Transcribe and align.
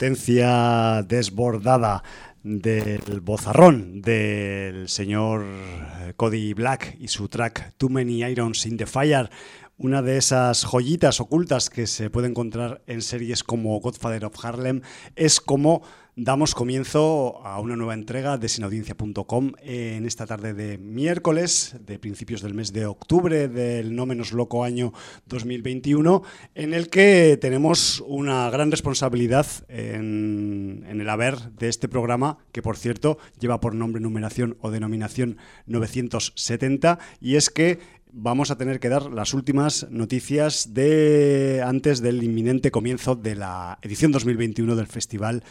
potencia 0.00 1.02
desbordada 1.06 2.02
del 2.42 3.20
bozarrón 3.20 4.00
del 4.00 4.88
señor 4.88 5.44
Cody 6.16 6.54
Black 6.54 6.96
y 6.98 7.08
su 7.08 7.28
track 7.28 7.74
Too 7.76 7.90
Many 7.90 8.22
Irons 8.22 8.64
in 8.64 8.78
the 8.78 8.86
Fire, 8.86 9.28
una 9.76 10.00
de 10.00 10.16
esas 10.16 10.64
joyitas 10.64 11.20
ocultas 11.20 11.68
que 11.68 11.86
se 11.86 12.08
puede 12.08 12.28
encontrar 12.28 12.80
en 12.86 13.02
series 13.02 13.44
como 13.44 13.78
Godfather 13.78 14.24
of 14.24 14.42
Harlem, 14.42 14.80
es 15.16 15.38
como 15.38 15.82
Damos 16.16 16.56
comienzo 16.56 17.40
a 17.46 17.60
una 17.60 17.76
nueva 17.76 17.94
entrega 17.94 18.36
de 18.36 18.48
sinaudiencia.com 18.48 19.52
en 19.62 20.06
esta 20.06 20.26
tarde 20.26 20.54
de 20.54 20.76
miércoles, 20.76 21.76
de 21.86 22.00
principios 22.00 22.42
del 22.42 22.52
mes 22.52 22.72
de 22.72 22.86
octubre 22.86 23.46
del 23.46 23.94
no 23.94 24.06
menos 24.06 24.32
loco 24.32 24.64
año 24.64 24.92
2021, 25.26 26.24
en 26.56 26.74
el 26.74 26.90
que 26.90 27.38
tenemos 27.40 28.02
una 28.08 28.50
gran 28.50 28.72
responsabilidad 28.72 29.46
en, 29.68 30.84
el 30.88 31.08
haber 31.08 31.52
de 31.52 31.68
este 31.68 31.88
programa, 31.88 32.38
que 32.50 32.60
por 32.60 32.76
cierto 32.76 33.18
lleva 33.38 33.60
por 33.60 33.76
nombre, 33.76 34.02
numeración 34.02 34.56
o 34.60 34.72
denominación 34.72 35.38
970, 35.66 36.98
y 37.20 37.36
es 37.36 37.50
que 37.50 37.78
vamos 38.12 38.50
a 38.50 38.56
tener 38.56 38.80
que 38.80 38.88
dar 38.88 39.12
las 39.12 39.34
últimas 39.34 39.86
noticias 39.90 40.74
de 40.74 41.62
antes 41.64 42.00
del 42.00 42.22
inminente 42.22 42.70
comienzo 42.70 43.14
de 43.14 43.36
la 43.36 43.78
edición 43.82 44.12
2021 44.12 44.74
del 44.76 44.86
Festival 44.86 45.44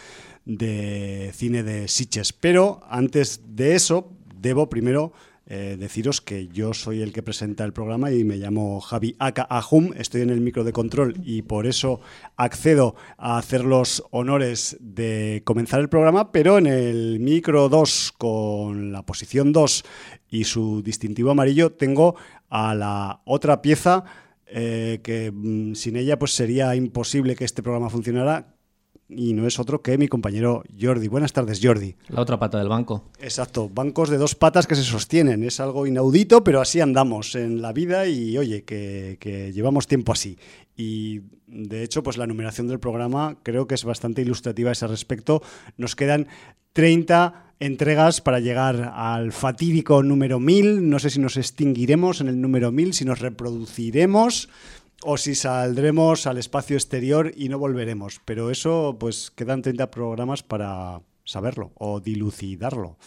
de 0.49 1.31
cine 1.33 1.63
de 1.63 1.87
Sitges. 1.87 2.33
Pero 2.33 2.81
antes 2.89 3.41
de 3.55 3.75
eso, 3.75 4.11
debo 4.41 4.69
primero 4.69 5.13
eh, 5.45 5.77
deciros 5.79 6.21
que 6.21 6.47
yo 6.47 6.73
soy 6.73 7.01
el 7.01 7.11
que 7.11 7.23
presenta 7.23 7.63
el 7.65 7.73
programa 7.73 8.11
y 8.11 8.23
me 8.23 8.37
llamo 8.37 8.79
Javi 8.81 9.15
Aka 9.17 9.43
Ahum, 9.43 9.93
estoy 9.95 10.21
en 10.21 10.29
el 10.29 10.41
micro 10.41 10.63
de 10.63 10.73
control 10.73 11.15
y 11.23 11.41
por 11.41 11.65
eso 11.65 12.01
accedo 12.35 12.95
a 13.17 13.39
hacer 13.39 13.63
los 13.63 14.03
honores 14.11 14.77
de 14.79 15.41
comenzar 15.45 15.79
el 15.79 15.89
programa, 15.89 16.31
pero 16.31 16.59
en 16.59 16.67
el 16.67 17.19
micro 17.19 17.67
2 17.67 18.13
con 18.17 18.91
la 18.91 19.03
posición 19.03 19.51
2 19.51 19.83
y 20.29 20.43
su 20.43 20.83
distintivo 20.83 21.31
amarillo 21.31 21.71
tengo 21.71 22.15
a 22.49 22.75
la 22.75 23.21
otra 23.25 23.61
pieza 23.63 24.05
eh, 24.45 24.99
que 25.03 25.31
mm, 25.31 25.73
sin 25.73 25.95
ella 25.95 26.19
pues 26.19 26.33
sería 26.33 26.75
imposible 26.75 27.35
que 27.35 27.45
este 27.45 27.63
programa 27.63 27.89
funcionara, 27.89 28.55
y 29.09 29.33
no 29.33 29.47
es 29.47 29.59
otro 29.59 29.81
que 29.81 29.97
mi 29.97 30.07
compañero 30.07 30.63
Jordi. 30.79 31.07
Buenas 31.07 31.33
tardes, 31.33 31.59
Jordi. 31.61 31.95
La 32.07 32.21
otra 32.21 32.37
pata 32.37 32.59
del 32.59 32.69
banco. 32.69 33.05
Exacto, 33.19 33.67
bancos 33.67 34.09
de 34.09 34.17
dos 34.17 34.35
patas 34.35 34.67
que 34.67 34.75
se 34.75 34.83
sostienen. 34.83 35.43
Es 35.43 35.59
algo 35.59 35.87
inaudito, 35.87 36.43
pero 36.43 36.61
así 36.61 36.79
andamos 36.79 37.35
en 37.35 37.61
la 37.61 37.73
vida 37.73 38.07
y 38.07 38.37
oye, 38.37 38.63
que, 38.63 39.17
que 39.19 39.51
llevamos 39.51 39.87
tiempo 39.87 40.11
así. 40.11 40.37
Y 40.77 41.21
de 41.47 41.83
hecho, 41.83 42.03
pues 42.03 42.17
la 42.17 42.27
numeración 42.27 42.67
del 42.67 42.79
programa 42.79 43.37
creo 43.43 43.67
que 43.67 43.75
es 43.75 43.83
bastante 43.83 44.21
ilustrativa 44.21 44.69
a 44.69 44.73
ese 44.73 44.87
respecto. 44.87 45.41
Nos 45.75 45.95
quedan 45.95 46.27
30 46.73 47.53
entregas 47.59 48.21
para 48.21 48.39
llegar 48.39 48.93
al 48.95 49.31
fatídico 49.31 50.03
número 50.03 50.39
1000. 50.39 50.87
No 50.87 50.99
sé 50.99 51.09
si 51.09 51.19
nos 51.19 51.35
extinguiremos 51.35 52.21
en 52.21 52.27
el 52.27 52.39
número 52.39 52.71
1000, 52.71 52.93
si 52.93 53.05
nos 53.05 53.19
reproduciremos 53.19 54.49
o 55.03 55.17
si 55.17 55.35
saldremos 55.35 56.27
al 56.27 56.37
espacio 56.37 56.75
exterior 56.75 57.31
y 57.35 57.49
no 57.49 57.59
volveremos. 57.59 58.21
Pero 58.25 58.51
eso, 58.51 58.97
pues 58.99 59.31
quedan 59.31 59.61
30 59.61 59.91
programas 59.91 60.43
para 60.43 61.01
saberlo 61.23 61.71
o 61.75 61.99
dilucidarlo. 61.99 62.97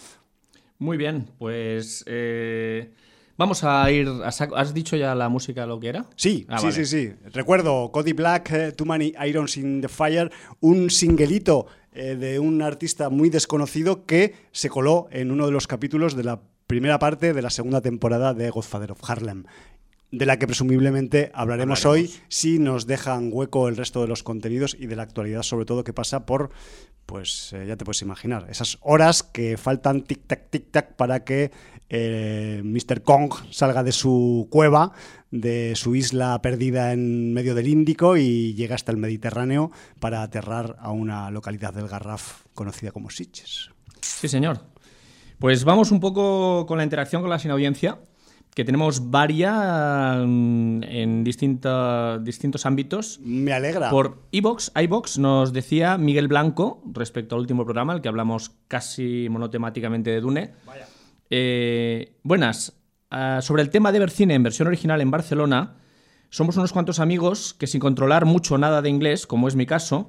Muy 0.78 0.97
bien, 0.97 1.28
pues 1.38 2.04
eh, 2.06 2.92
vamos 3.36 3.62
a 3.64 3.91
ir. 3.91 4.08
¿Has 4.25 4.75
dicho 4.75 4.97
ya 4.97 5.14
la 5.14 5.28
música 5.28 5.66
lo 5.66 5.78
que 5.78 5.88
era? 5.88 6.06
Sí, 6.16 6.47
ah, 6.48 6.58
sí, 6.58 6.72
sí, 6.72 6.86
sí. 6.86 7.12
Recuerdo 7.32 7.91
Cody 7.92 8.12
Black, 8.12 8.50
eh, 8.52 8.72
Too 8.72 8.86
Many 8.86 9.14
Irons 9.26 9.56
in 9.56 9.81
the 9.81 9.88
Fire, 9.88 10.31
un 10.60 10.91
singelito 10.91 11.66
eh, 11.92 12.16
de 12.16 12.38
un 12.38 12.62
artista 12.62 13.10
muy 13.10 13.28
desconocido 13.31 14.06
que 14.06 14.34
se 14.50 14.70
coló 14.70 15.08
en 15.11 15.31
uno 15.31 15.46
de 15.46 15.52
los 15.52 15.67
capítulos 15.67 16.17
de 16.17 16.25
la 16.25 16.40
primera 16.67 16.99
parte 16.99 17.34
de 17.34 17.43
la 17.43 17.50
segunda 17.50 17.81
temporada 17.81 18.32
de 18.34 18.49
Godfather 18.49 18.93
of 18.93 19.00
Harlem 19.08 19.44
de 20.12 20.26
la 20.26 20.38
que 20.38 20.47
presumiblemente 20.47 21.32
hablaremos, 21.35 21.87
hoy 21.87 22.12
si 22.29 22.59
nos 22.59 22.87
dejan 22.87 23.31
hueco 23.32 23.69
el 23.69 23.79
resto 23.79 24.03
de 24.03 24.09
los 24.09 24.23
contenidos 24.23 24.76
y 24.79 24.87
de 24.87 24.94
la 24.94 25.03
actualidad, 25.03 25.43
sobre 25.43 25.64
todo 25.64 25.85
que 25.85 25.94
pasa 25.94 26.26
por, 26.26 26.50
pues 27.06 27.53
eh, 27.55 27.64
ya 27.67 27.76
te 27.76 27.87
puedes 27.87 28.03
imaginar, 28.03 28.47
esas 28.50 28.79
horas 28.82 29.23
que 29.23 29.56
faltan 29.56 30.05
tic-tac, 30.05 30.50
tic-tac 30.50 30.97
para 30.97 31.25
que 31.25 31.50
eh, 31.88 32.61
Mr. 32.62 33.03
Kong 33.03 33.32
salga 33.50 33.82
de 33.82 33.93
su 33.93 34.49
cueva, 34.50 34.93
de 35.31 35.73
su 35.76 35.97
isla 35.97 36.41
perdida 36.43 36.93
en 36.93 37.32
medio 37.32 37.55
del 37.55 37.69
Índico 37.69 38.19
y 38.19 38.53
llegue 38.53 38.75
hasta 38.75 38.93
el 38.93 38.99
Mediterráneo 38.99 39.70
para 39.99 40.23
aterrar 40.23 40.76
a 40.79 40.91
una 40.91 41.31
localidad 41.31 41.73
del 41.73 41.88
Garraf 41.88 42.44
conocida 42.53 42.93
como 42.93 43.08
Sitges. 43.08 43.70
Sí, 44.03 44.29
señor. 44.29 44.61
Pues 45.38 45.65
vamos 45.65 45.91
un 45.91 46.00
poco 46.00 46.67
con 46.67 46.76
la 46.76 46.85
interacción 46.85 47.23
con 47.23 47.31
la 47.31 47.38
sin 47.38 47.50
audiencia 47.50 47.99
que 48.54 48.64
tenemos 48.64 49.10
varias 49.10 50.26
mm, 50.26 50.82
en 50.82 51.25
distintos 51.25 52.66
ámbitos. 52.66 53.19
Me 53.22 53.52
alegra. 53.52 53.90
Por 53.90 54.22
iBox, 54.31 54.72
iBox 54.75 55.19
nos 55.19 55.52
decía 55.52 55.96
Miguel 55.96 56.28
Blanco, 56.28 56.82
respecto 56.93 57.34
al 57.34 57.40
último 57.40 57.64
programa, 57.64 57.94
el 57.94 58.02
que 58.02 58.08
hablamos 58.08 58.52
casi 58.69 59.28
monotemáticamente 59.31 60.10
de 60.10 60.20
Dune. 60.20 60.52
Vaya. 60.66 60.87
Eh, 61.31 62.19
buenas. 62.22 62.75
Ah, 63.10 63.40
sobre 63.43 63.62
el 63.62 63.70
tema 63.70 63.90
de 63.93 63.99
ver 63.99 64.10
cine 64.10 64.34
en 64.34 64.43
versión 64.43 64.69
original 64.69 65.00
en 65.00 65.10
Barcelona, 65.10 65.76
somos 66.28 66.56
unos 66.56 66.72
cuantos 66.72 66.98
amigos 66.98 67.55
que 67.55 67.66
sin 67.66 67.81
controlar 67.81 68.25
mucho 68.26 68.58
nada 68.58 68.82
de 68.82 68.88
inglés, 68.88 69.26
como 69.26 69.48
es 69.48 69.56
mi 69.56 69.66
caso, 69.66 70.08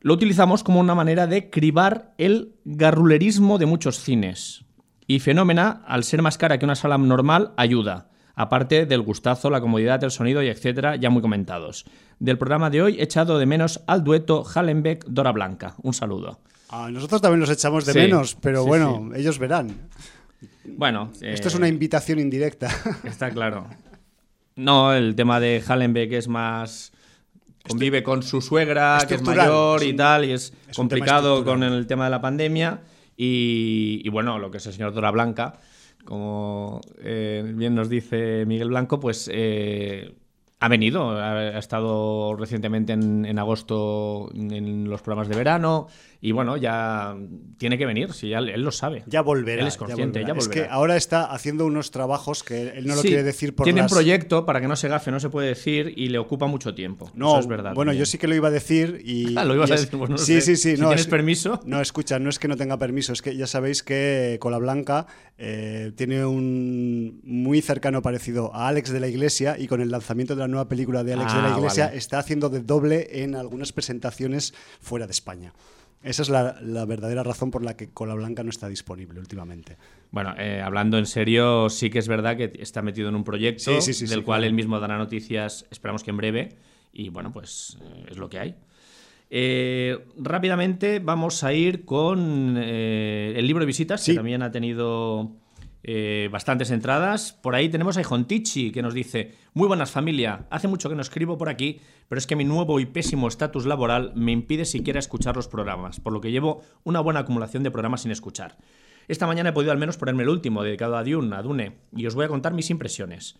lo 0.00 0.14
utilizamos 0.14 0.64
como 0.64 0.80
una 0.80 0.94
manera 0.94 1.26
de 1.26 1.48
cribar 1.50 2.14
el 2.18 2.56
garrulerismo 2.64 3.58
de 3.58 3.66
muchos 3.66 4.00
cines. 4.00 4.64
Y 5.06 5.20
Fenómena, 5.20 5.82
al 5.86 6.04
ser 6.04 6.22
más 6.22 6.38
cara 6.38 6.58
que 6.58 6.64
una 6.64 6.74
sala 6.74 6.98
normal, 6.98 7.52
ayuda. 7.56 8.08
Aparte 8.34 8.86
del 8.86 9.02
gustazo, 9.02 9.50
la 9.50 9.60
comodidad, 9.60 10.02
el 10.04 10.10
sonido 10.10 10.42
y 10.42 10.48
etcétera, 10.48 10.96
ya 10.96 11.10
muy 11.10 11.20
comentados. 11.20 11.84
Del 12.18 12.38
programa 12.38 12.70
de 12.70 12.82
hoy 12.82 12.98
he 12.98 13.02
echado 13.02 13.38
de 13.38 13.46
menos 13.46 13.82
al 13.86 14.04
dueto 14.04 14.44
Hallenbeck-Dora 14.44 15.32
Blanca. 15.32 15.74
Un 15.82 15.92
saludo. 15.92 16.40
A 16.70 16.90
nosotros 16.90 17.20
también 17.20 17.40
los 17.40 17.50
echamos 17.50 17.84
de 17.84 17.92
Sí, 17.92 17.98
menos, 17.98 18.34
pero 18.40 18.62
sí, 18.62 18.68
bueno, 18.68 19.10
ellos 19.14 19.38
verán. 19.38 19.90
Bueno, 20.64 21.10
Esto 21.20 21.48
es 21.48 21.54
eh, 21.54 21.58
una 21.58 21.68
invitación 21.68 22.18
indirecta. 22.18 22.70
Está 23.04 23.30
claro. 23.30 23.66
No, 24.56 24.92
el 24.94 25.14
tema 25.14 25.40
de 25.40 25.62
Hallenbeck 25.66 26.12
es 26.12 26.28
más. 26.28 26.92
Convive 27.68 28.02
con 28.02 28.22
su 28.22 28.40
suegra, 28.40 28.98
que 29.06 29.14
es 29.14 29.22
mayor 29.22 29.82
y 29.84 29.94
tal, 29.94 30.24
y 30.24 30.32
es, 30.32 30.52
complicado 30.74 31.44
con 31.44 31.62
el 31.62 31.86
tema 31.86 32.04
de 32.04 32.10
la 32.10 32.20
pandemia. 32.20 32.80
Y, 33.16 34.00
y 34.04 34.08
bueno, 34.08 34.38
lo 34.38 34.50
que 34.50 34.58
es 34.58 34.66
el 34.66 34.72
señor 34.72 34.92
Dora 34.94 35.10
Blanca, 35.10 35.58
como 36.04 36.80
eh, 36.98 37.44
bien 37.54 37.74
nos 37.74 37.88
dice 37.88 38.44
Miguel 38.46 38.68
Blanco, 38.68 38.98
pues 38.98 39.30
eh, 39.32 40.14
ha 40.60 40.68
venido, 40.68 41.10
ha, 41.10 41.58
estado 41.58 42.36
recientemente 42.36 42.92
en, 42.92 43.24
en 43.24 43.38
agosto 43.38 44.30
en 44.34 44.88
los 44.88 45.02
programas 45.02 45.28
de 45.28 45.36
verano. 45.36 45.88
Y 46.24 46.30
bueno, 46.30 46.56
ya 46.56 47.16
tiene 47.58 47.76
que 47.76 47.84
venir, 47.84 48.12
si 48.12 48.28
ya, 48.28 48.38
él 48.38 48.62
lo 48.62 48.70
sabe. 48.70 49.02
Ya 49.08 49.22
volverá. 49.22 49.62
Él 49.62 49.66
es 49.66 49.76
consciente, 49.76 50.20
volverá. 50.20 50.34
ya 50.34 50.38
Es 50.38 50.46
que 50.48 50.60
volverá. 50.60 50.74
ahora 50.74 50.96
está 50.96 51.24
haciendo 51.24 51.66
unos 51.66 51.90
trabajos 51.90 52.44
que 52.44 52.68
él 52.78 52.86
no 52.86 52.94
lo 52.94 53.02
Sí, 53.02 53.08
quiere 53.08 53.24
decir 53.24 53.56
por 53.56 53.64
Tiene 53.64 53.80
las... 53.82 53.90
un 53.90 53.96
proyecto, 53.96 54.46
para 54.46 54.60
que 54.60 54.68
no 54.68 54.76
se 54.76 54.86
gafe, 54.86 55.10
no 55.10 55.18
se 55.18 55.30
puede 55.30 55.48
decir, 55.48 55.92
y 55.96 56.10
le 56.10 56.18
ocupa 56.18 56.46
mucho 56.46 56.76
tiempo. 56.76 57.10
No, 57.14 57.30
Eso 57.32 57.40
es 57.40 57.46
verdad. 57.48 57.74
bueno, 57.74 57.90
también. 57.90 57.98
yo 58.02 58.06
sí 58.06 58.18
que 58.18 58.28
lo 58.28 58.36
iba 58.36 58.46
a 58.46 58.50
decir 58.52 59.02
y... 59.04 59.34
Ah, 59.36 59.44
lo 59.44 59.56
ibas 59.56 59.68
y 59.70 59.72
a 59.72 59.76
decir, 59.76 59.98
pues 59.98 60.10
no 60.10 60.16
sí, 60.16 60.34
sé. 60.34 60.40
sí, 60.42 60.54
sí, 60.56 60.76
Si 60.76 60.80
no, 60.80 60.88
tienes 60.90 61.00
es- 61.06 61.10
permiso. 61.10 61.58
No, 61.66 61.80
escucha, 61.80 62.20
no 62.20 62.30
es 62.30 62.38
que 62.38 62.46
no 62.46 62.56
tenga 62.56 62.78
permiso, 62.78 63.12
es 63.12 63.20
que 63.20 63.34
ya 63.36 63.48
sabéis 63.48 63.82
que 63.82 64.36
Cola 64.40 64.58
Blanca 64.58 65.08
eh, 65.38 65.90
tiene 65.96 66.24
un 66.24 67.20
muy 67.24 67.60
cercano 67.62 68.00
parecido 68.00 68.54
a 68.54 68.68
Alex 68.68 68.90
de 68.92 69.00
la 69.00 69.08
Iglesia 69.08 69.56
y 69.58 69.66
con 69.66 69.80
el 69.80 69.90
lanzamiento 69.90 70.36
de 70.36 70.40
la 70.42 70.46
nueva 70.46 70.68
película 70.68 71.02
de 71.02 71.14
Alex 71.14 71.32
de 71.32 71.38
Ah, 71.40 71.48
la 71.50 71.58
Iglesia 71.58 71.86
vale. 71.86 71.98
está 71.98 72.20
haciendo 72.20 72.48
de 72.48 72.60
doble 72.60 73.24
en 73.24 73.34
algunas 73.34 73.72
presentaciones 73.72 74.54
fuera 74.80 75.06
de 75.06 75.10
España. 75.12 75.52
Esa 76.02 76.22
es 76.22 76.28
la, 76.28 76.56
la 76.60 76.84
verdadera 76.84 77.22
razón 77.22 77.50
por 77.50 77.64
la 77.64 77.76
que 77.76 77.90
Cola 77.90 78.14
Blanca 78.14 78.42
no 78.42 78.50
está 78.50 78.68
disponible 78.68 79.20
últimamente. 79.20 79.76
Bueno, 80.10 80.34
eh, 80.38 80.60
hablando 80.60 80.98
en 80.98 81.06
serio, 81.06 81.68
sí 81.70 81.90
que 81.90 81.98
es 81.98 82.08
verdad 82.08 82.36
que 82.36 82.52
está 82.58 82.82
metido 82.82 83.08
en 83.08 83.14
un 83.14 83.24
proyecto 83.24 83.80
Sí, 83.80 83.92
sí, 83.92 83.94
sí, 83.94 84.06
del 84.06 84.24
cual 84.24 84.40
claro. 84.40 84.48
él 84.48 84.54
mismo 84.54 84.80
dará 84.80 84.98
noticias, 84.98 85.66
esperamos 85.70 86.02
que 86.02 86.10
en 86.10 86.16
breve, 86.16 86.48
y 86.92 87.08
bueno, 87.08 87.32
pues 87.32 87.78
eh, 87.80 88.06
es 88.10 88.18
lo 88.18 88.28
que 88.28 88.38
hay. 88.38 88.54
Eh, 89.30 89.98
rápidamente 90.18 90.98
vamos 90.98 91.42
a 91.44 91.52
ir 91.54 91.84
con 91.84 92.58
el 92.58 93.46
libro 93.46 93.60
de 93.60 93.66
visitas, 93.66 94.04
que 94.04 94.12
también 94.14 94.42
ha 94.42 94.50
tenido 94.50 95.32
eh, 95.84 96.28
bastantes 96.30 96.70
entradas. 96.70 97.32
Por 97.32 97.54
ahí 97.54 97.68
tenemos 97.68 97.96
a 97.96 98.00
Ijontichi, 98.00 98.70
que 98.70 98.82
nos 98.82 98.94
dice, 98.94 99.34
muy 99.54 99.68
buenas 99.68 99.90
familia, 99.90 100.46
hace 100.50 100.68
mucho 100.68 100.88
que 100.88 100.94
no 100.94 101.02
escribo 101.02 101.38
por 101.38 101.48
aquí, 101.48 101.80
pero 102.08 102.18
es 102.18 102.26
que 102.26 102.36
mi 102.36 102.44
nuevo 102.44 102.78
y 102.80 102.86
pésimo 102.86 103.28
estatus 103.28 103.66
laboral 103.66 104.12
me 104.14 104.32
impide 104.32 104.64
siquiera 104.64 105.00
escuchar 105.00 105.36
los 105.36 105.48
programas, 105.48 106.00
por 106.00 106.12
lo 106.12 106.20
que 106.20 106.30
llevo 106.30 106.62
una 106.84 107.00
buena 107.00 107.20
acumulación 107.20 107.62
de 107.62 107.70
programas 107.70 108.02
sin 108.02 108.10
escuchar. 108.10 108.56
Esta 109.08 109.26
mañana 109.26 109.50
he 109.50 109.52
podido 109.52 109.72
al 109.72 109.78
menos 109.78 109.96
ponerme 109.96 110.22
el 110.22 110.28
último, 110.28 110.62
dedicado 110.62 110.96
a 110.96 111.04
Dune, 111.04 111.34
a 111.34 111.42
Dune, 111.42 111.78
y 111.96 112.06
os 112.06 112.14
voy 112.14 112.24
a 112.24 112.28
contar 112.28 112.54
mis 112.54 112.70
impresiones. 112.70 113.36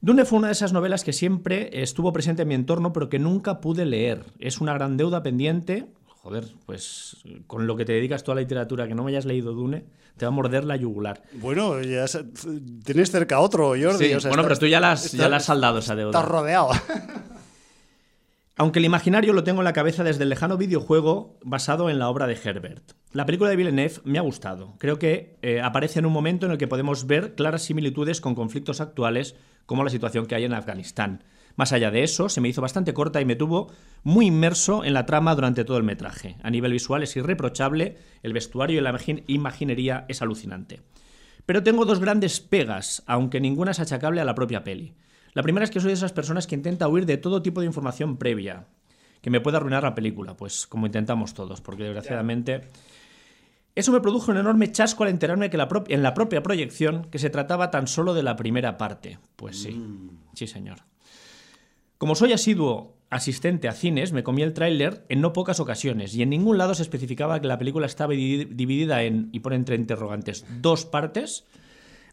Dune 0.00 0.24
fue 0.24 0.38
una 0.38 0.48
de 0.48 0.52
esas 0.52 0.72
novelas 0.72 1.02
que 1.02 1.12
siempre 1.12 1.82
estuvo 1.82 2.12
presente 2.12 2.42
en 2.42 2.48
mi 2.48 2.54
entorno, 2.54 2.92
pero 2.92 3.08
que 3.08 3.18
nunca 3.18 3.60
pude 3.60 3.84
leer. 3.84 4.24
Es 4.38 4.60
una 4.60 4.72
gran 4.72 4.96
deuda 4.96 5.22
pendiente. 5.22 5.86
Joder, 6.22 6.44
pues 6.66 7.16
con 7.46 7.66
lo 7.66 7.76
que 7.76 7.84
te 7.84 7.92
dedicas 7.92 8.22
tú 8.24 8.32
a 8.32 8.34
la 8.34 8.40
literatura, 8.42 8.86
que 8.88 8.94
no 8.94 9.04
me 9.04 9.10
hayas 9.12 9.24
leído 9.24 9.52
Dune, 9.52 9.84
te 10.16 10.26
va 10.26 10.28
a 10.28 10.32
morder 10.32 10.64
la 10.64 10.76
yugular. 10.76 11.22
Bueno, 11.34 11.80
ya 11.80 12.04
tienes 12.84 13.10
cerca 13.10 13.40
otro, 13.40 13.68
Jordi. 13.80 14.08
Sí, 14.08 14.14
o 14.14 14.20
sea, 14.20 14.30
bueno, 14.30 14.42
está- 14.42 14.48
pero 14.48 14.58
tú 14.58 14.66
ya 14.66 14.80
la 14.80 14.92
has, 14.92 15.04
está- 15.06 15.16
ya 15.18 15.28
la 15.28 15.36
has 15.36 15.44
saldado 15.44 15.78
esa 15.78 15.94
deuda. 15.94 16.10
Estás 16.18 16.28
rodeado. 16.30 16.70
Aunque 18.56 18.80
el 18.80 18.84
imaginario 18.86 19.32
lo 19.32 19.44
tengo 19.44 19.60
en 19.60 19.64
la 19.64 19.72
cabeza 19.72 20.02
desde 20.02 20.24
el 20.24 20.30
lejano 20.30 20.56
videojuego 20.56 21.38
basado 21.44 21.90
en 21.90 22.00
la 22.00 22.08
obra 22.08 22.26
de 22.26 22.36
Herbert. 22.42 22.92
La 23.12 23.24
película 23.24 23.48
de 23.50 23.56
Villeneuve 23.56 24.00
me 24.04 24.18
ha 24.18 24.22
gustado. 24.22 24.74
Creo 24.78 24.98
que 24.98 25.38
eh, 25.42 25.60
aparece 25.60 26.00
en 26.00 26.06
un 26.06 26.12
momento 26.12 26.46
en 26.46 26.52
el 26.52 26.58
que 26.58 26.66
podemos 26.66 27.06
ver 27.06 27.36
claras 27.36 27.62
similitudes 27.62 28.20
con 28.20 28.34
conflictos 28.34 28.80
actuales 28.80 29.36
como 29.64 29.84
la 29.84 29.90
situación 29.90 30.26
que 30.26 30.34
hay 30.34 30.44
en 30.44 30.54
Afganistán. 30.54 31.22
Más 31.58 31.72
allá 31.72 31.90
de 31.90 32.04
eso, 32.04 32.28
se 32.28 32.40
me 32.40 32.48
hizo 32.48 32.62
bastante 32.62 32.94
corta 32.94 33.20
y 33.20 33.24
me 33.24 33.34
tuvo 33.34 33.72
muy 34.04 34.26
inmerso 34.26 34.84
en 34.84 34.94
la 34.94 35.06
trama 35.06 35.34
durante 35.34 35.64
todo 35.64 35.76
el 35.76 35.82
metraje. 35.82 36.36
A 36.44 36.50
nivel 36.50 36.70
visual 36.70 37.02
es 37.02 37.16
irreprochable, 37.16 37.98
el 38.22 38.32
vestuario 38.32 38.78
y 38.78 38.80
la 38.80 38.92
imagin- 38.92 39.24
imaginería 39.26 40.04
es 40.08 40.22
alucinante. 40.22 40.82
Pero 41.46 41.64
tengo 41.64 41.84
dos 41.84 41.98
grandes 41.98 42.38
pegas, 42.38 43.02
aunque 43.06 43.40
ninguna 43.40 43.72
es 43.72 43.80
achacable 43.80 44.20
a 44.20 44.24
la 44.24 44.36
propia 44.36 44.62
peli. 44.62 44.94
La 45.34 45.42
primera 45.42 45.64
es 45.64 45.70
que 45.72 45.80
soy 45.80 45.88
de 45.88 45.94
esas 45.94 46.12
personas 46.12 46.46
que 46.46 46.54
intenta 46.54 46.86
huir 46.86 47.06
de 47.06 47.16
todo 47.16 47.42
tipo 47.42 47.60
de 47.60 47.66
información 47.66 48.18
previa 48.18 48.66
que 49.20 49.30
me 49.30 49.40
pueda 49.40 49.56
arruinar 49.56 49.82
la 49.82 49.96
película, 49.96 50.36
pues 50.36 50.68
como 50.68 50.86
intentamos 50.86 51.34
todos, 51.34 51.60
porque 51.60 51.82
desgraciadamente 51.82 52.60
eso 53.74 53.90
me 53.90 54.00
produjo 54.00 54.30
un 54.30 54.38
enorme 54.38 54.70
chasco 54.70 55.02
al 55.02 55.10
enterarme 55.10 55.50
que 55.50 55.56
la 55.56 55.68
en 55.88 56.02
la 56.04 56.14
propia 56.14 56.40
proyección 56.42 57.06
que 57.10 57.18
se 57.18 57.30
trataba 57.30 57.72
tan 57.72 57.88
solo 57.88 58.14
de 58.14 58.22
la 58.22 58.36
primera 58.36 58.78
parte. 58.78 59.18
Pues 59.34 59.60
sí, 59.60 59.80
sí 60.34 60.46
señor. 60.46 60.78
Como 61.98 62.14
soy 62.14 62.32
asiduo 62.32 62.96
asistente 63.10 63.68
a 63.68 63.72
cines, 63.72 64.12
me 64.12 64.22
comí 64.22 64.42
el 64.42 64.52
tráiler 64.52 65.04
en 65.08 65.20
no 65.20 65.32
pocas 65.32 65.60
ocasiones 65.60 66.14
y 66.14 66.22
en 66.22 66.30
ningún 66.30 66.58
lado 66.58 66.74
se 66.74 66.82
especificaba 66.82 67.40
que 67.40 67.48
la 67.48 67.58
película 67.58 67.86
estaba 67.86 68.12
di- 68.12 68.44
dividida 68.44 69.02
en, 69.02 69.30
y 69.32 69.40
por 69.40 69.52
entre 69.54 69.76
interrogantes, 69.76 70.44
dos 70.60 70.84
partes. 70.84 71.44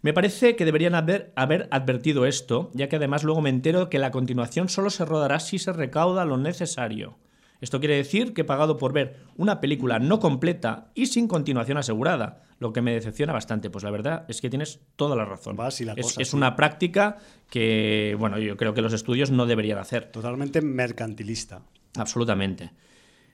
Me 0.02 0.14
parece 0.14 0.56
que 0.56 0.66
deberían 0.66 0.96
haber, 0.96 1.34
haber 1.36 1.68
advertido 1.72 2.26
esto, 2.26 2.72
ya 2.74 2.90
que 2.90 2.96
además 2.96 3.24
luego 3.24 3.42
me 3.42 3.50
entero 3.50 3.90
que 3.90 4.00
la 4.00 4.12
continuación 4.12 4.70
solo 4.70 4.90
se 4.90 5.06
rodará 5.06 5.40
si 5.40 5.60
se 5.60 5.74
recauda 5.74 6.26
lo 6.26 6.38
necesario. 6.38 7.18
Esto 7.62 7.80
quiere 7.80 7.96
decir 7.96 8.34
que 8.34 8.42
he 8.42 8.46
pagado 8.46 8.78
por 8.78 8.94
ver 8.94 9.18
una 9.38 9.60
película 9.62 10.00
no 10.00 10.20
completa 10.20 10.92
y 10.96 11.08
sin 11.08 11.28
continuación 11.28 11.78
asegurada, 11.78 12.44
lo 12.60 12.74
que 12.74 12.82
me 12.82 12.94
decepciona 12.94 13.34
bastante. 13.34 13.70
Pues 13.70 13.84
la 13.84 13.92
verdad 13.92 14.26
es 14.28 14.42
que 14.42 14.50
tienes 14.50 14.80
toda 14.96 15.16
la 15.16 15.26
razón. 15.26 15.58
Va 15.60 15.66
la 15.66 15.94
es 15.94 16.06
cosa, 16.06 16.22
es 16.22 16.30
sí. 16.30 16.36
una 16.36 16.56
práctica 16.56 17.18
que, 17.50 18.16
bueno, 18.18 18.38
yo 18.40 18.58
creo 18.58 18.74
que 18.74 18.82
los 18.82 18.94
estudios 18.94 19.32
no 19.32 19.46
deberían 19.46 19.78
hacer. 19.78 20.12
Totalmente 20.12 20.62
mercantilista. 20.62 21.62
Absolutamente. 21.96 22.72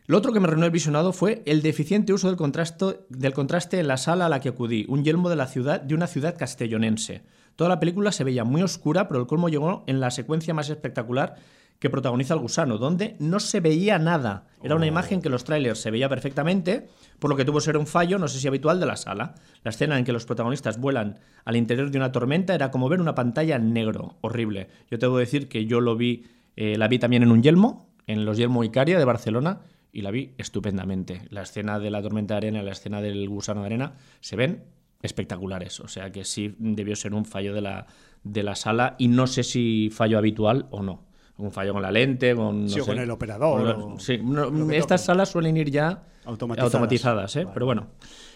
Lo 0.07 0.17
otro 0.17 0.33
que 0.33 0.39
me 0.39 0.47
reunió 0.47 0.65
el 0.65 0.71
visionado 0.71 1.13
fue 1.13 1.41
el 1.45 1.61
deficiente 1.61 2.11
uso 2.11 2.27
del 2.27 2.35
contraste, 2.35 2.99
del 3.09 3.33
contraste 3.33 3.79
en 3.79 3.87
la 3.87 3.97
sala 3.97 4.25
a 4.25 4.29
la 4.29 4.39
que 4.39 4.49
acudí, 4.49 4.85
un 4.89 5.03
yelmo 5.03 5.29
de, 5.29 5.35
la 5.35 5.47
ciudad, 5.47 5.79
de 5.79 5.95
una 5.95 6.07
ciudad 6.07 6.37
castellonense. 6.37 7.21
Toda 7.55 7.69
la 7.69 7.79
película 7.79 8.11
se 8.11 8.23
veía 8.23 8.43
muy 8.43 8.61
oscura, 8.61 9.07
pero 9.07 9.19
el 9.19 9.27
colmo 9.27 9.49
llegó 9.49 9.83
en 9.87 9.99
la 9.99 10.11
secuencia 10.11 10.53
más 10.53 10.69
espectacular 10.69 11.35
que 11.81 11.89
protagoniza 11.89 12.35
el 12.35 12.39
gusano, 12.39 12.77
donde 12.77 13.15
no 13.17 13.39
se 13.39 13.59
veía 13.59 13.97
nada. 13.97 14.45
Era 14.61 14.75
una 14.75 14.85
imagen 14.85 15.19
que 15.19 15.29
los 15.29 15.43
trailers 15.43 15.79
se 15.79 15.89
veía 15.89 16.07
perfectamente, 16.07 16.87
por 17.17 17.31
lo 17.31 17.35
que 17.35 17.43
tuvo 17.43 17.57
que 17.57 17.65
ser 17.65 17.75
un 17.75 17.87
fallo, 17.87 18.19
no 18.19 18.27
sé 18.27 18.39
si 18.39 18.47
habitual, 18.47 18.79
de 18.79 18.85
la 18.85 18.95
sala. 18.95 19.33
La 19.63 19.71
escena 19.71 19.97
en 19.97 20.05
que 20.05 20.11
los 20.11 20.27
protagonistas 20.27 20.79
vuelan 20.79 21.17
al 21.43 21.55
interior 21.55 21.89
de 21.89 21.97
una 21.97 22.11
tormenta 22.11 22.53
era 22.53 22.69
como 22.69 22.87
ver 22.87 23.01
una 23.01 23.15
pantalla 23.15 23.55
en 23.55 23.73
negro, 23.73 24.19
horrible. 24.21 24.67
Yo 24.91 24.99
te 24.99 25.07
debo 25.07 25.17
decir 25.17 25.49
que 25.49 25.65
yo 25.65 25.81
lo 25.81 25.95
vi, 25.95 26.27
eh, 26.55 26.77
la 26.77 26.87
vi 26.87 26.99
también 26.99 27.23
en 27.23 27.31
un 27.31 27.41
yelmo, 27.41 27.89
en 28.05 28.25
los 28.25 28.37
Yelmo 28.37 28.63
Icaria 28.63 28.99
de 28.99 29.05
Barcelona, 29.05 29.61
y 29.91 30.01
la 30.01 30.11
vi 30.11 30.35
estupendamente. 30.37 31.23
La 31.31 31.41
escena 31.41 31.79
de 31.79 31.89
la 31.89 32.03
tormenta 32.03 32.35
de 32.35 32.37
arena 32.37 32.61
y 32.61 32.65
la 32.65 32.73
escena 32.73 33.01
del 33.01 33.27
gusano 33.27 33.61
de 33.61 33.65
arena 33.65 33.93
se 34.19 34.35
ven 34.35 34.65
espectaculares. 35.01 35.79
O 35.79 35.87
sea 35.87 36.11
que 36.11 36.25
sí 36.25 36.53
debió 36.59 36.95
ser 36.95 37.15
un 37.15 37.25
fallo 37.25 37.55
de 37.55 37.61
la, 37.61 37.87
de 38.23 38.43
la 38.43 38.53
sala 38.53 38.95
y 38.99 39.07
no 39.07 39.25
sé 39.25 39.41
si 39.41 39.89
fallo 39.91 40.19
habitual 40.19 40.67
o 40.69 40.83
no. 40.83 41.09
Un 41.41 41.51
fallo 41.51 41.73
con 41.73 41.81
la 41.81 41.91
lente, 41.91 42.35
con, 42.35 42.63
no 42.63 42.69
Sí, 42.69 42.79
sé, 42.81 42.85
con 42.85 42.99
el 42.99 43.09
operador, 43.09 43.61
con 43.61 43.67
lo- 43.89 43.95
o 43.95 43.99
sí, 43.99 44.19
no, 44.23 44.49
lo 44.49 44.67
que 44.67 44.77
estas 44.77 45.03
salas 45.03 45.29
suelen 45.29 45.57
ir 45.57 45.71
ya 45.71 46.03
Automatizadas. 46.25 46.73
automatizadas, 46.73 47.35
¿eh? 47.35 47.43
Vale. 47.45 47.53
pero 47.53 47.65
bueno. 47.65 47.87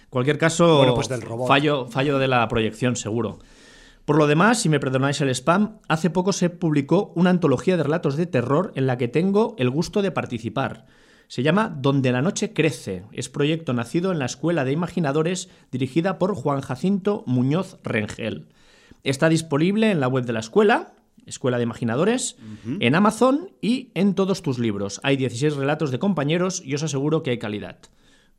En 0.03 0.09
cualquier 0.09 0.37
caso, 0.37 0.77
Bueno, 0.77 0.95
pues 0.95 1.07
del 1.09 1.21
robot. 1.21 1.47
fallo, 1.47 1.85
fallo 1.87 2.17
de 2.19 2.27
la 2.27 2.47
proyección, 2.47 2.95
seguro. 2.95 3.39
Por 4.05 4.17
lo 4.17 4.27
demás, 4.27 4.59
si 4.61 4.69
me 4.69 4.79
perdonáis 4.79 5.19
el 5.21 5.29
spam, 5.29 5.79
hace 5.87 6.09
poco 6.09 6.31
se 6.31 6.49
publicó 6.49 7.11
una 7.15 7.31
antología 7.31 7.75
de 7.77 7.83
relatos 7.83 8.15
de 8.15 8.25
terror 8.27 8.71
en 8.75 8.87
la 8.87 8.97
que 8.97 9.07
tengo 9.07 9.55
el 9.57 9.69
gusto 9.69 10.01
de 10.01 10.11
participar. 10.11 10.85
Se 11.27 11.41
llama 11.43 11.75
Donde 11.75 12.11
la 12.11 12.21
noche 12.21 12.53
crece. 12.53 13.03
Es 13.11 13.29
proyecto 13.29 13.73
nacido 13.73 14.11
en 14.11 14.19
la 14.19 14.25
Escuela 14.25 14.63
de 14.63 14.71
Imaginadores 14.71 15.49
dirigida 15.71 16.19
por 16.19 16.35
Juan 16.35 16.61
Jacinto 16.61 17.23
Muñoz 17.25 17.77
Rengel. 17.83 18.47
Está 19.03 19.27
disponible 19.27 19.89
en 19.91 19.99
la 19.99 20.07
web 20.07 20.25
de 20.25 20.33
la 20.33 20.39
escuela, 20.39 20.93
Escuela 21.25 21.57
de 21.57 21.63
Imaginadores, 21.63 22.37
en 22.79 22.95
Amazon 22.95 23.51
y 23.61 23.91
en 23.93 24.15
todos 24.15 24.41
tus 24.41 24.59
libros. 24.59 24.99
Hay 25.03 25.17
16 25.17 25.55
relatos 25.55 25.91
de 25.91 25.99
compañeros 25.99 26.61
y 26.63 26.75
os 26.75 26.83
aseguro 26.83 27.23
que 27.23 27.31
hay 27.31 27.39
calidad. 27.39 27.77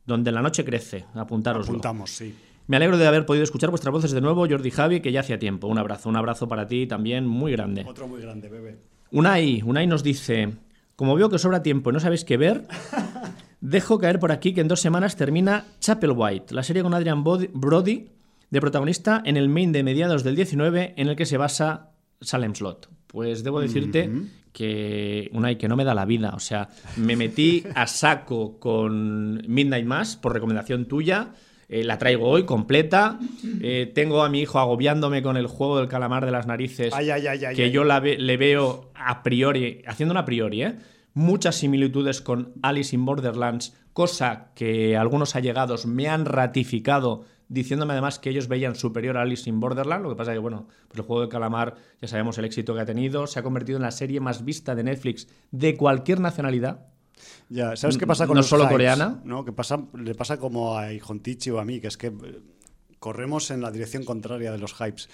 Donde 0.05 0.31
la 0.31 0.41
noche 0.41 0.63
crece, 0.63 1.05
apuntároslo. 1.13 1.73
Apuntamos, 1.73 2.11
sí. 2.11 2.33
Me 2.67 2.77
alegro 2.77 2.97
de 2.97 3.07
haber 3.07 3.25
podido 3.25 3.43
escuchar 3.43 3.69
vuestras 3.69 3.91
voces 3.91 4.11
de 4.11 4.21
nuevo, 4.21 4.47
Jordi 4.49 4.71
Javi, 4.71 4.99
que 4.99 5.11
ya 5.11 5.21
hacía 5.21 5.39
tiempo. 5.39 5.67
Un 5.67 5.77
abrazo, 5.77 6.09
un 6.09 6.17
abrazo 6.17 6.47
para 6.47 6.67
ti 6.67 6.87
también 6.87 7.25
muy 7.25 7.51
grande. 7.53 7.85
Otro 7.87 8.07
muy 8.07 8.21
grande, 8.21 8.49
bebé. 8.49 8.77
Unai, 9.11 9.61
Unai 9.65 9.87
nos 9.87 10.03
dice, 10.03 10.53
como 10.95 11.15
veo 11.15 11.29
que 11.29 11.35
os 11.35 11.41
sobra 11.41 11.63
tiempo 11.63 11.89
y 11.89 11.93
no 11.93 11.99
sabéis 11.99 12.25
qué 12.25 12.35
ver, 12.35 12.67
Dejo 13.61 13.97
caer 13.97 14.19
por 14.19 14.31
aquí 14.31 14.53
que 14.53 14.61
en 14.61 14.67
dos 14.67 14.81
semanas 14.81 15.15
termina 15.15 15.65
Chapel 15.79 16.11
White, 16.15 16.53
la 16.53 16.61
serie 16.61 16.83
con 16.83 16.93
Adrian 16.93 17.23
Brody 17.23 18.09
de 18.49 18.61
protagonista 18.61 19.21
en 19.25 19.35
el 19.35 19.49
main 19.49 19.71
de 19.71 19.83
mediados 19.83 20.23
del 20.23 20.35
19 20.35 20.93
en 20.95 21.07
el 21.07 21.15
que 21.15 21.25
se 21.25 21.37
basa 21.37 21.91
Salem 22.21 22.55
Slot. 22.55 22.89
Pues 23.07 23.43
debo 23.43 23.59
decirte 23.61 24.09
que 24.53 25.29
una 25.33 25.51
y 25.51 25.55
que 25.57 25.67
no 25.67 25.75
me 25.75 25.83
da 25.85 25.93
la 25.93 26.05
vida. 26.05 26.33
O 26.35 26.39
sea, 26.39 26.69
me 26.97 27.15
metí 27.15 27.63
a 27.75 27.87
saco 27.87 28.59
con 28.59 29.41
Midnight 29.47 29.85
Mass 29.85 30.15
por 30.15 30.33
recomendación 30.33 30.85
tuya. 30.85 31.29
Eh, 31.69 31.83
la 31.83 31.97
traigo 31.97 32.27
hoy 32.27 32.43
completa. 32.43 33.19
Eh, 33.61 33.91
tengo 33.93 34.23
a 34.23 34.29
mi 34.29 34.41
hijo 34.41 34.57
agobiándome 34.59 35.21
con 35.21 35.37
el 35.37 35.47
juego 35.47 35.77
del 35.77 35.87
calamar 35.87 36.25
de 36.25 36.31
las 36.31 36.47
narices. 36.47 36.93
Ay, 36.93 37.09
ay, 37.09 37.27
ay, 37.27 37.45
ay, 37.45 37.55
que 37.55 37.71
yo 37.71 37.83
la 37.83 37.99
ve- 37.99 38.17
le 38.17 38.37
veo 38.37 38.91
a 38.95 39.21
priori, 39.23 39.81
haciendo 39.85 40.11
una 40.13 40.25
priori, 40.25 40.63
¿eh? 40.63 40.75
muchas 41.13 41.55
similitudes 41.55 42.21
con 42.21 42.53
Alice 42.61 42.95
in 42.95 43.03
Borderlands, 43.03 43.75
cosa 43.91 44.51
que 44.55 44.95
algunos 44.95 45.35
allegados 45.35 45.85
me 45.87 46.07
han 46.07 46.25
ratificado 46.25 47.25
diciéndome 47.49 47.93
además 47.93 48.19
que 48.19 48.29
ellos 48.29 48.47
veían 48.47 48.75
superior 48.75 49.17
a 49.17 49.21
Alice 49.21 49.49
in 49.49 49.59
Borderland. 49.59 50.03
Lo 50.03 50.09
que 50.09 50.15
pasa 50.15 50.31
es 50.31 50.35
que, 50.35 50.39
bueno, 50.39 50.67
pues 50.87 50.99
el 50.99 51.05
juego 51.05 51.21
de 51.23 51.29
calamar, 51.29 51.75
ya 52.01 52.07
sabemos 52.07 52.37
el 52.37 52.45
éxito 52.45 52.73
que 52.73 52.81
ha 52.81 52.85
tenido, 52.85 53.27
se 53.27 53.39
ha 53.39 53.43
convertido 53.43 53.77
en 53.77 53.83
la 53.83 53.91
serie 53.91 54.19
más 54.19 54.43
vista 54.43 54.75
de 54.75 54.83
Netflix 54.83 55.27
de 55.51 55.77
cualquier 55.77 56.19
nacionalidad. 56.19 56.87
Ya, 57.49 57.75
¿sabes 57.75 57.97
qué 57.97 58.05
pasa 58.05 58.27
con 58.27 58.35
No 58.35 58.41
los 58.41 58.47
solo 58.47 58.63
hypes? 58.65 58.73
coreana. 58.73 59.21
¿no? 59.23 59.43
Que 59.43 59.51
pasa, 59.51 59.81
le 59.97 60.13
pasa 60.13 60.37
como 60.37 60.77
a 60.77 60.93
Ijontichi 60.93 61.49
o 61.51 61.59
a 61.59 61.65
mí, 61.65 61.79
que 61.79 61.87
es 61.87 61.97
que 61.97 62.07
eh, 62.07 62.41
corremos 62.99 63.49
en 63.51 63.61
la 63.61 63.71
dirección 63.71 64.03
contraria 64.03 64.51
de 64.51 64.57
los 64.57 64.73
hypes. 64.73 65.09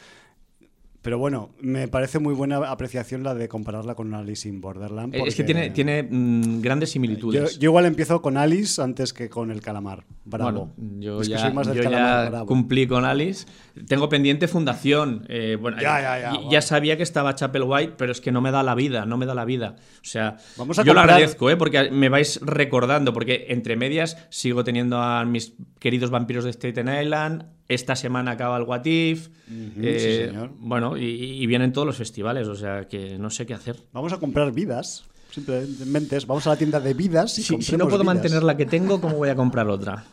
Pero 1.04 1.18
bueno, 1.18 1.50
me 1.60 1.90
parece 1.90 2.20
muy 2.20 2.34
buena 2.34 2.58
apreciación 2.72 3.24
la 3.24 3.36
de 3.36 3.50
compararla 3.50 3.94
con 3.94 4.14
Alice 4.14 4.48
in 4.48 4.62
Borderland. 4.62 5.14
Es 5.14 5.36
que 5.36 5.44
tiene, 5.44 5.70
tiene 5.70 6.02
mm, 6.02 6.62
grandes 6.62 6.92
similitudes. 6.92 7.60
yo 7.60 7.70
igual 7.70 7.86
empiezo 7.86 8.22
con 8.22 8.38
Alice 8.38 8.82
antes 8.82 9.12
que 9.12 9.30
con 9.30 9.52
el 9.52 9.60
calamar. 9.62 10.06
Bravo. 10.24 10.72
Bueno, 10.78 11.02
yo 11.02 11.20
Es 11.20 11.28
que 11.28 11.34
ya, 11.34 11.40
soy 11.40 11.52
más 11.52 11.68
del 11.68 11.76
yo 11.76 11.84
ya 11.84 11.90
calamar 11.90 12.30
bravo. 12.30 12.46
cumplí 12.46 12.88
con 12.88 13.04
Alice. 13.04 13.46
Tengo 13.86 14.08
pendiente 14.08 14.48
Fundación. 14.48 15.26
eh, 15.28 15.58
bueno, 15.60 15.76
Ya, 15.82 16.00
ya, 16.02 16.20
ya, 16.20 16.50
ya 16.50 16.62
sabía 16.62 16.96
que 16.96 17.04
estaba 17.04 17.36
Chapel 17.36 17.64
White, 17.64 17.96
pero 17.98 18.14
es 18.14 18.22
que 18.22 18.32
no 18.32 18.40
me 18.40 18.52
da 18.52 18.64
la 18.64 18.74
vida, 18.74 19.06
no 19.06 19.18
me 19.18 19.26
da 19.26 19.36
la 19.36 19.44
vida. 19.44 19.76
O 19.98 20.06
sea, 20.06 20.38
Vamos 20.56 20.80
a 20.80 20.84
yo 20.86 20.94
lo 20.94 21.02
agradezco, 21.02 21.50
eh, 21.50 21.58
porque 21.58 21.92
me 21.92 22.08
vais 22.08 22.40
recordando, 22.42 23.12
porque 23.12 23.48
entre 23.50 23.76
medias 23.76 24.18
sigo 24.30 24.64
teniendo 24.64 25.02
a 25.02 25.26
mis 25.26 25.54
queridos 25.80 26.12
vampiros 26.12 26.46
de 26.46 26.54
Staten 26.54 26.88
Island. 26.88 27.44
Esta 27.74 27.96
semana 27.96 28.32
acaba 28.32 28.58
el 28.58 28.64
What 28.64 28.86
If. 28.86 29.30
eh, 29.50 29.98
sí, 30.00 30.28
señor. 30.28 30.52
Bueno, 30.58 30.98
y, 30.98 31.04
y 31.42 31.46
vienen 31.48 31.74
todos 31.74 31.88
los 31.88 31.96
festivales, 31.98 32.48
o 32.48 32.56
sea 32.56 32.88
que 32.88 33.18
no 33.18 33.30
sé 33.30 33.46
qué 33.46 33.54
hacer. 33.54 33.78
Vamos 33.94 34.14
a 34.14 34.18
comprar 34.20 34.52
vidas. 34.52 35.06
Simplemente 35.32 36.18
es, 36.18 36.28
vamos 36.28 36.46
a 36.46 36.52
la 36.52 36.56
tienda 36.58 36.80
de 36.80 36.94
vidas 36.94 37.40
y 37.40 37.44
Si, 37.44 37.62
si 37.62 37.72
no 37.78 37.86
puedo 37.86 38.04
vidas. 38.04 38.16
mantener 38.16 38.44
la 38.44 38.56
que 38.56 38.66
tengo, 38.68 39.02
¿cómo 39.02 39.16
voy 39.18 39.30
a 39.30 39.36
comprar 39.36 39.68
otra? 39.68 40.04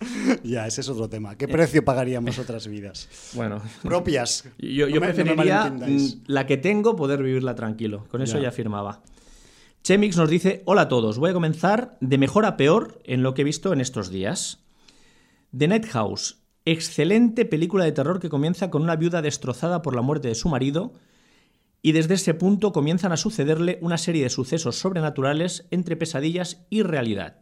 Ya, 0.42 0.66
ese 0.66 0.80
es 0.80 0.88
otro 0.88 1.08
tema. 1.08 1.36
¿Qué 1.36 1.46
precio 1.46 1.84
pagaríamos 1.84 2.36
otras 2.38 2.66
vidas? 2.66 3.08
Bueno, 3.34 3.62
Propias. 3.82 4.44
Yo, 4.58 4.88
yo 4.88 4.88
me- 4.88 4.94
no 4.94 5.00
me 5.00 5.12
preferiría 5.14 5.72
la 6.26 6.46
que 6.46 6.56
tengo 6.56 6.96
poder 6.96 7.22
vivirla 7.22 7.54
tranquilo. 7.54 8.06
Con 8.10 8.20
eso 8.22 8.38
Ya. 8.38 8.44
ya, 8.44 8.50
firmaba. 8.50 9.02
Chemix 9.84 10.16
nos 10.16 10.28
dice: 10.28 10.62
Hola 10.64 10.82
a 10.82 10.88
todos, 10.88 11.18
voy 11.18 11.30
a 11.30 11.34
comenzar 11.34 11.96
de 12.00 12.18
mejor 12.18 12.46
a 12.46 12.56
peor 12.56 13.00
en 13.04 13.22
lo 13.22 13.34
que 13.34 13.42
he 13.42 13.44
visto 13.44 13.72
en 13.72 13.80
estos 13.80 14.10
días. 14.10 14.58
The 15.56 15.68
Night 15.68 15.86
House, 15.86 16.38
excelente 16.64 17.44
película 17.44 17.84
de 17.84 17.92
terror 17.92 18.20
que 18.20 18.28
comienza 18.28 18.70
con 18.70 18.82
una 18.82 18.96
viuda 18.96 19.22
destrozada 19.22 19.82
por 19.82 19.94
la 19.94 20.02
muerte 20.02 20.28
de 20.28 20.34
su 20.34 20.48
marido. 20.48 20.92
Y 21.82 21.92
desde 21.92 22.14
ese 22.14 22.34
punto 22.34 22.72
comienzan 22.72 23.12
a 23.12 23.16
sucederle 23.16 23.78
una 23.80 23.98
serie 23.98 24.22
de 24.22 24.30
sucesos 24.30 24.78
sobrenaturales 24.78 25.66
entre 25.70 25.96
pesadillas 25.96 26.64
y 26.70 26.82
realidad. 26.82 27.36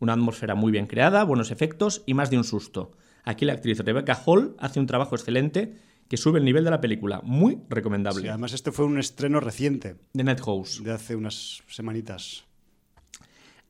Una 0.00 0.14
atmósfera 0.14 0.54
muy 0.54 0.72
bien 0.72 0.86
creada, 0.86 1.24
buenos 1.24 1.50
efectos 1.50 2.02
y 2.06 2.14
más 2.14 2.30
de 2.30 2.38
un 2.38 2.44
susto. 2.44 2.92
Aquí 3.24 3.44
la 3.44 3.52
actriz 3.52 3.78
Rebecca 3.80 4.20
Hall 4.26 4.56
hace 4.58 4.80
un 4.80 4.86
trabajo 4.86 5.14
excelente 5.14 5.76
que 6.08 6.16
sube 6.16 6.38
el 6.38 6.44
nivel 6.44 6.64
de 6.64 6.70
la 6.70 6.80
película. 6.80 7.20
Muy 7.22 7.58
recomendable. 7.68 8.22
Sí, 8.22 8.28
además, 8.28 8.52
este 8.52 8.72
fue 8.72 8.84
un 8.84 8.98
estreno 8.98 9.40
reciente, 9.40 9.96
The 10.12 10.24
Night 10.24 10.40
House. 10.40 10.82
de 10.82 10.92
hace 10.92 11.16
unas 11.16 11.62
semanitas. 11.68 12.44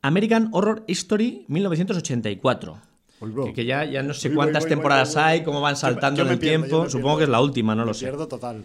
American 0.01 0.49
Horror 0.51 0.83
History 0.87 1.45
1984. 1.47 2.92
Que, 3.45 3.53
que 3.53 3.65
ya, 3.65 3.85
ya 3.85 4.03
no 4.03 4.13
sé 4.13 4.33
cuántas 4.33 4.63
voy, 4.63 4.69
voy, 4.69 4.75
temporadas 4.77 5.15
hay, 5.17 5.43
cómo 5.43 5.61
van 5.61 5.75
saltando 5.75 6.19
Yo 6.19 6.25
en 6.25 6.33
el 6.33 6.39
pierdo, 6.39 6.65
tiempo. 6.65 6.89
Supongo 6.89 7.07
pierdo. 7.07 7.17
que 7.17 7.23
es 7.23 7.29
la 7.29 7.41
última, 7.41 7.75
no 7.75 7.85
lo 7.85 7.93
sé. 7.93 8.05
pierdo 8.05 8.27
total. 8.27 8.63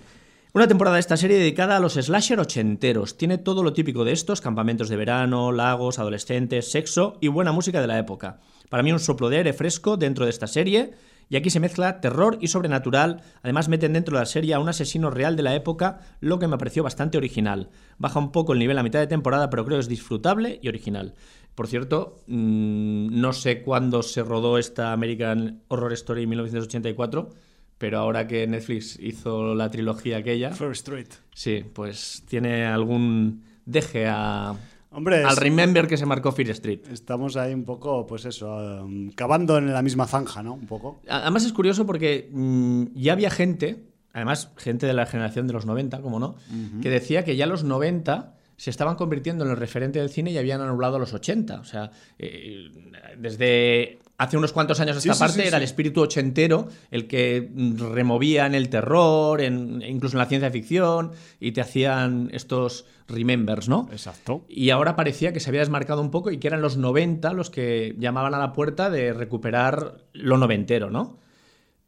Una 0.55 0.67
temporada 0.67 0.95
de 0.97 1.01
esta 1.01 1.17
serie 1.17 1.39
dedicada 1.39 1.77
a 1.77 1.81
los 1.81 1.95
slasher 1.95 2.41
ochenteros. 2.41 3.17
Tiene 3.19 3.37
todo 3.39 3.63
lo 3.63 3.75
típico 3.75 4.05
de 4.05 4.13
estos, 4.13 4.41
campamentos 4.41 4.89
de 4.89 4.97
verano, 4.97 5.53
lagos, 5.53 5.99
adolescentes, 5.99 6.71
sexo 6.71 7.19
y 7.21 7.29
buena 7.29 7.53
música 7.53 7.81
de 7.81 7.87
la 7.87 7.99
época. 7.99 8.41
Para 8.71 8.83
mí 8.83 8.91
un 8.91 8.99
soplo 8.99 9.29
de 9.29 9.39
aire 9.39 9.53
fresco 9.53 9.97
dentro 9.97 10.25
de 10.25 10.31
esta 10.31 10.47
serie, 10.47 10.93
y 11.31 11.37
aquí 11.37 11.51
se 11.51 11.61
mezcla 11.61 12.01
terror 12.01 12.39
y 12.41 12.49
sobrenatural. 12.49 13.23
Además 13.43 13.69
meten 13.69 13.93
dentro 13.93 14.17
de 14.17 14.23
la 14.23 14.27
serie 14.27 14.55
a 14.55 14.61
un 14.61 14.69
asesino 14.69 15.11
real 15.11 15.37
de 15.37 15.43
la 15.43 15.55
época, 15.55 16.01
lo 16.21 16.39
que 16.39 16.49
me 16.49 16.59
pareció 16.59 16.83
bastante 16.83 17.19
original. 17.19 17.69
Baja 17.99 18.19
un 18.19 18.33
poco 18.33 18.53
el 18.53 18.59
nivel 18.59 18.79
a 18.79 18.83
mitad 18.83 19.01
de 19.01 19.07
temporada, 19.07 19.51
pero 19.51 19.65
creo 19.65 19.77
que 19.77 19.83
es 19.83 19.89
disfrutable 19.89 20.59
y 20.63 20.69
original. 20.69 21.15
Por 21.59 21.67
cierto, 21.67 22.21
mm, 22.29 23.21
no 23.21 23.33
sé 23.33 23.63
cuándo 23.63 24.05
se 24.05 24.23
rodó 24.23 24.59
esta 24.59 24.93
American 24.93 25.61
Horror 25.67 25.93
Story 25.95 26.25
1984, 26.29 27.31
pero 27.79 27.99
ahora 27.99 28.29
que 28.29 28.47
Netflix 28.47 28.97
hizo 29.01 29.57
la 29.57 29.69
trilogía 29.69 30.19
aquella, 30.19 30.53
First 30.53 30.87
Street. 30.89 31.09
sí, 31.35 31.65
pues 31.73 32.23
tiene 32.29 32.65
algún 32.65 33.43
deje 33.67 34.07
a, 34.07 34.55
Hombre, 34.93 35.25
al 35.25 35.33
es- 35.33 35.39
Remember 35.41 35.89
que 35.89 35.97
se 35.97 36.07
marcó 36.07 36.31
Fear 36.31 36.51
Street. 36.51 36.83
estamos 36.93 37.37
ahí 37.37 37.53
un 37.55 37.65
poco, 37.65 38.07
pues 38.07 38.25
eso, 38.25 38.55
um, 38.85 39.11
cavando 39.11 39.59
en 39.59 39.73
la 39.73 39.83
misma 39.83 40.07
zanja, 40.07 40.45
¿no? 40.45 40.55
Un 40.55 40.67
poco. 40.69 41.01
Además 41.09 41.45
es 41.45 41.53
curioso 41.53 41.85
porque 41.87 42.31
mm, 42.33 42.85
ya 42.95 43.15
había 43.15 43.31
gente, 43.31 43.83
además 44.13 44.53
gente 44.59 44.87
de 44.87 44.93
la 44.93 45.07
generación 45.07 45.49
de 45.49 45.55
los 45.55 45.67
90, 45.67 46.03
como 46.03 46.21
no, 46.21 46.37
que 46.81 46.89
decía 46.89 47.25
que 47.25 47.35
ya 47.35 47.47
los 47.47 47.65
90 47.65 48.37
se 48.59 48.71
estaban 48.71 48.97
convirtiendo 48.97 49.45
en 49.45 49.53
el 49.53 49.57
referente 49.57 50.01
del 50.01 50.11
cine 50.11 50.33
y 50.33 50.37
habían 50.37 50.61
anulado 50.61 50.99
los 50.99 51.15
80. 51.15 51.61
O 51.61 51.65
sea, 51.65 51.93
eh, 52.19 52.71
desde 53.17 54.01
hace 54.19 54.37
unos 54.37 54.53
cuantos 54.53 54.81
años 54.81 54.97
a 54.97 54.99
esta 54.99 55.15
sí, 55.15 55.19
parte 55.19 55.43
sí, 55.43 55.47
era 55.47 55.59
el 55.59 55.63
espíritu 55.63 56.03
ochentero 56.03 56.69
el 56.91 57.07
que 57.07 57.49
removía 57.77 58.47
en 58.47 58.57
el 58.57 58.69
terror, 58.69 59.41
en, 59.41 59.81
incluso 59.83 60.17
en 60.17 60.19
la 60.19 60.27
ciencia 60.27 60.51
ficción, 60.51 61.13
y 61.39 61.53
te 61.53 61.61
hacían 61.61 62.31
estos 62.33 62.85
remembers, 63.07 63.69
¿no? 63.69 63.89
Exacto. 63.93 64.45
Y 64.49 64.71
ahora 64.71 64.97
parecía 64.97 65.33
que 65.33 65.39
se 65.39 65.51
había 65.51 65.61
desmarcado 65.61 66.03
un 66.03 66.11
poco 66.11 66.33
y 66.33 66.39
que 66.39 66.49
eran 66.49 66.61
los 66.61 66.77
90 66.77 67.33
los 67.35 67.51
que 67.51 67.95
llamaban 67.97 68.35
a 68.35 68.39
la 68.39 68.53
puerta 68.53 68.91
de 68.91 69.13
recuperar 69.13 69.99
lo 70.13 70.37
noventero, 70.37 70.91
¿no? 70.91 71.21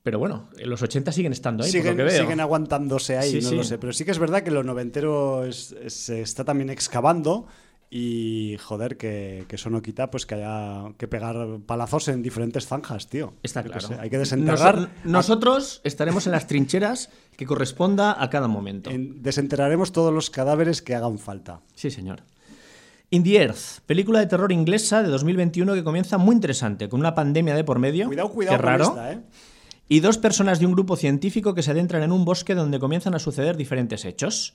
Pero 0.02 0.19
bueno, 0.19 0.49
en 0.57 0.71
los 0.71 0.80
80 0.83 1.12
siguen 1.12 1.33
estando 1.33 1.62
ahí, 1.62 1.71
siguen, 1.71 1.95
por 1.97 2.04
lo 2.04 2.09
que 2.09 2.14
veo. 2.14 2.23
siguen 2.23 2.40
aguantándose 2.40 3.19
ahí, 3.19 3.33
Sí, 3.33 3.40
no 3.42 3.49
sí. 3.50 3.57
lo 3.57 3.64
sé. 3.64 3.78
Pero 3.78 3.92
sí 3.92 4.04
que 4.04 4.11
es 4.12 4.19
verdad 4.19 4.42
que 4.42 4.50
lo 4.50 4.62
noventero 4.62 5.45
es- 5.45 5.73
es- 5.73 5.92
se 5.95 6.23
está 6.23 6.45
también 6.45 6.71
excavando 6.71 7.47
y 7.92 8.57
joder, 8.62 8.97
que, 8.97 9.45
que 9.49 9.57
eso 9.57 9.69
no 9.69 9.83
quita 9.83 10.11
pues 10.11 10.25
que 10.25 10.37
haya 10.37 10.92
que 10.97 11.09
pegar 11.09 11.59
palazos 11.66 12.07
en 12.09 12.23
diferentes 12.23 12.66
zanjas, 12.66 13.09
tío. 13.09 13.35
Está 13.42 13.62
claro. 13.64 13.80
sé, 13.80 13.97
hay 14.00 14.09
que 14.09 14.16
desenterrar. 14.19 14.76
Noso- 14.78 14.88
nosotros 15.04 15.80
estaremos 15.85 16.25
en 16.26 16.33
las 16.33 16.47
trincheras 16.47 17.11
que 17.37 17.47
corresponda 17.47 18.16
a 18.23 18.30
cada 18.30 18.49
momento. 18.49 18.90
en- 18.90 19.23
desenterraremos 19.23 19.92
todos 19.92 20.14
los 20.14 20.30
cadáveres 20.30 20.83
que 20.83 20.95
hagan 20.95 21.19
falta. 21.19 21.61
Sí, 21.75 21.90
señor. 21.90 22.23
In 23.11 23.25
the 23.25 23.37
Earth, 23.42 23.80
película 23.87 24.21
de 24.21 24.26
terror 24.26 24.52
inglesa 24.52 25.02
de 25.02 25.09
2021 25.09 25.75
que 25.75 25.83
comienza 25.83 26.16
muy 26.16 26.37
interesante, 26.37 26.88
con 26.88 27.00
una 27.00 27.14
pandemia 27.14 27.57
de 27.57 27.64
por 27.64 27.80
medio. 27.80 28.07
Cuidado, 28.07 28.30
cuidado 28.30 28.57
Qué 28.57 28.62
con 28.62 28.66
raro. 28.71 28.85
esta, 28.85 29.12
¿eh? 29.12 29.21
Y 29.92 29.99
dos 30.00 30.18
personas 30.18 30.61
de 30.61 30.66
un 30.66 30.73
grupo 30.73 30.94
científico 30.94 31.52
que 31.52 31.64
se 31.64 31.73
adentran 31.73 32.04
en 32.04 32.12
un 32.12 32.25
bosque 32.25 32.54
donde 32.54 32.78
comienzan 32.78 33.14
a 33.16 33.18
suceder 33.18 33.56
diferentes 33.56 34.04
hechos. 34.04 34.54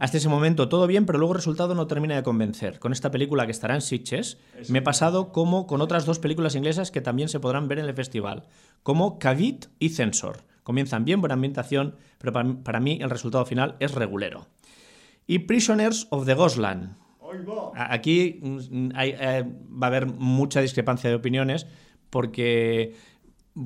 Hasta 0.00 0.18
ese 0.18 0.28
momento 0.28 0.68
todo 0.68 0.86
bien, 0.86 1.06
pero 1.06 1.18
luego 1.18 1.32
el 1.32 1.38
resultado 1.38 1.74
no 1.74 1.86
termina 1.86 2.14
de 2.14 2.22
convencer. 2.22 2.78
Con 2.78 2.92
esta 2.92 3.10
película 3.10 3.46
que 3.46 3.52
estará 3.52 3.74
en 3.74 3.80
Sitges, 3.80 4.36
me 4.68 4.80
he 4.80 4.82
pasado 4.82 5.32
como 5.32 5.66
con 5.66 5.80
otras 5.80 6.04
dos 6.04 6.18
películas 6.18 6.54
inglesas 6.56 6.90
que 6.90 7.00
también 7.00 7.30
se 7.30 7.40
podrán 7.40 7.68
ver 7.68 7.78
en 7.78 7.86
el 7.86 7.94
festival, 7.94 8.42
como 8.82 9.18
Cavit 9.18 9.64
y 9.78 9.88
Censor. 9.88 10.44
Comienzan 10.62 11.06
bien, 11.06 11.20
buena 11.20 11.34
ambientación, 11.36 11.94
pero 12.18 12.34
para, 12.34 12.52
para 12.62 12.78
mí 12.78 12.98
el 13.00 13.08
resultado 13.08 13.46
final 13.46 13.76
es 13.80 13.94
regulero. 13.94 14.46
Y 15.26 15.38
Prisoners 15.40 16.06
of 16.10 16.26
the 16.26 16.34
Ghostland. 16.34 16.96
Aquí 17.74 18.40
mm, 18.42 18.90
hay- 18.94 19.14
eh, 19.18 19.42
va 19.72 19.86
a 19.86 19.88
haber 19.88 20.04
mucha 20.06 20.60
discrepancia 20.60 21.08
de 21.08 21.16
opiniones 21.16 21.66
porque 22.10 22.94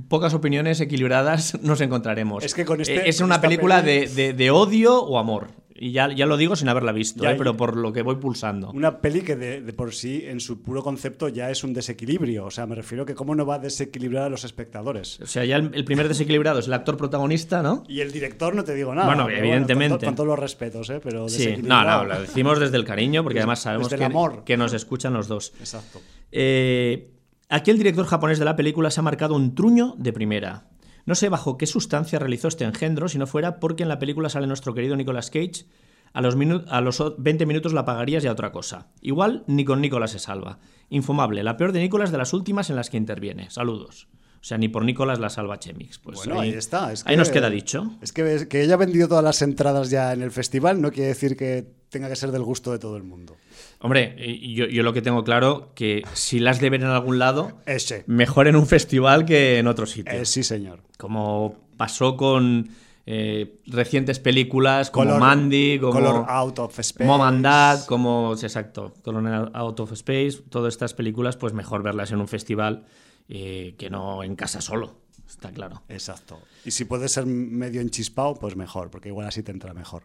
pocas 0.08 0.34
opiniones 0.34 0.80
equilibradas 0.80 1.58
nos 1.62 1.80
encontraremos. 1.80 2.44
Es 2.44 2.54
que 2.54 2.64
con 2.64 2.80
este- 2.80 3.08
es 3.08 3.20
una 3.20 3.40
película 3.40 3.82
de, 3.82 4.06
de- 4.08 4.32
de 4.32 4.50
odio 4.50 5.00
o 5.02 5.18
amor. 5.18 5.48
Y 5.82 5.92
ya, 5.92 6.12
ya 6.14 6.26
lo 6.26 6.36
digo 6.36 6.56
sin 6.56 6.68
haberla 6.68 6.92
visto, 6.92 7.24
Ya, 7.24 7.32
¿eh? 7.32 7.36
pero 7.38 7.56
por 7.56 7.74
lo 7.74 7.90
que 7.90 8.02
voy 8.02 8.16
pulsando. 8.16 8.70
Una 8.72 8.98
peli 9.00 9.22
que 9.22 9.34
de, 9.34 9.62
de 9.62 9.72
por 9.72 9.94
sí, 9.94 10.24
en 10.26 10.38
su 10.38 10.60
puro 10.60 10.82
concepto, 10.82 11.28
ya 11.28 11.50
es 11.50 11.64
un 11.64 11.72
desequilibrio. 11.72 12.44
O 12.44 12.50
sea, 12.50 12.66
me 12.66 12.74
refiero 12.74 13.06
que 13.06 13.14
cómo 13.14 13.34
no 13.34 13.46
va 13.46 13.54
a 13.54 13.58
desequilibrar 13.60 14.24
a 14.24 14.28
los 14.28 14.44
espectadores. 14.44 15.18
O 15.22 15.26
sea, 15.26 15.42
ya 15.46 15.56
el, 15.56 15.70
el 15.72 15.86
primer 15.86 16.06
desequilibrado 16.06 16.58
es 16.58 16.66
el 16.66 16.74
actor 16.74 16.98
protagonista, 16.98 17.62
¿no? 17.62 17.82
Y 17.88 18.00
el 18.00 18.12
director 18.12 18.54
no 18.54 18.62
te 18.62 18.74
digo 18.74 18.94
nada. 18.94 19.06
Bueno, 19.06 19.30
evidentemente. 19.30 19.92
con, 19.94 20.00
to- 20.00 20.06
con 20.06 20.14
todos 20.16 20.26
los 20.28 20.38
respetos, 20.38 20.90
¿eh? 20.90 21.00
Pero 21.02 21.30
Sí, 21.30 21.54
no, 21.62 21.82
no, 21.82 22.04
lo 22.04 22.20
decimos 22.20 22.60
desde 22.60 22.76
el 22.76 22.84
cariño, 22.84 23.22
porque 23.22 23.38
además 23.38 23.60
sabemos 23.62 23.88
que, 23.88 24.04
amor. 24.04 24.44
que 24.44 24.58
nos 24.58 24.74
escuchan 24.74 25.14
los 25.14 25.28
dos. 25.28 25.54
Exacto. 25.60 25.98
Eh, 26.30 27.08
aquí 27.50 27.70
el 27.70 27.78
director 27.78 28.06
japonés 28.06 28.38
de 28.38 28.44
la 28.44 28.56
película 28.56 28.90
se 28.90 29.00
ha 29.00 29.02
marcado 29.02 29.34
un 29.34 29.54
truño 29.54 29.94
de 29.98 30.12
primera. 30.12 30.68
No 31.06 31.14
sé 31.14 31.28
bajo 31.28 31.56
qué 31.58 31.66
sustancia 31.66 32.18
realizó 32.18 32.48
este 32.48 32.64
engendro, 32.64 33.08
si 33.08 33.18
no 33.18 33.26
fuera 33.26 33.58
porque 33.60 33.82
en 33.82 33.88
la 33.88 33.98
película 33.98 34.28
sale 34.28 34.46
nuestro 34.46 34.74
querido 34.74 34.96
Nicolas 34.96 35.30
Cage. 35.30 35.66
A 36.12 36.20
los, 36.22 36.34
a 36.68 36.80
los 36.80 37.00
o- 37.00 37.14
20 37.18 37.46
minutos 37.46 37.72
la 37.72 37.82
apagarías 37.82 38.24
y 38.24 38.26
a 38.26 38.32
otra 38.32 38.50
cosa. 38.50 38.88
Igual 39.00 39.44
ni 39.46 39.64
con 39.64 39.80
Nicolas 39.80 40.10
se 40.10 40.18
salva. 40.18 40.58
Infumable, 40.88 41.44
la 41.44 41.56
peor 41.56 41.70
de 41.72 41.80
Nicolas 41.80 42.10
de 42.10 42.18
las 42.18 42.32
últimas 42.32 42.68
en 42.68 42.74
las 42.76 42.90
que 42.90 42.96
interviene. 42.96 43.48
Saludos. 43.50 44.08
O 44.40 44.42
sea, 44.44 44.56
ni 44.56 44.68
por 44.68 44.84
Nicolas 44.84 45.18
la 45.18 45.28
salva 45.28 45.58
Chemix. 45.58 45.98
Pues 45.98 46.16
bueno, 46.24 46.40
ahí, 46.40 46.50
está. 46.50 46.92
Es 46.92 47.06
ahí 47.06 47.16
nos 47.16 47.28
queda 47.28 47.50
dicho. 47.50 47.90
Es 48.00 48.12
que, 48.12 48.46
que 48.48 48.62
haya 48.62 48.76
vendido 48.76 49.06
todas 49.06 49.22
las 49.22 49.42
entradas 49.42 49.90
ya 49.90 50.12
en 50.14 50.22
el 50.22 50.30
festival 50.30 50.80
no 50.80 50.90
quiere 50.90 51.08
decir 51.08 51.36
que 51.36 51.66
tenga 51.90 52.08
que 52.08 52.16
ser 52.16 52.30
del 52.32 52.42
gusto 52.42 52.72
de 52.72 52.78
todo 52.78 52.96
el 52.96 53.02
mundo. 53.02 53.36
Hombre, 53.80 54.16
yo, 54.54 54.66
yo 54.66 54.82
lo 54.82 54.92
que 54.94 55.02
tengo 55.02 55.24
claro 55.24 55.72
que 55.74 56.02
si 56.14 56.38
las 56.38 56.58
de 56.60 56.70
ver 56.70 56.80
en 56.80 56.88
algún 56.88 57.18
lado, 57.18 57.52
Ese. 57.66 58.04
mejor 58.06 58.48
en 58.48 58.56
un 58.56 58.66
festival 58.66 59.26
que 59.26 59.58
en 59.58 59.66
otro 59.66 59.84
sitio. 59.86 60.12
Eh, 60.12 60.24
sí, 60.24 60.42
señor. 60.42 60.80
Como 60.96 61.56
pasó 61.76 62.16
con 62.16 62.68
eh, 63.06 63.58
recientes 63.66 64.20
películas 64.20 64.90
como 64.90 65.06
Color- 65.10 65.20
Mandy, 65.20 65.78
como 65.80 65.92
Color 65.92 66.24
Out 66.28 66.58
of 66.60 66.78
Space. 66.78 67.04
Mom 67.06 67.20
and 67.22 67.42
Dad, 67.44 67.84
como 67.86 68.32
exacto, 68.40 68.94
Color 69.02 69.50
Out 69.52 69.80
of 69.80 69.92
Space, 69.92 70.42
todas 70.48 70.72
estas 70.72 70.94
películas, 70.94 71.36
pues 71.36 71.52
mejor 71.52 71.82
verlas 71.82 72.10
en 72.12 72.20
un 72.20 72.28
festival 72.28 72.84
eh, 73.32 73.74
que 73.78 73.88
no 73.90 74.22
en 74.24 74.34
casa 74.36 74.60
solo, 74.60 74.96
está 75.28 75.50
claro. 75.52 75.82
Exacto. 75.88 76.38
Y 76.64 76.72
si 76.72 76.84
puede 76.84 77.08
ser 77.08 77.24
medio 77.26 77.80
enchispado, 77.80 78.34
pues 78.34 78.56
mejor, 78.56 78.90
porque 78.90 79.08
igual 79.08 79.26
así 79.28 79.42
te 79.42 79.52
entra 79.52 79.72
mejor. 79.72 80.02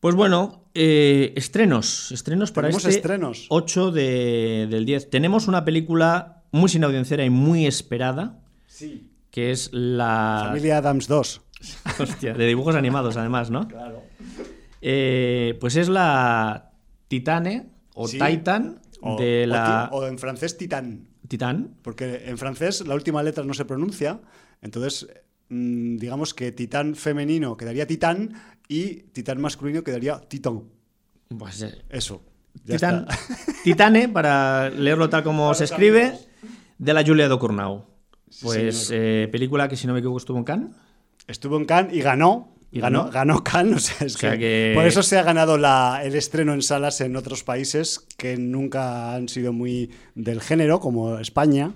Pues 0.00 0.14
bueno, 0.14 0.64
eh, 0.72 1.34
estrenos, 1.36 2.10
estrenos 2.12 2.50
para 2.52 2.70
este 2.70 2.88
estrenos. 2.88 3.44
8 3.50 3.90
de- 3.90 4.66
del 4.70 4.86
10. 4.86 5.10
Tenemos 5.10 5.46
una 5.46 5.64
película 5.66 6.42
muy 6.52 6.70
sin 6.70 6.82
audienciera 6.84 7.22
y 7.24 7.28
muy 7.30 7.66
esperada, 7.66 8.40
Sí. 8.66 9.10
que 9.30 9.50
es 9.50 9.68
la... 9.74 10.44
Familia 10.46 10.78
Adams 10.78 11.06
2. 11.06 11.42
Hostia, 12.00 12.32
de 12.32 12.46
dibujos 12.46 12.74
animados 12.76 13.18
además, 13.18 13.50
¿no? 13.50 13.68
Claro. 13.68 14.02
Eh, 14.80 15.58
pues 15.60 15.76
es 15.76 15.90
la 15.90 16.72
Titane 17.08 17.66
o 17.94 18.08
Sí. 18.08 18.18
Titan 18.18 18.80
O, 19.02 19.18
de 19.20 19.46
la 19.46 19.90
o 19.92 20.06
en 20.06 20.18
francés 20.18 20.56
Titán. 20.56 21.08
Titán. 21.30 21.76
Porque 21.82 22.24
en 22.26 22.36
francés 22.38 22.84
la 22.84 22.96
última 22.96 23.22
letra 23.22 23.44
no 23.44 23.54
se 23.54 23.64
pronuncia. 23.64 24.20
Entonces, 24.62 25.06
mm, 25.48 25.96
digamos 25.96 26.34
que 26.34 26.50
titán 26.50 26.96
femenino 26.96 27.56
quedaría 27.56 27.86
titán 27.86 28.34
y 28.66 28.94
titán 29.14 29.40
masculino 29.40 29.84
quedaría 29.84 30.18
titán. 30.18 30.64
Pues, 31.38 31.62
eh, 31.62 31.84
Eso. 31.88 32.24
Ya 32.64 32.74
Titán- 32.76 33.06
está. 33.08 33.52
Titane, 33.64 34.08
para 34.08 34.70
leerlo 34.70 35.08
tal 35.08 35.22
como 35.22 35.54
se 35.54 35.64
escribe, 35.64 36.18
de 36.78 36.92
la 36.94 37.04
Julia 37.06 37.28
Ducournau. 37.28 37.84
Sí, 38.28 38.40
Pues 38.42 38.90
eh, 38.92 39.28
película 39.30 39.68
que 39.68 39.76
si 39.76 39.86
no 39.86 39.92
me 39.92 40.00
equivoco 40.00 40.18
estuvo 40.18 40.36
en 40.38 40.44
Cannes. 40.44 40.74
Estuvo 41.28 41.56
en 41.58 41.64
Cannes 41.64 41.94
y 41.94 42.00
ganó. 42.00 42.56
¿Y 42.72 42.80
ganó, 42.80 43.10
ganó? 43.10 43.42
Cannes. 43.42 43.90
O 43.90 43.98
sea, 43.98 44.06
es 44.06 44.14
O 44.14 44.18
sea 44.18 44.30
que 44.32 44.38
que- 44.38 44.72
Por 44.74 44.86
eso 44.86 45.02
se 45.02 45.18
ha 45.18 45.22
ganado 45.22 45.58
la- 45.58 46.00
el 46.04 46.14
estreno 46.14 46.54
en 46.54 46.62
salas 46.62 47.00
en 47.00 47.16
otros 47.16 47.42
países 47.42 48.06
que 48.16 48.36
nunca 48.36 49.14
han 49.14 49.28
sido 49.28 49.52
muy 49.52 49.90
del 50.14 50.40
género, 50.40 50.78
como 50.80 51.18
España. 51.18 51.72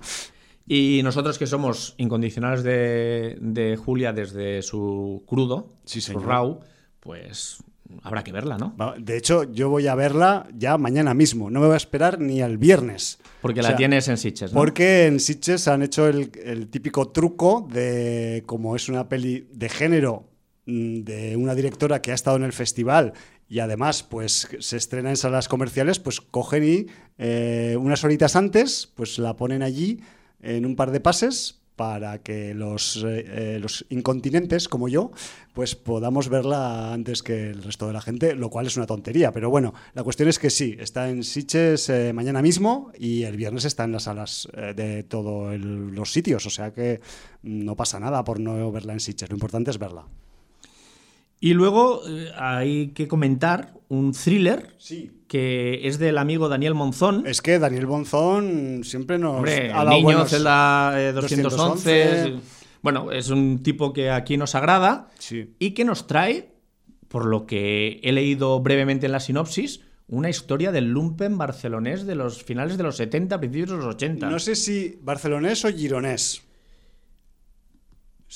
Y 0.67 1.01
nosotros 1.03 1.37
que 1.37 1.45
somos 1.47 1.93
incondicionales 1.97 2.63
de, 2.63 3.37
de 3.39 3.75
Julia 3.77 4.13
desde 4.13 4.61
su 4.63 5.23
crudo, 5.27 5.73
Sí, 5.85 6.01
su 6.01 6.17
raw, 6.17 6.59
pues 7.01 7.57
habrá 8.01 8.23
que 8.23 8.31
verla, 8.31 8.57
¿no? 8.57 8.73
De 8.97 9.15
hecho, 9.15 9.43
yo 9.43 9.69
voy 9.69 9.85
a 9.87 9.93
verla 9.93 10.47
ya 10.57 10.77
mañana 10.79 11.13
mismo. 11.13 11.51
No 11.51 11.59
me 11.59 11.67
voy 11.67 11.75
a 11.75 11.77
esperar 11.77 12.19
ni 12.19 12.41
al 12.41 12.57
viernes. 12.57 13.19
Porque 13.41 13.59
O 13.59 13.63
la 13.63 13.75
tienes 13.75 14.07
en 14.07 14.17
Sitges, 14.17 14.53
¿no? 14.53 14.59
Porque 14.59 15.05
en 15.05 15.19
Sitges 15.19 15.67
han 15.67 15.83
hecho 15.83 16.07
el, 16.07 16.31
el 16.43 16.67
típico 16.69 17.09
truco 17.09 17.67
de, 17.71 18.41
como 18.47 18.75
es 18.75 18.89
una 18.89 19.07
peli 19.07 19.47
de 19.53 19.69
género 19.69 20.31
de 20.65 21.35
una 21.37 21.55
directora 21.55 22.01
que 22.01 22.11
ha 22.11 22.15
estado 22.15 22.37
en 22.37 22.43
el 22.43 22.53
festival 22.53 23.13
y 23.47 23.59
además 23.59 24.03
pues 24.03 24.47
se 24.59 24.77
estrena 24.77 25.09
en 25.09 25.17
salas 25.17 25.47
comerciales, 25.47 25.99
pues 25.99 26.21
cogen 26.21 26.63
y 26.63 26.87
eh, 27.17 27.77
unas 27.79 28.03
horitas 28.03 28.35
antes 28.35 28.91
pues 28.95 29.19
la 29.19 29.35
ponen 29.35 29.61
allí 29.61 30.01
en 30.41 30.65
un 30.65 30.75
par 30.75 30.91
de 30.91 30.99
pases 30.99 31.61
para 31.75 32.19
que 32.19 32.53
los, 32.53 33.03
eh, 33.05 33.25
eh, 33.27 33.59
los 33.59 33.85
incontinentes 33.89 34.69
como 34.69 34.87
yo 34.87 35.11
pues 35.53 35.75
podamos 35.75 36.29
verla 36.29 36.93
antes 36.93 37.23
que 37.23 37.49
el 37.49 37.63
resto 37.63 37.87
de 37.87 37.93
la 37.93 38.01
gente, 38.01 38.35
lo 38.35 38.49
cual 38.49 38.67
es 38.67 38.77
una 38.77 38.85
tontería, 38.85 39.31
pero 39.31 39.49
bueno, 39.49 39.73
la 39.93 40.03
cuestión 40.03 40.27
es 40.27 40.39
que 40.39 40.49
sí, 40.49 40.75
está 40.79 41.09
en 41.09 41.23
Sitges 41.23 41.89
eh, 41.89 42.13
mañana 42.13 42.41
mismo 42.41 42.91
y 42.97 43.23
el 43.23 43.37
viernes 43.37 43.65
está 43.65 43.85
en 43.85 43.93
las 43.93 44.03
salas 44.03 44.49
de 44.75 45.03
todos 45.03 45.57
los 45.57 46.11
sitios, 46.11 46.45
o 46.45 46.49
sea 46.49 46.73
que 46.73 46.99
mm, 47.43 47.63
no 47.63 47.75
pasa 47.75 47.99
nada 47.99 48.23
por 48.23 48.39
no 48.39 48.71
verla 48.71 48.93
en 48.93 48.99
Sitges, 48.99 49.29
lo 49.29 49.35
importante 49.35 49.71
es 49.71 49.79
verla. 49.79 50.05
Y 51.39 51.53
luego 51.53 52.01
eh, 52.07 52.31
hay 52.37 52.87
que 52.89 53.07
comentar 53.07 53.73
un 53.89 54.13
thriller 54.13 54.73
Sí. 54.77 55.11
que 55.27 55.87
es 55.87 55.99
del 55.99 56.17
amigo 56.17 56.49
Daniel 56.49 56.73
Monzón. 56.73 57.27
Es 57.27 57.41
que 57.41 57.59
Daniel 57.59 57.85
Bonzón 57.85 58.81
siempre 58.83 59.19
nos 59.19 59.37
Hombre, 59.37 59.71
ha 59.71 59.77
dado 59.77 59.89
niño, 59.91 60.03
buenos- 60.03 60.29
celda 60.29 60.93
eh, 60.99 61.11
211. 61.11 62.05
211. 62.05 62.39
Bueno, 62.81 63.11
es 63.11 63.29
un 63.29 63.61
tipo 63.63 63.93
que 63.93 64.09
aquí 64.11 64.37
nos 64.37 64.55
agrada 64.55 65.09
Sí. 65.19 65.53
y 65.59 65.71
que 65.71 65.85
nos 65.85 66.07
trae, 66.07 66.51
por 67.07 67.25
lo 67.25 67.45
que 67.45 67.99
he 68.03 68.11
leído 68.11 68.59
brevemente 68.61 69.05
en 69.07 69.11
la 69.11 69.19
sinopsis, 69.19 69.81
una 70.07 70.29
historia 70.29 70.71
del 70.71 70.91
lumpen 70.91 71.37
barcelonés 71.37 72.05
de 72.05 72.13
los 72.15 72.43
finales 72.43 72.77
de 72.77 72.83
los 72.83 72.97
70, 72.97 73.39
principios 73.39 73.71
de 73.71 73.77
los 73.77 73.85
80. 73.95 74.29
No 74.29 74.37
sé 74.39 74.55
si 74.55 74.99
barcelonés 75.01 75.65
o 75.65 75.69
gironés. 75.71 76.43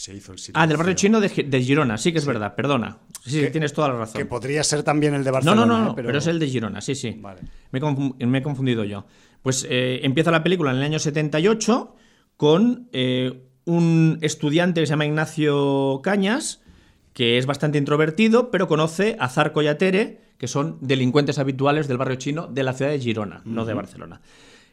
Se 0.01 0.15
hizo 0.15 0.31
el 0.31 0.37
silencio. 0.39 0.53
ah, 0.63 0.65
del 0.65 0.77
barrio 0.77 0.93
chino 0.93 1.19
de, 1.19 1.29
Gi- 1.29 1.43
de 1.49 1.61
Girona, 1.61 1.97
sí 1.97 2.13
que 2.13 2.19
es 2.19 2.25
verdad, 2.25 2.55
perdona. 2.55 2.99
Sí, 3.25 3.41
Que- 3.41 3.47
tienes 3.51 3.73
toda 3.73 3.89
la 3.89 3.95
Que 3.95 3.99
razón. 3.99 4.27
podría 4.27 4.63
ser 4.63 4.81
también 4.83 5.13
el 5.13 5.25
de 5.25 5.31
Barcelona. 5.31 5.65
no, 5.65 5.77
no, 5.77 5.83
no, 5.85 5.91
¿eh? 5.91 5.93
pero... 5.95 6.17
es 6.17 6.25
el 6.27 6.39
de 6.39 6.47
Girona, 6.47 6.79
sí, 6.79 6.95
sí. 6.95 7.17
Vale. 7.19 7.41
Me, 7.71 7.79
he 7.79 7.81
confun- 7.81 8.15
me 8.25 8.37
he 8.37 8.41
confundido 8.41 8.85
yo. 8.85 9.05
Pues 9.41 9.67
eh, 9.69 9.99
empieza 10.03 10.31
la 10.31 10.41
película 10.41 10.71
en 10.71 10.77
el 10.77 10.83
año 10.83 10.99
78 10.99 11.95
con 12.37 12.87
eh, 12.93 13.43
un 13.65 14.19
estudiante 14.21 14.79
que 14.79 14.87
se 14.87 14.91
llama 14.91 15.05
Ignacio 15.05 15.99
Cañas, 16.01 16.61
que 17.11 17.37
es 17.37 17.45
bastante 17.45 17.77
introvertido, 17.77 18.51
pero 18.51 18.69
conoce 18.69 19.17
a 19.19 19.27
Zarco 19.27 19.61
y 19.61 19.67
a 19.67 19.77
Tere, 19.77 20.21
que 20.37 20.47
son 20.47 20.77
delincuentes 20.79 21.39
habituales 21.39 21.89
del 21.89 21.97
barrio 21.97 22.15
chino 22.15 22.47
de 22.47 22.63
la 22.63 22.71
ciudad 22.71 22.91
de 22.91 22.99
Girona, 22.99 23.41
no 23.43 23.65
de 23.65 23.73
Barcelona. 23.73 24.21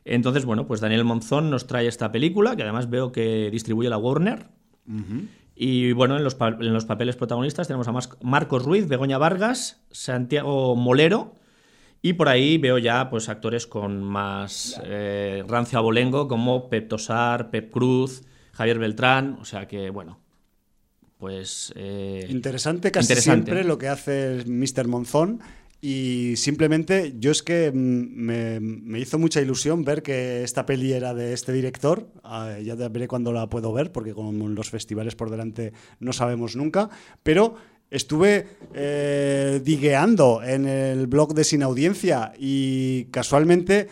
Entonces, 0.05 0.45
bueno, 0.45 0.69
pues 0.69 0.81
Daniel 0.81 1.03
Monzón 1.03 1.51
nos 1.51 1.67
trae 1.67 1.89
esta 1.89 2.13
película, 2.13 2.55
que 2.55 2.63
además 2.63 2.89
veo 2.89 3.11
que 3.11 3.51
distribuye 3.51 3.89
la 3.89 3.99
Warner. 3.99 4.47
Y 5.55 5.93
bueno, 5.93 6.17
en 6.17 6.25
los, 6.25 6.37
en 6.41 6.73
los 6.73 6.85
papeles 6.85 7.17
protagonistas 7.17 7.67
tenemos 7.67 7.89
a 7.89 7.93
Marcos 8.23 8.63
Ruiz, 8.63 8.89
Begoña 8.89 9.19
Vargas, 9.19 9.81
Santiago 9.91 10.77
Molero. 10.77 11.35
Y 12.03 12.13
por 12.13 12.29
ahí 12.29 12.59
veo 12.59 12.79
ya 12.79 13.09
pues 13.09 13.29
actores 13.29 13.67
con 13.67 14.03
más 14.05 14.81
eh, 14.85 15.43
rancio 15.49 15.79
abolengo 15.79 16.29
como 16.29 16.69
Pep 16.69 16.89
Tosar, 16.89 17.51
Pep 17.51 17.71
Cruz, 17.71 18.23
Javier 18.53 18.79
Beltrán. 18.79 19.39
O 19.41 19.45
sea 19.45 19.67
que, 19.67 19.91
bueno, 19.91 20.21
pues... 21.19 21.73
eh, 21.75 22.27
Interesante 22.29 22.93
casi 22.93 23.07
Interesante. 23.13 23.47
siempre 23.47 23.65
lo 23.65 23.79
que 23.79 23.89
hace 23.89 24.45
Mr. 24.47 24.87
Monzón. 24.87 25.41
Y 25.89 26.35
simplemente 26.35 27.15
yo 27.17 27.31
es 27.31 27.45
que 27.45 27.71
mm, 27.71 27.77
me, 27.77 28.59
me 28.59 28.99
hizo 28.99 29.21
mucha 29.21 29.41
ilusión 29.41 29.85
ver 29.85 30.03
que 30.03 30.43
esta 30.43 30.67
peli 30.67 30.93
era 30.93 31.15
de 31.15 31.33
este 31.33 31.53
director. 31.53 32.09
Ah, 32.25 32.57
ya 32.61 32.75
veré 32.75 33.07
cuándo 33.07 33.33
la 33.33 33.49
puedo 33.49 33.73
ver, 33.73 33.93
porque 33.93 34.13
con 34.13 34.57
los 34.57 34.69
festivales 34.69 35.15
por 35.15 35.31
delante 35.31 35.73
no 36.01 36.13
sabemos 36.13 36.57
nunca. 36.57 36.91
Pero 37.23 37.55
estuve 37.89 38.49
eh, 38.75 39.61
digueando 39.63 40.43
en 40.43 40.67
el 40.67 41.07
blog 41.07 41.35
de 41.35 41.45
Sin 41.45 41.63
Audiencia 41.63 42.33
y 42.37 43.05
casualmente 43.13 43.87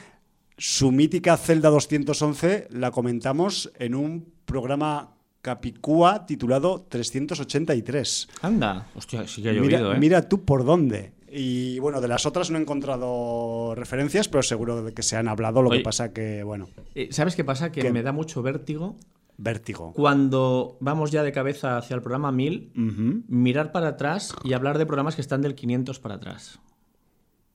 su 0.59 0.91
mítica 0.91 1.37
Celda 1.37 1.71
211 1.71 2.71
la 2.71 2.91
comentamos 2.91 3.71
en 3.79 3.95
un 3.95 4.33
programa 4.47 5.15
Capicúa 5.43 6.27
titulado 6.27 6.87
383. 6.89 8.29
Anda, 8.43 8.89
hostia, 8.97 9.29
sí 9.29 9.43
que 9.43 9.51
ha 9.51 9.53
Mira, 9.53 9.79
llovido, 9.79 9.93
¿eh? 9.95 9.99
mira 10.01 10.29
tú 10.29 10.45
por 10.45 10.65
dónde. 10.65 11.13
Y 11.37 11.81
bueno, 11.81 12.01
de 12.01 12.07
las 12.07 12.27
otras 12.27 12.51
no 12.51 12.59
he 12.59 12.61
encontrado 12.61 13.75
referencias, 13.75 14.29
pero 14.29 14.43
seguro 14.45 14.85
de 14.85 14.95
que 14.95 15.03
se 15.03 15.17
han 15.17 15.27
hablado. 15.27 15.63
Lo 15.63 15.71
Oye. 15.71 15.79
que 15.79 15.85
pasa 15.85 16.13
que, 16.13 16.45
bueno, 16.45 16.69
Eh, 16.95 17.09
¿Sabes 17.11 17.35
qué 17.35 17.43
pasa? 17.43 17.73
Que 17.73 17.91
me 17.91 18.03
da 18.03 18.13
mucho 18.13 18.43
vértigo 18.43 18.97
Vértigo. 19.37 19.93
Cuando 19.95 20.77
vamos 20.81 21.11
ya 21.11 21.25
de 21.25 21.33
cabeza 21.33 21.77
hacia 21.77 21.97
el 21.97 22.03
programa 22.03 22.31
1000, 22.31 23.25
mirar 23.27 23.73
para 23.73 23.89
atrás 23.89 24.33
y 24.45 24.53
hablar 24.53 24.79
de 24.79 24.87
programas 24.87 25.17
que 25.17 25.23
están 25.23 25.43
del 25.43 25.57
500 25.57 25.99
para 25.99 26.15
atrás. 26.15 26.61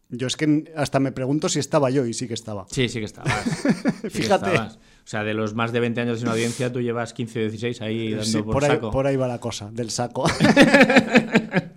Yo 0.10 0.28
es 0.28 0.36
que 0.36 0.74
hasta 0.76 1.00
me 1.00 1.12
pregunto 1.12 1.48
si 1.48 1.60
estaba 1.60 1.89
yo 1.89 2.06
y 2.06 2.13
sí 2.13 2.28
que 2.28 2.34
estaba. 2.34 2.65
Sí, 2.70 2.89
sí 2.89 3.00
que 3.00 3.06
estabas. 3.13 3.65
Fíjate. 4.10 4.58
O 4.58 4.72
sea, 5.06 5.24
de 5.24 5.34
los 5.34 5.54
más 5.54 5.72
de 5.72 5.80
20 5.80 6.02
años 6.02 6.20
de 6.20 6.26
una 6.26 6.34
audiencia, 6.34 6.72
tú 6.72 6.82
llevas 6.82 7.13
15 7.13 7.39
o 7.39 7.42
16 7.44 7.82
ahí 7.82 8.13
dando 8.13 8.46
por, 8.46 8.63
ahí, 8.63 8.72
saco. 8.72 8.92
Por 8.92 9.08
ahí 9.08 9.15
va 9.15 9.28
la 9.28 9.39
cosa, 9.39 9.72
del 9.72 9.89
saco. 9.89 10.26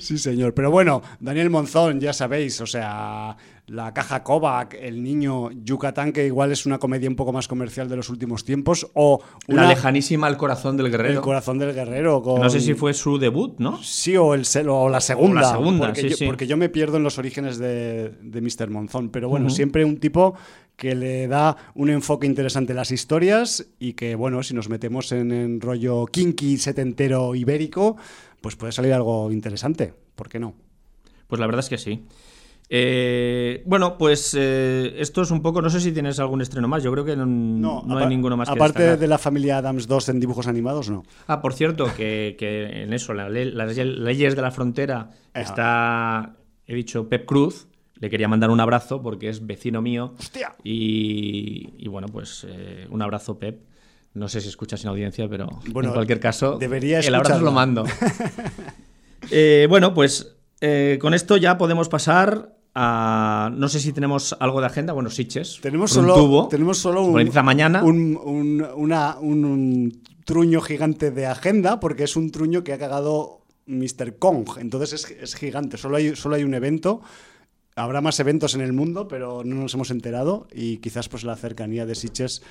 Sí, 0.00 0.18
señor. 0.18 0.54
Pero 0.54 0.70
bueno, 0.70 1.02
Daniel 1.20 1.50
Monzón, 1.50 2.00
ya 2.00 2.12
sabéis, 2.12 2.60
o 2.60 2.66
sea, 2.66 3.36
la 3.70 3.94
caja 3.94 4.24
Kovac, 4.24 4.74
el 4.74 5.02
niño 5.02 5.50
Yucatán, 5.52 6.12
que 6.12 6.26
igual 6.26 6.50
es 6.50 6.66
una 6.66 6.78
comedia 6.78 7.08
un 7.08 7.14
poco 7.14 7.32
más 7.32 7.46
comercial 7.46 7.88
de 7.88 7.96
los 7.96 8.08
últimos 8.08 8.44
tiempos, 8.44 8.90
o 8.94 9.22
una... 9.46 9.62
La 9.62 9.68
lejanísima 9.68 10.26
El 10.26 10.36
corazón 10.36 10.76
del 10.76 10.90
guerrero. 10.90 11.14
El 11.14 11.20
corazón 11.20 11.58
del 11.58 11.72
guerrero. 11.72 12.22
No 12.24 12.50
sé 12.50 12.60
si 12.60 12.74
fue 12.74 12.94
su 12.94 13.18
debut, 13.18 13.58
¿no? 13.58 13.80
Sí, 13.82 14.16
o, 14.16 14.34
el, 14.34 14.44
o 14.68 14.88
la 14.88 15.00
segunda. 15.00 15.42
la 15.42 15.50
segunda, 15.52 15.86
porque, 15.86 16.00
sí, 16.00 16.08
yo, 16.08 16.16
sí. 16.16 16.26
porque 16.26 16.46
yo 16.48 16.56
me 16.56 16.68
pierdo 16.68 16.96
en 16.96 17.04
los 17.04 17.18
orígenes 17.18 17.58
de, 17.58 18.08
de 18.20 18.40
Mr. 18.40 18.70
Monzón. 18.70 19.10
Pero 19.10 19.28
bueno, 19.28 19.50
siempre 19.50 19.84
un 19.84 19.98
tipo 19.98 20.34
que 20.74 20.94
le 20.94 21.28
da 21.28 21.56
un 21.74 21.90
enfoque 21.90 22.26
interesante 22.26 22.72
a 22.72 22.76
las 22.76 22.90
historias 22.90 23.66
y 23.78 23.92
que, 23.92 24.14
bueno, 24.14 24.42
si 24.42 24.54
nos 24.54 24.70
metemos 24.70 25.12
en, 25.12 25.30
en 25.30 25.60
rollo 25.60 26.06
kinky, 26.06 26.56
setentero, 26.56 27.34
ibérico, 27.34 27.98
pues 28.40 28.56
puede 28.56 28.72
salir 28.72 28.92
algo 28.92 29.30
interesante. 29.30 29.94
¿Por 30.14 30.28
qué 30.28 30.38
no? 30.38 30.54
Pues 31.26 31.40
la 31.40 31.46
verdad 31.46 31.60
es 31.60 31.68
que 31.68 31.78
sí. 31.78 32.04
Eh, 32.72 33.64
bueno, 33.66 33.98
pues 33.98 34.34
eh, 34.38 34.94
esto 34.98 35.22
es 35.22 35.32
un 35.32 35.42
poco. 35.42 35.60
No 35.60 35.70
sé 35.70 35.80
si 35.80 35.90
tienes 35.90 36.20
algún 36.20 36.40
estreno 36.40 36.68
más. 36.68 36.84
Yo 36.84 36.92
creo 36.92 37.04
que 37.04 37.16
no, 37.16 37.26
no, 37.26 37.82
no 37.84 37.98
hay 37.98 38.06
ninguno 38.06 38.36
más 38.36 38.48
Aparte 38.48 38.96
de 38.96 39.08
la 39.08 39.18
familia 39.18 39.58
Adams 39.58 39.88
2 39.88 40.08
en 40.10 40.20
dibujos 40.20 40.46
animados, 40.46 40.88
no. 40.88 41.02
Ah, 41.26 41.42
por 41.42 41.52
cierto, 41.52 41.92
que, 41.96 42.36
que 42.38 42.82
en 42.84 42.92
eso, 42.92 43.12
la 43.12 43.28
ley, 43.28 43.50
las 43.50 43.76
leyes 43.76 44.36
de 44.36 44.42
la 44.42 44.52
frontera, 44.52 45.10
Ajá. 45.34 45.40
está. 45.40 46.36
He 46.66 46.74
dicho 46.74 47.08
Pep 47.08 47.26
Cruz. 47.26 47.66
Le 47.94 48.08
quería 48.08 48.28
mandar 48.28 48.50
un 48.50 48.60
abrazo 48.60 49.02
porque 49.02 49.28
es 49.28 49.46
vecino 49.46 49.82
mío. 49.82 50.14
¡Hostia! 50.18 50.54
Y, 50.64 51.74
y 51.76 51.88
bueno, 51.88 52.06
pues 52.08 52.46
eh, 52.48 52.86
un 52.88 53.02
abrazo, 53.02 53.38
Pep. 53.38 53.62
No 54.12 54.28
sé 54.28 54.40
si 54.40 54.48
escuchas 54.48 54.82
en 54.82 54.90
audiencia, 54.90 55.28
pero 55.28 55.48
bueno, 55.70 55.90
en 55.90 55.94
cualquier 55.94 56.18
caso, 56.18 56.58
debería 56.58 56.98
el 56.98 57.14
abrazo 57.14 57.40
lo 57.40 57.52
mando. 57.52 57.84
eh, 59.30 59.66
bueno, 59.68 59.94
pues 59.94 60.34
eh, 60.60 60.98
con 61.00 61.14
esto 61.14 61.36
ya 61.36 61.56
podemos 61.56 61.88
pasar 61.88 62.56
a. 62.74 63.50
No 63.54 63.68
sé 63.68 63.78
si 63.78 63.92
tenemos 63.92 64.36
algo 64.40 64.60
de 64.60 64.66
agenda. 64.66 64.92
Bueno, 64.92 65.10
Siches. 65.10 65.60
Tenemos 65.62 65.92
solo, 65.92 66.14
tubo, 66.14 66.48
tenemos 66.48 66.78
solo 66.78 67.02
un, 67.02 67.30
mañana. 67.44 67.84
Un, 67.84 68.18
un, 68.22 68.66
una, 68.74 69.16
un, 69.20 69.44
un, 69.44 70.02
truño 70.24 70.60
gigante 70.60 71.10
de 71.12 71.26
agenda, 71.26 71.78
porque 71.80 72.04
es 72.04 72.16
un 72.16 72.30
truño 72.30 72.64
que 72.64 72.72
ha 72.72 72.78
cagado 72.78 73.42
Mr. 73.66 74.18
Kong. 74.18 74.48
Entonces 74.58 74.92
es, 74.92 75.10
es 75.10 75.34
gigante. 75.36 75.76
Solo 75.76 75.96
hay, 75.96 76.16
solo 76.16 76.34
hay 76.34 76.42
un 76.42 76.54
evento. 76.54 77.00
Habrá 77.76 78.00
más 78.00 78.18
eventos 78.18 78.56
en 78.56 78.60
el 78.60 78.72
mundo, 78.72 79.06
pero 79.06 79.44
no 79.44 79.54
nos 79.54 79.74
hemos 79.74 79.92
enterado. 79.92 80.48
Y 80.52 80.78
quizás 80.78 81.08
pues 81.08 81.22
la 81.22 81.36
cercanía 81.36 81.86
de 81.86 81.94
Siches 81.94 82.42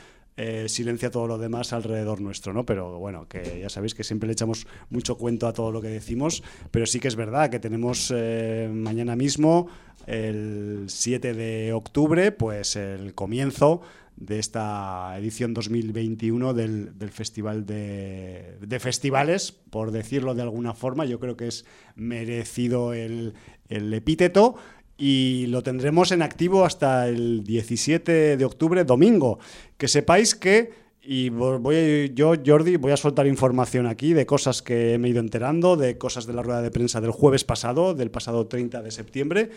eh, 0.42 0.70
silencia 0.70 1.12
todo 1.12 1.28
lo 1.28 1.38
demás 1.38 1.74
alrededor 1.74 2.22
nuestro, 2.22 2.54
¿no? 2.54 2.66
Pero 2.66 2.98
bueno, 2.98 3.28
que 3.28 3.60
ya 3.60 3.68
sabéis 3.68 3.94
que 3.94 4.06
siempre 4.06 4.26
le 4.26 4.32
echamos 4.32 4.68
mucho 4.90 5.18
cuento 5.18 5.48
a 5.48 5.54
todo 5.54 5.70
lo 5.70 5.82
que 5.82 5.90
decimos, 5.90 6.44
pero 6.72 6.86
sí 6.86 7.02
que 7.02 7.10
es 7.10 7.18
verdad 7.18 7.50
que 7.50 7.60
tenemos 7.60 8.10
eh, 8.16 8.72
mañana 8.74 9.18
mismo, 9.18 9.68
el 10.08 10.86
7 10.88 11.34
de 11.34 11.74
octubre, 11.74 12.32
pues 12.32 12.78
el 12.78 13.14
comienzo 13.16 13.82
de 14.16 14.40
esta 14.40 15.14
edición 15.18 15.54
2021 15.54 16.54
del, 16.54 16.98
del 16.98 17.10
Festival 17.10 17.66
de, 17.66 18.78
Festivales, 18.80 19.52
por 19.52 19.92
decirlo 19.92 20.36
de 20.36 20.44
alguna 20.44 20.74
forma, 20.74 21.04
yo 21.04 21.20
creo 21.20 21.36
que 21.36 21.48
es 21.48 21.66
merecido 21.96 22.94
el 22.94 23.34
epíteto 23.70 24.56
y 25.00 25.48
lo 25.48 25.64
tendremos 25.64 26.12
en 26.12 26.22
activo 26.22 26.66
hasta 26.66 27.08
el 27.08 27.46
17 27.46 28.36
de 28.36 28.46
octubre, 28.46 28.84
domingo. 28.84 29.40
Que 29.78 29.88
sepáis 29.88 30.36
que, 30.36 30.74
y 31.02 31.30
voy 31.30 32.12
yo, 32.14 32.34
Jordi, 32.46 32.76
voy 32.76 32.92
a 32.92 32.98
soltar 32.98 33.26
información 33.26 33.88
aquí 33.88 34.12
de 34.14 34.26
cosas 34.26 34.62
que 34.62 34.98
me 35.00 35.08
he 35.08 35.12
ido 35.12 35.22
enterando, 35.22 35.78
de 35.78 35.98
cosas 35.98 36.28
de 36.28 36.34
la 36.34 36.44
rueda 36.44 36.62
de 36.62 36.70
prensa 36.70 37.00
del 37.00 37.12
jueves 37.12 37.46
pasado, 37.46 37.94
del 37.94 38.12
pasado 38.12 38.48
30 38.48 38.82
de 38.82 38.92
septiembre, 38.92 39.52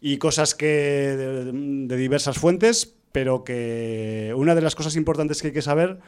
y 0.00 0.16
cosas 0.16 0.54
que 0.54 0.66
de 0.66 1.96
diversas 1.98 2.38
fuentes, 2.38 2.94
pero 3.12 3.44
que 3.44 4.32
una 4.34 4.54
de 4.54 4.62
las 4.62 4.74
cosas 4.74 4.96
importantes 4.96 5.42
que 5.42 5.48
hay 5.48 5.54
que 5.54 5.60
saber, 5.60 5.98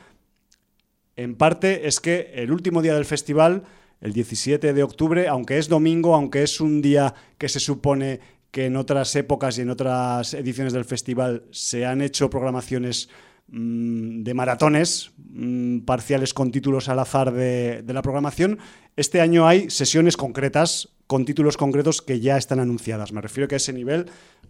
en 1.16 1.34
parte, 1.34 1.86
es 1.86 2.00
que 2.00 2.30
el 2.34 2.50
último 2.50 2.80
día 2.80 2.94
del 2.94 3.04
festival 3.04 3.64
el 4.00 4.14
17 4.14 4.72
de 4.72 4.82
octubre, 4.82 5.28
aunque 5.28 5.58
es 5.58 5.68
domingo, 5.68 6.14
aunque 6.14 6.42
es 6.42 6.60
un 6.62 6.80
día 6.80 7.14
que 7.36 7.50
se 7.50 7.60
supone 7.60 8.20
que 8.50 8.66
en 8.66 8.76
otras 8.76 9.14
épocas 9.16 9.58
y 9.58 9.62
en 9.62 9.70
otras 9.70 10.34
ediciones 10.34 10.72
del 10.72 10.84
festival 10.84 11.44
se 11.50 11.86
han 11.86 12.02
hecho 12.02 12.30
programaciones 12.30 13.08
mmm, 13.48 14.22
de 14.22 14.34
maratones 14.34 15.12
mmm, 15.16 15.80
parciales 15.80 16.34
con 16.34 16.50
títulos 16.50 16.88
al 16.88 16.98
azar 16.98 17.32
de, 17.32 17.84
la 17.86 18.02
programación. 18.02 18.58
Este 18.96 19.20
año 19.20 19.46
hay 19.46 19.70
sesiones 19.70 20.16
concretas 20.16 20.88
con 21.06 21.24
títulos 21.24 21.56
concretos 21.56 22.02
que 22.02 22.20
ya 22.20 22.36
están 22.36 22.60
anunciadas. 22.60 23.12
Me 23.12 23.20
refiero 23.20 23.48
que 23.48 23.56
a 23.56 23.56
ese 23.56 23.72
nivel, 23.72 24.06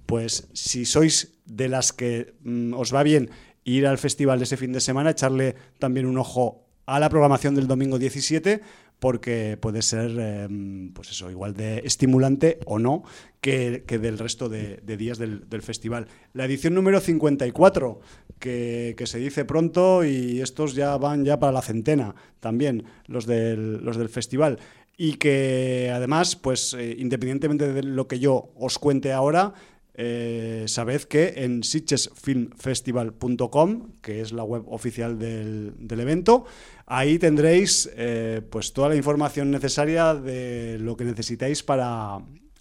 pues 0.06 0.48
si 0.52 0.84
sois 0.84 1.40
de 1.44 1.68
las 1.68 1.92
que 1.92 2.34
mmm, 2.42 2.74
os 2.74 2.94
va 2.94 3.02
bien 3.02 3.30
ir 3.64 3.86
al 3.86 3.98
festival 3.98 4.38
de 4.38 4.44
ese 4.44 4.56
fin 4.56 4.72
de 4.72 4.80
semana, 4.80 5.10
echarle 5.10 5.54
también 5.78 6.06
un 6.06 6.18
ojo 6.18 6.66
a 6.86 6.98
la 6.98 7.08
programación 7.08 7.54
del 7.54 7.68
domingo 7.68 7.98
17 7.98 8.62
porque 9.00 9.58
puede 9.60 9.82
ser, 9.82 10.14
eh, 10.18 10.48
pues 10.94 11.10
eso, 11.10 11.30
igual 11.30 11.54
de 11.54 11.78
estimulante 11.78 12.60
o 12.66 12.78
no 12.78 13.02
que, 13.40 13.84
que 13.86 13.98
del 13.98 14.18
resto 14.18 14.48
de, 14.48 14.80
días 14.84 15.18
del, 15.18 15.48
del, 15.48 15.62
festival. 15.62 16.06
La 16.34 16.44
edición 16.44 16.74
número 16.74 17.00
54, 17.00 18.00
que, 18.38 18.94
que, 18.96 19.06
se 19.06 19.18
dice 19.18 19.44
pronto 19.46 20.04
y 20.04 20.40
estos 20.40 20.74
ya 20.74 20.96
van 20.98 21.24
ya 21.24 21.40
para 21.40 21.52
la 21.52 21.62
centena 21.62 22.14
también, 22.38 22.84
los 23.06 23.26
del, 23.26 23.82
los 23.84 23.96
del 23.96 24.10
festival. 24.10 24.58
Y 24.98 25.14
que 25.14 25.90
además, 25.94 26.36
pues 26.36 26.74
eh, 26.74 26.94
independientemente 26.98 27.72
de 27.72 27.82
lo 27.82 28.06
que 28.06 28.18
yo 28.18 28.52
os 28.54 28.78
cuente 28.78 29.12
ahora, 29.12 29.54
eh, 29.94 30.64
sabed 30.66 31.02
que 31.02 31.34
en 31.36 31.62
sitchesfilmfestival.com, 31.62 33.92
que 34.00 34.20
es 34.20 34.32
la 34.32 34.42
web 34.44 34.64
oficial 34.68 35.18
del, 35.18 35.74
evento, 35.90 36.46
ahí 36.86 37.18
tendréis 37.18 37.90
eh, 37.96 38.40
pues 38.48 38.72
toda 38.72 38.88
la 38.90 38.96
información 38.96 39.50
necesaria 39.50 40.14
de 40.14 40.78
lo 40.78 40.96
que 40.96 41.04
necesitáis 41.04 41.62
para, 41.62 42.18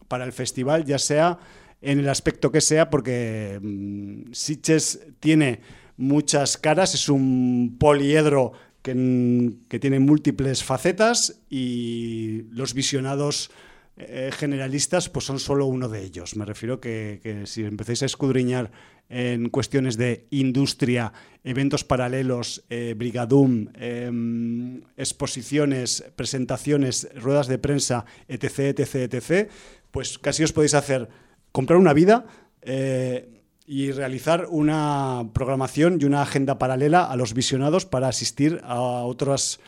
para 0.08 0.26
el 0.26 0.34
festival, 0.34 0.84
ya 0.86 1.00
sea 1.00 1.40
en 1.82 2.00
el 2.00 2.10
aspecto 2.10 2.52
que 2.52 2.60
sea, 2.62 2.90
porque 2.90 3.60
mmm, 3.62 4.34
Sitges 4.34 5.00
tiene 5.20 5.62
muchas 5.98 6.58
caras, 6.58 6.96
es 6.96 7.10
un 7.10 7.78
poliedro 7.80 8.54
que, 8.82 9.54
que 9.68 9.80
tiene 9.80 10.00
múltiples 10.00 10.64
facetas 10.64 11.42
y 11.50 12.44
los 12.52 12.74
visionados 12.74 13.52
eh, 14.00 14.32
generalistas 14.34 15.10
pues 15.10 15.26
son 15.26 15.40
solo 15.40 15.66
uno 15.66 15.90
de 15.90 16.04
ellos. 16.04 16.36
Me 16.36 16.46
refiero 16.46 16.80
que, 16.80 17.20
que, 17.22 17.46
si 17.46 17.64
empezáis 17.64 18.04
a 18.04 18.06
escudriñar 18.06 18.72
en 19.10 19.50
cuestiones 19.50 19.98
de 19.98 20.28
industria, 20.30 21.12
eventos 21.44 21.84
paralelos, 21.84 22.64
eh, 22.70 22.94
brigadum, 22.96 23.68
eh, 23.74 24.82
exposiciones, 24.98 26.04
presentaciones, 26.16 27.10
ruedas 27.16 27.48
de 27.48 27.58
prensa, 27.58 28.06
etc., 28.28 28.80
etc., 28.80 28.96
etc., 29.12 29.50
pues 29.92 30.20
casi 30.20 30.44
os 30.44 30.54
podéis 30.54 30.76
hacer 30.76 31.10
comprar 31.52 31.80
una 31.80 31.94
vida 31.94 32.26
eh, 32.62 33.42
y 33.66 33.92
realizar 33.92 34.48
una 34.50 35.30
programación 35.34 35.98
y 36.00 36.06
una 36.06 36.22
agenda 36.22 36.60
paralela 36.60 37.06
a 37.06 37.16
los 37.16 37.34
visionados 37.34 37.86
para 37.88 38.08
asistir 38.08 38.62
a 38.64 38.80
otras 38.80 39.60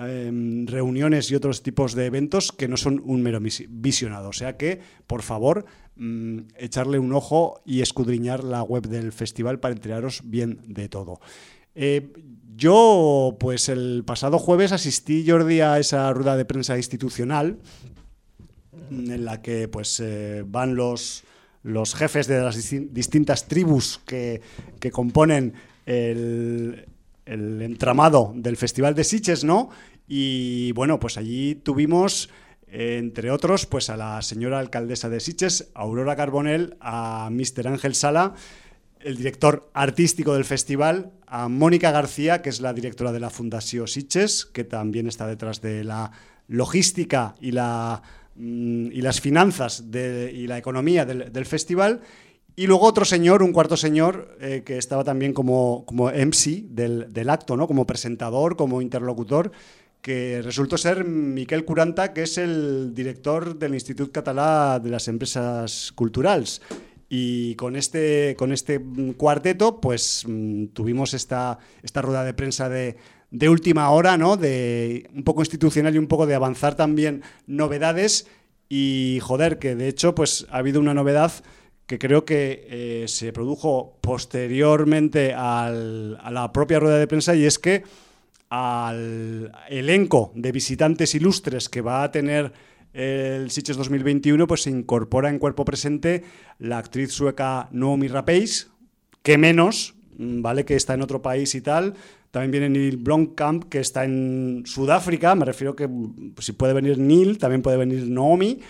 eh, 0.00 0.30
reuniones 0.66 1.30
y 1.30 1.34
otros 1.34 1.62
tipos 1.62 1.94
de 1.94 2.06
eventos 2.06 2.52
que 2.52 2.68
no 2.68 2.76
son 2.76 3.02
un 3.04 3.22
mero 3.22 3.40
visionado. 3.68 4.30
O 4.30 4.32
sea 4.32 4.56
que, 4.56 4.80
por 5.06 5.22
favor, 5.22 5.64
mmm, 5.96 6.40
echarle 6.56 6.98
un 6.98 7.12
ojo 7.12 7.60
y 7.64 7.80
escudriñar 7.80 8.44
la 8.44 8.62
web 8.62 8.88
del 8.88 9.12
festival 9.12 9.60
para 9.60 9.74
enteraros 9.74 10.22
bien 10.24 10.60
de 10.66 10.88
todo. 10.88 11.20
Eh, 11.74 12.12
yo, 12.56 13.36
pues 13.38 13.68
el 13.68 14.02
pasado 14.04 14.38
jueves 14.38 14.72
asistí, 14.72 15.24
Jordi, 15.26 15.60
a 15.60 15.78
esa 15.78 16.12
rueda 16.12 16.36
de 16.36 16.44
prensa 16.44 16.76
institucional 16.76 17.58
en 18.90 19.24
la 19.24 19.40
que 19.40 19.68
pues 19.68 20.00
eh, 20.00 20.44
van 20.46 20.74
los, 20.74 21.22
los 21.62 21.94
jefes 21.94 22.26
de 22.26 22.40
las 22.40 22.56
distintas 22.92 23.46
tribus 23.46 24.00
que, 24.04 24.42
que 24.80 24.90
componen 24.90 25.54
el, 25.86 26.86
el 27.24 27.62
entramado 27.62 28.32
del 28.34 28.56
Festival 28.56 28.94
de 28.94 29.04
Siches, 29.04 29.44
¿no? 29.44 29.70
Y 30.12 30.72
bueno, 30.72 30.98
pues 30.98 31.18
allí 31.18 31.54
tuvimos, 31.54 32.30
entre 32.66 33.30
otros, 33.30 33.64
pues 33.66 33.90
a 33.90 33.96
la 33.96 34.20
señora 34.22 34.58
alcaldesa 34.58 35.08
de 35.08 35.20
Siches, 35.20 35.70
Aurora 35.72 36.16
Carbonell, 36.16 36.76
a 36.80 37.30
Mr. 37.30 37.68
Ángel 37.68 37.94
Sala, 37.94 38.34
el 38.98 39.16
director 39.16 39.70
artístico 39.72 40.34
del 40.34 40.44
festival, 40.44 41.12
a 41.28 41.48
Mónica 41.48 41.92
García, 41.92 42.42
que 42.42 42.48
es 42.48 42.60
la 42.60 42.72
directora 42.72 43.12
de 43.12 43.20
la 43.20 43.30
Fundación 43.30 43.86
Siches, 43.86 44.46
que 44.46 44.64
también 44.64 45.06
está 45.06 45.28
detrás 45.28 45.60
de 45.60 45.84
la 45.84 46.10
logística 46.48 47.36
y, 47.40 47.52
la, 47.52 48.02
mm, 48.34 48.86
y 48.90 49.02
las 49.02 49.20
finanzas 49.20 49.84
y 49.94 50.48
la 50.48 50.58
economía 50.58 51.04
del, 51.04 51.46
festival. 51.46 52.00
Y 52.56 52.66
luego 52.66 52.86
otro 52.86 53.04
señor, 53.04 53.44
un 53.44 53.52
cuarto 53.52 53.76
señor, 53.76 54.36
eh, 54.40 54.64
que 54.66 54.76
estaba 54.76 55.04
también 55.04 55.32
como, 55.32 55.84
como 55.86 56.10
MC 56.10 56.64
del, 56.68 57.12
del, 57.12 57.30
acto, 57.30 57.56
¿no? 57.56 57.68
como 57.68 57.86
presentador, 57.86 58.56
como 58.56 58.82
interlocutor, 58.82 59.52
que 60.02 60.40
resultó 60.42 60.78
ser 60.78 61.04
Miquel 61.04 61.64
Curanta, 61.64 62.12
que 62.12 62.22
es 62.22 62.38
el 62.38 62.94
director 62.94 63.58
del 63.58 63.74
Instituto 63.74 64.12
Catalá 64.12 64.80
de 64.82 64.90
las 64.90 65.08
Empresas 65.08 65.92
Culturales. 65.94 66.62
Y 67.08 67.54
con 67.56 67.76
este, 67.76 68.36
con 68.38 68.52
este 68.52 68.80
cuarteto, 69.16 69.80
pues 69.80 70.24
mm, 70.26 70.66
tuvimos 70.66 71.12
esta, 71.12 71.58
esta 71.82 72.02
rueda 72.02 72.24
de 72.24 72.34
prensa 72.34 72.68
de, 72.68 72.96
última 73.48 73.90
hora, 73.90 74.16
¿no? 74.16 74.36
De 74.36 75.08
un 75.14 75.24
poco 75.24 75.42
institucional 75.42 75.94
y 75.94 75.98
un 75.98 76.06
poco 76.06 76.26
de 76.26 76.34
avanzar 76.34 76.76
también 76.76 77.22
novedades. 77.46 78.26
Y 78.68 79.18
joder, 79.22 79.58
que 79.58 79.74
de 79.74 79.88
hecho, 79.88 80.14
pues 80.14 80.46
ha 80.50 80.58
habido 80.58 80.80
una 80.80 80.94
novedad 80.94 81.32
que 81.86 81.98
creo 81.98 82.24
que 82.24 82.66
eh, 82.70 83.08
se 83.08 83.32
produjo 83.32 83.98
posteriormente 84.00 85.34
a 85.34 85.68
la 85.70 86.52
propia 86.52 86.78
rueda 86.78 86.98
de 86.98 87.08
prensa 87.08 87.34
y 87.34 87.44
es 87.44 87.58
que 87.58 87.82
al 88.50 89.52
elenco 89.68 90.32
de 90.34 90.52
visitantes 90.52 91.14
ilustres 91.14 91.68
que 91.68 91.80
va 91.80 92.02
a 92.02 92.10
tener 92.10 92.52
el 92.92 93.50
Sitges 93.50 93.76
2021, 93.76 94.46
pues 94.46 94.62
se 94.62 94.70
incorpora 94.70 95.30
en 95.30 95.38
cuerpo 95.38 95.64
presente 95.64 96.24
la 96.58 96.78
actriz 96.78 97.12
sueca 97.12 97.68
Naomi 97.70 98.08
Rapace, 98.08 98.66
que 99.22 99.38
menos, 99.38 99.94
¿vale? 100.18 100.64
Que 100.64 100.74
está 100.74 100.94
en 100.94 101.02
otro 101.02 101.22
país 101.22 101.54
y 101.54 101.60
tal. 101.60 101.94
También 102.32 102.50
viene 102.50 102.68
Neil 102.68 102.96
Blomkamp, 102.96 103.64
que 103.64 103.78
está 103.78 104.04
en 104.04 104.62
Sudáfrica. 104.66 105.34
Me 105.36 105.44
refiero 105.44 105.76
que 105.76 105.88
pues, 105.88 106.46
si 106.46 106.52
puede 106.52 106.72
venir 106.72 106.98
Neil, 106.98 107.38
también 107.38 107.62
puede 107.62 107.76
venir 107.76 108.08
Naomi. 108.08 108.60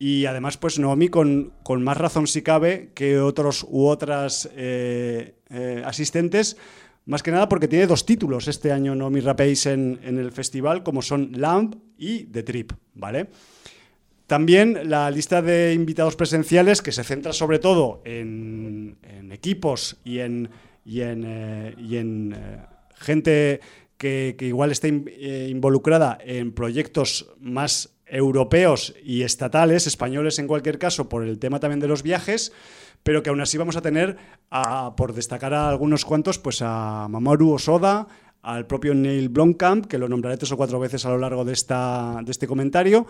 Y 0.00 0.26
además, 0.26 0.56
pues 0.56 0.78
Naomi 0.78 1.08
con, 1.08 1.52
con 1.62 1.82
más 1.82 1.96
razón 1.96 2.26
si 2.26 2.42
cabe 2.42 2.90
que 2.94 3.18
otros 3.18 3.66
u 3.68 3.86
otras 3.86 4.48
eh, 4.56 5.34
eh, 5.50 5.82
asistentes 5.84 6.56
más 7.08 7.22
que 7.22 7.30
nada 7.30 7.48
porque 7.48 7.68
tiene 7.68 7.86
dos 7.86 8.06
títulos 8.06 8.48
este 8.48 8.70
año 8.70 8.94
No 8.94 9.10
Mi 9.10 9.20
Rapace 9.20 9.72
en, 9.72 9.98
en 10.04 10.18
el 10.18 10.30
festival, 10.30 10.82
como 10.82 11.02
son 11.02 11.32
Lamp 11.34 11.74
y 11.96 12.24
The 12.24 12.42
Trip, 12.42 12.72
¿vale? 12.94 13.28
También 14.28 14.90
la 14.90 15.10
lista 15.10 15.40
de 15.40 15.72
invitados 15.72 16.14
presenciales, 16.14 16.82
que 16.82 16.92
se 16.92 17.02
centra 17.02 17.32
sobre 17.32 17.58
todo 17.58 18.02
en, 18.04 18.98
equipos 19.32 19.96
y 20.04 20.18
en, 20.18 20.50
y 20.84 21.00
en, 21.00 21.24
eh, 21.24 21.74
eh, 21.78 22.58
gente 22.94 23.60
que, 23.96 24.36
igual 24.40 24.70
está 24.70 24.88
eh, 24.88 25.48
involucrada 25.50 26.18
en 26.22 26.52
proyectos 26.52 27.32
más 27.40 27.97
europeos 28.10 28.94
y 29.02 29.22
estatales, 29.22 29.86
españoles 29.86 30.38
en 30.38 30.46
cualquier 30.46 30.78
caso, 30.78 31.08
por 31.08 31.24
el 31.24 31.38
tema 31.38 31.60
también 31.60 31.80
de 31.80 31.88
los 31.88 32.02
viajes 32.02 32.52
pero 33.02 33.22
que 33.22 33.30
aún 33.30 33.40
así 33.40 33.56
vamos 33.56 33.76
a 33.76 33.82
tener, 33.82 34.16
por 34.96 35.14
destacar 35.14 35.54
a 35.54 35.68
algunos 35.68 36.04
cuantos, 36.04 36.38
pues 36.38 36.60
a 36.62 37.06
Mamoru 37.08 37.52
Osoda, 37.52 38.06
al 38.42 38.66
propio 38.66 38.94
Neil 38.94 39.28
Blomkamp, 39.28 39.86
que 39.86 39.98
lo 39.98 40.08
nombraré 40.08 40.36
tres 40.36 40.52
o 40.52 40.56
cuatro 40.56 40.78
veces 40.78 41.04
a 41.06 41.10
lo 41.10 41.18
largo 41.18 41.44
de, 41.44 41.52
esta, 41.52 42.20
de 42.22 42.30
este 42.30 42.46
comentario, 42.46 43.06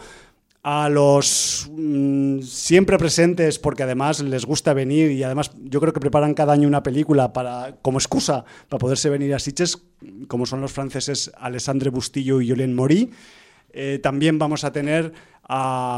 a 0.62 0.88
los 0.88 1.70
mm, 1.70 2.40
siempre 2.40 2.98
presentes, 2.98 3.58
porque 3.58 3.84
además 3.84 4.20
les 4.20 4.44
gusta 4.44 4.74
venir 4.74 5.12
y 5.12 5.22
además 5.22 5.52
yo 5.62 5.80
creo 5.80 5.92
que 5.92 6.00
preparan 6.00 6.34
cada 6.34 6.52
año 6.52 6.66
una 6.66 6.82
película 6.82 7.32
para, 7.32 7.76
como 7.80 7.98
excusa 7.98 8.44
para 8.68 8.78
poderse 8.78 9.08
venir 9.08 9.34
a 9.34 9.38
Sitges, 9.38 9.82
como 10.26 10.46
son 10.46 10.60
los 10.60 10.72
franceses 10.72 11.30
Alessandre 11.38 11.90
Bustillo 11.90 12.40
y 12.40 12.48
Julien 12.48 12.74
Mori. 12.74 13.10
Eh, 13.70 13.98
también 14.02 14.38
vamos 14.38 14.64
a 14.64 14.72
tener 14.72 15.12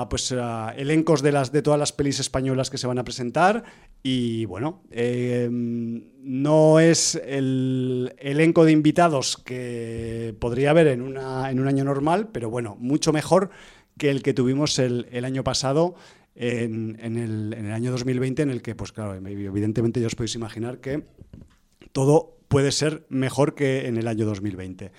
pues, 0.08 0.34
elencos 0.76 1.22
de, 1.22 1.32
las, 1.32 1.50
de 1.50 1.62
todas 1.62 1.78
las 1.78 1.92
pelis 1.92 2.20
españolas 2.20 2.70
que 2.70 2.78
se 2.78 2.86
van 2.86 2.98
a 2.98 3.04
presentar 3.04 3.64
y 4.02 4.44
bueno, 4.44 4.82
em, 4.90 6.04
no 6.22 6.80
es 6.80 7.16
el 7.16 8.14
elenco 8.18 8.64
de 8.64 8.72
invitados 8.72 9.36
que 9.36 10.34
podría 10.38 10.70
haber 10.70 10.86
en, 10.86 11.02
una, 11.02 11.50
en 11.50 11.60
un 11.60 11.68
año 11.68 11.84
normal, 11.84 12.28
pero 12.32 12.48
bueno, 12.48 12.76
mucho 12.78 13.12
mejor 13.12 13.50
que 13.98 14.10
el 14.10 14.22
que 14.22 14.32
tuvimos 14.32 14.78
el, 14.78 15.24
año 15.24 15.44
pasado. 15.44 15.94
En, 16.36 16.96
el, 17.00 17.52
en, 17.52 17.66
el, 17.66 17.72
año 17.72 17.90
2020, 17.90 18.42
en 18.42 18.50
el 18.50 18.62
que, 18.62 18.74
pues 18.74 18.92
claro, 18.92 19.14
evidentemente 19.14 20.00
ya 20.00 20.06
os 20.06 20.14
podéis 20.14 20.36
imaginar 20.36 20.78
que 20.78 21.02
todo 21.92 22.38
puede 22.48 22.72
ser 22.72 23.04
mejor 23.10 23.54
que 23.54 23.86
en 23.86 23.98
el 23.98 24.08
año 24.08 24.24
2020. 24.24 24.92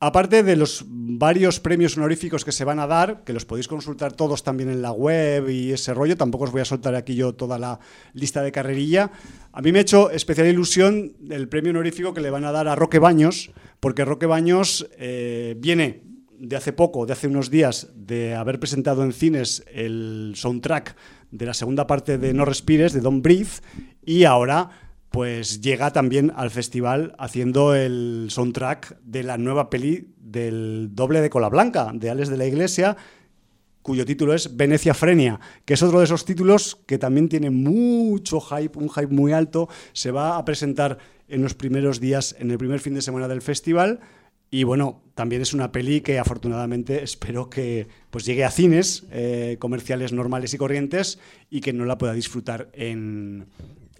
Aparte 0.00 0.42
de 0.42 0.56
los 0.56 0.84
varios 0.88 1.60
premios 1.60 1.96
honoríficos 1.96 2.44
que 2.44 2.52
se 2.52 2.64
van 2.64 2.78
a 2.78 2.86
dar, 2.86 3.24
que 3.24 3.32
los 3.32 3.44
podéis 3.44 3.68
consultar 3.68 4.12
todos 4.12 4.42
también 4.42 4.68
en 4.68 4.82
la 4.82 4.92
web 4.92 5.48
y 5.48 5.72
ese 5.72 5.94
rollo, 5.94 6.16
tampoco 6.16 6.44
os 6.44 6.52
voy 6.52 6.60
a 6.60 6.66
soltar 6.66 6.94
aquí 6.94 7.14
yo 7.14 7.34
toda 7.34 7.58
la 7.58 7.78
lista 8.12 8.42
de 8.42 8.52
carrerilla, 8.52 9.12
a 9.52 9.62
mí 9.62 9.72
me 9.72 9.78
ha 9.78 9.82
hecho 9.82 10.10
especial 10.10 10.48
ilusión 10.48 11.12
el 11.30 11.48
premio 11.48 11.70
honorífico 11.70 12.12
que 12.12 12.20
le 12.20 12.30
van 12.30 12.44
a 12.44 12.52
dar 12.52 12.68
a 12.68 12.74
Roque 12.74 12.98
Baños, 12.98 13.52
porque 13.80 14.04
Roque 14.04 14.26
Baños 14.26 14.86
eh, 14.98 15.54
viene 15.58 16.02
de 16.38 16.56
hace 16.56 16.72
poco, 16.72 17.06
de 17.06 17.12
hace 17.12 17.28
unos 17.28 17.50
días, 17.50 17.88
de 17.94 18.34
haber 18.34 18.58
presentado 18.58 19.04
en 19.04 19.12
cines 19.12 19.64
el 19.72 20.32
soundtrack 20.36 20.96
de 21.30 21.46
la 21.46 21.54
segunda 21.54 21.86
parte 21.86 22.18
de 22.18 22.34
No 22.34 22.44
Respires, 22.44 22.92
de 22.92 23.00
Don't 23.00 23.22
Breathe, 23.22 23.62
y 24.04 24.24
ahora 24.24 24.70
pues 25.14 25.60
llega 25.60 25.92
también 25.92 26.32
al 26.34 26.50
festival 26.50 27.14
haciendo 27.20 27.72
el 27.76 28.26
soundtrack 28.30 28.98
de 29.04 29.22
la 29.22 29.38
nueva 29.38 29.70
peli 29.70 30.12
del 30.18 30.88
doble 30.92 31.20
de 31.20 31.30
cola 31.30 31.48
blanca, 31.48 31.92
de 31.94 32.10
Alex 32.10 32.30
de 32.30 32.36
la 32.36 32.46
Iglesia, 32.46 32.96
cuyo 33.80 34.04
título 34.04 34.34
es 34.34 34.56
Venecia 34.56 34.92
Frenia, 34.92 35.38
que 35.64 35.74
es 35.74 35.84
otro 35.84 36.00
de 36.00 36.06
esos 36.06 36.24
títulos 36.24 36.80
que 36.88 36.98
también 36.98 37.28
tiene 37.28 37.50
mucho 37.50 38.40
hype, 38.40 38.76
un 38.76 38.90
hype 38.90 39.06
muy 39.06 39.30
alto. 39.30 39.68
Se 39.92 40.10
va 40.10 40.36
a 40.36 40.44
presentar 40.44 40.98
en 41.28 41.44
los 41.44 41.54
primeros 41.54 42.00
días, 42.00 42.34
en 42.40 42.50
el 42.50 42.58
primer 42.58 42.80
fin 42.80 42.94
de 42.94 43.02
semana 43.02 43.28
del 43.28 43.40
festival. 43.40 44.00
Y 44.50 44.64
bueno, 44.64 45.04
también 45.14 45.42
es 45.42 45.54
una 45.54 45.70
peli 45.70 46.00
que 46.00 46.18
afortunadamente 46.18 47.04
espero 47.04 47.48
que 47.48 47.86
pues, 48.10 48.24
llegue 48.24 48.44
a 48.44 48.50
cines 48.50 49.04
eh, 49.12 49.58
comerciales 49.60 50.12
normales 50.12 50.54
y 50.54 50.58
corrientes 50.58 51.20
y 51.50 51.60
que 51.60 51.72
no 51.72 51.84
la 51.84 51.98
pueda 51.98 52.14
disfrutar 52.14 52.68
en, 52.72 53.46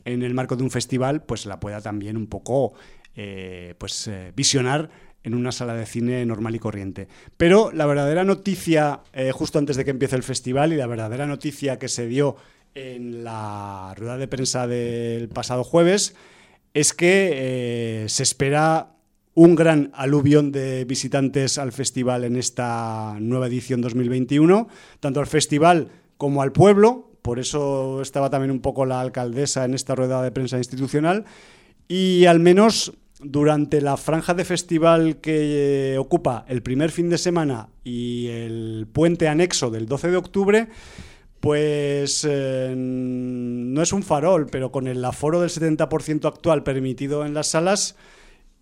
en 0.04 0.22
el 0.22 0.34
marco 0.34 0.56
de 0.56 0.62
un 0.62 0.70
festival, 0.70 1.22
pues 1.22 1.46
la 1.46 1.60
pueda 1.60 1.80
también 1.80 2.16
un 2.16 2.26
poco 2.26 2.74
eh, 3.16 3.74
pues, 3.78 4.08
eh, 4.08 4.32
visionar 4.34 4.90
en 5.22 5.34
una 5.34 5.52
sala 5.52 5.74
de 5.74 5.86
cine 5.86 6.24
normal 6.26 6.54
y 6.54 6.58
corriente. 6.58 7.08
Pero 7.36 7.70
la 7.72 7.86
verdadera 7.86 8.24
noticia, 8.24 9.00
eh, 9.12 9.32
justo 9.32 9.58
antes 9.58 9.76
de 9.76 9.84
que 9.84 9.92
empiece 9.92 10.16
el 10.16 10.22
festival, 10.22 10.72
y 10.72 10.76
la 10.76 10.86
verdadera 10.86 11.26
noticia 11.26 11.78
que 11.78 11.88
se 11.88 12.06
dio 12.06 12.36
en 12.74 13.24
la 13.24 13.94
rueda 13.96 14.18
de 14.18 14.28
prensa 14.28 14.66
del 14.66 15.28
pasado 15.28 15.64
jueves, 15.64 16.14
es 16.74 16.92
que 16.92 18.04
se 18.08 18.22
espera 18.24 18.96
un 19.34 19.54
gran 19.54 19.92
aluvión 19.94 20.52
de 20.52 20.84
visitantes 20.84 21.56
al 21.58 21.72
festival 21.72 22.24
en 22.24 22.36
esta 22.36 23.16
nueva 23.20 23.46
edición 23.46 23.80
2021, 23.80 24.68
tanto 24.98 25.20
al 25.20 25.26
festival 25.28 25.90
como 26.16 26.42
al 26.42 26.52
pueblo, 26.52 27.13
por 27.24 27.38
eso 27.38 28.02
estaba 28.02 28.28
también 28.28 28.50
un 28.50 28.60
poco 28.60 28.84
la 28.84 29.00
alcaldesa 29.00 29.64
en 29.64 29.72
esta 29.72 29.94
rueda 29.94 30.22
de 30.22 30.30
prensa 30.30 30.58
institucional, 30.58 31.24
y 31.88 32.26
al 32.26 32.38
menos 32.38 32.92
durante 33.18 33.80
la 33.80 33.96
franja 33.96 34.34
de 34.34 34.44
festival 34.44 35.22
que 35.22 35.96
ocupa 35.98 36.44
el 36.48 36.62
primer 36.62 36.90
fin 36.90 37.08
de 37.08 37.16
semana 37.16 37.70
y 37.82 38.26
el 38.26 38.86
puente 38.92 39.26
anexo 39.26 39.70
del 39.70 39.86
12 39.86 40.10
de 40.10 40.16
octubre, 40.18 40.68
pues 41.40 42.26
eh, 42.28 42.74
no 42.76 43.80
es 43.80 43.94
un 43.94 44.02
farol, 44.02 44.44
pero 44.44 44.70
con 44.70 44.86
el 44.86 45.02
aforo 45.02 45.40
del 45.40 45.48
70% 45.48 46.28
actual 46.28 46.62
permitido 46.62 47.24
en 47.24 47.32
las 47.32 47.46
salas 47.46 47.96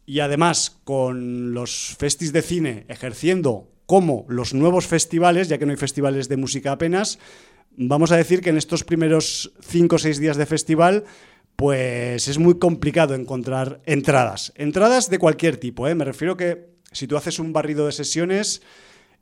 y 0.06 0.20
además 0.20 0.78
con 0.84 1.52
los 1.52 1.96
festis 1.98 2.32
de 2.32 2.42
cine 2.42 2.86
ejerciendo 2.86 3.72
como 3.86 4.24
los 4.28 4.54
nuevos 4.54 4.86
festivales, 4.86 5.48
ya 5.48 5.58
que 5.58 5.66
no 5.66 5.72
hay 5.72 5.78
festivales 5.78 6.28
de 6.28 6.36
música 6.36 6.70
apenas, 6.70 7.18
vamos 7.76 8.12
a 8.12 8.16
decir 8.16 8.40
que 8.40 8.50
en 8.50 8.58
estos 8.58 8.84
primeros 8.84 9.52
cinco 9.60 9.96
o 9.96 9.98
seis 9.98 10.18
días 10.18 10.36
de 10.36 10.46
festival, 10.46 11.04
pues 11.56 12.28
es 12.28 12.38
muy 12.38 12.58
complicado 12.58 13.14
encontrar 13.14 13.80
entradas. 13.86 14.52
Entradas 14.56 15.10
de 15.10 15.18
cualquier 15.18 15.56
tipo, 15.56 15.88
¿eh? 15.88 15.94
me 15.94 16.04
refiero 16.04 16.36
que 16.36 16.72
si 16.92 17.06
tú 17.06 17.16
haces 17.16 17.38
un 17.38 17.52
barrido 17.52 17.86
de 17.86 17.92
sesiones, 17.92 18.62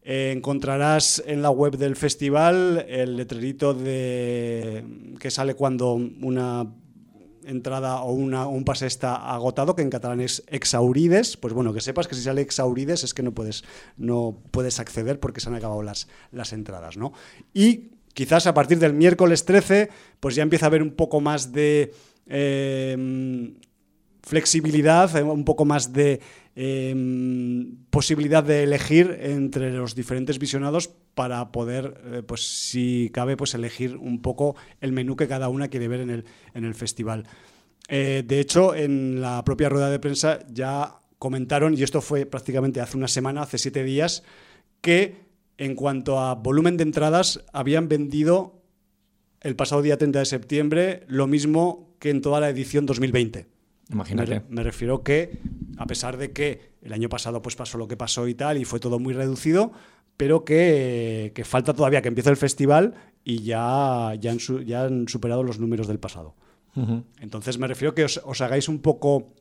eh, 0.02 0.32
encontrarás 0.34 1.22
en 1.26 1.42
la 1.42 1.50
web 1.50 1.76
del 1.76 1.94
festival 1.96 2.86
el 2.88 3.16
letrerito 3.16 3.74
de 3.74 4.84
que 5.18 5.30
sale 5.30 5.54
cuando 5.54 5.92
una 5.92 6.66
entrada 7.44 8.02
o 8.02 8.12
un 8.12 8.64
pase 8.64 8.86
está 8.86 9.16
agotado, 9.16 9.74
que 9.74 9.82
en 9.82 9.90
catalán 9.90 10.20
es 10.20 10.42
exaurides, 10.48 11.36
pues 11.36 11.52
bueno, 11.52 11.72
que 11.72 11.80
sepas 11.80 12.06
que 12.06 12.14
si 12.14 12.22
sale 12.22 12.42
exaurides 12.42 13.04
es 13.04 13.14
que 13.14 13.22
no 13.22 13.32
puedes, 13.32 13.64
no 13.96 14.38
puedes 14.50 14.78
acceder 14.78 15.20
porque 15.20 15.40
se 15.40 15.48
han 15.48 15.54
acabado 15.54 15.82
las, 15.82 16.08
las 16.32 16.52
entradas, 16.52 16.96
¿no? 16.96 17.12
Y 17.52 17.90
Quizás 18.14 18.46
a 18.46 18.54
partir 18.54 18.78
del 18.78 18.92
miércoles 18.92 19.44
13, 19.44 19.88
pues 20.18 20.34
ya 20.34 20.42
empieza 20.42 20.66
a 20.66 20.68
haber 20.68 20.82
un 20.82 20.92
poco 20.92 21.20
más 21.20 21.52
de 21.52 21.92
em, 22.26 23.54
flexibilidad, 24.22 25.14
eh, 25.16 25.22
un 25.22 25.44
poco 25.44 25.64
más 25.64 25.92
de 25.92 26.20
em, 26.56 27.76
posibilidad 27.90 28.42
de 28.42 28.64
elegir 28.64 29.16
entre 29.20 29.72
los 29.72 29.94
diferentes 29.94 30.38
visionados 30.38 30.90
para 31.14 31.52
poder, 31.52 32.00
eh, 32.04 32.22
pues 32.26 32.46
si 32.46 33.10
cabe, 33.12 33.36
pues 33.36 33.54
elegir 33.54 33.96
un 33.96 34.20
poco 34.20 34.56
el 34.80 34.92
menú 34.92 35.16
que 35.16 35.28
cada 35.28 35.48
una 35.48 35.68
quiere 35.68 35.88
ver 35.88 36.00
en 36.00 36.10
el, 36.10 36.24
en 36.54 36.64
el 36.64 36.74
festival. 36.74 37.26
Eh, 37.88 38.22
de 38.26 38.40
hecho, 38.40 38.74
en 38.74 39.20
la 39.20 39.44
propia 39.44 39.68
rueda 39.68 39.90
de 39.90 39.98
prensa 39.98 40.40
ya 40.48 41.00
comentaron, 41.18 41.76
y 41.76 41.82
esto 41.82 42.00
fue 42.00 42.26
prácticamente 42.26 42.80
hace 42.80 42.96
una 42.96 43.08
semana, 43.08 43.42
hace 43.42 43.58
siete 43.58 43.82
días, 43.84 44.22
que 44.80 45.29
en 45.60 45.74
cuanto 45.74 46.18
a 46.18 46.34
volumen 46.36 46.78
de 46.78 46.84
entradas 46.84 47.44
habían 47.52 47.86
vendido 47.86 48.62
el 49.42 49.56
pasado 49.56 49.82
día 49.82 49.98
30 49.98 50.20
de 50.20 50.24
septiembre 50.24 51.04
lo 51.06 51.26
mismo 51.26 51.90
que 51.98 52.08
en 52.08 52.22
toda 52.22 52.40
la 52.40 52.48
edición 52.48 52.86
2020. 52.86 53.46
Imagínate. 53.90 54.42
Me, 54.48 54.62
refiero 54.62 55.02
que, 55.02 55.38
a 55.76 55.86
pesar 55.86 56.16
de 56.16 56.32
que 56.32 56.72
el 56.80 56.94
año 56.94 57.10
pasado 57.10 57.42
pues 57.42 57.56
pasó 57.56 57.76
lo 57.76 57.88
que 57.88 57.98
pasó 57.98 58.26
y 58.26 58.34
tal, 58.34 58.56
y 58.56 58.64
fue 58.64 58.80
todo 58.80 58.98
muy 58.98 59.12
reducido, 59.12 59.72
pero 60.16 60.46
que, 60.46 61.30
falta 61.44 61.74
todavía 61.74 62.00
que 62.00 62.08
empiece 62.08 62.30
el 62.30 62.38
festival 62.38 62.94
y 63.22 63.42
ya, 63.42 64.14
ya, 64.18 64.32
han, 64.32 65.08
superado 65.08 65.42
los 65.42 65.58
números 65.58 65.86
del 65.86 66.00
pasado. 66.00 66.36
Entonces 67.20 67.58
me 67.58 67.66
refiero 67.66 67.94
que 67.94 68.04
os 68.04 68.40
hagáis 68.40 68.66
un 68.68 68.78
poco 68.78 69.34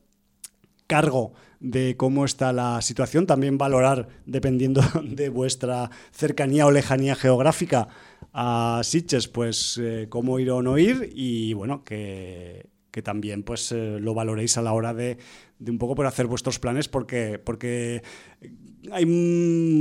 cargo 0.90 1.34
de 1.60 1.96
cómo 1.96 2.26
está 2.26 2.52
la 2.52 2.82
situación, 2.82 3.28
también 3.28 3.58
valorar, 3.58 4.08
dependiendo 4.26 4.82
de 5.04 5.30
vuestra 5.30 5.92
cercanía 6.12 6.66
o 6.66 6.72
lejanía 6.72 7.16
geográfica 7.16 7.88
a 8.34 8.82
Sitges, 8.84 9.28
pues 9.28 9.80
eh, 9.82 10.08
cómo 10.10 10.40
ir 10.40 10.50
o 10.50 10.62
no 10.62 10.78
ir 10.78 11.12
y 11.14 11.54
bueno, 11.54 11.84
que, 11.84 12.68
también 13.04 13.44
pues 13.44 13.72
eh, 13.72 13.98
lo 14.02 14.14
valoréis 14.14 14.58
a 14.58 14.62
la 14.62 14.74
hora 14.74 14.94
de, 14.94 15.18
de 15.58 15.72
un 15.72 15.78
poco 15.78 15.96
por 15.96 16.06
hacer 16.06 16.28
vuestros 16.28 16.60
planes 16.60 16.90
porque, 16.90 17.40
porque 17.40 18.04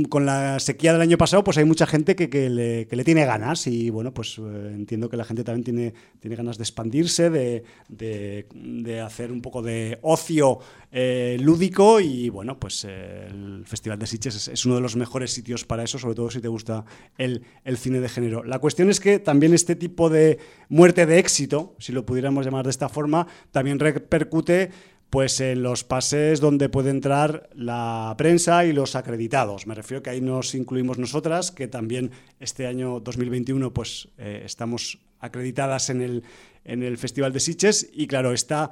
con 0.09 0.25
la 0.25 0.59
sequía 0.59 0.91
del 0.91 1.01
año 1.01 1.17
pasado, 1.17 1.43
pues 1.43 1.57
hay 1.57 1.63
mucha 1.63 1.87
gente 1.87 2.15
que, 2.15 2.49
le, 2.49 3.03
tiene 3.03 3.25
ganas 3.25 3.65
y 3.67 3.89
bueno, 3.89 4.13
pues 4.13 4.37
eh, 4.37 4.71
entiendo 4.73 5.09
que 5.09 5.15
la 5.15 5.23
gente 5.23 5.43
también 5.43 5.63
tiene, 5.63 5.93
tiene 6.19 6.35
ganas 6.35 6.57
de 6.57 6.63
expandirse, 6.63 7.29
de, 7.29 9.01
hacer 9.01 9.31
un 9.31 9.41
poco 9.41 9.61
de 9.61 9.99
ocio 10.01 10.59
eh, 10.91 11.37
lúdico 11.39 11.99
y 12.01 12.29
bueno, 12.29 12.59
pues 12.59 12.85
eh, 12.87 13.27
el 13.29 13.63
Festival 13.65 13.99
de 13.99 14.07
Sitges 14.07 14.47
es, 14.49 14.65
uno 14.65 14.75
de 14.75 14.81
los 14.81 14.97
mejores 14.97 15.31
sitios 15.31 15.63
para 15.63 15.83
eso, 15.83 15.97
sobre 15.97 16.15
todo 16.15 16.29
si 16.29 16.41
te 16.41 16.49
gusta 16.49 16.83
el, 17.17 17.43
el 17.63 17.77
cine 17.77 18.01
de 18.01 18.09
género. 18.09 18.43
La 18.43 18.59
cuestión 18.59 18.89
es 18.89 18.99
que 18.99 19.19
también 19.19 19.53
este 19.53 19.75
tipo 19.75 20.09
de 20.09 20.39
muerte 20.67 21.05
de 21.05 21.19
éxito, 21.19 21.75
si 21.79 21.93
lo 21.93 22.05
pudiéramos 22.05 22.45
llamar 22.45 22.65
de 22.65 22.71
esta 22.71 22.89
forma, 22.89 23.27
también 23.51 23.79
repercute 23.79 24.71
pues 25.09 25.39
en 25.41 25.63
los 25.63 25.83
pases 25.83 26.39
donde 26.39 26.69
puede 26.69 26.91
entrar 26.91 27.49
la 27.53 28.13
prensa 28.17 28.65
y 28.65 28.73
los 28.73 28.95
acreditados. 28.95 29.65
Me 29.65 29.75
refiero 29.75 30.03
que 30.03 30.11
ahí 30.11 30.21
nos 30.21 30.53
incluimos 30.55 30.97
nosotras, 30.97 31.51
que 31.51 31.67
también 31.67 32.11
este 32.39 32.67
año 32.67 32.99
2021 32.99 33.73
pues 33.73 34.09
eh, 34.17 34.43
estamos 34.45 34.99
acreditadas 35.19 35.89
en 35.89 36.01
el, 36.01 36.23
en 36.63 36.83
el 36.83 36.97
Festival 36.97 37.33
de 37.33 37.39
Sitges 37.39 37.89
y 37.91 38.07
claro, 38.07 38.33
esta 38.33 38.71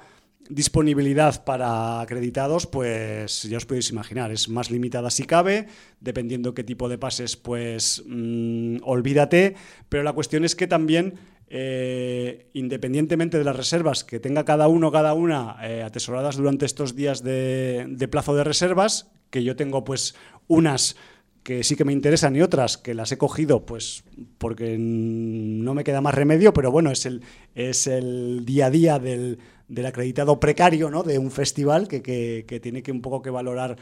disponibilidad 0.50 1.44
para 1.44 2.02
acreditados, 2.02 2.68
pues 2.68 3.44
ya 3.44 3.58
os 3.58 3.66
podéis 3.66 3.90
imaginar, 3.90 4.32
es 4.32 4.48
más 4.48 4.72
limitada 4.72 5.10
si 5.10 5.24
cabe, 5.24 5.68
dependiendo 6.00 6.54
qué 6.54 6.64
tipo 6.64 6.88
de 6.88 6.98
pases, 6.98 7.36
pues 7.36 8.04
mm, 8.08 8.78
olvídate, 8.84 9.56
pero 9.90 10.04
la 10.04 10.14
cuestión 10.14 10.46
es 10.46 10.56
que 10.56 10.68
también 10.68 11.16
eh, 11.50 12.50
independientemente 12.54 13.38
de 13.38 13.46
las 13.46 13.56
reservas 13.56 14.04
que 14.04 14.20
tenga 14.20 14.44
cada 14.44 14.68
uno, 14.68 14.92
cada 14.92 15.14
una, 15.14 15.56
eh, 15.64 15.82
atesoradas 15.82 16.36
durante 16.36 16.66
estos 16.66 16.94
días 16.94 17.24
de, 17.24 18.08
plazo 18.12 18.36
de 18.36 18.44
reservas, 18.44 19.10
que 19.30 19.44
yo 19.44 19.56
tengo 19.56 19.86
pues 19.86 20.16
unas 20.48 20.98
que 21.44 21.64
sí 21.64 21.78
que 21.78 21.86
me 21.86 21.94
interesan 21.94 22.36
y 22.36 22.42
otras 22.42 22.78
que 22.78 22.94
las 22.94 23.14
he 23.14 23.18
cogido 23.18 23.66
pues 23.66 24.04
porque 24.38 24.76
no 24.78 25.74
me 25.74 25.86
queda 25.86 26.02
más 26.02 26.16
remedio, 26.16 26.52
pero 26.52 26.70
bueno, 26.70 26.92
es 26.92 27.06
el, 27.06 27.22
es 27.56 27.88
el 27.88 28.44
día 28.46 28.66
a 28.66 28.70
día 28.70 29.00
del, 29.00 29.40
acreditado 29.86 30.42
precario 30.42 30.90
¿no? 30.90 31.04
de 31.04 31.18
un 31.18 31.32
festival 31.32 31.88
que, 31.88 32.02
que, 32.02 32.60
tiene 32.60 32.84
que 32.84 32.92
un 32.92 33.02
poco 33.02 33.22
que 33.22 33.30
valorar 33.30 33.78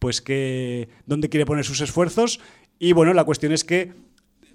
pues 0.00 0.20
que 0.20 0.88
dónde 1.06 1.28
quiere 1.28 1.46
poner 1.46 1.64
sus 1.64 1.80
esfuerzos 1.80 2.40
y 2.80 2.92
bueno, 2.92 3.14
la 3.14 3.22
cuestión 3.22 3.52
es 3.52 3.62
que 3.62 3.92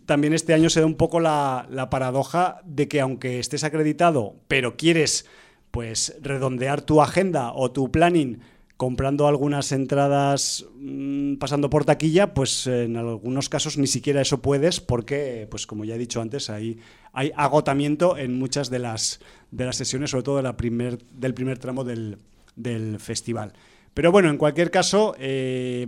también 0.10 0.34
este 0.34 0.56
año 0.56 0.72
se 0.72 0.80
da 0.80 0.88
un 0.88 0.96
poco 0.96 1.20
la, 1.20 1.88
paradoja 1.92 2.62
de 2.66 2.88
que 2.88 3.00
aunque 3.00 3.38
estés 3.38 3.64
acreditado, 3.64 4.38
pero 4.48 4.76
quieres 4.76 5.28
pues 5.70 6.18
redondear 6.20 6.82
tu 6.82 7.04
agenda 7.04 7.54
o 7.54 7.70
tu 7.70 7.92
planning 7.92 8.40
comprando 8.76 9.28
algunas 9.28 9.72
entradas 9.72 10.66
mm, 10.80 11.36
pasando 11.36 11.70
por 11.70 11.86
taquilla, 11.86 12.34
pues 12.34 12.66
en 12.66 12.98
algunos 12.98 13.50
casos 13.50 13.78
ni 13.78 13.86
siquiera 13.86 14.20
eso 14.20 14.42
puedes 14.42 14.80
porque, 14.80 15.48
pues 15.52 15.68
como 15.68 15.86
ya 15.86 15.94
he 15.94 16.00
dicho 16.00 16.22
antes, 16.22 16.50
hay, 16.50 16.80
hay 17.14 17.32
agotamiento 17.36 18.18
en 18.18 18.40
muchas 18.40 18.72
de 18.72 18.80
las, 18.80 19.20
de 19.52 19.66
las 19.66 19.76
sesiones, 19.76 20.10
sobre 20.10 20.24
todo 20.24 20.42
la 20.42 20.58
primer, 20.58 20.98
del 21.14 21.36
primer 21.36 21.60
tramo 21.60 21.84
del, 21.84 22.18
del 22.56 23.00
festival. 23.00 23.54
Pero 23.94 24.12
bueno, 24.12 24.32
en 24.32 24.38
cualquier 24.38 24.72
caso, 24.72 25.16
eh, 25.20 25.86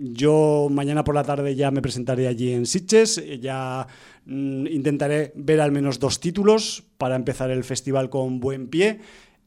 yo 0.00 0.68
mañana 0.70 1.04
por 1.04 1.14
la 1.14 1.24
tarde 1.24 1.54
ya 1.54 1.70
me 1.70 1.82
presentaré 1.82 2.26
allí 2.26 2.52
en 2.52 2.64
Sitges, 2.64 3.22
ya 3.40 3.86
mm, 4.24 4.66
intentaré 4.66 5.32
ver 5.34 5.60
al 5.60 5.72
menos 5.72 5.98
dos 5.98 6.20
títulos 6.20 6.84
para 6.96 7.16
empezar 7.16 7.50
el 7.50 7.64
festival 7.64 8.08
con 8.08 8.40
buen 8.40 8.68
pie. 8.68 9.00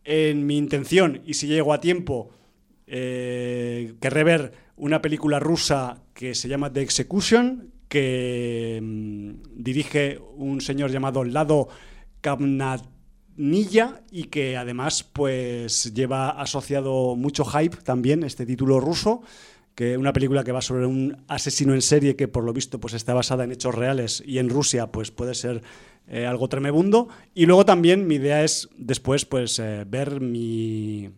En 0.03 0.45
mi 0.45 0.57
intención, 0.57 1.21
y 1.25 1.35
si 1.35 1.47
llego 1.47 1.73
a 1.73 1.79
tiempo, 1.79 2.29
eh, 2.87 3.95
querré 3.99 4.23
ver 4.23 4.53
una 4.75 5.01
película 5.01 5.39
rusa 5.39 6.03
que 6.13 6.35
se 6.35 6.47
llama 6.49 6.71
The 6.71 6.81
Execution, 6.81 7.71
que 7.87 8.79
mm, 8.81 9.63
dirige 9.63 10.19
un 10.35 10.61
señor 10.61 10.91
llamado 10.91 11.23
Lado 11.23 11.69
Kamnatnilla 12.21 14.01
y 14.11 14.25
que 14.25 14.57
además 14.57 15.03
pues 15.03 15.93
lleva 15.93 16.29
asociado 16.29 17.15
mucho 17.15 17.45
hype 17.45 17.77
también 17.77 18.23
este 18.23 18.45
título 18.45 18.79
ruso 18.79 19.21
que 19.75 19.97
una 19.97 20.13
película 20.13 20.43
que 20.43 20.51
va 20.51 20.61
sobre 20.61 20.85
un 20.85 21.23
asesino 21.27 21.73
en 21.73 21.81
serie 21.81 22.15
que 22.15 22.27
por 22.27 22.43
lo 22.43 22.53
visto 22.53 22.79
pues 22.79 22.93
está 22.93 23.13
basada 23.13 23.43
en 23.43 23.51
hechos 23.51 23.73
reales 23.73 24.23
y 24.25 24.37
en 24.37 24.49
Rusia 24.49 24.87
pues 24.87 25.11
puede 25.11 25.33
ser 25.33 25.63
eh, 26.07 26.25
algo 26.25 26.47
tremebundo. 26.47 27.09
Y 27.33 27.45
luego 27.45 27.65
también 27.65 28.05
mi 28.07 28.15
idea 28.15 28.43
es 28.43 28.69
después 28.77 29.25
pues 29.25 29.57
eh, 29.59 29.85
ver 29.87 30.21
mi, 30.21 31.09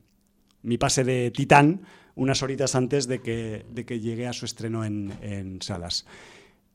mi, 0.61 0.77
pase 0.77 1.03
de 1.03 1.31
Titán 1.31 1.81
unas 2.15 2.41
horitas 2.43 2.75
antes 2.75 3.07
de 3.07 3.19
que, 3.19 3.65
de 3.69 3.85
que 3.85 3.99
llegue 3.99 4.27
a 4.27 4.33
su 4.33 4.45
estreno 4.45 4.85
en, 4.85 5.11
en, 5.21 5.61
salas. 5.61 6.05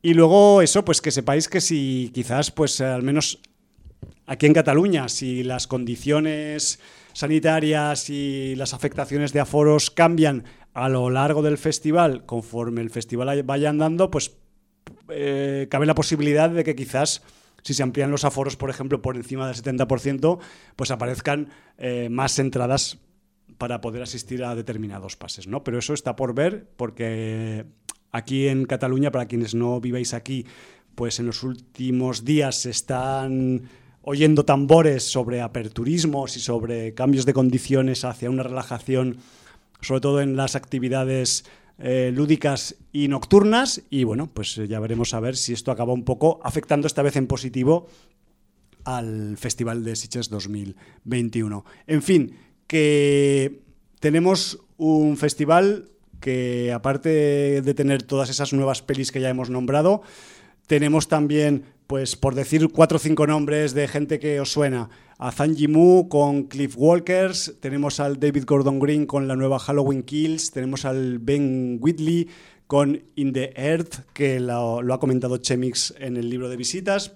Y 0.03 0.13
luego 0.13 0.61
eso 0.61 0.85
pues 0.85 1.01
que 1.01 1.11
sepáis 1.11 1.49
que 1.49 1.63
si 1.63 2.11
quizás 2.13 2.51
pues 2.51 2.81
al 2.83 3.03
menos 3.03 3.41
aquí 4.27 4.45
en 4.47 4.55
Cataluña 4.55 5.09
si 5.09 5.43
las 5.43 5.67
condiciones 5.67 6.79
sanitarias 7.15 8.11
y 8.11 8.55
las 8.57 8.75
afectaciones 8.75 9.33
de 9.33 9.41
aforos 9.41 9.91
cambian 9.91 10.45
a 10.75 10.89
lo 10.89 11.11
largo 11.11 11.43
del 11.43 11.59
festival, 11.59 12.25
conforme 12.27 12.81
el 12.81 12.91
festival 12.91 13.43
vaya 13.43 13.71
andando, 13.71 14.11
pues 14.11 14.37
eh, 15.09 15.67
cabe 15.71 15.87
la 15.87 15.95
posibilidad 15.95 16.51
de 16.51 16.65
que 16.65 16.77
quizás 16.77 17.23
si 17.63 17.75
se 17.75 17.83
amplían 17.83 18.11
los 18.11 18.25
aforos, 18.25 18.57
por 18.57 18.71
ejemplo, 18.71 19.03
por 19.03 19.17
encima 19.17 19.47
del 19.47 19.57
70%, 19.57 20.39
pues 20.77 20.91
aparezcan 20.91 21.49
eh, 21.79 22.09
más 22.11 22.39
entradas 22.39 22.99
para 23.59 23.81
poder 23.81 24.03
asistir 24.03 24.45
a 24.45 24.55
determinados 24.55 25.17
pases, 25.17 25.47
¿no? 25.47 25.63
Pero 25.63 25.79
eso 25.79 25.93
está 25.93 26.17
por 26.17 26.35
ver, 26.35 26.69
porque 26.77 27.67
aquí 28.13 28.49
en 28.49 28.65
Cataluña, 28.65 29.11
para 29.11 29.27
quienes 29.27 29.55
no 29.55 29.81
vivéis 29.81 30.15
aquí, 30.15 30.47
pues 30.95 31.19
en 31.21 31.27
los 31.27 31.43
últimos 31.43 32.25
días 32.25 32.63
se 32.63 32.71
están 32.71 33.63
oyendo 34.03 34.45
tambores 34.45 35.11
sobre 35.11 35.43
aperturismos 35.43 36.37
y 36.37 36.41
sobre 36.41 36.95
cambios 36.95 37.27
de 37.27 37.35
condiciones 37.35 38.05
hacia 38.05 38.31
una 38.31 38.43
relajación 38.43 39.19
sobre 39.83 40.01
todo 40.01 40.21
en 40.21 40.37
las 40.37 40.57
actividades 40.57 41.45
eh, 41.79 42.13
lúdicas 42.15 42.77
y 42.93 43.09
nocturnas. 43.09 43.83
Y 43.91 44.05
bueno, 44.05 44.29
pues 44.33 44.59
eh, 44.59 44.69
ya 44.69 44.81
veremos 44.81 45.15
a 45.15 45.21
ver 45.21 45.37
si 45.37 45.53
esto 45.53 45.73
acaba 45.73 45.93
un 45.93 46.05
poco 46.05 46.41
afectando 46.43 46.87
esta 46.87 47.03
vez 47.03 47.17
en 47.17 47.27
positivo 47.27 47.87
al 48.85 49.37
Festival 49.37 49.85
de 49.85 49.97
Sitges 49.97 50.29
2021. 50.29 51.65
En 51.87 52.03
fin, 52.03 52.37
que 52.67 53.63
tenemos 53.99 54.61
un 54.77 55.17
festival 55.17 55.91
que 56.21 56.73
aparte 56.73 57.63
de 57.63 57.75
tener 57.75 58.03
todas 58.03 58.31
esas 58.31 58.53
nuevas 58.53 58.83
pelis 58.83 59.11
que 59.11 59.21
ya 59.21 59.31
hemos 59.31 59.51
nombrado, 59.51 60.03
tenemos 60.67 61.09
también, 61.09 61.65
pues 61.91 62.15
por 62.15 62.37
decir 62.37 62.69
cuatro 62.69 62.99
o 62.99 63.01
cinco 63.01 63.27
nombres 63.27 63.75
de 63.75 63.89
gente 63.89 64.21
que 64.21 64.39
os 64.39 64.53
suena, 64.53 64.91
a 65.19 65.33
Zhang 65.33 65.57
Yimou 65.57 66.09
con 66.09 66.45
Cliff 66.45 66.77
Walkers, 66.79 67.57
tenemos 67.59 67.99
al 67.99 68.21
David 68.21 68.45
Gordon 68.47 68.79
Green 68.79 69.07
con 69.07 69.27
la 69.27 69.35
nueva 69.35 69.59
Halloween 69.59 70.05
Kills, 70.05 70.53
tenemos 70.53 70.85
al 70.85 71.19
Ben 71.19 71.79
Whitley 71.81 72.29
con 72.69 73.03
In 73.17 73.33
the 73.33 73.53
Earth, 73.57 74.07
que 74.13 74.39
lo, 74.39 74.79
ha 74.79 75.01
comentado 75.01 75.39
Chemix 75.39 75.93
en 75.99 76.17
el 76.17 76.31
libro 76.31 76.49
de 76.49 76.57
visitas. 76.57 77.15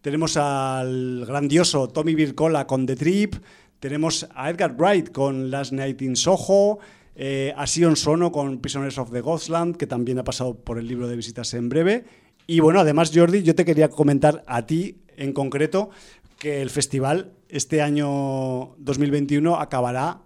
tenemos 0.00 0.38
al 0.38 1.26
grandioso 1.26 1.88
Tommy 1.88 2.14
Vircola 2.14 2.66
con 2.66 2.86
The 2.86 2.96
Trip, 2.96 3.34
tenemos 3.78 4.26
a 4.34 4.48
Edgar 4.48 4.74
Wright 4.78 5.12
con 5.12 5.50
Last 5.50 5.72
Night 5.72 6.00
in 6.00 6.16
Soho, 6.16 6.78
eh, 7.14 7.52
a 7.58 7.66
Sion 7.66 7.94
Sono 7.94 8.32
con 8.32 8.58
Prisoners 8.58 8.96
of 8.96 9.12
the 9.12 9.20
Ghostland, 9.20 9.76
que 9.76 9.86
también 9.86 10.18
ha 10.18 10.24
pasado 10.24 10.54
por 10.54 10.78
el 10.78 10.88
libro 10.88 11.08
de 11.08 11.16
visitas 11.16 11.52
en 11.52 11.68
breve. 11.68 12.23
Y 12.46 12.60
bueno, 12.60 12.80
además, 12.80 13.10
Jordi, 13.14 13.42
yo 13.42 13.54
te 13.54 13.64
quería 13.64 13.88
comentar 13.88 14.44
a 14.46 14.66
ti 14.66 14.98
en 15.16 15.32
concreto 15.32 15.90
que 16.38 16.60
el 16.60 16.70
festival 16.70 17.32
este 17.48 17.80
año 17.80 18.74
2021 18.78 19.56
acabará 19.60 20.20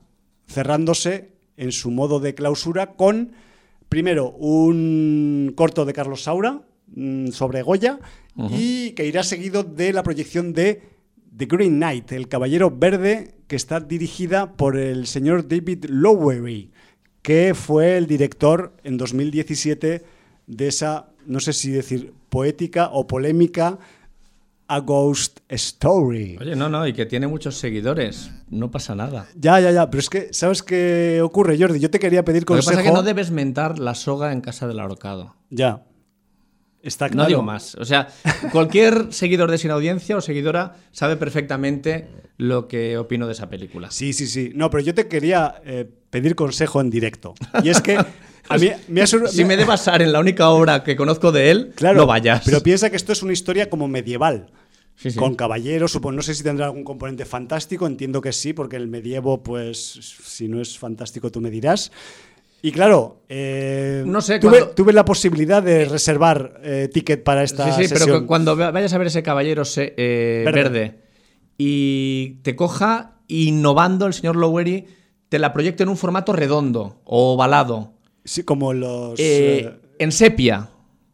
cerrándose 0.48 1.32
en 1.56 1.72
su 1.72 1.90
modo 1.90 2.20
de 2.20 2.34
clausura 2.34 2.94
con, 2.94 3.32
primero, 3.88 4.30
un 4.30 5.52
corto 5.54 5.84
de 5.84 5.92
Carlos 5.92 6.22
Saura 6.22 6.62
mm, 6.94 7.28
sobre 7.28 7.62
Goya 7.62 7.98
y 8.50 8.92
que 8.92 9.04
irá 9.04 9.24
seguido 9.24 9.64
de 9.64 9.92
la 9.92 10.04
proyección 10.04 10.52
de 10.52 10.82
The 11.36 11.46
Green 11.46 11.76
Knight, 11.76 12.12
el 12.12 12.28
Caballero 12.28 12.70
Verde, 12.70 13.34
que 13.48 13.56
está 13.56 13.80
dirigida 13.80 14.52
por 14.52 14.76
el 14.76 15.06
señor 15.06 15.48
David 15.48 15.86
Lowery, 15.88 16.70
que 17.22 17.54
fue 17.54 17.96
el 17.96 18.06
director 18.06 18.76
en 18.84 18.96
2017 18.96 20.04
de 20.46 20.68
esa, 20.68 21.10
no 21.28 21.38
sé 21.40 21.52
si 21.52 21.70
decir 21.70 22.12
poética 22.28 22.88
o 22.92 23.06
polémica, 23.06 23.78
A 24.66 24.80
Ghost 24.80 25.38
Story. 25.48 26.36
Oye, 26.40 26.54
no, 26.56 26.68
no, 26.68 26.86
y 26.86 26.92
que 26.92 27.06
tiene 27.06 27.26
muchos 27.26 27.56
seguidores. 27.56 28.30
No 28.50 28.70
pasa 28.70 28.94
nada. 28.94 29.26
Ya, 29.34 29.60
ya, 29.60 29.70
ya. 29.70 29.88
Pero 29.88 30.00
es 30.00 30.10
que, 30.10 30.28
¿sabes 30.32 30.62
qué 30.62 31.20
ocurre, 31.22 31.56
Jordi? 31.58 31.78
Yo 31.80 31.90
te 31.90 31.98
quería 31.98 32.24
pedir 32.24 32.42
Lo 32.42 32.46
que 32.46 32.52
consejo. 32.54 32.70
pasa 32.72 32.80
es 32.82 32.86
que 32.86 32.92
no 32.94 33.02
debes 33.02 33.30
mentar 33.30 33.78
la 33.78 33.94
soga 33.94 34.32
en 34.32 34.40
casa 34.42 34.66
del 34.68 34.80
ahorcado. 34.80 35.36
Ya. 35.48 35.84
Está 36.82 37.06
No 37.08 37.12
claro. 37.14 37.28
digo 37.28 37.42
más. 37.42 37.74
O 37.76 37.84
sea, 37.84 38.08
cualquier 38.52 39.12
seguidor 39.12 39.50
de 39.50 39.58
Sin 39.58 39.70
Audiencia 39.70 40.16
o 40.16 40.20
seguidora 40.20 40.76
sabe 40.92 41.16
perfectamente 41.16 42.08
lo 42.36 42.68
que 42.68 42.98
opino 42.98 43.26
de 43.26 43.32
esa 43.32 43.48
película. 43.50 43.90
Sí, 43.90 44.12
sí, 44.12 44.26
sí. 44.26 44.52
No, 44.54 44.70
pero 44.70 44.82
yo 44.84 44.94
te 44.94 45.08
quería 45.08 45.60
eh, 45.64 45.90
pedir 46.10 46.34
consejo 46.36 46.80
en 46.80 46.88
directo. 46.90 47.34
Y 47.64 47.70
es 47.70 47.80
que 47.80 47.98
a 48.49 48.59
mí 48.59 48.70
me 48.88 49.03
ha 49.03 49.07
sur- 49.07 49.28
Si 49.28 49.44
me 49.44 49.55
he 49.55 49.57
de 49.57 49.64
basar 49.64 50.03
en 50.03 50.12
la 50.12 50.20
única 50.20 50.49
obra 50.51 50.82
que 50.84 50.96
conozco 50.96 51.32
de 51.32 51.51
él, 51.51 51.72
Claro, 51.74 51.99
no 51.99 52.07
vayas. 52.07 52.42
Pero 52.44 52.62
piensa 52.62 52.90
que 52.90 52.96
esto 52.96 53.12
es 53.12 53.22
una 53.22 53.32
historia 53.32 53.68
como 53.70 53.88
medieval. 53.88 54.51
Sí, 54.96 55.12
sí. 55.12 55.18
Con 55.18 55.36
caballeros, 55.36 55.92
supongo, 55.92 56.16
no 56.16 56.22
sé 56.22 56.34
si 56.34 56.42
tendrá 56.42 56.66
algún 56.66 56.82
componente 56.82 57.24
fantástico, 57.24 57.86
entiendo 57.86 58.20
que 58.20 58.32
sí, 58.32 58.53
porque 58.53 58.74
el 58.76 58.88
medievo, 58.88 59.42
pues, 59.44 59.78
si 60.24 60.49
no 60.49 60.61
es 60.61 60.76
fantástico, 60.76 61.30
tú 61.30 61.40
me 61.40 61.51
dirás. 61.51 61.92
Y 62.62 62.72
claro, 62.72 63.22
eh, 63.28 64.03
No 64.05 64.20
sé, 64.20 64.40
tuve, 64.40 64.59
cuando- 64.59 64.74
tuve 64.74 64.92
la 64.92 65.05
posibilidad 65.05 65.62
de 65.62 65.84
reservar 65.84 66.61
eh, 66.64 66.88
ticket 66.92 67.22
para 67.22 67.44
esta 67.44 67.66
Sí, 67.66 67.82
sí, 67.84 67.88
pero 67.88 68.01
sesión. 68.01 68.20
que 68.22 68.26
cuando 68.26 68.57
vayas 68.57 68.92
a 68.92 68.99
ver 68.99 69.07
ese 69.07 69.22
caballero 69.22 69.64
se- 69.64 69.94
eh, 69.96 70.42
Verde. 70.44 70.62
verde. 70.62 70.99
y 71.57 72.40
te 72.42 72.55
coja 72.57 73.18
innovando 73.28 74.07
el 74.07 74.14
señor 74.14 74.36
Lowery, 74.36 74.86
te 75.28 75.38
la 75.38 75.53
proyecte 75.53 75.82
en 75.82 75.88
un 75.88 75.96
formato 75.96 76.32
redondo 76.32 77.01
o 77.05 77.34
ovalado, 77.34 77.94
Sí, 78.28 78.42
como 78.42 78.74
los... 78.74 79.18
eh, 79.18 79.60
eh, 79.60 79.80
en 79.98 80.12
sepia, 80.12 80.68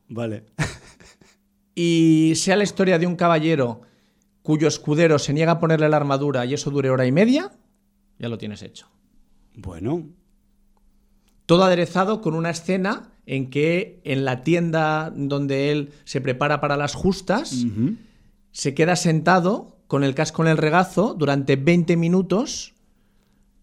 vale. 0.09 0.47
y 1.77 2.33
sea 2.35 2.57
la 2.57 2.65
historia 2.65 2.99
de 2.99 3.07
un 3.07 3.15
caballero 3.15 3.83
cuyo 4.43 4.67
escudero 4.67 5.21
se 5.21 5.33
niega 5.33 5.53
a 5.53 5.61
ponerle 5.61 5.89
la 5.89 5.97
armadura 5.97 6.45
y 6.45 6.55
eso 6.55 6.73
dure 6.73 6.91
hora 6.91 7.07
y 7.07 7.13
media, 7.13 7.53
ya 8.19 8.29
lo 8.29 8.37
tienes 8.37 8.63
hecho. 8.63 8.89
Bueno, 9.55 10.09
Todo 11.47 11.63
aderezado 11.63 12.21
con 12.21 12.35
una 12.35 12.51
escena 12.51 13.13
en 13.27 13.49
que 13.49 14.01
en 14.03 14.25
la 14.25 14.43
tienda 14.43 15.13
donde 15.15 15.71
él 15.71 15.93
se 16.03 16.21
prepara 16.21 16.61
para 16.61 16.77
las 16.77 16.97
justas, 16.97 17.65
se 18.51 18.75
queda 18.75 18.97
sentado 18.97 19.79
con 19.87 20.03
el 20.03 20.17
casco 20.17 20.43
en 20.43 20.49
el 20.49 20.57
regazo 20.57 21.15
durante 21.17 21.55
20 21.55 21.97
minutos, 21.97 22.74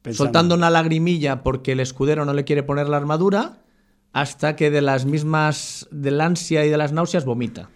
pensando. 0.02 0.26
soltando 0.26 0.56
una 0.56 0.70
lagrimilla 0.70 1.44
porque 1.44 1.74
el 1.74 1.80
escudero 1.80 2.26
no 2.26 2.34
le 2.34 2.44
quiere 2.44 2.64
poner 2.64 2.90
la 2.90 2.98
armadura, 2.98 3.60
hasta 4.14 4.56
que 4.56 4.72
de 4.72 4.82
las 4.82 5.06
mismas, 5.06 5.88
del 5.92 6.20
ansia 6.22 6.66
y 6.66 6.70
de 6.70 6.78
las 6.78 6.92
náuseas, 6.92 7.26
vomita. 7.26 7.70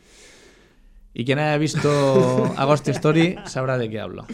Y 1.17 1.23
quien 1.23 1.39
haya 1.39 1.57
visto 1.57 2.53
Agost 2.57 2.89
Story 2.89 3.37
sabrá 3.45 3.77
de 3.77 3.89
qué 3.89 4.01
hablo. 4.01 4.25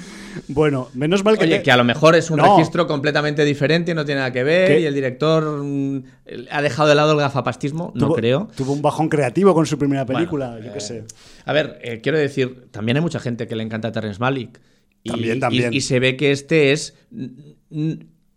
Bueno, 0.47 0.89
menos 0.95 1.23
mal 1.23 1.37
que... 1.37 1.43
Oye, 1.43 1.57
te- 1.57 1.63
que 1.63 1.71
a 1.71 1.77
lo 1.77 1.83
mejor 1.83 2.15
es 2.15 2.31
un 2.31 2.37
No. 2.37 2.55
registro 2.57 2.87
completamente 2.87 3.45
diferente 3.45 3.91
y 3.91 3.93
no 3.93 4.03
tiene 4.03 4.21
nada 4.21 4.31
que 4.31 4.43
ver, 4.43 4.67
¿Qué? 4.67 4.79
y 4.79 4.85
el 4.85 4.95
director 4.95 5.61
mm, 5.63 6.03
ha 6.49 6.61
dejado 6.63 6.89
de 6.89 6.95
lado 6.95 7.11
el 7.11 7.19
gafapastismo, 7.19 7.91
no 7.93 8.13
creo. 8.13 8.47
Tuvo 8.57 8.73
un 8.73 8.81
bajón 8.81 9.09
creativo 9.09 9.53
con 9.53 9.67
su 9.67 9.77
primera 9.77 10.05
Bueno, 10.05 10.17
película, 10.17 10.59
yo 10.59 10.69
eh, 10.69 10.71
qué 10.73 10.79
sé. 10.79 11.03
A 11.45 11.53
ver, 11.53 11.77
eh, 11.83 12.01
quiero 12.01 12.17
decir, 12.17 12.69
también 12.71 12.97
hay 12.97 13.03
mucha 13.03 13.19
gente 13.19 13.45
que 13.47 13.55
le 13.55 13.61
encanta 13.61 13.89
a 13.89 13.91
Terrence 13.91 14.19
Malick. 14.19 14.59
Y, 15.03 15.09
También, 15.11 15.39
también. 15.39 15.73
Y, 15.73 15.77
y 15.77 15.81
se 15.81 15.99
ve 15.99 16.17
que 16.17 16.31
este 16.31 16.71
es 16.71 16.95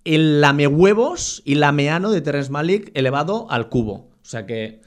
el 0.04 0.40
lamehuevos 0.40 1.42
y 1.44 1.54
lameano 1.56 2.10
de 2.10 2.20
Terrence 2.20 2.50
Malick 2.50 2.90
elevado 2.94 3.46
al 3.50 3.68
cubo. 3.68 3.92
O 4.22 4.26
sea 4.26 4.46
que. 4.46 4.80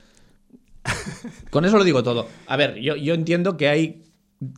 Con 1.51 1.65
eso 1.65 1.77
lo 1.77 1.83
digo 1.83 2.03
todo. 2.03 2.27
A 2.47 2.55
ver, 2.57 2.75
yo, 2.79 2.95
yo 2.95 3.13
entiendo 3.13 3.57
que 3.57 3.67
hay 3.67 4.03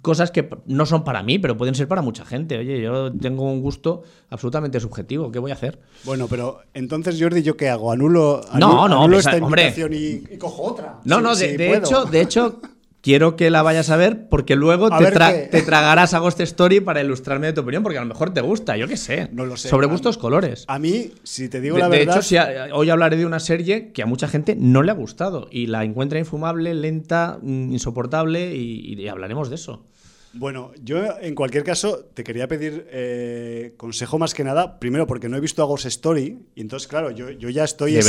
cosas 0.02 0.30
que 0.32 0.50
no 0.66 0.86
son 0.86 1.04
para 1.06 1.24
mí, 1.24 1.40
pero 1.40 1.56
pueden 1.56 1.74
ser 1.74 1.88
para 1.88 2.02
mucha 2.02 2.26
gente. 2.26 2.58
Oye, 2.58 2.82
yo 2.82 3.12
tengo 3.14 3.44
un 3.52 3.62
gusto 3.62 4.04
absolutamente 4.30 4.80
subjetivo. 4.80 5.32
¿Qué 5.32 5.40
voy 5.40 5.52
a 5.52 5.54
hacer? 5.54 5.80
Bueno, 6.04 6.28
pero 6.28 6.60
entonces, 6.74 7.18
Jordi, 7.20 7.42
¿yo 7.44 7.56
qué 7.56 7.70
hago? 7.70 7.92
¿Anulo, 7.92 8.42
anu- 8.52 8.60
No, 8.60 8.88
no, 8.90 8.98
anulo 9.04 9.18
esta 9.20 9.38
invitación 9.38 9.94
y, 9.94 10.34
y 10.34 10.38
cojo 10.38 10.64
otra? 10.64 11.00
No, 11.06 11.22
no, 11.22 11.34
de, 11.36 11.78
hecho, 11.78 12.04
de 12.06 12.22
hecho, 12.22 12.60
quiero 13.02 13.36
que 13.36 13.50
la 13.50 13.62
vayas 13.62 13.90
a 13.90 13.96
ver 13.98 14.28
porque 14.30 14.56
luego 14.56 14.90
te, 14.90 14.96
tra- 15.14 15.50
te 15.50 15.62
tragarás 15.62 16.14
a 16.14 16.20
Ghost 16.20 16.40
Story 16.42 16.80
para 16.80 17.02
ilustrarme 17.02 17.48
de 17.48 17.54
tu 17.54 17.62
opinión, 17.62 17.84
porque 17.84 17.98
a 17.98 18.02
lo 18.02 18.08
mejor 18.08 18.34
te 18.34 18.42
gusta, 18.42 18.76
yo 18.78 18.88
qué 18.88 18.98
sé. 18.98 19.30
No 19.32 19.46
lo 19.46 19.58
sé. 19.58 19.70
Sobre 19.70 19.88
gustos 19.88 20.18
colores. 20.18 20.66
A 20.68 20.80
mí, 20.80 21.12
si 21.24 21.50
te 21.50 21.62
digo 21.62 21.76
De, 21.76 21.82
la 21.84 21.90
de 21.90 21.98
verdad... 22.00 22.16
hecho, 22.18 22.22
si 22.24 22.38
a- 22.38 22.70
hoy 22.74 22.90
hablaré 22.90 23.18
de 23.18 23.26
una 23.26 23.40
serie 23.40 23.92
que 23.92 24.02
a 24.04 24.06
mucha 24.06 24.28
gente 24.28 24.56
no 24.58 24.84
le 24.84 24.92
ha 24.92 24.96
gustado 24.96 25.48
y 25.52 25.68
la 25.68 25.84
encuentra 25.84 26.20
infumable, 26.20 26.74
lenta, 26.74 27.40
mm, 27.42 27.72
insoportable 27.74 28.56
y, 28.56 28.94
y 29.02 29.08
hablaremos 29.08 29.50
de 29.50 29.56
eso. 29.56 29.86
Bueno, 30.34 30.72
yo 30.84 31.00
en 31.22 31.34
cualquier 31.34 31.64
caso 31.64 32.06
te 32.14 32.24
quería 32.24 32.48
pedir 32.48 32.86
eh, 32.92 33.74
consejo 33.78 34.20
más 34.20 34.34
que 34.36 34.44
nada, 34.44 34.80
primero 34.80 35.08
porque 35.08 35.28
no 35.28 35.36
he 35.38 35.40
visto 35.40 35.64
a 35.64 35.66
Ghost 35.66 35.86
Story 35.88 36.38
y 36.54 36.62
entonces 36.62 36.88
claro, 36.88 37.10
yo, 37.10 37.32
yo 37.32 37.50
ya 37.50 37.64
estoy 37.64 37.94
es- 37.98 38.06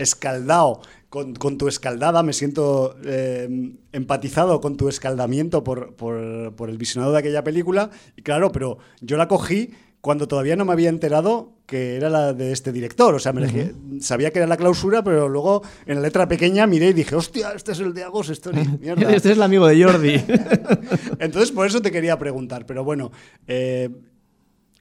escaldado 0.00 0.80
con, 1.08 1.34
con 1.34 1.58
tu 1.58 1.66
escaldada, 1.66 2.22
me 2.22 2.32
siento 2.32 2.96
eh, 3.04 3.72
empatizado 3.92 4.60
con 4.60 4.76
tu 4.76 4.88
escaldamiento 4.88 5.64
por, 5.64 5.94
por- 5.96 6.54
por 6.54 6.70
el 6.70 6.78
visionado 6.78 7.12
de 7.12 7.18
aquella 7.18 7.42
película 7.42 7.90
y 8.16 8.22
claro, 8.22 8.52
pero 8.52 8.78
yo 9.00 9.16
la 9.16 9.26
cogí 9.26 9.70
cuando 10.04 10.28
todavía 10.28 10.54
no 10.54 10.66
me 10.66 10.74
había 10.74 10.90
enterado 10.90 11.54
que 11.64 11.96
era 11.96 12.10
la 12.10 12.34
de 12.34 12.52
este 12.52 12.72
director, 12.72 13.14
o 13.14 13.18
sea, 13.18 13.32
me 13.32 13.72
sabía 14.02 14.30
que 14.30 14.38
era 14.38 14.46
la 14.46 14.58
clausura, 14.58 15.02
pero 15.02 15.30
luego 15.30 15.62
en 15.86 15.94
la 15.94 16.02
letra 16.02 16.28
pequeña 16.28 16.66
miré 16.66 16.88
y 16.88 16.92
dije, 16.92 17.16
hostia, 17.16 17.52
este 17.56 17.72
es 17.72 17.80
el 17.80 17.94
de 17.94 18.04
Ghost 18.04 18.28
Story, 18.32 18.68
mierda. 18.78 19.10
Este 19.10 19.30
es 19.30 19.36
el 19.38 19.42
amigo 19.42 19.66
de 19.66 19.82
Jordi. 19.82 20.22
Entonces, 21.18 21.52
por 21.52 21.66
eso 21.66 21.80
te 21.80 21.90
quería 21.90 22.18
preguntar, 22.18 22.66
pero 22.66 22.84
bueno, 22.84 23.12
eh, 23.48 23.88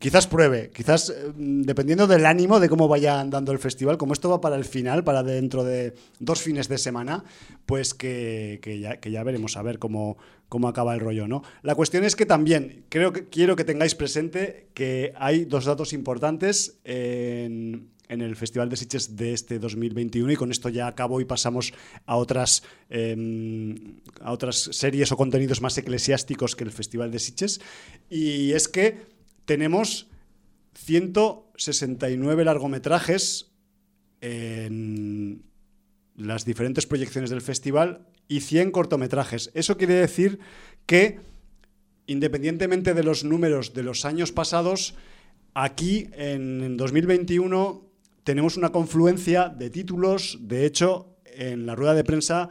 quizás 0.04 0.28
pruebe, 0.28 0.70
quizás 0.76 1.10
eh, 1.12 1.32
dependiendo 1.34 2.08
del 2.08 2.26
ánimo 2.26 2.60
de 2.60 2.68
cómo 2.68 2.90
vaya 2.90 3.22
andando 3.22 3.54
el 3.54 3.58
festival, 3.58 3.98
como 3.98 4.12
esto 4.12 4.30
va 4.30 4.42
para 4.42 4.58
el 4.58 4.66
final, 4.66 5.06
para 5.06 5.24
dentro 5.24 5.64
de 5.64 5.94
dos 6.20 6.42
fines 6.42 6.68
de 6.68 6.78
semana, 6.78 7.24
pues 7.66 7.94
que, 7.94 8.60
ya, 9.02 9.24
veremos 9.24 9.56
a 9.56 9.62
ver 9.62 9.80
cómo, 9.80 10.18
acaba 10.68 10.94
el 10.94 11.00
rollo, 11.00 11.30
¿no? 11.30 11.42
La 11.62 11.76
cuestión 11.76 12.04
es 12.04 12.18
que 12.18 12.26
también 12.26 12.84
creo 12.90 13.14
que 13.14 13.30
quiero 13.30 13.56
que 13.56 13.64
tengáis 13.64 13.96
presente 13.96 14.68
que 14.74 15.14
hay 15.16 15.46
dos 15.46 15.64
datos 15.64 15.94
importantes 15.94 16.82
en, 16.84 17.90
el 18.10 18.36
Festival 18.36 18.70
de 18.70 18.76
Sitges 18.76 19.16
de 19.16 19.34
este 19.34 19.58
2021 19.58 20.34
y 20.34 20.36
con 20.36 20.52
esto 20.52 20.68
ya 20.70 20.86
acabo 20.86 21.22
y 21.22 21.26
pasamos 21.26 21.74
a 22.06 22.18
otras, 22.18 22.62
eh, 22.90 23.74
a 24.20 24.32
otras 24.32 24.70
series 24.72 25.12
o 25.14 25.18
contenidos 25.18 25.62
más 25.62 25.78
eclesiásticos 25.78 26.56
que 26.56 26.66
el 26.66 26.72
Festival 26.72 27.10
de 27.10 27.20
Sitges. 27.20 27.62
Y 28.10 28.52
es 28.52 28.68
que 28.68 29.13
tenemos 29.46 30.10
169 30.74 32.46
largometrajes 32.46 33.52
en 34.22 35.44
las 36.16 36.46
diferentes 36.46 36.86
proyecciones 36.86 37.30
del 37.30 37.42
festival 37.42 38.08
y 38.28 38.42
100 38.42 38.72
cortometrajes. 38.72 39.52
Eso 39.54 39.78
quiere 39.78 39.96
decir 39.96 40.40
que, 40.86 41.20
independientemente 42.08 42.94
de 42.94 43.04
los 43.04 43.24
números 43.24 43.74
de 43.74 43.84
los 43.84 44.06
años 44.06 44.32
pasados, 44.32 44.96
aquí 45.54 46.10
en 46.14 46.78
2021 46.78 47.90
tenemos 48.24 48.58
una 48.58 48.72
confluencia 48.72 49.50
de 49.50 49.70
títulos. 49.70 50.38
De 50.42 50.66
hecho, 50.66 51.18
en 51.26 51.66
la 51.66 51.76
rueda 51.76 51.94
de 51.94 52.04
prensa, 52.04 52.50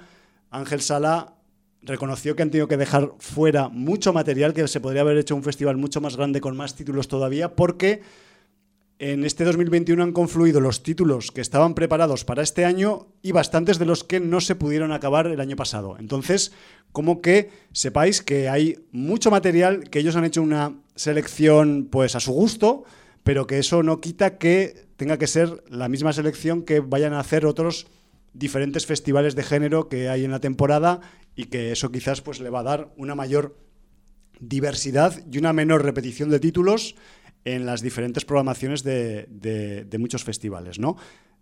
Ángel 0.50 0.82
Sala 0.82 1.36
reconoció 1.82 2.36
que 2.36 2.42
han 2.42 2.50
tenido 2.50 2.68
que 2.68 2.76
dejar 2.76 3.12
fuera 3.18 3.68
mucho 3.68 4.12
material, 4.12 4.54
que 4.54 4.66
se 4.68 4.80
podría 4.80 5.02
haber 5.02 5.18
hecho 5.18 5.34
un 5.34 5.42
festival 5.42 5.76
mucho 5.76 6.00
más 6.00 6.16
grande 6.16 6.40
con 6.40 6.56
más 6.56 6.74
títulos 6.74 7.08
todavía, 7.08 7.54
porque 7.56 8.02
en 8.98 9.24
este 9.24 9.42
2021 9.42 10.00
han 10.00 10.12
confluido 10.12 10.60
los 10.60 10.84
títulos 10.84 11.32
que 11.32 11.40
estaban 11.40 11.74
preparados 11.74 12.24
para 12.24 12.42
este 12.42 12.64
año 12.64 13.08
y 13.20 13.32
bastantes 13.32 13.80
de 13.80 13.84
los 13.84 14.04
que 14.04 14.20
no 14.20 14.40
se 14.40 14.54
pudieron 14.54 14.92
acabar 14.92 15.26
el 15.26 15.40
año 15.40 15.56
pasado. 15.56 15.96
Entonces, 15.98 16.52
como 16.92 17.20
que 17.20 17.50
sepáis 17.72 18.22
que 18.22 18.48
hay 18.48 18.86
mucho 18.92 19.32
material, 19.32 19.90
que 19.90 19.98
ellos 19.98 20.14
han 20.14 20.24
hecho 20.24 20.40
una 20.40 20.76
selección 20.94 21.88
pues 21.90 22.14
a 22.14 22.20
su 22.20 22.32
gusto, 22.32 22.84
pero 23.24 23.48
que 23.48 23.58
eso 23.58 23.82
no 23.82 24.00
quita 24.00 24.38
que 24.38 24.86
tenga 24.96 25.18
que 25.18 25.26
ser 25.26 25.64
la 25.68 25.88
misma 25.88 26.12
selección 26.12 26.62
que 26.62 26.78
vayan 26.78 27.12
a 27.12 27.18
hacer 27.18 27.44
otros 27.44 27.88
diferentes 28.32 28.86
festivales 28.86 29.34
de 29.34 29.42
género 29.42 29.88
que 29.88 30.08
hay 30.08 30.24
en 30.24 30.30
la 30.30 30.40
temporada 30.40 31.00
y 31.36 31.44
que 31.44 31.72
eso 31.72 31.90
quizás 31.90 32.20
pues 32.20 32.40
le 32.40 32.50
va 32.50 32.60
a 32.60 32.64
dar 32.64 32.92
una 32.96 33.14
mayor 33.14 33.58
diversidad 34.40 35.22
y 35.30 35.38
una 35.38 35.52
menor 35.52 35.84
repetición 35.84 36.30
de 36.30 36.40
títulos 36.40 36.96
en 37.44 37.66
las 37.66 37.82
diferentes 37.82 38.24
programaciones 38.24 38.82
de, 38.82 39.96
muchos 39.98 40.24
festivales, 40.24 40.78
¿no? 40.78 40.96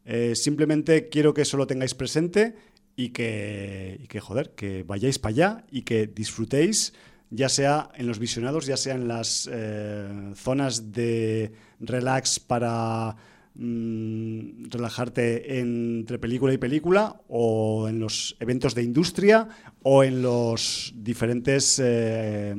Eh, 0.05 0.35
simplemente 0.35 1.09
quiero 1.09 1.35
que 1.35 1.43
eso 1.43 1.57
lo 1.57 1.67
tengáis 1.67 1.95
presente 1.95 2.55
y 2.97 3.11
que, 3.11 4.07
que, 4.09 4.21
joder, 4.21 4.51
que 4.55 4.83
vayáis 4.83 5.19
para 5.19 5.31
allá 5.31 5.65
y 5.71 5.83
que 5.83 6.07
disfrutéis, 6.07 6.95
ya 7.31 7.49
sea 7.49 7.91
en 7.95 8.07
los 8.07 8.19
visionados, 8.19 8.67
ya 8.67 8.77
sea 8.77 8.95
en 8.95 9.09
las 9.09 9.49
eh, 9.53 10.33
zonas 10.35 10.93
de 10.93 11.53
relax 11.81 12.41
para 12.41 13.17
Mm, 13.55 14.71
relajarte 14.71 15.59
entre 15.59 16.21
película 16.21 16.53
y 16.53 16.59
película 16.59 17.21
o 17.27 17.89
en 17.89 17.99
los 17.99 18.37
eventos 18.39 18.77
de 18.77 18.85
industria 18.85 19.49
o 19.83 20.05
en 20.05 20.23
los 20.23 20.95
diferentes 20.97 21.81
eh, 21.83 22.55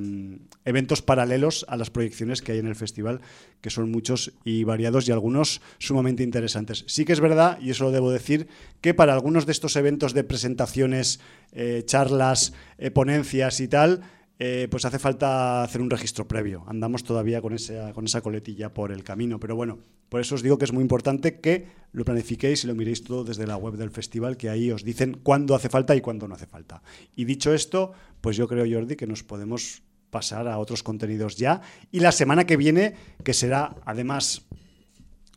eventos 0.65 1.01
paralelos 1.01 1.65
a 1.69 1.77
las 1.77 1.89
proyecciones 1.89 2.41
que 2.41 2.51
hay 2.51 2.59
en 2.59 2.67
el 2.67 2.75
festival, 2.75 3.21
que 3.61 3.69
son 3.69 3.89
muchos 3.89 4.33
y 4.43 4.65
variados 4.65 5.07
y 5.07 5.13
algunos 5.13 5.61
sumamente 5.79 6.23
interesantes. 6.23 6.83
Sí 6.87 7.05
que 7.05 7.13
es 7.13 7.21
verdad, 7.21 7.57
y 7.61 7.69
eso 7.69 7.85
lo 7.85 7.91
debo 7.91 8.11
decir, 8.11 8.47
que 8.81 8.93
para 8.93 9.13
algunos 9.13 9.45
de 9.45 9.53
estos 9.53 9.77
eventos 9.77 10.13
de 10.13 10.25
presentaciones, 10.25 11.21
eh, 11.53 11.83
charlas, 11.85 12.53
eh, 12.77 12.91
ponencias 12.91 13.61
y 13.61 13.69
tal, 13.69 14.01
eh, 14.43 14.67
pues 14.71 14.85
hace 14.85 14.97
falta 14.97 15.61
hacer 15.61 15.81
un 15.81 15.91
registro 15.91 16.27
previo. 16.27 16.63
Andamos 16.65 17.03
todavía 17.03 17.43
con 17.43 17.53
esa, 17.53 18.21
coletilla 18.23 18.73
por 18.73 18.91
el 18.91 19.03
camino. 19.03 19.39
Pero 19.39 19.55
bueno, 19.55 19.77
por 20.09 20.19
eso 20.19 20.33
os 20.33 20.41
digo 20.41 20.57
que 20.57 20.65
es 20.65 20.73
muy 20.73 20.81
importante 20.81 21.39
que 21.39 21.67
lo 21.91 22.03
planifiquéis 22.03 22.63
y 22.63 22.67
lo 22.67 22.73
miréis 22.73 23.03
todo 23.03 23.23
desde 23.23 23.45
la 23.45 23.55
web 23.55 23.75
del 23.75 23.91
festival, 23.91 24.37
que 24.37 24.49
ahí 24.49 24.71
os 24.71 24.83
dicen 24.83 25.19
cuándo 25.21 25.53
hace 25.53 25.69
falta 25.69 25.95
y 25.95 26.01
cuándo 26.01 26.27
no 26.27 26.33
hace 26.33 26.47
falta. 26.47 26.81
Y 27.15 27.25
dicho 27.25 27.53
esto, 27.53 27.91
pues 28.19 28.35
yo 28.35 28.47
creo, 28.47 28.65
Jordi, 28.67 28.95
que 28.95 29.05
nos 29.05 29.21
podemos 29.21 29.83
pasar 30.09 30.47
a 30.47 30.57
otros 30.57 30.81
contenidos 30.81 31.35
ya. 31.35 31.61
Y 31.91 31.99
la 31.99 32.11
semana 32.11 32.47
que 32.47 32.57
viene, 32.57 32.95
que 33.23 33.35
será 33.35 33.75
además 33.85 34.47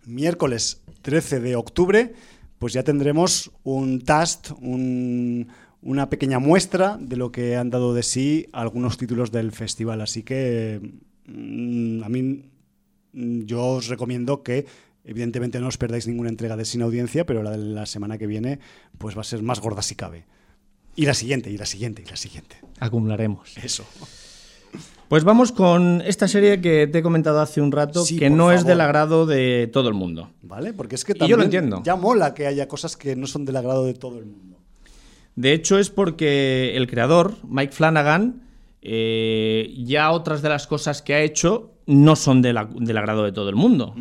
miércoles 0.06 0.80
13 1.02 1.40
de 1.40 1.56
octubre, 1.56 2.14
pues 2.58 2.72
ya 2.72 2.82
tendremos 2.82 3.50
un 3.64 4.00
tast, 4.00 4.52
un, 4.62 5.48
una 5.84 6.08
pequeña 6.08 6.38
muestra 6.38 6.96
de 6.98 7.16
lo 7.16 7.30
que 7.30 7.56
han 7.56 7.70
dado 7.70 7.94
de 7.94 8.02
sí 8.02 8.48
algunos 8.52 8.96
títulos 8.96 9.30
del 9.30 9.52
festival. 9.52 10.00
Así 10.00 10.22
que 10.22 10.80
mm, 11.26 12.02
a 12.02 12.08
mí 12.08 12.50
mm, 13.12 13.42
yo 13.42 13.64
os 13.66 13.88
recomiendo 13.88 14.42
que 14.42 14.66
evidentemente 15.04 15.60
no 15.60 15.68
os 15.68 15.76
perdáis 15.76 16.08
ninguna 16.08 16.30
entrega 16.30 16.56
de 16.56 16.64
Sin 16.64 16.80
Audiencia, 16.80 17.26
pero 17.26 17.42
la 17.42 17.50
de 17.50 17.58
la 17.58 17.86
semana 17.86 18.16
que 18.16 18.26
viene 18.26 18.58
pues 18.96 19.16
va 19.16 19.20
a 19.20 19.24
ser 19.24 19.42
más 19.42 19.60
gorda 19.60 19.82
si 19.82 19.94
cabe. 19.94 20.24
Y 20.96 21.04
la 21.06 21.14
siguiente, 21.14 21.50
y 21.50 21.58
la 21.58 21.66
siguiente, 21.66 22.02
y 22.02 22.08
la 22.08 22.16
siguiente. 22.16 22.56
Acumularemos. 22.80 23.56
Eso. 23.58 23.84
Pues 25.08 25.22
vamos 25.22 25.52
con 25.52 26.00
esta 26.00 26.28
serie 26.28 26.60
que 26.60 26.86
te 26.86 26.98
he 26.98 27.02
comentado 27.02 27.40
hace 27.40 27.60
un 27.60 27.72
rato, 27.72 28.04
que 28.06 28.30
no 28.30 28.52
es 28.52 28.64
del 28.64 28.80
agrado 28.80 29.26
de 29.26 29.68
todo 29.72 29.88
el 29.88 29.94
mundo. 29.94 30.30
Vale, 30.40 30.72
porque 30.72 30.94
es 30.94 31.04
que 31.04 31.14
también 31.14 31.38
lo 31.38 31.44
entiendo. 31.44 31.82
ya 31.84 31.94
mola 31.94 32.32
que 32.32 32.46
haya 32.46 32.66
cosas 32.68 32.96
que 32.96 33.14
no 33.14 33.26
son 33.26 33.44
del 33.44 33.56
agrado 33.56 33.84
de 33.84 33.94
todo 33.94 34.18
el 34.18 34.24
mundo. 34.24 34.53
De 35.36 35.52
hecho, 35.52 35.78
es 35.78 35.90
porque 35.90 36.76
el 36.76 36.86
creador, 36.86 37.34
Mike 37.48 37.72
Flanagan, 37.72 38.42
eh, 38.82 39.74
ya 39.78 40.10
otras 40.10 40.42
de 40.42 40.48
las 40.48 40.66
cosas 40.66 41.02
que 41.02 41.14
ha 41.14 41.20
hecho 41.20 41.70
no 41.86 42.16
son 42.16 42.40
del 42.40 42.56
agrado 42.56 43.24
de 43.24 43.32
todo 43.32 43.48
el 43.48 43.56
mundo. 43.56 43.94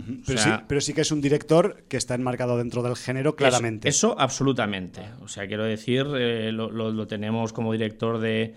pero, 0.68 0.82
sí, 0.82 0.94
que 0.94 1.02
es 1.02 1.12
un 1.12 1.22
director 1.22 1.84
que 1.88 1.98
está 1.98 2.16
enmarcado 2.16 2.58
dentro 2.58 2.82
del 2.82 2.96
género 2.96 3.36
claramente. 3.36 3.90
Eso, 3.90 4.16
absolutamente. 4.18 5.02
O 5.22 5.28
sea, 5.28 5.48
quiero 5.48 5.66
decir, 5.66 6.08
eh, 6.16 6.52
lo, 6.52 7.08
tenemos 7.08 7.52
como 7.52 7.74
director 7.74 8.20
de, 8.20 8.56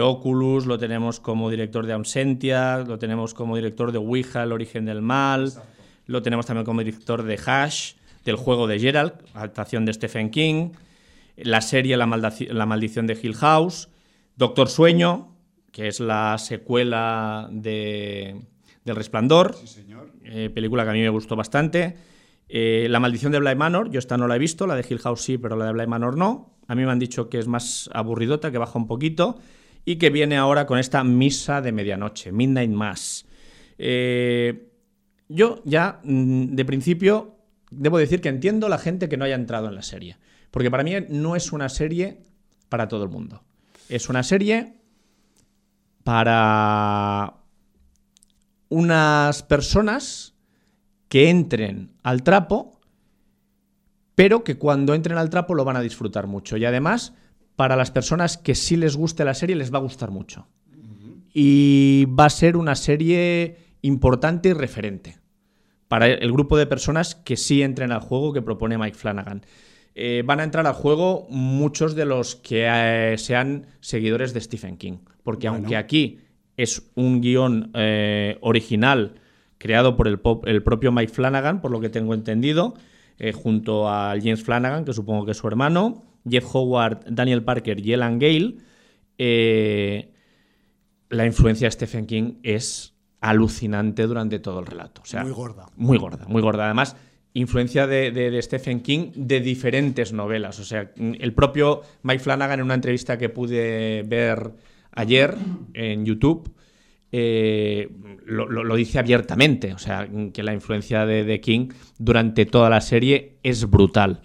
Oculus, 0.00 0.66
lo 0.66 0.78
tenemos 0.78 1.20
como 1.20 1.50
director 1.50 1.86
de 1.86 1.94
Ausentia, 1.94 2.78
lo 2.78 2.98
tenemos 2.98 3.34
como 3.34 3.56
director 3.56 3.92
de 3.92 3.98
Ouija, 3.98 4.42
El 4.42 4.52
origen 4.52 4.84
del 4.84 5.00
mal, 5.00 5.52
lo 6.06 6.22
tenemos 6.22 6.44
también 6.46 6.66
como 6.66 6.80
director 6.80 7.22
de 7.22 7.38
Hash, 7.44 7.94
del 8.24 8.36
juego 8.36 8.66
de 8.66 8.78
Gerald, 8.78 9.12
adaptación 9.34 9.84
de 9.84 9.92
Stephen 9.92 10.30
King 10.30 10.70
la 11.36 11.60
serie 11.60 11.96
La, 11.96 12.06
maldición 12.06 13.06
de 13.06 13.18
Hill 13.20 13.34
House, 13.34 13.88
Doctor 14.36 14.68
Sueño, 14.68 15.36
que 15.72 15.88
es 15.88 16.00
la 16.00 16.38
secuela 16.38 17.48
de, 17.50 18.42
del 18.84 18.96
Resplandor, 18.96 19.54
eh, 20.24 20.50
película 20.54 20.84
que 20.84 20.90
a 20.90 20.92
mí 20.94 21.00
me 21.00 21.08
gustó 21.08 21.36
bastante. 21.36 21.96
Eh, 22.48 22.86
la 22.88 23.00
maldición 23.00 23.32
de 23.32 23.40
Bly 23.40 23.56
Manor, 23.56 23.90
yo 23.90 23.98
esta 23.98 24.16
no 24.16 24.28
la 24.28 24.36
he 24.36 24.38
visto, 24.38 24.66
la 24.66 24.76
de 24.76 24.84
Hill 24.88 25.00
House 25.00 25.22
sí, 25.22 25.36
pero 25.38 25.56
la 25.56 25.66
de 25.66 25.72
Bly 25.72 25.86
Manor 25.86 26.16
no. 26.16 26.56
A 26.68 26.74
mí 26.74 26.84
me 26.84 26.90
han 26.90 26.98
dicho 26.98 27.28
que 27.28 27.38
es 27.38 27.48
más 27.48 27.90
aburridota, 27.92 28.50
que 28.50 28.58
baja 28.58 28.78
un 28.78 28.86
poquito 28.86 29.38
y 29.84 29.96
que 29.96 30.10
viene 30.10 30.36
ahora 30.36 30.66
con 30.66 30.78
esta 30.78 31.02
misa 31.04 31.60
de 31.60 31.72
medianoche, 31.72 32.32
Midnight 32.32 32.70
Mass. 32.70 33.26
Eh, 33.78 34.68
yo 35.28 35.62
ya, 35.64 36.00
mm, 36.02 36.54
de 36.54 36.64
principio, 36.64 37.36
debo 37.70 37.98
decir 37.98 38.20
que 38.20 38.28
entiendo 38.28 38.68
la 38.68 38.78
gente 38.78 39.08
que 39.08 39.16
no 39.16 39.24
haya 39.24 39.34
entrado 39.34 39.68
en 39.68 39.74
la 39.74 39.82
serie. 39.82 40.16
Porque 40.50 40.70
para 40.70 40.84
mí 40.84 40.92
no 41.08 41.36
es 41.36 41.52
una 41.52 41.68
serie 41.68 42.22
para 42.68 42.88
todo 42.88 43.04
el 43.04 43.10
mundo. 43.10 43.42
Es 43.88 44.08
una 44.08 44.22
serie 44.22 44.80
para 46.02 47.34
unas 48.68 49.42
personas 49.42 50.34
que 51.08 51.30
entren 51.30 51.92
al 52.02 52.22
trapo, 52.22 52.80
pero 54.14 54.44
que 54.44 54.58
cuando 54.58 54.94
entren 54.94 55.18
al 55.18 55.30
trapo 55.30 55.54
lo 55.54 55.64
van 55.64 55.76
a 55.76 55.80
disfrutar 55.80 56.26
mucho. 56.26 56.56
Y 56.56 56.64
además, 56.64 57.12
para 57.54 57.76
las 57.76 57.90
personas 57.90 58.38
que 58.38 58.54
sí 58.54 58.76
les 58.76 58.96
guste 58.96 59.24
la 59.24 59.34
serie, 59.34 59.56
les 59.56 59.72
va 59.72 59.78
a 59.78 59.82
gustar 59.82 60.10
mucho. 60.10 60.46
Y 61.32 62.06
va 62.06 62.26
a 62.26 62.30
ser 62.30 62.56
una 62.56 62.74
serie 62.74 63.58
importante 63.82 64.48
y 64.48 64.52
referente 64.54 65.18
para 65.88 66.06
el 66.06 66.32
grupo 66.32 66.56
de 66.56 66.66
personas 66.66 67.14
que 67.14 67.36
sí 67.36 67.62
entren 67.62 67.92
al 67.92 68.00
juego 68.00 68.32
que 68.32 68.42
propone 68.42 68.78
Mike 68.78 68.96
Flanagan. 68.96 69.44
Eh, 69.98 70.22
van 70.26 70.40
a 70.40 70.44
entrar 70.44 70.66
al 70.66 70.74
juego 70.74 71.26
muchos 71.30 71.94
de 71.94 72.04
los 72.04 72.36
que 72.36 72.66
eh, 72.68 73.16
sean 73.16 73.66
seguidores 73.80 74.34
de 74.34 74.42
Stephen 74.42 74.76
King. 74.76 74.98
Porque 75.22 75.48
aunque 75.48 75.74
aquí 75.74 76.18
es 76.58 76.90
un 76.96 77.22
guion 77.22 77.70
eh, 77.72 78.36
original 78.42 79.14
creado 79.56 79.96
por 79.96 80.06
el, 80.06 80.18
propio 80.18 80.92
Mike 80.92 81.14
Flanagan, 81.14 81.62
por 81.62 81.70
lo 81.70 81.80
que 81.80 81.88
tengo 81.88 82.12
entendido, 82.12 82.74
junto 83.34 83.88
a 83.88 84.10
James 84.22 84.44
Flanagan, 84.44 84.84
que 84.84 84.92
supongo 84.92 85.24
que 85.24 85.30
es 85.30 85.38
su 85.38 85.48
hermano, 85.48 86.04
Jeff 86.28 86.44
Howard, 86.54 87.06
Daniel 87.08 87.42
Parker 87.42 87.80
y 87.80 87.94
Elan 87.94 88.18
Gale, 88.18 88.56
la 91.08 91.24
influencia 91.24 91.68
de 91.68 91.72
Stephen 91.72 92.04
King 92.06 92.34
es 92.42 92.94
alucinante 93.20 94.06
durante 94.06 94.38
todo 94.40 94.60
el 94.60 94.66
relato. 94.66 95.00
O 95.00 95.06
sea, 95.06 95.22
muy 95.22 95.32
gorda. 95.32 95.66
Muy 95.74 95.96
gorda, 95.96 96.26
muy 96.28 96.42
gorda. 96.42 96.66
Además, 96.66 96.96
influencia 97.36 97.86
de, 97.86 98.40
Stephen 98.42 98.80
King 98.80 99.10
de 99.14 99.40
diferentes 99.40 100.12
novelas. 100.12 100.58
O 100.58 100.64
sea, 100.64 100.92
el 100.96 101.34
propio 101.34 101.82
Mike 102.02 102.20
Flanagan 102.20 102.60
en 102.60 102.64
una 102.64 102.74
entrevista 102.74 103.18
que 103.18 103.28
pude 103.28 104.02
ver 104.06 104.52
ayer 104.92 105.36
en 105.74 106.06
YouTube 106.06 106.50
eh, 107.12 107.90
lo, 108.24 108.74
dice 108.74 108.98
abiertamente. 108.98 109.74
O 109.74 109.78
sea, 109.78 110.08
que 110.32 110.42
la 110.42 110.54
influencia 110.54 111.04
de, 111.04 111.40
King 111.40 111.68
durante 111.98 112.46
toda 112.46 112.70
la 112.70 112.80
serie 112.80 113.38
es 113.42 113.68
brutal. 113.68 114.22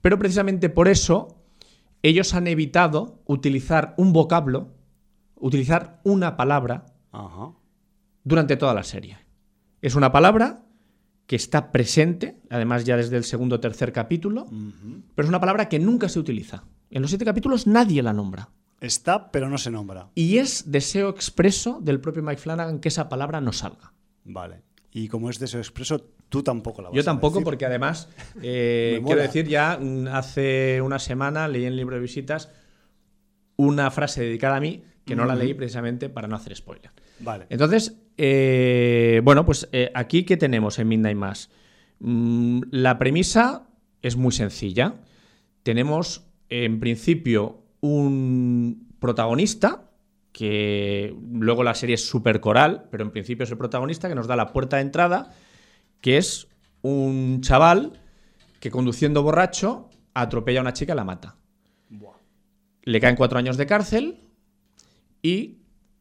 Pero 0.00 0.18
precisamente 0.18 0.70
por 0.70 0.88
eso 0.88 1.36
ellos 2.02 2.32
han 2.32 2.46
evitado 2.46 3.20
utilizar 3.26 3.94
un 3.98 4.14
vocablo, 4.14 4.68
utilizar 5.36 6.00
una 6.02 6.36
palabra 6.36 6.86
durante 8.24 8.56
toda 8.56 8.72
la 8.72 8.84
serie. 8.84 9.18
Es 9.82 9.94
una 9.94 10.12
palabra 10.12 10.64
que 11.28 11.36
está 11.36 11.70
presente, 11.72 12.40
además 12.48 12.86
ya 12.86 12.96
desde 12.96 13.18
el 13.18 13.22
segundo 13.22 13.56
o 13.56 13.60
tercer 13.60 13.92
capítulo, 13.92 14.46
pero 15.14 15.26
es 15.26 15.28
una 15.28 15.38
palabra 15.38 15.68
que 15.68 15.78
nunca 15.78 16.08
se 16.08 16.18
utiliza. 16.18 16.64
En 16.90 17.02
los 17.02 17.10
siete 17.10 17.26
capítulos 17.26 17.66
nadie 17.66 18.02
la 18.02 18.14
nombra. 18.14 18.48
Está, 18.80 19.30
pero 19.30 19.50
no 19.50 19.58
se 19.58 19.70
nombra. 19.70 20.08
Y 20.14 20.38
es 20.38 20.72
deseo 20.72 21.10
expreso 21.10 21.80
del 21.82 22.00
propio 22.00 22.22
Mike 22.22 22.40
Flanagan 22.40 22.78
que 22.78 22.88
esa 22.88 23.10
palabra 23.10 23.42
no 23.42 23.52
salga. 23.52 23.92
Vale. 24.24 24.62
Y 24.90 25.08
como 25.08 25.28
es 25.28 25.38
deseo 25.38 25.60
expreso, 25.60 26.00
tú 26.30 26.42
tampoco 26.42 26.80
la 26.80 26.88
vas 26.88 26.96
Yo 26.96 27.04
tampoco, 27.04 27.42
porque 27.42 27.66
además, 27.66 28.08
eh, 28.42 28.98
quiero 29.04 29.20
decir, 29.20 29.46
ya 29.48 29.78
hace 30.12 30.80
una 30.80 30.98
semana 30.98 31.46
leí 31.46 31.64
en 31.64 31.72
el 31.72 31.76
libro 31.76 31.96
de 31.96 32.00
visitas 32.00 32.50
una 33.56 33.90
frase 33.90 34.22
dedicada 34.22 34.56
a 34.56 34.60
mí 34.60 34.82
que 35.04 35.14
no 35.14 35.26
la 35.26 35.34
leí 35.34 35.52
precisamente 35.52 36.08
para 36.08 36.26
no 36.26 36.36
hacer 36.36 36.56
spoiler. 36.56 36.90
Vale. 37.20 37.46
Entonces, 37.50 37.96
eh, 38.16 39.20
bueno, 39.24 39.44
pues 39.44 39.68
eh, 39.72 39.90
aquí, 39.94 40.24
¿qué 40.24 40.36
tenemos 40.36 40.78
en 40.78 40.88
Midnight 40.88 41.16
Mass? 41.16 41.50
Mm, 42.00 42.62
la 42.70 42.98
premisa 42.98 43.68
es 44.02 44.16
muy 44.16 44.32
sencilla. 44.32 44.94
Tenemos, 45.62 46.26
en 46.48 46.80
principio, 46.80 47.62
un 47.80 48.88
protagonista, 48.98 49.90
que 50.32 51.16
luego 51.32 51.64
la 51.64 51.74
serie 51.74 51.94
es 51.94 52.06
súper 52.06 52.40
coral, 52.40 52.88
pero 52.90 53.04
en 53.04 53.10
principio 53.10 53.44
es 53.44 53.50
el 53.50 53.58
protagonista 53.58 54.08
que 54.08 54.14
nos 54.14 54.26
da 54.26 54.36
la 54.36 54.52
puerta 54.52 54.76
de 54.76 54.82
entrada, 54.82 55.34
que 56.00 56.16
es 56.16 56.48
un 56.82 57.40
chaval 57.40 58.00
que 58.60 58.70
conduciendo 58.70 59.22
borracho 59.22 59.90
atropella 60.14 60.60
a 60.60 60.62
una 60.62 60.72
chica 60.72 60.92
y 60.92 60.96
la 60.96 61.04
mata. 61.04 61.36
Le 62.82 63.00
caen 63.00 63.16
cuatro 63.16 63.38
años 63.38 63.56
de 63.56 63.66
cárcel 63.66 64.20
y 65.22 65.57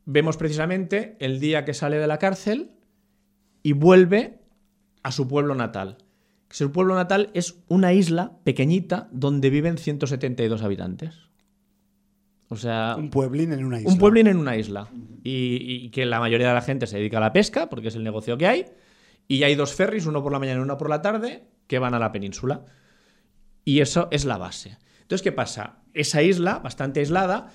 vemos 0.07 0.37
precisamente 0.37 1.17
el 1.19 1.39
día 1.39 1.65
que 1.65 1.75
sale 1.75 1.99
de 1.99 2.07
la 2.07 2.17
cárcel 2.17 2.71
y 3.61 3.73
vuelve 3.73 4.39
a 5.03 5.11
su 5.11 5.27
pueblo 5.27 5.53
natal. 5.53 5.97
Su 6.49 6.71
pueblo 6.71 6.95
natal 6.95 7.29
es 7.33 7.59
una 7.67 7.93
isla 7.93 8.37
pequeñita 8.45 9.09
donde 9.11 9.49
viven 9.49 9.77
172 9.77 10.63
habitantes. 10.63 11.15
O 12.47 12.55
sea, 12.55 12.95
Un 12.97 13.09
pueblín 13.09 13.51
en 13.51 13.65
una 13.65 13.79
isla. 13.79 13.91
un 13.91 13.99
pueblín 13.99 14.27
en 14.27 14.37
una 14.37 14.55
isla. 14.55 14.87
Y, 15.23 15.57
y 15.85 15.89
que 15.89 16.05
la 16.05 16.21
mayoría 16.21 16.47
de 16.47 16.53
la 16.53 16.61
gente 16.61 16.87
se 16.87 16.97
dedica 16.97 17.17
a 17.17 17.21
la 17.21 17.33
pesca, 17.33 17.67
porque 17.69 17.89
es 17.89 17.95
el 17.95 18.05
negocio 18.05 18.37
que 18.37 18.47
hay. 18.47 18.65
Y 19.27 19.43
hay 19.43 19.55
dos 19.55 19.73
ferries, 19.73 20.05
uno 20.05 20.23
por 20.23 20.31
la 20.31 20.39
mañana 20.39 20.61
y 20.61 20.63
uno 20.63 20.77
por 20.77 20.89
la 20.89 21.01
tarde, 21.01 21.43
que 21.67 21.79
van 21.79 21.93
a 21.93 21.99
la 21.99 22.13
península. 22.13 22.63
Y 23.65 23.81
eso 23.81 24.07
es 24.11 24.23
la 24.23 24.37
base. 24.37 24.77
Entonces, 25.01 25.21
¿qué 25.23 25.33
pasa? 25.33 25.79
Esa 25.93 26.23
isla, 26.23 26.59
bastante 26.59 27.01
aislada, 27.01 27.49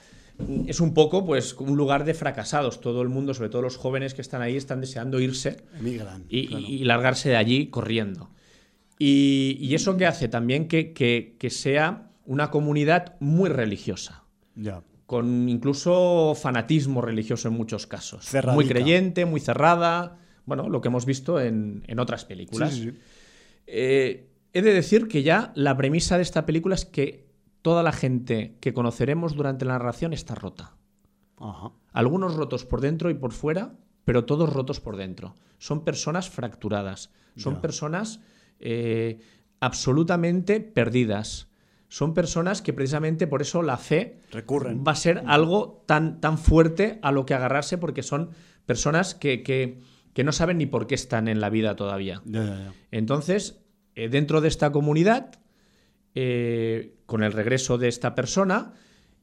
es 0.67 0.81
un 0.81 0.95
poco 0.95 1.25
pues 1.25 1.55
un 1.55 1.77
lugar 1.77 2.05
de 2.05 2.15
fracasados. 2.15 2.81
Todo 2.81 3.03
el 3.03 3.09
mundo, 3.09 3.35
sobre 3.35 3.49
todo 3.51 3.63
los 3.63 3.77
jóvenes 3.77 4.15
que 4.15 4.23
están 4.23 4.43
ahí, 4.43 4.57
están 4.57 4.81
deseando 4.81 5.21
irse 5.21 5.59
Emigran. 5.79 6.25
y, 6.29 6.47
claro. 6.49 6.65
y 6.67 6.79
largarse 6.85 7.29
de 7.31 7.37
allí 7.37 7.67
corriendo. 7.69 8.31
Y, 8.99 9.57
y 9.61 9.75
eso 9.75 9.97
que 9.97 10.07
hace 10.07 10.29
también 10.29 10.69
que, 10.69 10.93
que- 10.93 11.37
que 11.39 11.51
sea 11.51 12.11
una 12.25 12.51
comunidad 12.51 13.17
muy 13.21 13.49
religiosa, 13.51 14.23
Ya. 14.55 14.83
con 15.07 15.49
incluso 15.49 16.35
fanatismo 16.41 17.01
religioso 17.03 17.49
en 17.49 17.55
muchos 17.55 17.87
casos. 17.87 18.25
Cerradita. 18.25 18.55
Muy 18.55 18.67
creyente, 18.69 19.25
muy 19.25 19.41
cerrada, 19.41 20.19
bueno, 20.47 20.69
lo 20.69 20.81
que 20.81 20.89
hemos 20.89 21.05
visto 21.07 21.41
en, 21.41 21.83
en 21.89 21.99
otras 21.99 22.23
Sí, 22.23 22.27
películas. 22.29 22.75
sí, 22.75 22.91
sí. 22.91 22.99
Eh, 23.67 24.29
he 24.53 24.63
de 24.63 24.73
decir 24.73 25.09
que 25.09 25.23
ya 25.23 25.53
la 25.57 25.77
premisa 25.77 26.17
de 26.17 26.23
esta 26.23 26.47
película 26.47 26.75
es 26.77 26.85
que 26.85 27.27
toda 27.63 27.83
la 27.83 27.93
gente 27.93 28.57
que 28.61 28.73
conoceremos 28.75 29.35
durante 29.35 29.65
la 29.65 29.75
narración 29.75 30.13
está 30.13 30.35
rota. 30.35 30.77
Ajá. 31.39 31.73
Algunos 31.93 32.35
rotos 32.35 32.65
por 32.65 32.81
dentro 32.81 33.11
y 33.11 33.15
por 33.15 33.33
fuera, 33.33 33.75
pero 34.05 34.25
todos 34.25 34.53
rotos 34.53 34.81
por 34.81 34.97
dentro. 34.97 35.35
Son 35.59 35.85
personas 35.85 36.29
fracturadas, 36.29 37.11
son 37.37 37.61
personas 37.61 38.21
eh, 38.61 39.21
absolutamente 39.61 40.61
perdidas. 40.61 41.49
Son 41.89 42.15
personas 42.15 42.63
que 42.63 42.73
precisamente 42.73 43.27
por 43.27 43.43
eso 43.43 43.63
la 43.63 43.77
fe 43.77 44.21
Recurren. 44.31 44.83
va 44.87 44.93
a 44.93 44.97
ser 44.97 45.23
algo 45.27 45.85
tan, 45.87 46.21
tan 46.21 46.39
fuerte 46.39 46.99
a 47.03 47.13
lo 47.13 47.27
que 47.27 47.35
agarrarse 47.35 47.77
porque 47.79 48.03
son 48.03 48.31
personas 48.67 49.15
que, 49.15 49.43
que- 49.43 49.79
que 50.15 50.25
no 50.25 50.33
saben 50.33 50.59
ni 50.59 50.67
por 50.67 50.87
qué 50.87 50.95
están 50.95 51.27
en 51.29 51.41
la 51.41 51.49
vida 51.51 51.75
todavía. 51.77 52.23
Entonces, 52.91 53.63
eh, 53.95 54.09
dentro 54.09 54.41
de 54.43 54.49
esta 54.49 54.71
comunidad, 54.73 55.39
eh, 56.15 56.95
con 57.13 57.23
el 57.23 57.33
regreso 57.35 57.77
de 57.77 57.89
esta 57.89 58.15
persona, 58.15 58.73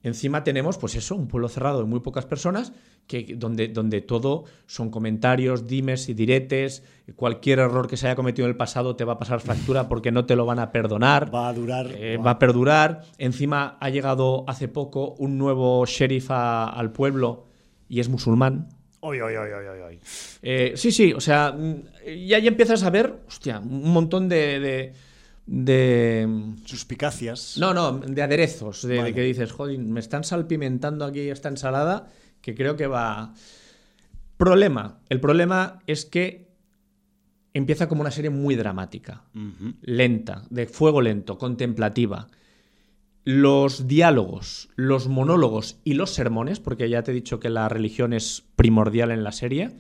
encima 0.04 0.44
tenemos, 0.44 0.78
pues 0.78 0.94
eso, 0.96 1.16
un 1.16 1.28
pueblo 1.28 1.50
cerrado 1.50 1.80
de 1.80 1.86
muy 1.86 2.02
pocas 2.02 2.28
personas, 2.28 2.72
que, 3.08 3.34
donde, 3.36 3.68
donde 3.70 4.02
todo 4.02 4.44
son 4.68 4.92
comentarios, 4.92 5.66
dimes 5.66 6.08
y 6.08 6.14
diretes. 6.14 6.84
Cualquier 7.16 7.58
error 7.58 7.88
que 7.88 7.98
se 7.98 8.06
haya 8.06 8.16
cometido 8.16 8.46
en 8.46 8.52
el 8.52 8.58
pasado 8.58 8.96
te 8.96 9.04
va 9.06 9.14
a 9.14 9.18
pasar 9.18 9.40
factura 9.42 9.90
porque 9.90 10.12
no 10.12 10.26
te 10.28 10.36
lo 10.36 10.46
van 10.46 10.60
a 10.60 10.72
perdonar. 10.72 11.34
Va 11.34 11.50
a 11.50 11.54
durar. 11.54 11.88
Eh, 11.98 12.18
va- 12.18 12.24
va 12.26 12.32
a 12.32 12.38
perdurar. 12.40 13.02
Encima 13.18 13.78
ha 13.80 13.90
llegado 13.90 14.46
hace 14.48 14.68
poco 14.68 15.16
un 15.18 15.40
nuevo 15.40 15.84
sheriff 15.88 16.30
a- 16.30 16.70
al 16.70 16.92
pueblo 16.92 17.48
y 17.90 18.00
es 18.00 18.10
musulmán. 18.10 18.70
Oy, 19.02 19.20
oy, 19.22 19.34
oy, 19.36 19.50
oy, 19.52 19.66
oy, 19.66 19.80
oy. 19.80 20.00
Eh, 20.44 20.74
sí, 20.76 20.92
sí, 20.92 21.12
o 21.14 21.20
sea, 21.22 21.52
mm, 21.52 21.76
ya, 22.28 22.38
ya 22.38 22.50
empiezas 22.50 22.84
a 22.84 22.92
ver, 22.92 23.16
hostia, 23.28 23.58
un 23.60 23.92
montón 23.92 24.30
de. 24.30 24.60
de, 24.60 24.94
de- 25.50 26.54
Suspicacias. 26.66 27.58
no, 27.58 27.74
no, 27.74 28.00
de 28.00 28.22
aderezos, 28.22 28.88
de, 28.88 29.14
que 29.14 29.22
dices, 29.22 29.52
joder, 29.52 29.78
me 29.80 30.00
están 30.00 30.24
salpimentando 30.24 31.06
aquí 31.06 31.22
esta 31.22 31.50
ensalada 31.50 32.08
que 32.41 32.56
creo 32.56 32.76
que 32.76 32.88
va. 32.88 33.34
Problema. 34.38 35.00
El 35.10 35.20
problema 35.20 35.80
es 35.88 36.06
que 36.06 36.50
empieza 37.54 37.89
como 37.89 38.02
una 38.02 38.12
serie 38.12 38.30
muy 38.30 38.56
dramática 38.56 39.24
lenta, 39.82 40.43
de 40.50 40.68
fuego 40.68 41.02
lento, 41.02 41.38
contemplativa. 41.38 42.28
Los 43.26 43.88
diálogos, 43.88 44.70
los 44.76 45.08
monólogos 45.08 45.80
y 45.84 45.93
los 45.93 46.12
sermones, 46.14 46.60
porque 46.60 46.89
ya 46.89 47.04
te 47.04 47.12
he 47.12 47.14
dicho 47.14 47.39
que 47.39 47.50
la 47.50 47.68
religión 47.70 48.14
es 48.14 48.43
primordial 48.56 49.12
en 49.12 49.24
la 49.24 49.32
serie, 49.34 49.72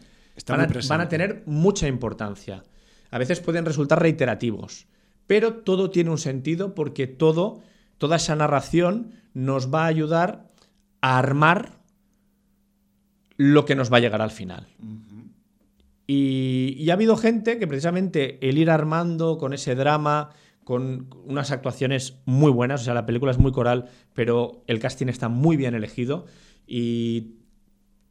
a, 0.47 0.67
van 0.89 1.01
a 1.01 1.09
tener 1.09 1.43
mucha 1.45 1.87
importancia. 1.87 2.63
A 3.11 3.17
veces 3.17 3.39
pueden 3.39 3.65
resultar 3.65 4.01
reiterativos, 4.01 4.87
pero 5.29 5.53
todo 5.57 5.91
tiene 5.91 6.09
un 6.09 6.17
sentido 6.17 6.73
porque 6.73 7.05
todo, 7.05 7.61
toda 7.99 8.15
esa 8.15 8.35
narración 8.35 9.11
nos 9.35 9.71
va 9.71 9.83
a 9.83 9.85
ayudar 9.85 10.49
a 11.01 11.19
armar 11.19 11.73
lo 13.37 13.63
que 13.65 13.75
nos 13.75 13.93
va 13.93 13.97
a 13.97 13.99
llegar 13.99 14.23
al 14.23 14.31
final. 14.31 14.65
Y, 16.07 16.75
y 16.79 16.89
ha 16.89 16.93
habido 16.93 17.15
gente 17.15 17.59
que 17.59 17.67
precisamente 17.67 18.39
el 18.49 18.57
ir 18.57 18.71
armando 18.71 19.37
con 19.37 19.53
ese 19.53 19.75
drama, 19.75 20.31
con 20.63 21.09
unas 21.25 21.51
actuaciones 21.51 22.15
muy 22.25 22.51
buenas, 22.51 22.81
o 22.81 22.85
sea, 22.85 22.95
la 22.95 23.05
película 23.05 23.29
es 23.31 23.37
muy 23.37 23.51
coral, 23.51 23.85
pero 24.15 24.63
el 24.65 24.79
casting 24.79 25.09
está 25.09 25.29
muy 25.29 25.57
bien 25.57 25.75
elegido 25.75 26.25
y 26.65 27.35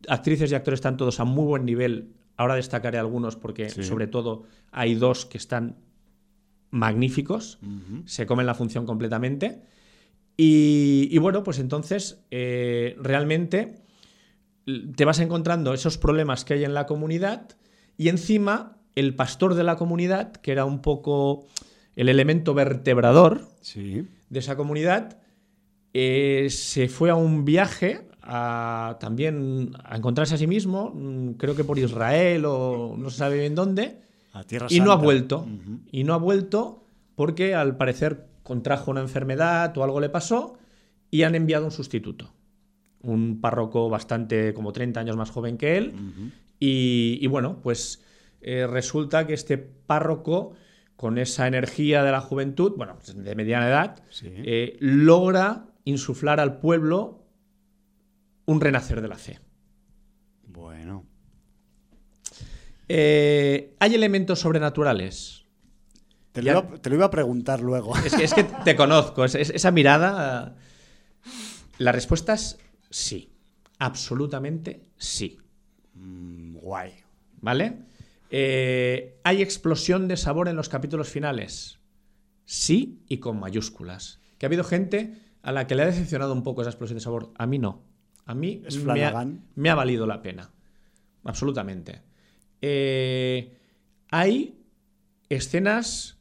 actrices 0.06 0.52
y 0.52 0.54
actores 0.54 0.78
están 0.78 0.96
todos 0.96 1.18
a 1.18 1.24
muy 1.24 1.46
buen 1.46 1.64
nivel. 1.64 2.12
Ahora 2.36 2.54
destacaré 2.54 2.98
algunos 2.98 3.34
porque 3.34 3.68
Sí. 3.70 3.82
sobre 3.82 4.06
todo 4.06 4.44
hay 4.70 4.94
dos 4.94 5.26
que 5.26 5.38
están 5.38 5.78
magníficos, 6.70 7.58
se 8.04 8.26
comen 8.26 8.46
la 8.46 8.54
función 8.54 8.86
completamente. 8.86 9.62
Y, 10.36 11.08
y 11.10 11.18
bueno, 11.18 11.42
pues 11.42 11.58
entonces 11.58 12.20
eh, 12.30 12.94
realmente 13.00 13.82
te 14.96 15.04
vas 15.04 15.18
encontrando 15.18 15.72
esos 15.74 15.98
problemas 15.98 16.44
que 16.44 16.54
hay 16.54 16.64
en 16.64 16.74
la 16.74 16.86
comunidad 16.86 17.48
y 17.96 18.08
encima 18.08 18.76
el 18.94 19.14
pastor 19.16 19.54
de 19.54 19.64
la 19.64 19.76
comunidad, 19.76 20.32
que 20.32 20.52
era 20.52 20.64
un 20.64 20.80
poco 20.82 21.46
el 21.96 22.08
elemento 22.08 22.54
vertebrador 22.54 23.48
Sí. 23.60 24.06
de 24.30 24.38
esa 24.38 24.56
comunidad, 24.56 25.18
eh, 25.94 26.46
se 26.50 26.88
fue 26.88 27.10
a 27.10 27.14
un 27.14 27.44
viaje 27.44 28.06
a, 28.22 28.98
también 29.00 29.72
a 29.84 29.96
encontrarse 29.96 30.34
a 30.34 30.38
sí 30.38 30.46
mismo, 30.46 30.92
mm, 30.94 31.32
creo 31.32 31.56
que 31.56 31.64
por 31.64 31.78
Israel 31.78 32.44
o 32.46 32.94
no 32.98 33.10
se 33.10 33.16
sabe 33.18 33.38
bien 33.40 33.54
dónde, 33.54 34.00
A 34.32 34.44
Tierra 34.44 34.66
y 34.70 34.80
no 34.80 34.92
ha 34.92 34.96
vuelto. 34.96 35.46
Y 35.90 36.04
no 36.04 36.14
ha 36.14 36.18
vuelto 36.18 36.84
porque 37.14 37.54
al 37.54 37.76
parecer 37.76 38.26
contrajo 38.42 38.90
una 38.90 39.00
enfermedad 39.00 39.76
o 39.76 39.84
algo 39.84 40.00
le 40.00 40.08
pasó 40.08 40.58
y 41.10 41.22
han 41.22 41.34
enviado 41.34 41.64
un 41.64 41.70
sustituto. 41.70 42.32
Un 43.02 43.40
párroco 43.40 43.88
bastante 43.88 44.52
como 44.54 44.72
30 44.72 45.00
años 45.00 45.16
más 45.16 45.30
joven 45.30 45.56
que 45.58 45.76
él. 45.78 45.94
Y, 46.60 47.18
y 47.20 47.26
bueno, 47.28 47.60
pues 47.62 48.02
eh, 48.40 48.66
resulta 48.66 49.26
que 49.26 49.34
este 49.34 49.58
párroco, 49.58 50.52
con 50.96 51.18
esa 51.18 51.46
energía 51.46 52.02
de 52.02 52.10
la 52.12 52.20
juventud, 52.20 52.74
bueno, 52.76 52.98
de 53.14 53.34
mediana 53.34 53.68
edad, 53.68 54.02
Sí. 54.10 54.26
eh, 54.30 54.76
logra 54.80 55.66
insuflar 55.84 56.40
al 56.40 56.58
pueblo 56.58 57.24
un 58.46 58.60
renacer 58.60 59.00
de 59.00 59.08
la 59.08 59.16
fe. 59.16 59.38
Bueno. 60.46 61.04
Eh, 62.88 63.74
¿Hay 63.80 63.94
elementos 63.94 64.40
sobrenaturales? 64.40 65.44
Te 66.32 66.42
lo, 66.42 66.50
iba, 66.50 66.76
te 66.78 66.88
lo 66.90 66.96
iba 66.96 67.06
a 67.06 67.10
preguntar 67.10 67.60
luego. 67.60 67.96
Es 67.98 68.14
que, 68.14 68.24
es 68.24 68.34
que 68.34 68.44
te 68.44 68.76
conozco, 68.76 69.24
es- 69.24 69.34
es- 69.34 69.50
esa 69.50 69.70
mirada. 69.70 70.56
La 71.78 71.92
respuesta 71.92 72.34
es 72.34 72.58
sí. 72.90 73.32
Absolutamente 73.78 74.82
sí. 74.96 75.38
Mm, 75.94 76.56
guay. 76.58 76.92
¿Vale? 77.40 77.78
Eh, 78.30 79.18
¿Hay 79.24 79.42
explosión 79.42 80.08
de 80.08 80.16
sabor 80.16 80.48
en 80.48 80.56
los 80.56 80.68
capítulos 80.68 81.08
finales? 81.08 81.78
Sí 82.44 83.02
y 83.08 83.18
con 83.18 83.38
mayúsculas. 83.38 84.20
Que 84.38 84.46
ha 84.46 84.48
habido 84.48 84.64
gente 84.64 85.14
a 85.42 85.52
la 85.52 85.66
que 85.66 85.74
le 85.74 85.82
ha 85.82 85.86
decepcionado 85.86 86.32
un 86.32 86.42
poco 86.42 86.62
esa 86.62 86.70
explosión 86.70 86.96
de 86.98 87.02
sabor. 87.02 87.32
A 87.36 87.46
mí 87.46 87.58
no. 87.58 87.82
A 88.26 88.34
mí 88.34 88.62
Es 88.66 88.82
me 88.84 89.04
ha, 89.04 89.26
me 89.54 89.70
ha 89.70 89.74
valido 89.74 90.06
la 90.06 90.20
pena. 90.22 90.50
Absolutamente. 91.24 92.02
Eh, 92.62 93.56
hay 94.10 94.58
escenas 95.28 96.18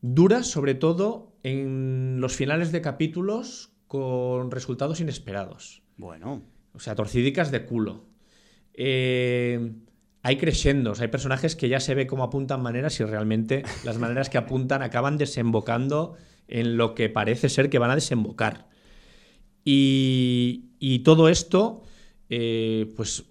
duras, 0.00 0.46
sobre 0.46 0.74
todo 0.74 1.32
en 1.42 2.20
los 2.20 2.34
finales 2.34 2.72
de 2.72 2.80
capítulos, 2.80 3.72
con 3.86 4.50
resultados 4.50 5.00
inesperados. 5.00 5.82
Bueno. 5.96 6.42
O 6.72 6.78
sea, 6.78 6.94
torcidicas 6.94 7.50
de 7.50 7.64
culo. 7.64 8.04
Eh, 8.74 9.72
hay 10.22 10.36
crescendos, 10.36 11.00
hay 11.00 11.08
personajes 11.08 11.56
que 11.56 11.68
ya 11.68 11.80
se 11.80 11.94
ve 11.94 12.06
cómo 12.06 12.24
apuntan 12.24 12.60
maneras 12.60 12.98
y 13.00 13.04
realmente 13.04 13.62
las 13.84 13.96
maneras 13.98 14.28
que 14.28 14.38
apuntan 14.38 14.82
acaban 14.82 15.18
desembocando 15.18 16.16
en 16.48 16.76
lo 16.76 16.94
que 16.94 17.08
parece 17.08 17.48
ser 17.48 17.70
que 17.70 17.78
van 17.78 17.90
a 17.90 17.94
desembocar. 17.94 18.68
Y, 19.64 21.02
todo 21.04 21.28
esto, 21.28 21.82
eh, 22.28 22.92
pues 22.96 23.24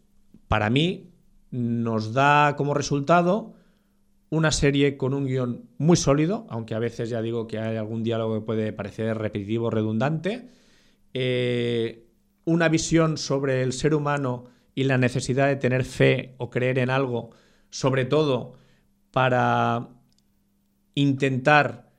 para 0.48 0.70
mí, 0.70 1.12
nos 1.56 2.12
da 2.12 2.56
como 2.58 2.74
resultado 2.74 3.54
una 4.30 4.52
serie 4.52 4.98
con 4.98 5.14
un 5.14 5.26
guion 5.26 5.70
muy 5.78 5.96
sólido, 5.96 6.46
aunque 6.50 6.76
a 6.76 6.80
veces 6.80 7.10
ya 7.10 7.22
digo 7.22 7.48
que 7.48 7.60
hay 7.60 7.78
algún 7.78 8.04
diálogo 8.04 8.36
que 8.36 8.46
puede 8.46 8.74
parecer 8.74 9.18
repetitivo, 9.18 9.70
redundante, 9.70 10.50
eh, 11.14 12.10
una 12.44 12.68
visión 12.68 13.18
sobre 13.18 13.64
el 13.64 13.72
ser 13.72 13.94
humano 13.94 14.46
y 14.74 14.84
la 14.84 14.98
necesidad 14.98 15.48
de 15.48 15.56
tener 15.56 15.86
fe 15.86 16.36
o 16.38 16.50
creer 16.50 16.78
en 16.80 16.90
algo, 16.90 17.30
sobre 17.70 18.04
todo 18.04 18.54
para 19.12 19.88
intentar 20.94 21.90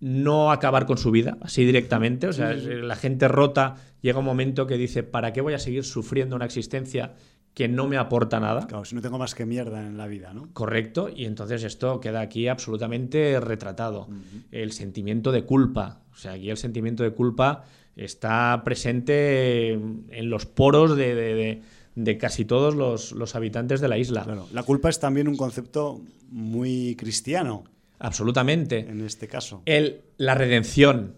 no 0.00 0.52
acabar 0.52 0.84
con 0.84 0.98
su 0.98 1.10
vida, 1.10 1.38
así 1.40 1.64
directamente. 1.64 2.26
O 2.26 2.32
sea, 2.34 2.52
la 2.52 2.96
gente 2.96 3.28
rota 3.28 3.76
llega 4.02 4.18
un 4.18 4.24
momento 4.26 4.66
que 4.66 4.76
dice, 4.76 5.02
¿para 5.02 5.32
qué 5.32 5.40
voy 5.40 5.54
a 5.54 5.58
seguir 5.58 5.84
sufriendo 5.84 6.36
una 6.36 6.44
existencia 6.44 7.14
que 7.54 7.68
no 7.68 7.88
me 7.88 7.96
aporta 7.96 8.40
nada? 8.40 8.66
Claro, 8.66 8.84
si 8.84 8.94
no 8.94 9.02
tengo 9.02 9.18
más 9.18 9.34
que 9.34 9.46
mierda 9.46 9.86
en 9.86 9.96
la 9.96 10.06
vida, 10.06 10.32
¿no? 10.32 10.48
Correcto, 10.52 11.08
y 11.14 11.24
entonces 11.24 11.64
esto 11.64 12.00
queda 12.00 12.20
aquí 12.20 12.48
absolutamente 12.48 13.38
retratado. 13.40 14.08
El 14.50 14.72
sentimiento 14.72 15.32
de 15.32 15.44
culpa. 15.44 16.00
O 16.12 16.16
sea, 16.16 16.32
aquí 16.32 16.50
el 16.50 16.56
sentimiento 16.56 17.02
de 17.02 17.12
culpa 17.12 17.64
está 17.96 18.62
presente 18.64 19.72
en 19.72 20.30
los 20.30 20.46
poros 20.46 20.96
de 20.96 21.60
de 21.94 22.18
casi 22.18 22.44
todos 22.44 22.74
los, 22.74 23.34
habitantes 23.34 23.80
de 23.80 23.88
la 23.88 23.98
isla. 23.98 24.26
La 24.52 24.62
culpa 24.62 24.88
es 24.88 25.00
también 25.00 25.28
un 25.28 25.36
concepto 25.36 26.00
muy 26.30 26.96
cristiano. 26.96 27.64
Absolutamente. 27.98 28.78
En 28.78 29.04
este 29.04 29.28
caso. 29.28 29.62
El, 29.66 30.02
la 30.16 30.34
redención. 30.34 31.16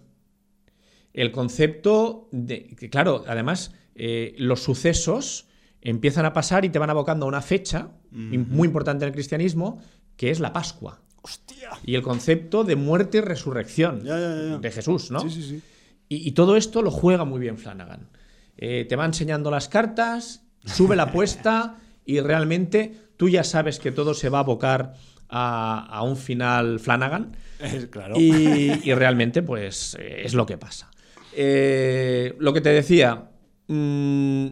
El 1.13 1.31
concepto 1.31 2.27
de. 2.31 2.75
Que, 2.77 2.89
claro, 2.89 3.23
además, 3.27 3.73
eh, 3.95 4.35
los 4.37 4.63
sucesos 4.63 5.47
empiezan 5.83 6.25
a 6.25 6.33
pasar 6.33 6.65
y 6.65 6.69
te 6.69 6.79
van 6.79 6.89
abocando 6.89 7.25
a 7.25 7.29
una 7.29 7.41
fecha 7.41 7.89
muy 8.11 8.67
importante 8.67 9.05
en 9.05 9.09
el 9.09 9.13
cristianismo, 9.13 9.81
que 10.15 10.31
es 10.31 10.39
la 10.39 10.53
Pascua. 10.53 11.01
¡Hostia! 11.21 11.71
Y 11.85 11.95
el 11.95 12.01
concepto 12.01 12.63
de 12.63 12.75
muerte 12.75 13.19
y 13.19 13.21
resurrección 13.21 14.03
de 14.03 14.71
Jesús, 14.71 15.11
¿no? 15.11 15.19
Sí, 15.19 15.29
sí, 15.29 15.43
sí. 15.43 15.61
Y, 16.09 16.31
todo 16.33 16.57
esto 16.57 16.81
lo 16.81 16.91
juega 16.91 17.25
muy 17.25 17.39
bien 17.39 17.57
Flanagan. 17.57 18.09
Eh, 18.57 18.85
te 18.87 18.95
va 18.95 19.05
enseñando 19.05 19.49
las 19.49 19.67
cartas, 19.67 20.45
sube 20.63 20.95
la 20.95 21.03
apuesta 21.03 21.77
y 22.05 22.19
realmente 22.19 22.93
tú 23.17 23.29
ya 23.29 23.43
sabes 23.43 23.79
que 23.79 23.91
todo 23.91 24.13
se 24.13 24.29
va 24.29 24.39
a 24.39 24.41
abocar 24.41 24.93
a, 25.29 26.01
un 26.03 26.15
final 26.15 26.79
Flanagan. 26.79 27.35
claro. 27.89 28.15
y, 28.19 28.93
realmente, 28.93 29.41
pues, 29.41 29.97
eh, 29.99 30.21
es 30.23 30.35
lo 30.35 30.45
que 30.45 30.57
pasa. 30.57 30.91
Eh, 31.35 32.35
lo 32.37 32.53
que 32.53 32.61
te 32.61 32.69
decía, 32.69 33.31
mm, 33.67 34.47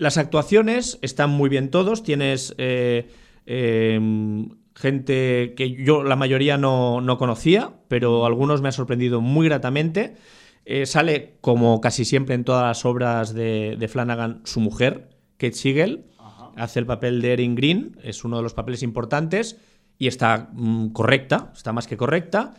las 0.00 0.16
actuaciones 0.16 0.98
están 1.02 1.28
muy 1.28 1.50
bien 1.50 1.70
todos. 1.70 2.02
Tienes 2.02 2.54
eh, 2.56 3.10
em, 3.44 4.48
gente 4.74 5.52
que 5.54 5.72
yo 5.84 6.02
la 6.02 6.16
mayoría 6.16 6.56
no, 6.56 7.04
conocía, 7.18 7.74
pero 7.88 8.24
algunos 8.24 8.62
me 8.62 8.68
han 8.68 8.72
sorprendido 8.72 9.20
muy 9.20 9.46
gratamente. 9.46 10.16
Eh, 10.64 10.86
sale, 10.86 11.36
como 11.42 11.82
casi 11.82 12.06
siempre 12.06 12.34
en 12.34 12.44
todas 12.44 12.64
las 12.64 12.86
obras 12.86 13.34
de, 13.34 13.88
Flanagan, 13.92 14.40
su 14.44 14.60
mujer, 14.60 15.10
Kate 15.36 15.52
Siegel. 15.52 16.06
Hace 16.56 16.78
el 16.78 16.86
papel 16.86 17.20
de 17.20 17.34
Erin 17.34 17.54
Green, 17.54 17.98
es 18.02 18.24
uno 18.24 18.38
de 18.38 18.42
los 18.42 18.54
papeles 18.54 18.82
importantes 18.82 19.58
y 19.98 20.06
está 20.06 20.48
mm, 20.52 20.88
correcta, 20.88 21.52
está 21.54 21.74
más 21.74 21.86
que 21.86 21.98
correcta. 21.98 22.54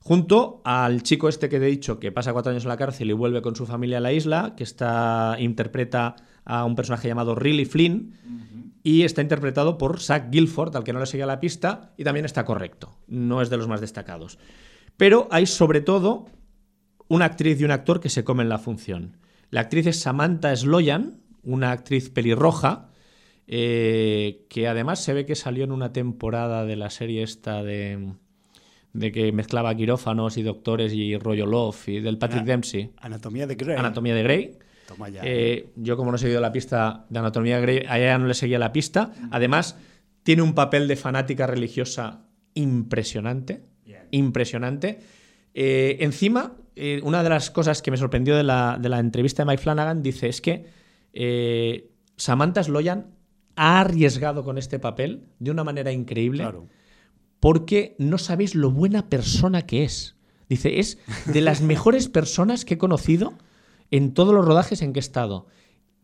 Junto 0.00 0.62
al 0.64 1.02
chico 1.02 1.28
este 1.28 1.48
que 1.48 1.56
he 1.56 1.60
dicho 1.60 1.98
que 1.98 2.12
pasa 2.12 2.32
cuatro 2.32 2.50
años 2.50 2.64
en 2.64 2.68
la 2.68 2.76
cárcel 2.76 3.10
y 3.10 3.12
vuelve 3.12 3.42
con 3.42 3.56
su 3.56 3.66
familia 3.66 3.98
a 3.98 4.00
la 4.00 4.12
isla, 4.12 4.54
que 4.56 4.64
está 4.64 5.36
interpreta 5.38 6.16
a 6.44 6.64
un 6.64 6.76
personaje 6.76 7.08
llamado 7.08 7.34
Riley 7.34 7.66
Flynn 7.66 8.14
y 8.82 9.02
está 9.02 9.20
interpretado 9.20 9.76
por 9.76 10.00
Zach 10.00 10.30
Guilford, 10.30 10.74
al 10.76 10.84
que 10.84 10.92
no 10.92 11.00
le 11.00 11.06
seguía 11.06 11.26
la 11.26 11.40
pista, 11.40 11.92
y 11.96 12.04
también 12.04 12.24
está 12.24 12.44
correcto. 12.44 12.96
No 13.06 13.42
es 13.42 13.50
de 13.50 13.58
los 13.58 13.68
más 13.68 13.80
destacados. 13.80 14.38
Pero 14.96 15.28
hay 15.30 15.46
sobre 15.46 15.80
todo 15.80 16.26
una 17.08 17.26
actriz 17.26 17.60
y 17.60 17.64
un 17.64 17.70
actor 17.70 18.00
que 18.00 18.08
se 18.08 18.24
comen 18.24 18.48
la 18.48 18.58
función. 18.58 19.18
La 19.50 19.60
actriz 19.60 19.86
es 19.86 20.00
Samantha 20.00 20.54
Sloyan, 20.54 21.20
una 21.42 21.70
actriz 21.70 22.10
pelirroja, 22.10 22.90
eh, 23.46 24.46
que 24.48 24.68
además 24.68 25.02
se 25.02 25.14
ve 25.14 25.26
que 25.26 25.34
salió 25.34 25.64
en 25.64 25.72
una 25.72 25.92
temporada 25.92 26.64
de 26.64 26.76
la 26.76 26.90
serie 26.90 27.22
esta 27.22 27.62
de, 27.62 28.14
de 28.92 29.12
que 29.12 29.32
mezclaba 29.32 29.74
quirófanos 29.74 30.36
y 30.36 30.42
doctores 30.42 30.92
y 30.92 31.16
rollo 31.16 31.46
Love 31.46 31.88
y 31.88 32.00
del 32.00 32.18
Patrick 32.18 32.44
Dempsey. 32.44 32.90
Anatomía 32.98 33.46
de 33.46 33.54
Grey. 33.54 33.76
Anatomía 33.76 34.14
de 34.14 34.22
Grey. 34.22 34.58
Toma 34.86 35.08
ya. 35.08 35.20
Eh, 35.24 35.70
yo 35.76 35.96
como 35.96 36.10
no 36.10 36.16
he 36.16 36.20
seguido 36.20 36.40
la 36.40 36.52
pista 36.52 37.06
de 37.08 37.18
Anatomía 37.18 37.56
de 37.56 37.62
Grey, 37.62 37.86
a 37.88 37.98
ella 37.98 38.18
no 38.18 38.26
le 38.26 38.34
seguía 38.34 38.58
la 38.58 38.72
pista. 38.72 39.12
Además, 39.30 39.76
tiene 40.22 40.42
un 40.42 40.54
papel 40.54 40.88
de 40.88 40.96
fanática 40.96 41.46
religiosa 41.46 42.26
impresionante. 42.54 43.62
Impresionante. 44.10 45.00
Eh, 45.52 45.98
encima, 46.00 46.54
eh, 46.74 47.00
una 47.04 47.22
de 47.22 47.28
las 47.28 47.50
cosas 47.50 47.82
que 47.82 47.90
me 47.90 47.98
sorprendió 47.98 48.36
de 48.36 48.42
la, 48.42 48.78
entrevista 48.98 49.42
de 49.42 49.50
Mike 49.50 49.62
Flanagan 49.62 50.02
dice 50.02 50.28
es 50.28 50.40
que 50.40 50.64
Samantha 52.16 52.62
Sloyan 52.62 53.06
ha 53.54 53.80
arriesgado 53.80 54.44
con 54.44 54.56
este 54.56 54.78
papel 54.78 55.26
de 55.40 55.50
una 55.50 55.64
manera 55.64 55.92
increíble 55.92 56.46
porque 57.40 57.94
no 57.98 58.18
sabéis 58.18 58.54
lo 58.54 58.70
buena 58.70 59.08
persona 59.08 59.62
que 59.62 59.84
es. 59.84 60.16
Dice, 60.48 60.80
es 60.80 60.98
de 61.26 61.40
las 61.40 61.60
mejores 61.62 62.08
personas 62.08 62.64
que 62.64 62.74
he 62.74 62.78
conocido 62.78 63.34
en 63.90 64.14
todos 64.14 64.34
los 64.34 64.44
rodajes 64.44 64.82
en 64.82 64.92
que 64.92 64.98
he 64.98 65.00
estado. 65.00 65.46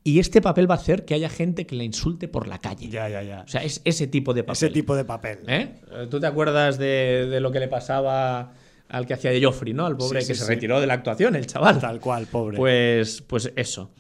Y 0.07 0.19
este 0.19 0.43
papel 0.43 0.71
va 0.71 0.75
a 0.75 0.79
hacer 0.79 1.07
que 1.07 1.15
haya 1.15 1.31
gente 1.31 1.67
que 1.67 1.77
la 1.77 1.85
insulte 1.85 2.29
por 2.29 2.47
la 2.47 2.59
calle. 2.59 2.89
Ya, 2.91 3.09
ya, 3.09 3.23
ya. 3.23 3.43
O 3.43 3.49
sea, 3.49 3.65
es 3.65 3.81
ese 3.85 4.07
tipo 4.07 4.35
de 4.35 4.45
papel. 4.45 4.57
Ese 4.57 4.71
tipo 4.71 4.95
de 4.95 5.05
papel. 5.05 5.39
¿Eh? 5.47 5.81
¿Tú 6.11 6.21
te 6.21 6.27
acuerdas 6.27 6.79
de, 6.79 7.27
de 7.31 7.41
lo 7.41 7.51
que 7.51 7.61
le 7.61 7.69
pasaba 7.69 8.53
al 8.89 9.07
que 9.07 9.15
hacía 9.15 9.31
de 9.31 9.43
Joffrey, 9.43 9.73
¿no? 9.73 9.87
Al 9.87 9.97
pobre 9.97 10.25
que 10.25 10.35
se 10.35 10.47
retiró 10.47 10.81
de 10.81 10.87
la 10.87 10.95
actuación, 10.95 11.37
el 11.37 11.47
chaval. 11.47 11.81
Tal 11.81 12.01
cual, 12.01 12.27
pobre. 12.27 12.57
Pues, 12.57 13.23
pues 13.23 13.53
eso. 13.57 13.91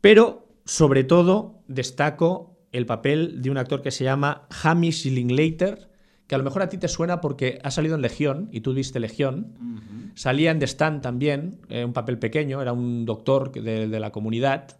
Pero, 0.00 0.48
sobre 0.64 1.04
todo, 1.04 1.62
destaco 1.66 2.56
el 2.72 2.86
papel 2.86 3.42
de 3.42 3.50
un 3.50 3.58
actor 3.58 3.82
que 3.82 3.90
se 3.90 4.04
llama 4.04 4.46
Hamish 4.62 5.06
Linklater, 5.06 5.87
que 6.28 6.36
a 6.36 6.38
lo 6.38 6.44
mejor 6.44 6.62
a 6.62 6.68
ti 6.68 6.78
te 6.78 6.86
suena 6.86 7.20
porque 7.20 7.58
ha 7.64 7.72
salido 7.72 7.96
en 7.96 8.02
Legión, 8.02 8.48
y 8.52 8.60
tú 8.60 8.72
viste 8.74 9.00
Legión. 9.00 10.12
Salía 10.14 10.52
en 10.52 10.60
The 10.60 10.66
Stand 10.66 11.02
también, 11.02 11.58
eh, 11.68 11.84
un 11.84 11.92
papel 11.92 12.18
pequeño, 12.18 12.62
era 12.62 12.72
un 12.72 13.04
doctor 13.04 13.50
de, 13.50 13.88
de 13.88 14.00
la 14.00 14.12
comunidad. 14.12 14.78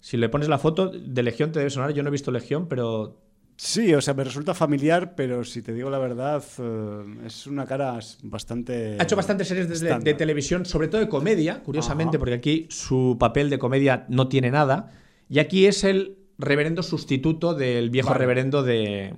Si 0.00 0.18
le 0.18 0.28
pones 0.28 0.48
la 0.48 0.58
foto 0.58 0.88
de 0.88 1.22
Legión 1.22 1.52
te 1.52 1.60
debe 1.60 1.70
sonar, 1.70 1.92
yo 1.92 2.02
no 2.02 2.08
he 2.08 2.12
visto 2.12 2.30
Legión, 2.30 2.66
pero 2.68 3.16
Sí, 3.62 3.92
o 3.92 4.00
sea, 4.00 4.14
me 4.14 4.24
resulta 4.24 4.54
familiar, 4.54 5.14
pero 5.14 5.44
si 5.44 5.60
te 5.60 5.74
digo 5.74 5.90
la 5.90 5.98
verdad, 5.98 6.42
eh, 6.58 7.26
es 7.26 7.46
una 7.46 7.66
cara 7.66 7.98
bastante. 8.22 8.96
Ha 8.98 9.02
hecho 9.02 9.16
bastantes 9.16 9.48
series 9.48 9.80
de, 9.80 10.14
televisión, 10.14 10.64
sobre 10.64 10.88
todo 10.88 10.98
de 10.98 11.10
comedia, 11.10 11.62
curiosamente, 11.62 12.18
porque 12.18 12.32
aquí 12.32 12.66
su 12.70 13.18
papel 13.20 13.50
de 13.50 13.58
comedia 13.58 14.06
no 14.08 14.28
tiene 14.28 14.50
nada. 14.50 14.90
Y 15.28 15.40
aquí 15.40 15.66
es 15.66 15.84
el 15.84 16.16
reverendo 16.38 16.82
sustituto 16.82 17.52
del 17.52 17.90
viejo 17.90 18.14
reverendo 18.14 18.62
de, 18.62 19.12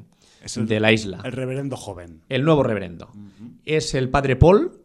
de, 0.56 0.80
la 0.80 0.92
isla. 0.92 1.20
El 1.24 1.32
reverendo 1.32 1.76
joven. 1.76 2.22
El 2.28 2.44
nuevo 2.44 2.62
reverendo. 2.62 3.10
Es 3.64 3.94
el 3.94 4.08
padre 4.08 4.36
Paul 4.36 4.80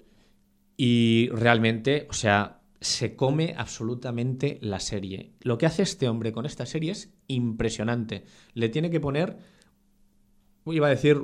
y 0.76 1.30
realmente, 1.30 2.08
o 2.10 2.14
sea, 2.14 2.60
se 2.80 3.16
come 3.16 3.55
absolutamente 3.58 4.60
la 4.62 4.80
serie. 4.80 5.32
Lo 5.41 5.58
que 5.58 5.66
hace 5.66 5.84
este 5.84 6.08
hombre 6.08 6.32
con 6.32 6.45
esta 6.45 6.66
serie 6.66 6.91
es 6.91 7.12
impresionante. 7.28 8.24
Le 8.53 8.70
tiene 8.70 8.89
que 8.89 8.99
poner, 8.99 9.38
iba 10.66 10.88
a 10.88 10.91
decir, 10.91 11.22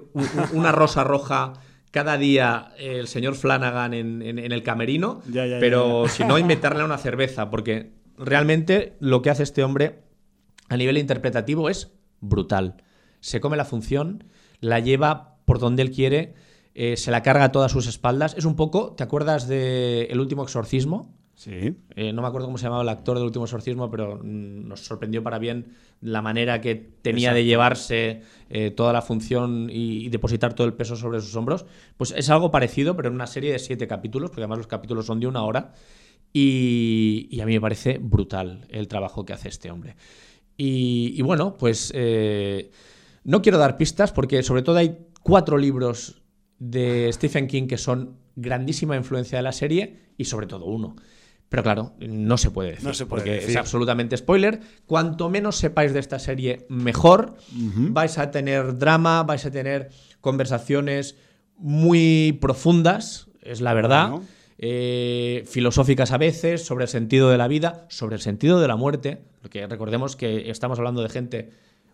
una 0.54 0.72
rosa 0.72 1.04
roja 1.04 1.54
cada 1.92 2.18
día 2.18 2.74
el 2.80 3.08
señor 3.08 3.36
Flanagan 3.36 3.94
en, 3.94 4.40
el 4.40 4.64
camerino, 4.64 5.22
pero 5.60 6.08
si 6.08 6.24
no, 6.24 6.40
inventarle 6.40 6.84
una 6.84 6.98
cerveza, 6.98 7.52
porque 7.52 7.92
realmente 8.18 8.96
lo 9.00 9.22
que 9.22 9.30
hace 9.30 9.44
este 9.44 9.64
hombre 9.64 10.00
a 10.70 10.78
nivel 10.78 10.98
interpretativo 10.98 11.70
es 11.70 11.92
brutal. 12.20 12.78
Se 13.24 13.40
come 13.40 13.56
la 13.56 13.64
función, 13.64 14.26
la 14.60 14.82
lleva 14.82 15.38
por 15.46 15.58
donde 15.58 15.82
él 15.82 15.92
quiere, 15.92 16.34
eh, 16.76 16.98
se 16.98 17.10
la 17.10 17.24
carga 17.24 17.46
a 17.46 17.52
todas 17.54 17.72
sus 17.72 17.88
espaldas. 17.88 18.36
Es 18.38 18.44
un 18.44 18.58
poco, 18.58 18.96
¿te 18.98 19.04
acuerdas 19.04 19.48
de 19.48 20.08
El 20.12 20.20
último 20.20 20.44
exorcismo? 20.44 21.14
Sí. 21.34 21.74
Eh, 21.96 22.12
no 22.12 22.22
me 22.22 22.28
acuerdo 22.28 22.48
cómo 22.48 22.58
se 22.58 22.66
llamaba 22.66 22.84
el 22.84 22.90
actor 22.90 23.16
del 23.16 23.24
último 23.24 23.46
exorcismo, 23.46 23.90
pero 23.90 24.18
mm, 24.18 24.68
nos 24.68 24.82
sorprendió 24.82 25.24
para 25.24 25.40
bien 25.40 25.68
la 26.02 26.22
manera 26.22 26.60
que 26.60 26.76
tenía 26.76 27.34
de 27.34 27.46
llevarse 27.46 28.24
eh, 28.50 28.72
toda 28.72 28.92
la 28.92 29.02
función 29.02 29.70
y, 29.72 30.10
depositar 30.10 30.54
todo 30.54 30.68
el 30.68 30.74
peso 30.74 30.98
sobre 30.98 31.22
sus 31.22 31.34
hombros. 31.38 31.66
Pues 31.96 32.12
es 32.12 32.30
algo 32.30 32.52
parecido, 32.52 32.98
pero 32.98 33.08
en 33.08 33.16
una 33.16 33.28
serie 33.28 33.54
de 33.54 33.60
siete 33.60 33.88
capítulos, 33.88 34.32
porque 34.32 34.42
además 34.42 34.58
los 34.58 34.68
capítulos 34.68 35.06
son 35.06 35.22
de 35.22 35.28
una 35.28 35.44
hora. 35.44 35.72
Y, 36.34 37.40
a 37.42 37.46
mí 37.46 37.54
me 37.54 37.62
parece 37.62 38.00
brutal 38.02 38.68
el 38.68 38.90
trabajo 38.90 39.24
que 39.24 39.32
hace 39.32 39.48
este 39.48 39.72
hombre. 39.72 39.96
Y, 40.58 41.14
y 41.16 41.22
bueno, 41.22 41.56
pues 41.58 41.90
eh, 41.96 42.70
no 43.24 43.42
quiero 43.42 43.58
dar 43.58 43.78
pistas 43.78 44.12
porque 44.12 44.44
sobre 44.44 44.62
todo 44.62 44.78
hay 44.78 44.98
cuatro 45.22 45.58
libros 45.58 46.22
de 46.60 47.10
Stephen 47.14 47.48
King 47.48 47.68
que 47.68 47.78
son 47.78 48.18
grandísima 48.36 48.96
influencia 48.96 49.38
de 49.38 49.44
la 49.44 49.52
serie 49.52 50.00
y 50.18 50.26
sobre 50.26 50.48
todo 50.48 50.66
uno. 50.66 50.96
Pero 51.50 51.62
claro, 51.62 51.94
no 52.00 52.38
se 52.38 52.50
puede 52.50 52.72
decir. 52.72 52.86
No 52.86 52.94
se 52.96 53.06
puede 53.06 53.22
porque 53.22 53.32
decir. 53.36 53.52
es 53.52 53.56
absolutamente 53.58 54.18
spoiler. 54.18 54.60
Cuanto 54.88 55.30
menos 55.30 55.58
sepáis 55.58 55.94
de 55.94 56.00
esta 56.00 56.18
serie, 56.18 56.66
mejor. 56.68 57.36
Vais 57.52 58.18
a 58.18 58.32
tener 58.32 58.80
drama, 58.80 59.22
vais 59.22 59.46
a 59.46 59.52
tener 59.52 59.90
conversaciones 60.20 61.16
muy 61.58 62.40
profundas, 62.42 63.28
es 63.44 63.62
la 63.62 63.76
verdad. 63.76 64.10
Bueno. 64.10 64.26
eh, 64.58 65.44
filosóficas 65.46 66.12
a 66.12 66.18
veces, 66.18 66.66
sobre 66.66 66.86
el 66.86 66.90
sentido 66.90 67.30
de 67.30 67.38
la 67.38 67.48
vida, 67.48 67.86
sobre 67.88 68.16
el 68.16 68.22
sentido 68.22 68.60
de 68.60 68.68
la 68.68 68.76
muerte. 68.76 69.22
Porque 69.42 69.68
recordemos 69.68 70.16
que 70.16 70.50
estamos 70.50 70.80
hablando 70.80 71.04
de 71.04 71.10
gente 71.10 71.52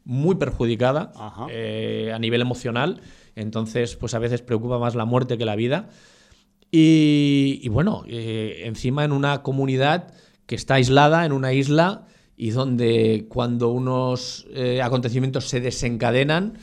muy 0.10 0.36
perjudicada 0.36 1.12
eh, 1.52 2.12
a 2.14 2.18
nivel 2.18 2.42
emocional. 2.42 3.00
Entonces, 3.36 3.96
pues 3.96 4.16
a 4.16 4.20
veces 4.20 4.42
preocupa 4.42 4.80
más 4.80 4.96
la 4.96 5.06
muerte 5.06 5.38
que 5.38 5.46
la 5.46 5.56
vida. 5.56 5.90
Y, 6.72 7.60
y 7.62 7.70
bueno, 7.70 8.04
eh, 8.08 8.64
encima 8.66 9.06
en 9.06 9.12
una 9.12 9.44
comunidad 9.44 10.12
que 10.48 10.56
está 10.56 10.76
aislada, 10.76 11.26
en 11.26 11.32
una 11.32 11.54
isla, 11.54 12.08
y 12.36 12.50
donde 12.50 13.28
cuando 13.30 13.70
unos 13.70 14.48
eh, 14.54 14.82
acontecimientos 14.82 15.48
se 15.48 15.60
desencadenan, 15.62 16.58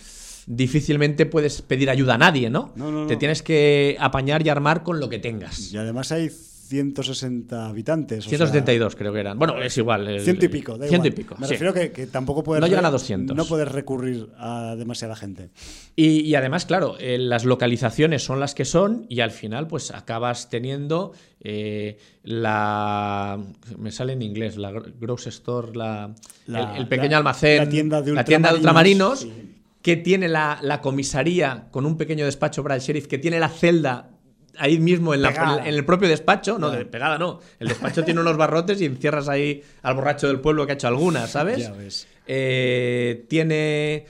difícilmente 0.46 1.24
puedes 1.26 1.62
pedir 1.62 1.88
ayuda 1.90 2.14
a 2.14 2.18
nadie, 2.18 2.50
¿no? 2.50 2.72
No, 2.74 2.90
no, 2.90 3.06
Te 3.06 3.14
no. 3.14 3.18
tienes 3.18 3.42
que 3.42 3.96
apañar 4.00 4.44
y 4.44 4.48
armar 4.48 4.82
con 4.82 4.98
lo 4.98 5.08
que 5.08 5.18
tengas. 5.20 5.72
Y 5.72 5.76
además 5.76 6.10
hay 6.10 6.30
160 6.68 7.66
habitantes. 7.68 8.18
o 8.26 8.28
sea, 8.28 8.38
172 8.38 8.96
creo 8.96 9.12
que 9.12 9.20
eran. 9.20 9.38
Bueno, 9.38 9.60
es 9.62 9.76
igual. 9.78 10.06
el- 10.08 10.20
Ciento 10.20 10.44
y 10.44 10.48
pico, 10.48 10.76
da 10.76 10.86
Ciento 10.86 11.08
y 11.08 11.10
pico. 11.12 11.36
Me 11.38 11.46
sí. 11.46 11.52
refiero 11.54 11.72
que, 11.72 11.92
que 11.92 12.06
tampoco 12.06 12.42
puedes. 12.42 12.60
No 12.60 12.66
llegan 12.66 12.84
a 12.86 12.90
200. 12.90 13.36
No 13.36 13.44
puedes 13.46 13.68
recurrir 13.70 14.28
a 14.38 14.74
demasiada 14.76 15.16
gente. 15.16 15.50
Y, 15.94 16.20
y 16.20 16.34
además, 16.34 16.66
claro, 16.66 16.96
eh, 16.98 17.18
las 17.18 17.44
localizaciones 17.44 18.22
son 18.24 18.40
las 18.40 18.54
que 18.54 18.64
son 18.64 19.06
y 19.08 19.20
al 19.20 19.30
final 19.30 19.66
pues 19.66 19.90
acabas 19.90 20.50
teniendo 20.50 21.12
eh, 21.40 21.98
la... 22.22 23.38
Me 23.78 23.90
sale 23.92 24.12
en 24.14 24.22
inglés, 24.22 24.56
la 24.56 24.72
gro- 24.72 24.92
grocery 24.98 25.30
store, 25.30 25.76
la, 25.76 26.14
La- 26.46 26.72
el, 26.74 26.82
el 26.82 26.88
pequeño 26.88 27.12
la- 27.12 27.18
almacén, 27.18 27.58
la 27.58 27.68
tienda 27.68 28.02
de 28.02 28.24
tienda 28.24 28.52
ultramarinos, 28.54 29.22
ultramarinos, 29.24 29.52
que 29.82 29.96
tiene 29.96 30.28
la, 30.28 30.58
la 30.62 30.80
comisaría 30.80 31.68
con 31.70 31.86
un 31.86 31.96
pequeño 31.96 32.24
despacho 32.24 32.62
para 32.62 32.74
el 32.74 32.80
sheriff, 32.80 33.06
que 33.06 33.18
tiene 33.18 33.38
la 33.38 33.48
celda 33.48 34.10
ahí 34.58 34.78
mismo 34.78 35.14
en, 35.14 35.22
la- 35.22 35.58
en 35.64 35.74
el 35.74 35.84
propio 35.84 36.08
despacho, 36.08 36.58
no, 36.58 36.70
de 36.70 36.84
pegada 36.84 37.18
no, 37.18 37.40
el 37.58 37.68
despacho 37.68 38.04
tiene 38.04 38.20
unos 38.20 38.36
barrotes 38.36 38.80
y 38.80 38.84
encierras 38.86 39.28
ahí 39.28 39.62
al 39.82 39.94
borracho 39.94 40.26
del 40.28 40.40
pueblo 40.40 40.66
que 40.66 40.72
ha 40.72 40.74
hecho 40.74 40.88
algunas, 40.88 41.30
¿sabes? 41.32 41.58
Ya 41.58 41.72
ves. 41.72 42.06
Eh, 42.26 43.24
tiene 43.28 44.06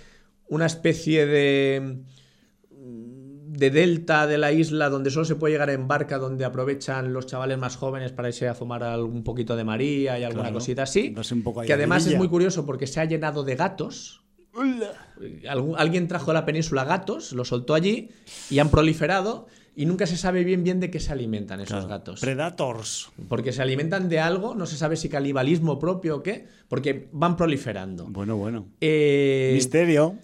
una 0.48 0.66
especie 0.66 1.26
de 1.26 1.98
de 2.70 3.70
delta 3.70 4.26
de 4.26 4.36
la 4.36 4.52
isla 4.52 4.90
donde 4.90 5.10
solo 5.10 5.24
se 5.24 5.34
puede 5.34 5.54
llegar 5.54 5.70
en 5.70 5.88
barca, 5.88 6.18
donde 6.18 6.44
aprovechan 6.44 7.14
los 7.14 7.24
chavales 7.24 7.56
más 7.56 7.76
jóvenes 7.76 8.12
para 8.12 8.28
irse 8.28 8.46
a 8.48 8.54
fumar 8.54 8.82
un 9.02 9.24
poquito 9.24 9.56
de 9.56 9.64
María 9.64 10.18
y 10.18 10.24
alguna 10.24 10.42
Claro. 10.44 10.54
cosita 10.58 10.82
así. 10.82 11.14
Un 11.32 11.42
poco 11.42 11.62
Que 11.62 11.72
a 11.72 11.76
además 11.76 12.06
es 12.06 12.16
muy 12.18 12.28
curioso 12.28 12.66
porque 12.66 12.86
se 12.86 13.00
ha 13.00 13.06
llenado 13.06 13.44
de 13.44 13.56
gatos. 13.56 14.22
Algún- 15.48 15.74
alguien 15.78 16.06
trajo 16.06 16.32
de 16.32 16.34
la 16.34 16.44
península 16.44 16.84
gatos, 16.84 17.32
los 17.32 17.48
soltó 17.48 17.72
allí 17.74 18.10
y 18.50 18.58
han 18.58 18.70
proliferado 18.70 19.46
y 19.76 19.84
nunca 19.86 20.06
se 20.06 20.16
sabe 20.16 20.42
bien 20.42 20.64
bien 20.64 20.80
de 20.80 20.90
qué 20.90 20.98
se 20.98 21.12
alimentan 21.12 21.60
esos 21.60 21.70
Claro. 21.84 21.88
gatos. 21.88 22.20
Predators. 22.20 23.10
Porque 23.28 23.52
se 23.52 23.60
alimentan 23.62 24.08
de 24.08 24.18
algo, 24.18 24.54
no 24.54 24.64
se 24.66 24.76
sabe 24.76 24.96
si 24.96 25.08
canibalismo 25.10 25.78
propio 25.78 26.16
o 26.16 26.22
qué, 26.22 26.46
porque 26.66 27.08
van 27.12 27.36
proliferando. 27.36 28.06
Bueno, 28.08 28.36
bueno. 28.36 28.66
Eh, 28.80 29.52
Misterio. 29.54 30.16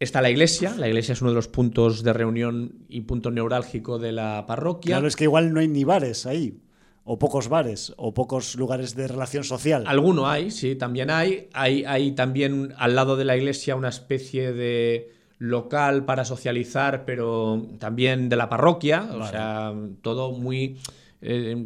Está 0.00 0.20
la 0.20 0.28
iglesia, 0.28 0.74
la 0.76 0.88
iglesia 0.88 1.12
es 1.12 1.22
uno 1.22 1.30
de 1.30 1.36
los 1.36 1.48
puntos 1.48 2.02
de 2.02 2.12
reunión 2.12 2.84
y 2.88 3.02
punto 3.02 3.30
neurálgico 3.30 3.98
de 3.98 4.12
la 4.12 4.44
parroquia. 4.46 4.96
Claro, 4.96 5.06
es 5.06 5.16
que 5.16 5.24
igual 5.24 5.52
no 5.54 5.60
hay 5.60 5.68
ni 5.68 5.84
bares 5.84 6.26
ahí. 6.26 6.58
O 7.04 7.18
pocos 7.18 7.48
bares. 7.48 7.92
O 7.96 8.12
pocos 8.12 8.56
lugares 8.56 8.96
de 8.96 9.06
relación 9.06 9.44
social. 9.44 9.84
Alguno 9.86 10.26
hay, 10.28 10.50
sí, 10.50 10.74
también 10.74 11.10
hay. 11.10 11.48
hay. 11.52 11.84
Hay 11.84 12.12
también 12.12 12.74
al 12.76 12.96
lado 12.96 13.16
de 13.16 13.24
la 13.24 13.36
iglesia 13.36 13.76
una 13.76 13.88
especie 13.90 14.52
de 14.52 15.12
local 15.44 16.04
para 16.04 16.24
socializar, 16.24 17.04
pero 17.04 17.66
también 17.78 18.28
de 18.28 18.36
la 18.36 18.48
parroquia. 18.48 19.08
O 19.12 19.26
sea, 19.28 19.72
todo 20.02 20.32
muy 20.32 20.78
eh, 21.20 21.64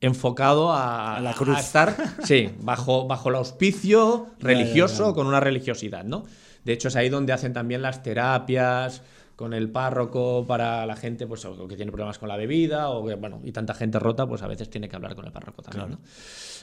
enfocado 0.00 0.72
a, 0.72 1.16
A 1.16 1.20
la 1.20 1.32
cruz. 1.32 1.56
a 1.56 1.60
estar, 1.60 1.94
sí, 2.24 2.50
bajo, 2.60 3.06
bajo 3.06 3.28
el 3.30 3.36
auspicio 3.36 4.26
Ya, 4.38 4.46
religioso, 4.48 5.04
ya, 5.04 5.08
ya. 5.10 5.14
con 5.14 5.26
una 5.26 5.40
religiosidad, 5.40 6.04
¿no? 6.04 6.24
De 6.64 6.72
hecho, 6.72 6.88
es 6.88 6.96
ahí 6.96 7.08
donde 7.08 7.32
hacen 7.32 7.52
también 7.52 7.82
las 7.82 8.02
terapias 8.02 9.02
con 9.36 9.52
el 9.52 9.68
párroco 9.70 10.44
para 10.46 10.86
la 10.86 10.94
gente 10.94 11.26
pues 11.26 11.44
o 11.44 11.66
que 11.66 11.74
tiene 11.76 11.90
problemas 11.90 12.18
con 12.18 12.28
la 12.28 12.36
bebida 12.36 12.90
o 12.90 13.04
que, 13.04 13.16
bueno 13.16 13.40
y 13.42 13.50
tanta 13.50 13.74
gente 13.74 13.98
rota 13.98 14.28
pues 14.28 14.42
a 14.42 14.46
veces 14.46 14.70
tiene 14.70 14.88
que 14.88 14.94
hablar 14.94 15.16
con 15.16 15.24
el 15.26 15.32
párroco 15.32 15.60
también 15.60 15.86
Claro. 15.88 16.00
¿no? 16.00 16.08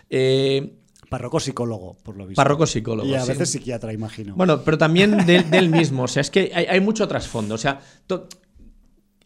Eh, 0.10 0.74
Párroco 1.12 1.40
psicólogo, 1.42 1.98
por 2.04 2.16
lo 2.16 2.26
visto. 2.26 2.42
Párroco 2.42 2.66
psicólogo, 2.66 3.08
Y 3.08 3.14
a 3.16 3.22
sí. 3.22 3.28
veces 3.34 3.50
psiquiatra, 3.52 3.92
imagino. 3.92 4.34
bueno 4.36 4.64
pero 4.64 4.78
también 4.78 5.18
de- 5.28 5.44
del 5.44 5.68
mismo 5.70 6.04
o 6.04 6.08
sea 6.08 6.22
es 6.22 6.32
que 6.32 6.52
hay, 6.56 6.66
hay 6.66 6.80
mucho 6.80 7.06
trasfondo 7.08 7.56
o 7.56 7.58
sea 7.58 7.82
to- 8.08 8.28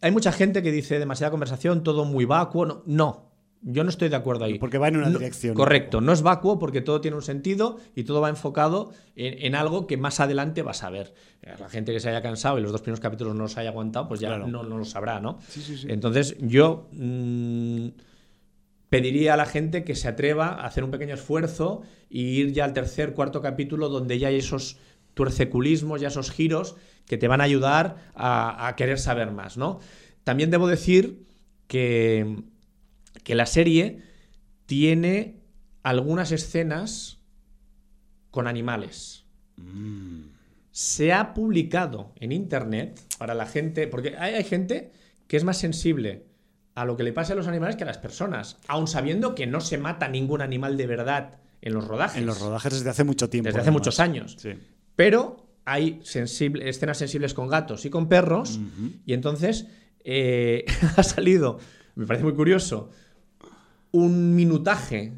hay 0.00 0.10
mucha 0.10 0.32
gente 0.32 0.62
que 0.62 0.72
dice 0.72 0.98
demasiada 0.98 1.30
conversación 1.30 1.82
todo 1.84 2.04
muy 2.04 2.24
vacuo 2.24 2.66
no, 2.66 2.82
no 2.86 3.24
yo 3.62 3.82
no 3.84 3.90
estoy 3.90 4.08
de 4.10 4.16
acuerdo 4.16 4.44
ahí 4.44 4.58
Porque 4.58 4.78
va 4.78 4.88
en 4.88 4.96
una 4.98 5.08
No, 5.08 5.18
dirección. 5.18 5.54
Correcto, 5.54 6.00
no 6.00 6.12
es 6.12 6.22
vacuo 6.22 6.58
porque 6.58 6.82
todo 6.82 7.00
tiene 7.00 7.16
un 7.16 7.22
sentido 7.22 7.78
y 7.96 8.04
todo 8.04 8.20
va 8.20 8.28
enfocado 8.28 8.92
en, 9.16 9.44
en 9.46 9.54
algo 9.54 9.86
que 9.88 9.96
más 9.96 10.20
adelante 10.20 10.62
vas 10.62 10.84
a 10.84 10.90
ver. 10.90 11.14
Eh, 11.42 11.52
La 11.58 11.68
gente 11.68 11.92
que 11.92 11.98
se 11.98 12.08
haya 12.10 12.20
cansado 12.22 12.58
y 12.58 12.62
los 12.62 12.70
dos 12.70 12.82
primeros 12.82 13.00
capítulos 13.00 13.34
no 13.34 13.42
los 13.44 13.56
haya 13.56 13.70
aguantado, 13.70 14.06
pues 14.08 14.20
ya 14.20 14.28
Claro. 14.28 14.46
no, 14.46 14.62
no 14.62 14.76
lo 14.78 14.84
sabrá, 14.84 15.20
¿no? 15.20 15.38
Sí, 15.48 15.62
sí, 15.62 15.78
sí. 15.78 15.86
Entonces 15.88 16.36
yo 16.40 16.88
mm, 16.92 17.86
pediría 18.96 19.34
a 19.34 19.36
la 19.36 19.44
gente 19.44 19.84
que 19.84 19.94
se 19.94 20.08
atreva 20.08 20.46
a 20.48 20.66
hacer 20.66 20.82
un 20.82 20.90
pequeño 20.90 21.12
esfuerzo 21.12 21.82
y 22.08 22.40
ir 22.40 22.52
ya 22.54 22.64
al 22.64 22.72
tercer, 22.72 23.12
cuarto 23.12 23.42
capítulo 23.42 23.90
donde 23.90 24.18
ya 24.18 24.28
hay 24.28 24.36
esos 24.36 24.78
tuerceculismos, 25.12 26.00
ya 26.00 26.08
esos 26.08 26.30
giros 26.30 26.76
que 27.04 27.18
te 27.18 27.28
van 27.28 27.42
a 27.42 27.44
ayudar 27.44 28.10
a, 28.14 28.66
a 28.66 28.74
querer 28.74 28.98
saber 28.98 29.32
más, 29.32 29.58
¿no? 29.58 29.80
También 30.24 30.50
debo 30.50 30.66
decir 30.66 31.26
que, 31.66 32.42
que 33.22 33.34
la 33.34 33.44
serie 33.44 34.00
tiene 34.64 35.42
algunas 35.82 36.32
escenas 36.32 37.18
con 38.30 38.46
animales. 38.46 39.26
Se 40.70 41.12
ha 41.12 41.34
publicado 41.34 42.14
en 42.16 42.32
internet 42.32 42.98
para 43.18 43.34
la 43.34 43.44
gente, 43.44 43.88
porque 43.88 44.16
hay, 44.16 44.36
hay 44.36 44.44
gente 44.44 44.90
que 45.28 45.36
es 45.36 45.44
más 45.44 45.58
sensible 45.58 46.24
a 46.76 46.84
lo 46.84 46.96
que 46.96 47.02
le 47.02 47.12
pasa 47.12 47.32
a 47.32 47.36
los 47.36 47.48
animales 47.48 47.74
que 47.74 47.82
a 47.82 47.86
las 47.86 47.98
personas, 47.98 48.58
aun 48.68 48.86
sabiendo 48.86 49.34
que 49.34 49.46
no 49.48 49.60
se 49.60 49.78
mata 49.78 50.08
ningún 50.08 50.42
animal 50.42 50.76
de 50.76 50.86
verdad 50.86 51.38
en 51.62 51.72
los 51.74 51.88
rodajes. 51.88 52.18
En 52.18 52.26
los 52.26 52.38
rodajes 52.40 52.72
desde 52.74 52.90
hace 52.90 53.02
mucho 53.02 53.28
tiempo. 53.28 53.46
Desde 53.48 53.58
hace 53.60 53.70
además. 53.70 53.80
muchos 53.80 53.98
años. 53.98 54.36
Sí. 54.38 54.50
Pero 54.94 55.48
hay 55.64 56.00
sensible- 56.04 56.68
escenas 56.68 56.98
sensibles 56.98 57.34
con 57.34 57.48
gatos 57.48 57.84
y 57.86 57.90
con 57.90 58.08
perros. 58.08 58.60
Y 59.04 59.14
entonces 59.14 59.66
eh, 60.04 60.64
ha 60.96 61.02
salido, 61.02 61.58
me 61.96 62.06
parece 62.06 62.24
muy 62.24 62.34
curioso, 62.34 62.90
un 63.90 64.34
minutaje 64.34 65.12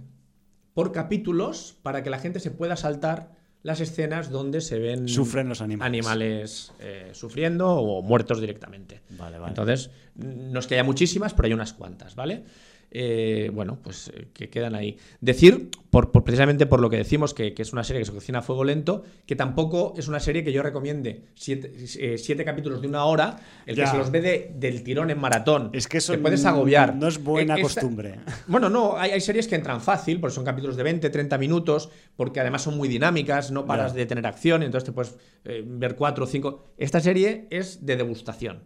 por 0.75 0.93
capítulos 0.93 1.77
para 1.83 2.03
que 2.03 2.11
la 2.11 2.19
gente 2.19 2.39
se 2.41 2.51
pueda 2.53 2.77
saltar 2.77 3.37
las 3.63 3.81
escenas 3.81 4.31
donde 4.31 4.61
se 4.61 4.79
ven 4.79 5.09
Sufren 5.09 5.49
los 5.49 5.61
animales. 5.61 5.87
animales, 6.07 6.73
eh, 6.81 7.11
sufriendo 7.13 7.69
o 7.75 8.03
muertos 8.03 8.41
directamente. 8.41 9.01
Vale, 9.11 9.39
vale. 9.39 9.51
Entonces, 9.51 9.91
no 10.15 10.61
es 10.61 10.67
que 10.67 10.75
haya 10.75 10.85
muchísimas, 10.85 11.35
pero 11.35 11.47
hay 11.47 11.53
unas 11.53 11.73
cuantas, 11.73 12.15
¿vale? 12.15 12.45
Eh, 12.91 13.51
bueno, 13.53 13.79
pues 13.83 14.11
eh, 14.15 14.29
que 14.33 14.49
quedan 14.49 14.75
ahí. 14.75 14.97
Decir, 15.21 15.69
por, 15.91 16.11
por- 16.11 16.25
precisamente 16.25 16.65
por 16.65 16.81
lo 16.81 16.89
que 16.89 16.97
decimos, 16.97 17.35
que, 17.35 17.53
que 17.53 17.61
es 17.61 17.73
una 17.75 17.85
serie 17.85 18.01
que 18.01 18.07
se 18.07 18.13
cocina 18.13 18.39
a 18.39 18.43
fuego 18.43 18.65
lento, 18.65 19.03
que 19.27 19.37
tampoco 19.37 19.93
es 19.99 20.09
una 20.09 20.21
serie 20.21 20.43
que 20.43 20.53
yo 20.53 20.63
recomiende 20.63 21.27
siete, 21.35 21.71
eh, 21.99 22.17
siete 22.17 22.47
capítulos 22.47 22.81
de 22.81 22.89
una 22.89 23.05
hora, 23.05 23.41
el 23.67 23.77
Ya. 23.77 23.85
que 23.85 23.91
se 23.91 23.99
los 23.99 24.11
ve 24.11 24.21
de- 24.23 24.53
del 24.57 24.83
tirón 24.85 25.11
en 25.11 25.21
maratón. 25.21 25.69
Es 25.75 25.87
que 25.87 25.99
eso 25.99 26.13
te 26.15 26.19
puedes 26.19 26.45
agobiar. 26.47 26.97
no 26.97 27.09
es 27.09 27.23
buena 27.23 27.57
esta- 27.57 27.63
costumbre. 27.81 28.21
bueno, 28.47 28.71
no, 28.71 28.97
hay, 28.97 29.11
hay 29.11 29.21
series 29.21 29.49
que 29.49 29.55
entran 29.57 29.83
fácil, 29.83 30.19
porque 30.19 30.35
son 30.35 30.45
capítulos 30.47 30.77
de 30.77 30.83
20, 30.83 31.11
30 31.11 31.37
minutos, 31.37 31.91
porque 32.17 32.41
además 32.41 32.63
son 32.63 32.79
muy 32.79 32.89
dinámicas, 32.89 33.51
no 33.51 33.67
paras 33.67 33.93
Ya. 33.93 33.99
de 33.99 34.07
tener 34.07 34.27
acción, 34.27 34.63
entonces 34.63 34.87
te 34.87 34.93
puedes 34.93 35.15
ver 35.45 35.95
cuatro 35.95 36.25
o 36.25 36.27
cinco. 36.27 36.65
Esta 36.79 37.01
serie 37.01 37.47
es 37.51 37.85
de 37.85 37.97
degustación. 37.97 38.63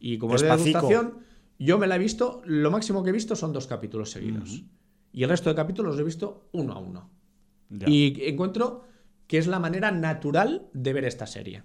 Y 0.00 0.18
como 0.18 0.34
es 0.34 0.42
de 0.42 0.48
degustación, 0.48 1.18
yo 1.58 1.78
me 1.78 1.86
la 1.86 1.96
he 1.96 1.98
visto, 1.98 2.42
lo 2.44 2.70
máximo 2.70 3.02
que 3.02 3.10
he 3.10 3.12
visto 3.12 3.34
son 3.34 3.52
dos 3.52 3.66
capítulos 3.66 4.10
seguidos. 4.10 4.64
Y 5.12 5.22
el 5.22 5.28
resto 5.28 5.50
de 5.50 5.56
capítulos 5.56 5.92
los 5.92 6.00
he 6.00 6.04
visto 6.04 6.48
uno 6.52 6.72
a 6.72 6.78
uno. 6.78 7.10
Ya. 7.70 7.88
Y 7.88 8.16
encuentro 8.26 8.84
que 9.26 9.38
es 9.38 9.46
la 9.46 9.58
manera 9.58 9.90
natural 9.90 10.68
de 10.72 10.92
ver 10.92 11.04
esta 11.04 11.26
serie. 11.26 11.62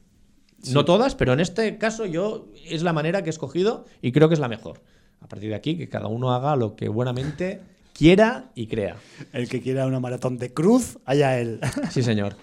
No 0.72 0.86
todas, 0.86 1.16
pero 1.16 1.34
en 1.34 1.40
este 1.40 1.78
caso 1.78 2.06
yo 2.06 2.50
es 2.66 2.84
la 2.84 2.94
manera 2.94 3.22
que 3.22 3.30
he 3.30 3.32
escogido 3.32 3.86
y 4.02 4.12
creo 4.12 4.30
que 4.30 4.34
es 4.34 4.40
la 4.40 4.48
mejor. 4.48 4.82
A 5.20 5.28
partir 5.28 5.50
de 5.50 5.56
aquí, 5.56 5.78
que 5.78 5.90
cada 5.90 6.08
uno 6.08 6.34
haga 6.34 6.56
lo 6.56 6.76
que 6.76 6.90
buenamente 6.90 7.62
quiera 7.94 8.52
y 8.56 8.68
crea. 8.68 8.98
El 9.32 9.48
que 9.50 9.62
quiera 9.62 9.86
una 9.86 10.00
maratón 10.00 10.38
de 10.38 10.54
cruz, 10.54 11.00
allá 11.06 11.40
él. 11.40 11.60
Sí, 11.92 12.02
señor. 12.02 12.36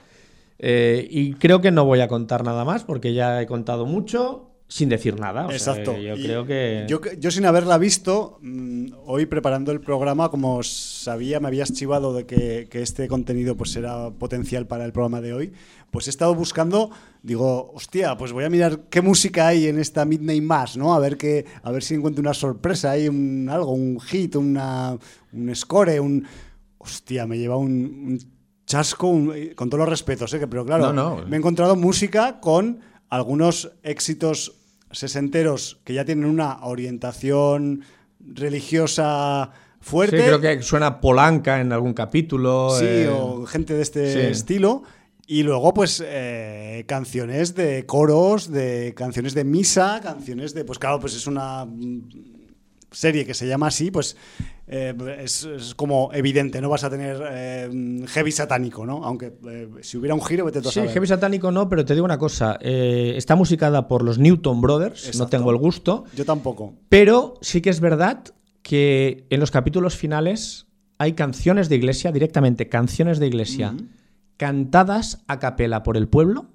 Eh, 0.58 1.06
y 1.10 1.34
creo 1.34 1.60
que 1.60 1.70
no 1.70 1.84
voy 1.86 2.00
a 2.00 2.08
contar 2.08 2.44
nada 2.44 2.64
más 2.64 2.84
porque 2.84 3.14
ya 3.14 3.40
he 3.40 3.46
contado 3.46 3.86
mucho 3.86 4.49
sin 4.72 4.88
decir 4.88 5.18
nada. 5.18 5.46
O 5.48 5.50
Exacto. 5.50 5.92
Sea, 5.94 6.00
yo 6.00 6.14
Y 6.16 6.22
creo 6.22 6.46
que. 6.46 6.86
Yo, 6.88 7.00
yo 7.18 7.30
sin 7.32 7.44
haberla 7.44 7.76
visto, 7.76 8.38
mm, 8.40 8.92
hoy 9.04 9.26
preparando 9.26 9.72
el 9.72 9.80
programa, 9.80 10.30
como 10.30 10.62
sabía, 10.62 11.40
me 11.40 11.48
habías 11.48 11.72
chivado 11.72 12.14
de 12.14 12.24
que, 12.24 12.68
que 12.70 12.80
este 12.80 13.08
contenido 13.08 13.56
pues 13.56 13.74
era 13.74 14.10
potencial 14.10 14.68
para 14.68 14.84
el 14.84 14.92
programa 14.92 15.20
de 15.20 15.32
hoy, 15.34 15.52
pues 15.90 16.06
he 16.06 16.10
estado 16.10 16.36
buscando, 16.36 16.90
digo, 17.20 17.72
hostia, 17.74 18.16
pues 18.16 18.30
voy 18.32 18.44
a 18.44 18.48
mirar 18.48 18.82
qué 18.90 19.00
música 19.02 19.48
hay 19.48 19.66
en 19.66 19.78
esta 19.80 20.04
Midnight 20.04 20.42
Mass, 20.44 20.76
¿no? 20.76 20.94
A 20.94 21.00
ver 21.00 21.16
que, 21.16 21.46
a 21.64 21.72
ver 21.72 21.82
si 21.82 21.94
encuentro 21.94 22.20
una 22.20 22.32
sorpresa, 22.32 22.92
hay 22.92 23.08
un 23.08 23.48
algo, 23.50 23.72
un 23.72 23.98
hit, 24.00 24.36
una, 24.36 24.96
un 25.32 25.54
score, 25.56 25.98
un 26.00 26.24
hostia, 26.78 27.26
me 27.26 27.38
lleva 27.38 27.56
un, 27.56 27.72
un 27.72 28.18
chasco, 28.66 29.08
un- 29.08 29.32
con 29.56 29.68
todos 29.68 29.80
los 29.80 29.88
respetos, 29.88 30.32
¿eh? 30.32 30.38
que- 30.38 30.46
pero 30.46 30.64
claro, 30.64 30.92
No, 30.92 31.16
no. 31.18 31.26
me 31.26 31.34
he 31.34 31.38
encontrado 31.40 31.74
música 31.74 32.38
con 32.40 32.78
algunos 33.08 33.72
éxitos 33.82 34.58
sesenteros 34.90 35.80
que 35.84 35.94
ya 35.94 36.04
tienen 36.04 36.24
una 36.24 36.64
orientación 36.64 37.82
religiosa 38.20 39.50
fuerte. 39.80 40.18
Sí, 40.18 40.22
creo 40.24 40.40
que 40.40 40.62
suena 40.62 41.00
Polanca 41.00 41.60
en 41.60 41.72
algún 41.72 41.94
capítulo. 41.94 42.70
Sí, 42.78 42.84
eh, 42.86 43.08
o 43.08 43.46
gente 43.46 43.74
de 43.74 43.82
este 43.82 44.12
sí. 44.12 44.18
estilo. 44.20 44.82
Y 45.26 45.44
luego, 45.44 45.72
pues, 45.72 46.02
eh, 46.04 46.84
canciones 46.88 47.54
de 47.54 47.86
coros, 47.86 48.50
de 48.50 48.94
canciones 48.96 49.32
de 49.32 49.44
misa, 49.44 50.00
canciones 50.02 50.54
de. 50.54 50.64
Pues 50.64 50.78
claro, 50.78 50.98
pues 50.98 51.14
es 51.14 51.26
una 51.26 51.68
serie 52.90 53.24
que 53.24 53.34
se 53.34 53.46
llama 53.46 53.68
así, 53.68 53.90
pues 53.90 54.16
eh, 54.72 54.94
es, 55.22 55.44
es 55.44 55.74
como 55.74 56.10
evidente, 56.12 56.60
no 56.60 56.68
vas 56.68 56.84
a 56.84 56.90
tener 56.90 57.20
eh, 57.28 58.04
heavy 58.08 58.30
satánico, 58.30 58.86
¿no? 58.86 59.04
Aunque 59.04 59.32
eh, 59.48 59.68
si 59.82 59.96
hubiera 59.98 60.14
un 60.14 60.22
giro, 60.22 60.44
vete 60.44 60.62
tú 60.62 60.68
a 60.68 60.72
Sí, 60.72 60.76
saber. 60.80 60.92
heavy 60.92 61.06
satánico 61.08 61.50
no, 61.50 61.68
pero 61.68 61.84
te 61.84 61.94
digo 61.94 62.04
una 62.04 62.18
cosa. 62.18 62.56
está 62.62 63.34
musicada 63.34 63.88
por 63.88 64.02
los 64.04 64.18
Newton 64.18 64.60
Brothers, 64.60 65.18
no 65.18 65.26
tengo 65.26 65.50
el 65.50 65.56
gusto. 65.56 66.04
Yo 66.14 66.24
tampoco. 66.24 66.74
Pero 66.88 67.34
sí 67.40 67.60
que 67.60 67.70
es 67.70 67.80
verdad 67.80 68.22
que 68.62 69.26
en 69.30 69.40
los 69.40 69.50
capítulos 69.50 69.96
finales 69.96 70.66
hay 70.98 71.14
canciones 71.14 71.68
de 71.68 71.76
iglesia, 71.76 72.12
directamente 72.12 72.68
canciones 72.68 73.18
de 73.18 73.26
iglesia, 73.26 73.74
cantadas 74.36 75.22
a 75.26 75.38
capela 75.38 75.82
por 75.82 75.96
el 75.96 76.08
pueblo 76.08 76.46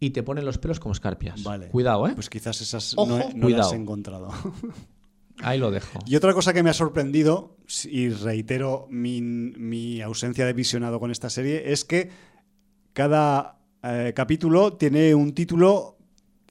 y 0.00 0.10
te 0.10 0.22
ponen 0.22 0.44
los 0.44 0.58
pelos 0.58 0.80
como 0.80 0.92
escarpias. 0.92 1.42
Vale. 1.42 1.68
Cuidado, 1.68 2.06
¿eh? 2.08 2.12
Pues 2.14 2.28
quizás 2.30 2.60
esas 2.60 2.92
Ojo, 2.96 3.06
no, 3.06 3.18
he- 3.20 3.34
no 3.34 3.48
las 3.48 3.72
he 3.72 3.76
encontrado. 3.76 4.28
Ahí 5.42 5.58
lo 5.58 5.70
dejo. 5.70 5.98
Y 6.06 6.16
otra 6.16 6.32
cosa 6.32 6.52
que 6.52 6.62
me 6.62 6.70
ha 6.70 6.74
sorprendido, 6.74 7.56
y 7.90 8.08
reitero 8.08 8.86
mi, 8.90 9.20
mi 9.20 10.00
ausencia 10.00 10.46
de 10.46 10.52
visionado 10.52 11.00
con 11.00 11.10
esta 11.10 11.28
serie, 11.30 11.72
es 11.72 11.84
que 11.84 12.10
cada 12.92 13.58
eh, 13.82 14.12
capítulo 14.14 14.74
tiene 14.74 15.14
un 15.14 15.34
título 15.34 15.98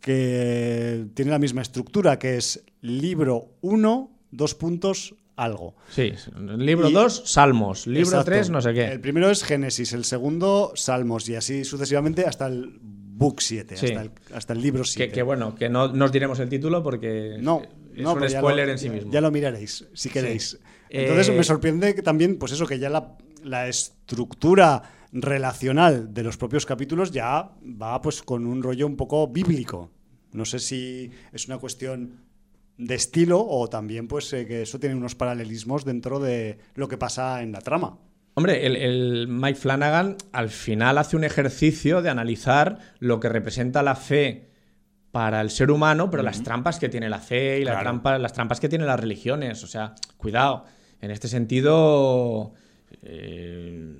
que 0.02 1.08
tiene 1.14 1.32
la 1.32 1.40
misma 1.40 1.62
estructura, 1.62 2.20
que 2.20 2.36
es 2.38 2.64
libro 2.82 3.56
1, 3.62 4.12
dos 4.32 4.54
puntos, 4.56 5.16
algo. 5.36 5.76
Sí, 5.90 6.12
libro 6.58 6.90
Y- 6.90 6.94
2, 6.94 7.24
Salmos. 7.26 7.88
Libro 7.88 8.02
Exacto. 8.10 8.26
3, 8.26 8.50
no 8.50 8.62
sé 8.62 8.74
qué. 8.74 8.86
El 8.92 9.00
primero 9.00 9.30
es 9.32 9.44
Génesis, 9.44 9.94
el 9.94 10.04
segundo 10.04 10.74
Salmos, 10.76 11.28
y 11.30 11.36
así 11.36 11.64
sucesivamente 11.64 12.26
hasta 12.26 12.48
el 12.48 12.78
book 12.82 13.42
7, 13.42 13.78
Sí. 13.78 13.86
hasta, 13.88 14.02
el, 14.02 14.12
hasta 14.34 14.54
el 14.54 14.62
libro 14.62 14.84
7. 14.84 15.08
Que, 15.10 15.16
que 15.16 15.24
bueno, 15.24 15.56
que 15.56 15.70
no 15.70 15.88
nos 15.94 16.12
diremos 16.12 16.40
el 16.40 16.50
título 16.50 16.84
porque 16.84 17.38
No, 17.40 17.62
es 17.96 18.02
no, 18.04 18.14
un 18.14 18.30
spoiler 18.30 18.66
lo- 18.68 18.72
en 18.74 18.78
sí 18.80 18.90
mismo. 18.90 19.12
Ya 19.12 19.22
lo 19.22 19.32
miraréis, 19.32 19.86
si 19.94 20.10
queréis. 20.10 20.52
Sí. 20.52 20.58
Entonces 20.90 21.30
Eh, 21.30 21.32
me 21.38 21.44
sorprende 21.44 21.96
que 21.96 22.02
también, 22.02 22.38
pues 22.38 22.52
eso, 22.52 22.66
que 22.68 22.78
ya 22.80 22.90
la, 22.90 23.18
la 23.44 23.68
estructura 23.68 24.84
relacional 25.12 26.14
de 26.14 26.24
los 26.24 26.38
propios 26.38 26.66
capítulos 26.66 27.12
ya 27.12 27.52
va 27.64 28.02
pues 28.02 28.22
con 28.22 28.46
un 28.46 28.62
rollo 28.64 28.86
un 28.88 28.96
poco 28.98 29.28
bíblico. 29.28 29.92
No 30.32 30.46
sé 30.46 30.60
si 30.60 31.12
es 31.32 31.48
una 31.48 31.58
cuestión 31.60 32.22
de 32.78 32.96
estilo 32.96 33.40
o 33.48 33.70
también 33.70 34.08
pues 34.08 34.34
eh, 34.34 34.46
que 34.48 34.64
eso 34.64 34.80
tiene 34.80 34.96
unos 34.96 35.14
paralelismos 35.16 35.86
dentro 35.86 36.20
de 36.20 36.58
lo 36.76 36.88
que 36.88 36.98
pasa 36.98 37.42
en 37.44 37.52
la 37.52 37.62
trama. 37.62 37.98
Hombre, 38.36 38.66
el, 38.66 38.76
el 38.76 39.28
Mike 39.28 39.60
Flanagan 39.60 40.18
al 40.32 40.50
final 40.50 40.98
hace 40.98 41.16
un 41.16 41.24
ejercicio 41.24 42.02
de 42.02 42.10
analizar 42.10 42.80
lo 42.98 43.20
que 43.20 43.30
representa 43.30 43.84
la 43.84 43.96
fe 43.96 44.50
para 45.14 45.42
el 45.42 45.52
ser 45.52 45.70
humano, 45.70 46.10
pero 46.10 46.24
las 46.24 46.42
trampas 46.42 46.80
que 46.80 46.90
tiene 46.90 47.08
la 47.08 47.20
fe 47.20 47.60
y 47.60 47.64
la 47.64 47.74
Claro. 47.80 47.84
trampa- 48.02 48.18
las 48.18 48.34
trampas 48.34 48.60
que 48.60 48.68
tienen 48.68 48.88
las 48.88 49.00
religiones. 49.00 49.64
O 49.64 49.68
sea, 49.68 49.94
cuidado. 50.18 50.66
En 51.02 51.12
este 51.12 51.28
sentido, 51.28 52.54
eh, 53.04 53.96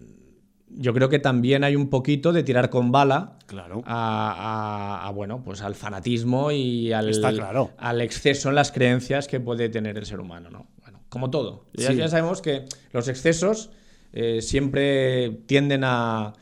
yo 0.70 0.92
creo 0.92 1.10
que 1.10 1.20
también 1.20 1.64
hay 1.64 1.76
un 1.76 1.92
poquito 1.92 2.34
de 2.34 2.42
tirar 2.42 2.72
con 2.72 2.92
bala 2.92 3.38
Claro. 3.46 3.84
a, 3.86 5.02
a- 5.04 5.08
a, 5.08 5.12
bueno, 5.12 5.44
pues 5.44 5.62
al 5.62 5.76
fanatismo 5.76 6.50
y 6.52 6.92
al, 6.94 7.10
Está 7.10 7.32
claro. 7.32 7.70
al 7.78 8.02
exceso 8.02 8.50
en 8.50 8.56
las 8.56 8.72
creencias 8.72 9.28
que 9.28 9.40
puede 9.40 9.70
tener 9.70 10.00
el 10.00 10.08
ser 10.08 10.20
humano, 10.20 10.50
¿no? 10.50 10.66
Bueno, 10.82 11.02
como 11.10 11.30
todo. 11.30 11.66
Ya, 11.74 11.90
Sí. 11.92 11.96
ya 11.98 12.08
sabemos 12.08 12.42
que 12.42 12.66
los 12.92 13.08
excesos 13.08 13.70
eh, 14.14 14.42
siempre 14.42 15.30
tienden 15.46 15.84
a- 15.84 16.34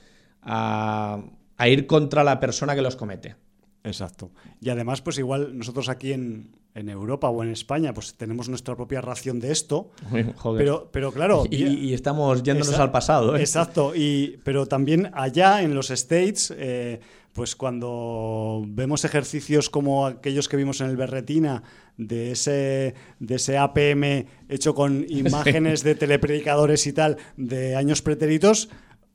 a 0.44 1.68
ir 1.68 1.88
contra 1.88 2.24
la 2.24 2.40
persona 2.40 2.74
que 2.74 2.82
los 2.82 2.96
comete. 2.96 3.36
Exacto. 3.84 4.32
Y 4.60 4.70
además, 4.70 5.02
pues 5.02 5.18
igual 5.18 5.58
nosotros 5.58 5.90
aquí 5.90 6.14
en, 6.14 6.52
en 6.76 6.90
Europa 6.90 7.30
o 7.30 7.44
en 7.44 7.50
España, 7.50 7.94
pues 7.94 8.14
tenemos 8.16 8.48
nuestra 8.48 8.76
propia 8.76 9.02
ración 9.02 9.40
de 9.40 9.52
esto. 9.52 9.92
Joder. 10.38 10.58
Pero, 10.58 10.90
pero 10.92 11.12
claro. 11.12 11.44
y, 11.50 11.64
y 11.64 11.94
estamos 11.94 12.44
yéndonos 12.44 12.68
Exacto. 12.68 12.84
al 12.84 12.92
pasado. 12.92 13.36
¿eh? 13.36 13.40
Exacto, 13.40 13.94
y, 13.96 14.40
pero 14.44 14.66
también 14.66 15.12
allá 15.14 15.62
en 15.64 15.74
los 15.74 15.90
States, 15.90 16.54
eh, 16.56 17.00
pues 17.34 17.56
cuando 17.56 18.64
vemos 18.68 19.06
ejercicios 19.06 19.70
como 19.70 20.06
aquellos 20.06 20.48
que 20.48 20.58
vimos 20.58 20.82
en 20.82 20.88
el 20.88 20.98
Berretina, 20.98 21.64
de 21.98 22.32
ese, 22.32 22.96
de 23.20 23.36
ese 23.36 23.58
APM 23.58 24.26
hecho 24.50 24.74
con 24.74 25.06
imágenes 25.10 25.84
de 25.84 25.96
telepredicadores 25.96 26.88
y 26.88 26.94
tal 26.94 27.18
de 27.38 27.76
años 27.76 28.02
pretéritos, 28.02 28.70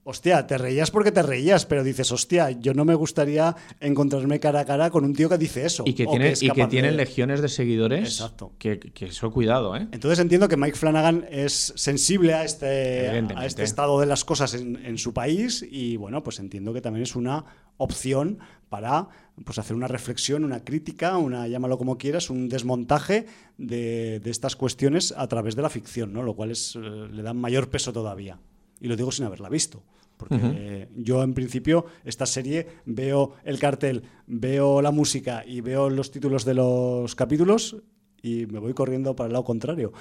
hostia, 0.08 0.46
te 0.46 0.56
reías 0.56 0.92
porque 0.92 1.10
te 1.10 1.20
reías, 1.20 1.66
pero 1.66 1.82
dices, 1.82 2.12
hostia, 2.12 2.52
yo 2.52 2.74
no 2.74 2.84
me 2.84 2.94
gustaría 2.94 3.56
encontrarme 3.80 4.38
cara 4.38 4.60
a 4.60 4.64
cara 4.64 4.88
con 4.90 5.04
un 5.04 5.12
tío 5.14 5.28
que 5.28 5.36
dice 5.36 5.66
eso. 5.66 5.82
Y 5.84 5.94
que, 5.94 6.06
tiene, 6.06 6.30
es 6.30 6.42
y 6.42 6.48
que 6.48 6.54
capaz 6.54 6.68
tienen 6.70 6.92
de- 6.92 6.98
legiones 6.98 7.42
de 7.42 7.48
seguidores. 7.48 8.08
Exacto. 8.08 8.52
Que, 8.58 8.78
que 8.78 9.06
eso, 9.06 9.32
cuidado, 9.32 9.76
¿eh? 9.76 9.88
Entonces 9.90 10.20
entiendo 10.20 10.48
que 10.48 10.56
Mike 10.56 10.76
Flanagan 10.76 11.26
es 11.28 11.72
sensible 11.74 12.34
a 12.34 12.44
este, 12.44 13.08
a 13.34 13.46
este 13.46 13.64
estado 13.64 13.98
de 13.98 14.06
las 14.06 14.24
cosas 14.24 14.54
en, 14.54 14.76
en 14.86 14.96
su 14.96 15.12
país 15.12 15.66
y 15.68 15.96
bueno, 15.96 16.22
pues 16.22 16.38
entiendo 16.38 16.72
que 16.72 16.80
también 16.80 17.02
es 17.02 17.16
una 17.16 17.44
opción 17.78 18.38
para 18.68 19.08
pues 19.44 19.58
hacer 19.58 19.74
una 19.76 19.88
reflexión, 19.88 20.44
una 20.44 20.64
crítica, 20.64 21.18
una 21.18 21.46
llámalo 21.48 21.78
como 21.78 21.98
quieras, 21.98 22.30
un 22.30 22.48
desmontaje 22.48 23.26
de, 23.58 24.20
de 24.20 24.30
estas 24.30 24.54
cuestiones 24.56 25.12
a 25.16 25.26
través 25.28 25.56
de 25.56 25.62
la 25.62 25.68
ficción, 25.68 26.12
¿no? 26.12 26.22
Lo 26.22 26.34
cual 26.34 26.52
es, 26.52 26.76
eh, 26.76 26.80
le 26.80 27.22
da 27.22 27.34
mayor 27.34 27.68
peso 27.70 27.92
todavía. 27.92 28.38
Y 28.80 28.88
lo 28.88 28.96
digo 28.96 29.10
sin 29.10 29.24
haberla 29.24 29.48
visto. 29.48 29.82
Porque 30.16 30.38
eh, 30.42 30.88
yo, 30.96 31.22
en 31.22 31.34
principio, 31.34 31.84
esta 32.04 32.24
serie 32.26 32.66
veo 32.86 33.32
el 33.44 33.58
cartel, 33.58 34.02
veo 34.26 34.80
la 34.82 34.90
música 34.90 35.44
y 35.46 35.60
veo 35.60 35.90
los 35.90 36.10
títulos 36.10 36.44
de 36.44 36.54
los 36.54 37.14
capítulos 37.14 37.76
y 38.22 38.46
me 38.46 38.58
voy 38.58 38.72
corriendo 38.72 39.14
para 39.14 39.26
el 39.26 39.32
lado 39.34 39.44
contrario. 39.44 39.92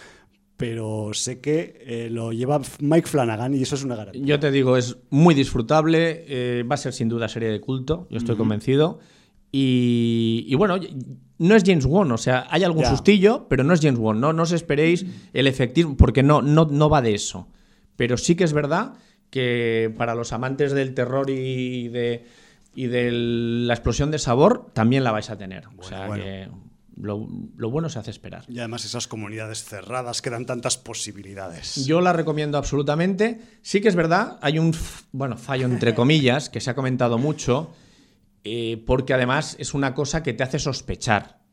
Pero 0.58 1.10
sé 1.14 1.42
que 1.42 1.84
eh, 1.86 2.10
lo 2.10 2.32
lleva 2.32 2.62
Mike 2.80 3.08
Flanagan 3.10 3.54
y 3.56 3.62
eso 3.64 3.76
es 3.76 3.84
una 3.84 3.96
garantía. 3.98 4.24
Yo 4.26 4.40
te 4.40 4.52
digo, 4.52 4.78
es 4.78 4.98
muy 5.10 5.36
disfrutable, 5.36 6.24
eh, 6.30 6.64
va 6.64 6.76
a 6.76 6.78
ser 6.78 6.94
sin 6.94 7.10
duda 7.10 7.28
serie 7.28 7.50
de 7.50 7.60
culto, 7.60 8.08
yo 8.10 8.18
estoy 8.18 8.38
convencido. 8.38 9.00
Y, 9.52 10.46
y 10.48 10.56
bueno, 10.56 10.78
no 11.38 11.56
es 11.56 11.64
James 11.66 11.86
Wan, 11.86 12.12
o 12.12 12.18
sea, 12.18 12.46
hay 12.50 12.64
algún 12.64 12.84
Ya. 12.84 12.90
sustillo, 12.90 13.48
pero 13.50 13.64
no 13.64 13.74
es 13.74 13.82
James 13.82 14.00
Wan, 14.00 14.20
no, 14.20 14.34
no 14.34 14.44
os 14.44 14.52
esperéis 14.52 15.06
el 15.34 15.48
efectismo, 15.48 15.96
porque 15.98 16.24
no, 16.24 16.42
no, 16.42 16.66
no 16.66 16.90
va 16.90 17.02
de 17.02 17.14
eso. 17.14 17.48
Pero 17.96 18.18
sí 18.18 18.36
que 18.36 18.44
es 18.44 18.52
verdad 18.54 18.94
que 19.30 19.94
para 19.98 20.16
los 20.16 20.34
amantes 20.34 20.72
del 20.72 20.94
terror 20.94 21.30
y 21.30 21.88
de, 21.90 22.26
y 22.74 22.88
de 22.88 23.12
la 23.12 23.74
explosión 23.74 24.12
de 24.12 24.20
sabor, 24.20 24.72
también 24.74 25.04
la 25.04 25.12
vais 25.12 25.30
a 25.30 25.38
tener. 25.38 25.68
o 25.78 25.84
sea 25.84 26.08
bueno. 26.08 26.24
que 26.24 26.50
lo, 26.96 27.28
lo 27.58 27.70
bueno 27.70 27.90
se 27.90 28.00
hace 28.00 28.12
esperar. 28.12 28.46
Y 28.48 28.60
además 28.60 28.86
esas 28.86 29.08
comunidades 29.08 29.64
cerradas 29.64 30.22
que 30.22 30.30
dan 30.30 30.46
tantas 30.46 30.78
posibilidades. 30.78 31.86
Yo 31.86 32.02
la 32.02 32.14
recomiendo 32.14 32.58
absolutamente. 32.58 33.42
Sí 33.62 33.82
que 33.82 33.90
es 33.90 33.96
verdad, 33.96 34.38
hay 34.42 34.60
un 34.60 34.74
bueno, 35.12 35.38
fallo 35.38 35.66
entre 35.66 35.94
comillas 35.96 36.50
que 36.50 36.62
se 36.62 36.70
ha 36.70 36.76
comentado 36.76 37.18
mucho, 37.18 37.74
eh, 38.44 38.82
porque 38.86 39.14
además 39.14 39.56
es 39.60 39.74
una 39.74 39.94
cosa 39.94 40.24
que 40.24 40.34
te 40.34 40.44
hace 40.44 40.60
sospechar. 40.60 41.44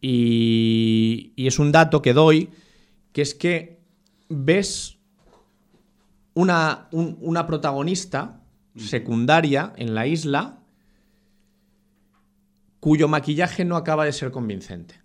Y, 0.00 1.32
y 1.36 1.46
es 1.46 1.60
un 1.60 1.70
dato 1.70 2.02
que 2.02 2.12
doy, 2.12 2.50
que 3.12 3.22
es 3.22 3.36
que 3.36 3.78
ves 4.28 4.97
una, 6.40 6.88
un- 6.92 7.16
una 7.20 7.46
protagonista 7.46 8.40
secundaria 8.76 9.72
en 9.76 9.94
la 9.94 10.06
isla 10.06 10.60
cuyo 12.80 13.08
maquillaje 13.08 13.64
no 13.64 13.76
acaba 13.76 14.04
de 14.04 14.12
ser 14.12 14.30
convincente. 14.30 15.00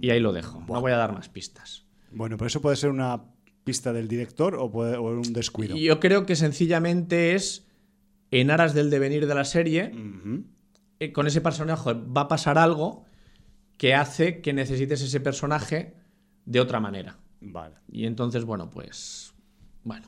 Y 0.00 0.10
ahí 0.10 0.20
lo 0.20 0.32
dejo, 0.32 0.60
no 0.68 0.80
voy 0.80 0.92
a 0.92 0.96
dar 0.96 1.12
más 1.14 1.28
pistas. 1.28 1.84
Bueno, 2.12 2.36
pero 2.36 2.48
eso 2.48 2.60
puede 2.60 2.76
ser 2.76 2.90
una 2.90 3.22
pista 3.64 3.92
del 3.92 4.08
director 4.08 4.54
o, 4.56 4.70
puede, 4.70 4.96
o 4.96 5.04
un 5.04 5.32
descuido. 5.32 5.76
Yo 5.76 5.98
creo 5.98 6.26
que 6.26 6.36
sencillamente 6.36 7.34
es 7.34 7.66
en 8.30 8.50
aras 8.50 8.74
del 8.74 8.90
devenir 8.90 9.26
de 9.26 9.34
la 9.34 9.44
serie, 9.44 9.92
eh, 11.00 11.12
con 11.12 11.26
ese 11.26 11.40
personaje 11.40 11.94
va 11.94 12.22
a 12.22 12.28
pasar 12.28 12.58
algo 12.58 13.04
que 13.78 13.94
hace 13.94 14.40
que 14.40 14.52
necesites 14.52 15.00
ese 15.00 15.20
personaje 15.20 15.94
de 16.44 16.60
otra 16.60 16.78
manera. 16.80 17.18
Vale. 17.40 17.76
Y 17.90 18.06
entonces, 18.06 18.44
bueno, 18.44 18.70
pues. 18.70 19.25
Bueno. 19.86 20.06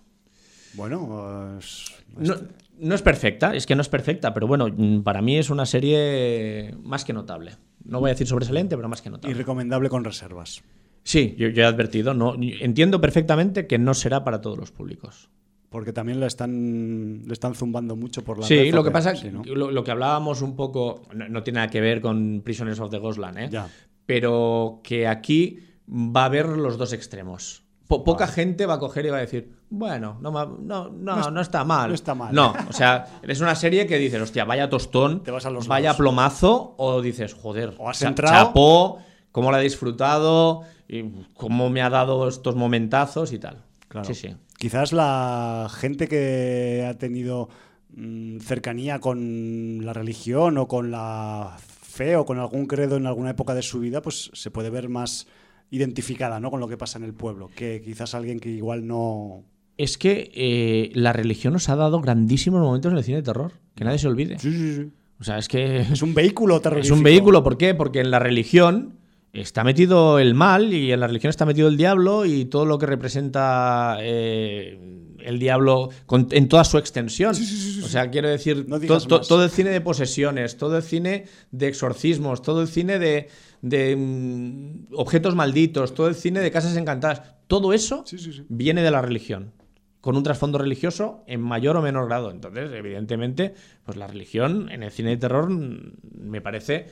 Bueno, 0.74 1.58
es- 1.58 1.86
No, 2.16 2.34
no 2.80 2.94
es 2.94 3.02
perfecta, 3.02 3.54
es 3.54 3.64
que 3.66 3.74
no 3.74 3.80
es 3.82 3.88
perfecta, 3.88 4.34
pero 4.34 4.46
bueno, 4.46 4.66
mm, 4.68 5.00
para 5.02 5.22
mí 5.22 5.36
es 5.38 5.50
una 5.50 5.64
serie 5.66 6.74
más 6.82 7.04
que 7.04 7.12
notable. 7.12 7.52
No 7.84 8.00
voy 8.00 8.10
a 8.10 8.12
decir 8.14 8.26
sobresaliente, 8.26 8.76
pero 8.76 8.88
más 8.88 9.00
que 9.00 9.08
y 9.08 9.12
notable. 9.12 9.34
recomendable 9.36 9.88
con 9.88 10.04
reservas. 10.04 10.62
Sí, 11.04 11.34
yo, 11.38 11.48
yo 11.48 11.62
he 11.62 11.64
advertido, 11.66 12.12
no, 12.12 12.34
entiendo 12.38 13.00
perfectamente 13.00 13.66
que 13.66 13.78
no 13.78 13.94
será 13.94 14.24
para 14.24 14.40
todos 14.42 14.58
los 14.58 14.70
públicos. 14.72 15.30
Porque 15.70 15.92
también 15.92 16.18
le 16.20 16.26
están, 16.26 17.22
le 17.26 17.32
están 17.32 17.54
zumbando 17.54 17.94
mucho 17.96 18.24
por 18.24 18.38
la 18.38 18.46
Sí, 18.46 18.56
red, 18.56 18.74
lo 18.74 18.80
¿o 18.80 18.84
que 18.84 18.90
pasa, 18.90 19.14
Sí, 19.16 19.30
¿no? 19.30 19.42
lo, 19.44 19.70
lo 19.70 19.84
que 19.84 19.90
hablábamos 19.90 20.42
un 20.42 20.56
poco, 20.56 21.02
no, 21.14 21.28
no 21.28 21.42
tiene 21.42 21.58
nada 21.58 21.68
que 21.68 21.80
ver 21.80 22.00
con 22.00 22.42
Prisoners 22.44 22.80
of 22.80 22.90
the 22.90 22.98
Ghostland, 22.98 23.38
¿eh? 23.38 23.48
Ya. 23.50 23.68
pero 24.06 24.80
que 24.82 25.06
aquí 25.06 25.58
va 25.88 26.22
a 26.22 26.26
haber 26.26 26.46
los 26.48 26.78
dos 26.78 26.92
extremos. 26.94 27.62
Po- 27.88 28.04
poca 28.04 28.26
gente 28.28 28.66
va 28.66 28.74
a 28.74 28.78
coger 28.78 29.06
y 29.06 29.10
va 29.10 29.16
a 29.16 29.20
decir, 29.20 29.50
bueno, 29.70 30.18
no, 30.20 30.30
no, 30.30 30.90
no, 30.90 31.30
no, 31.30 31.40
está 31.40 31.64
mal. 31.64 31.88
no 31.88 31.94
está 31.94 32.14
mal. 32.14 32.34
No, 32.34 32.54
o 32.68 32.72
sea, 32.72 33.20
es 33.22 33.40
una 33.40 33.54
serie 33.54 33.86
que 33.86 33.96
dices, 33.98 34.20
hostia, 34.20 34.44
vaya 34.44 34.68
tostón, 34.68 35.22
Te 35.22 35.30
vas 35.30 35.46
a 35.46 35.50
los 35.50 35.66
vaya 35.66 35.94
plomazo, 35.96 36.74
o 36.76 37.00
dices, 37.02 37.34
joder, 37.34 37.74
O 37.78 37.88
has 37.88 37.98
cha- 37.98 38.08
entrado- 38.08 38.46
chapó, 38.48 38.98
cómo 39.32 39.50
la 39.50 39.60
he 39.60 39.64
disfrutado, 39.64 40.62
y 40.86 41.02
cómo 41.34 41.70
me 41.70 41.82
ha 41.82 41.90
dado 41.90 42.28
estos 42.28 42.54
momentazos 42.56 43.32
y 43.32 43.38
tal. 43.38 43.62
Claro. 43.88 44.06
Sí, 44.06 44.14
sí. 44.14 44.36
Quizás 44.58 44.92
la 44.92 45.68
gente 45.74 46.08
que 46.08 46.86
ha 46.88 46.98
tenido 46.98 47.48
mm, 47.94 48.38
cercanía 48.40 48.98
con 49.00 49.80
la 49.84 49.92
religión 49.94 50.58
o 50.58 50.68
con 50.68 50.90
la 50.90 51.56
fe 51.58 52.16
o 52.16 52.24
con 52.26 52.38
algún 52.38 52.66
credo 52.66 52.96
en 52.96 53.06
alguna 53.06 53.30
época 53.30 53.54
de 53.54 53.62
su 53.62 53.80
vida, 53.80 54.02
pues 54.02 54.30
se 54.34 54.50
puede 54.50 54.68
ver 54.70 54.88
más 54.90 55.26
identificada 55.70 56.40
¿no? 56.40 56.50
con 56.50 56.60
lo 56.60 56.68
que 56.68 56.76
pasa 56.76 56.98
en 56.98 57.04
el 57.04 57.14
pueblo, 57.14 57.50
que 57.54 57.82
quizás 57.84 58.14
alguien 58.14 58.40
que 58.40 58.50
igual 58.50 58.86
no... 58.86 59.44
Es 59.76 59.96
que 59.96 60.30
eh, 60.34 60.90
la 60.94 61.12
religión 61.12 61.52
nos 61.52 61.68
ha 61.68 61.76
dado 61.76 62.00
grandísimos 62.00 62.60
momentos 62.60 62.90
en 62.90 62.98
el 62.98 63.04
cine 63.04 63.18
de 63.18 63.22
terror, 63.22 63.52
que 63.76 63.84
nadie 63.84 63.98
se 63.98 64.08
olvide. 64.08 64.38
Sí, 64.38 64.50
sí, 64.52 64.74
sí. 64.74 64.90
O 65.20 65.24
sea, 65.24 65.38
es 65.38 65.46
que 65.48 65.80
Es 65.80 66.02
un 66.02 66.14
vehículo 66.14 66.56
Es 66.56 66.62
terrorífico. 66.62 66.94
un 66.96 67.02
vehículo, 67.02 67.44
¿por 67.44 67.58
qué? 67.58 67.74
Porque 67.74 68.00
en 68.00 68.10
la 68.10 68.18
religión 68.18 68.97
está 69.40 69.64
metido 69.64 70.18
el 70.18 70.34
mal 70.34 70.72
y 70.72 70.92
en 70.92 71.00
la 71.00 71.06
religión 71.06 71.30
está 71.30 71.44
metido 71.46 71.68
el 71.68 71.76
diablo 71.76 72.24
y 72.26 72.44
todo 72.46 72.64
lo 72.64 72.78
que 72.78 72.86
representa 72.86 73.96
eh, 74.00 74.78
el 75.20 75.38
diablo 75.38 75.90
con- 76.06 76.28
en 76.30 76.48
toda 76.48 76.64
su 76.64 76.78
extensión. 76.78 77.32
O 77.34 77.88
sea, 77.88 78.10
quiero 78.10 78.28
decir, 78.28 78.64
No 78.68 78.76
to- 78.76 78.80
digas 78.80 79.06
to- 79.06 79.18
más. 79.18 79.28
todo 79.28 79.44
el 79.44 79.50
cine 79.50 79.70
de 79.70 79.80
posesiones, 79.80 80.56
todo 80.56 80.76
el 80.76 80.82
cine 80.82 81.24
de 81.50 81.68
exorcismos, 81.68 82.42
todo 82.42 82.62
el 82.62 82.68
cine 82.68 82.98
de, 82.98 83.28
de, 83.62 83.96
mm, 83.96 84.94
objetos 84.94 85.34
malditos, 85.34 85.94
todo 85.94 86.08
el 86.08 86.14
cine 86.14 86.40
de 86.40 86.50
casas 86.50 86.76
encantadas, 86.76 87.22
todo 87.46 87.72
eso 87.72 88.02
Sí, 88.06 88.18
sí, 88.18 88.32
sí. 88.32 88.44
viene 88.48 88.82
de 88.82 88.90
la 88.90 89.02
religión 89.02 89.52
con 90.00 90.16
un 90.16 90.22
trasfondo 90.22 90.58
religioso 90.58 91.24
en 91.26 91.40
mayor 91.40 91.76
o 91.76 91.82
menor 91.82 92.06
grado. 92.06 92.30
Entonces, 92.30 92.70
evidentemente, 92.72 93.54
pues 93.84 93.96
la 93.98 94.06
religión 94.06 94.70
en 94.70 94.82
el 94.84 94.90
cine 94.92 95.10
de 95.10 95.16
terror 95.16 95.50
mm, 95.50 95.92
me 96.20 96.40
parece 96.40 96.86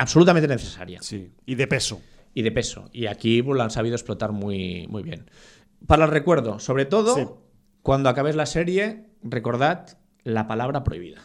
absolutamente 0.00 0.48
necesaria 0.48 1.00
Sí, 1.02 1.30
y 1.46 1.54
de 1.54 1.66
peso. 1.66 2.00
y 2.34 2.42
de 2.42 2.52
peso. 2.52 2.88
Y 2.92 3.06
aquí 3.06 3.42
pues, 3.42 3.56
lo 3.56 3.62
han 3.62 3.70
sabido 3.70 3.94
explotar 3.96 4.32
muy, 4.32 4.86
muy 4.88 5.02
bien. 5.02 5.30
Para 5.86 6.04
el 6.04 6.10
recuerdo, 6.10 6.58
sobre 6.58 6.84
todo, 6.84 7.14
Sí. 7.16 7.26
cuando 7.82 8.08
acabes 8.08 8.36
la 8.36 8.46
serie, 8.46 9.06
recordad 9.22 9.98
la 10.24 10.46
palabra 10.46 10.84
prohibida. 10.84 11.22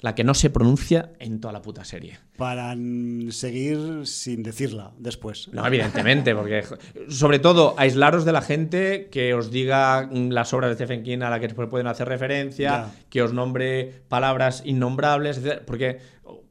La 0.00 0.14
que 0.14 0.22
no 0.22 0.32
se 0.34 0.48
pronuncia 0.48 1.10
en 1.18 1.40
toda 1.40 1.52
la 1.52 1.60
puta 1.60 1.84
serie. 1.84 2.20
Para 2.36 2.72
seguir 3.30 4.06
sin 4.06 4.44
decirla 4.44 4.92
después. 4.96 5.48
No, 5.52 5.66
evidentemente, 5.66 6.36
porque 6.36 6.62
sobre 7.08 7.40
todo 7.40 7.74
aislaros 7.76 8.24
de 8.24 8.30
la 8.32 8.40
gente 8.42 9.08
que 9.10 9.34
os 9.34 9.50
diga 9.50 10.08
mm, 10.08 10.28
las 10.30 10.52
obras 10.52 10.70
de 10.70 10.76
Stephen 10.76 11.02
King 11.02 11.22
a 11.22 11.30
las 11.30 11.40
que 11.40 11.48
después 11.48 11.68
pueden 11.68 11.88
hacer 11.88 12.06
referencia, 12.08 12.68
Ya. 12.70 12.92
que 13.10 13.22
os 13.22 13.32
nombre 13.32 14.02
palabras 14.08 14.62
innombrables, 14.64 15.38
etc. 15.38 15.62
Porque 15.66 15.98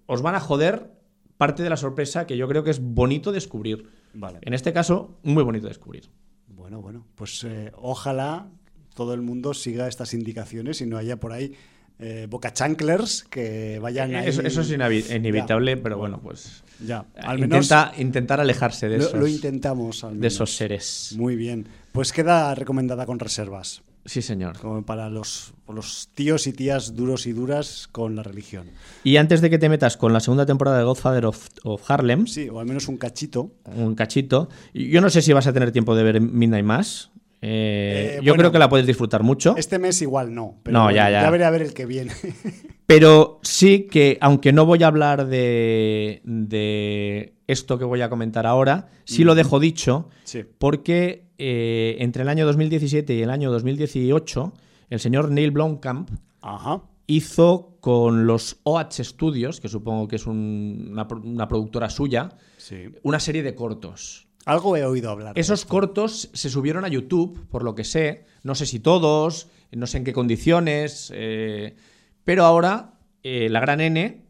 os 0.08 0.22
van 0.22 0.36
a 0.36 0.42
joder 0.42 0.92
parte 1.38 1.64
de 1.64 1.70
la 1.70 1.78
sorpresa 1.78 2.26
que 2.28 2.38
yo 2.38 2.48
creo 2.48 2.64
que 2.64 2.72
es 2.72 2.82
bonito 2.82 3.32
descubrir. 3.32 3.90
Vale. 4.14 4.40
En 4.42 4.54
este 4.54 4.74
caso, 4.74 5.18
muy 5.24 5.44
bonito 5.44 5.68
descubrir. 5.68 6.10
Bueno, 6.48 6.82
bueno, 6.82 7.06
pues 7.16 7.44
eh, 7.44 7.72
ojalá 7.76 8.48
todo 8.96 9.14
el 9.14 9.22
mundo 9.22 9.54
siga 9.54 9.88
estas 9.88 10.14
indicaciones 10.14 10.82
y 10.82 10.88
no 10.88 10.98
haya 10.98 11.18
por 11.18 11.32
ahí 11.32 11.54
eh, 12.00 12.28
bocachanklers 12.30 13.24
que 13.24 13.80
vayan 13.80 14.16
ahí. 14.16 14.30
Eso, 14.30 14.42
eso 14.42 14.62
es 14.62 14.72
inevitable, 14.72 15.78
pero 15.78 15.98
bueno, 15.98 16.20
pues 16.22 16.64
Ya, 16.86 17.06
al 17.16 17.40
menos 17.40 17.66
intenta, 17.66 17.94
intentar 17.98 18.40
alejarse 18.40 18.88
de, 18.90 18.98
lo, 18.98 19.04
esos, 19.04 19.20
lo 19.20 19.28
intentamos. 19.28 20.04
Al 20.04 20.12
de 20.12 20.16
menos. 20.18 20.34
esos 20.34 20.56
seres. 20.56 21.14
Muy 21.18 21.36
bien. 21.36 21.68
Pues 21.92 22.12
queda 22.12 22.54
recomendada 22.56 23.06
con 23.06 23.20
reservas, 23.20 23.82
Sí, 24.08 24.22
señor. 24.24 24.58
como 24.58 24.84
para 24.86 25.10
los, 25.10 25.54
los 25.68 26.10
tíos 26.16 26.48
y 26.48 26.54
tías 26.54 26.96
duros 26.96 27.28
y 27.28 27.34
duras 27.34 27.88
con 27.92 28.16
la 28.16 28.24
religión. 28.24 28.68
Y 29.04 29.18
antes 29.18 29.42
de 29.42 29.50
que 29.52 29.60
te 29.60 29.70
metas 29.70 29.98
con 29.98 30.14
la 30.14 30.20
segunda 30.22 30.46
temporada 30.48 30.78
de 30.80 30.86
Godfather 30.86 31.26
of, 31.28 31.48
of 31.64 31.92
Harlem, 31.92 32.26
Sí, 32.26 32.48
o 32.50 32.60
al 32.60 32.66
menos 32.66 32.88
un 32.88 32.98
cachito. 32.98 33.52
un 33.66 33.94
cachito. 33.96 34.48
Yo 34.74 35.02
no 35.02 35.10
sé 35.12 35.22
si 35.22 35.34
vas 35.34 35.46
a 35.46 35.54
tener 35.54 35.72
tiempo 35.72 35.94
de 35.96 36.04
ver 36.04 36.22
Midnight 36.22 36.66
Mass. 36.66 37.12
Eh, 37.42 38.16
Eh, 38.16 38.20
yo 38.24 38.32
bueno, 38.32 38.42
creo 38.44 38.52
que 38.54 38.60
la 38.60 38.70
puedes 38.70 38.88
disfrutar 38.88 39.22
mucho. 39.24 39.56
Este 39.58 39.78
mes 39.78 40.02
igual 40.02 40.34
no. 40.34 40.56
Pero 40.64 40.78
No, 40.78 40.84
bueno, 40.86 40.96
ya, 40.96 41.12
ya. 41.12 41.30
veré 41.30 41.46
a 41.46 41.50
ver 41.52 41.62
el 41.62 41.74
que 41.74 41.86
viene. 41.86 42.12
Pero 42.88 43.40
sí 43.44 43.88
que, 43.92 44.18
aunque 44.22 44.54
no 44.54 44.66
voy 44.66 44.82
a 44.84 44.88
hablar 44.88 45.28
de, 45.28 46.22
de 46.24 47.34
esto 47.48 47.78
que 47.78 47.84
voy 47.84 48.02
a 48.02 48.10
comentar 48.10 48.48
ahora, 48.48 48.88
sí 49.04 49.26
lo 49.26 49.36
dejo 49.36 49.60
dicho, 49.60 50.08
sí. 50.24 50.46
porque 50.58 51.27
eh, 51.38 51.96
entre 52.00 52.24
el 52.24 52.30
año 52.30 52.46
2017 52.46 53.14
y 53.16 53.22
el 53.22 53.30
año 53.30 53.52
2018, 53.52 54.54
el 54.90 55.00
señor 55.00 55.30
Neil 55.32 55.52
Blomkamp 55.52 56.10
Ajá. 56.42 56.82
hizo 57.08 57.78
con 57.80 58.26
los 58.28 58.58
OH 58.64 59.04
Studios, 59.04 59.60
que 59.62 59.70
supongo 59.70 60.08
que 60.08 60.16
es 60.18 60.26
un- 60.28 60.90
una, 60.92 61.08
pro- 61.08 61.22
una 61.22 61.48
productora 61.48 61.90
suya, 61.90 62.30
Sí. 62.58 62.86
una 63.04 63.20
serie 63.20 63.44
de 63.44 63.56
cortos. 63.56 64.28
Algo 64.46 64.78
he 64.78 64.86
oído 64.86 65.10
hablar. 65.12 65.38
Esos 65.38 65.66
cortos 65.66 66.30
se 66.34 66.50
subieron 66.50 66.86
a 66.86 66.88
YouTube, 66.88 67.46
por 67.50 67.64
lo 67.64 67.76
que 67.76 67.84
sé. 67.84 68.26
No 68.44 68.56
sé 68.56 68.66
si 68.66 68.80
todos, 68.80 69.50
no 69.72 69.88
sé 69.88 69.98
en 69.98 70.04
qué 70.06 70.14
condiciones. 70.14 71.12
eh, 71.14 71.76
pero 72.24 72.46
ahora 72.46 72.94
eh, 73.24 73.50
la 73.50 73.60
gran 73.60 73.82
N 73.82 74.26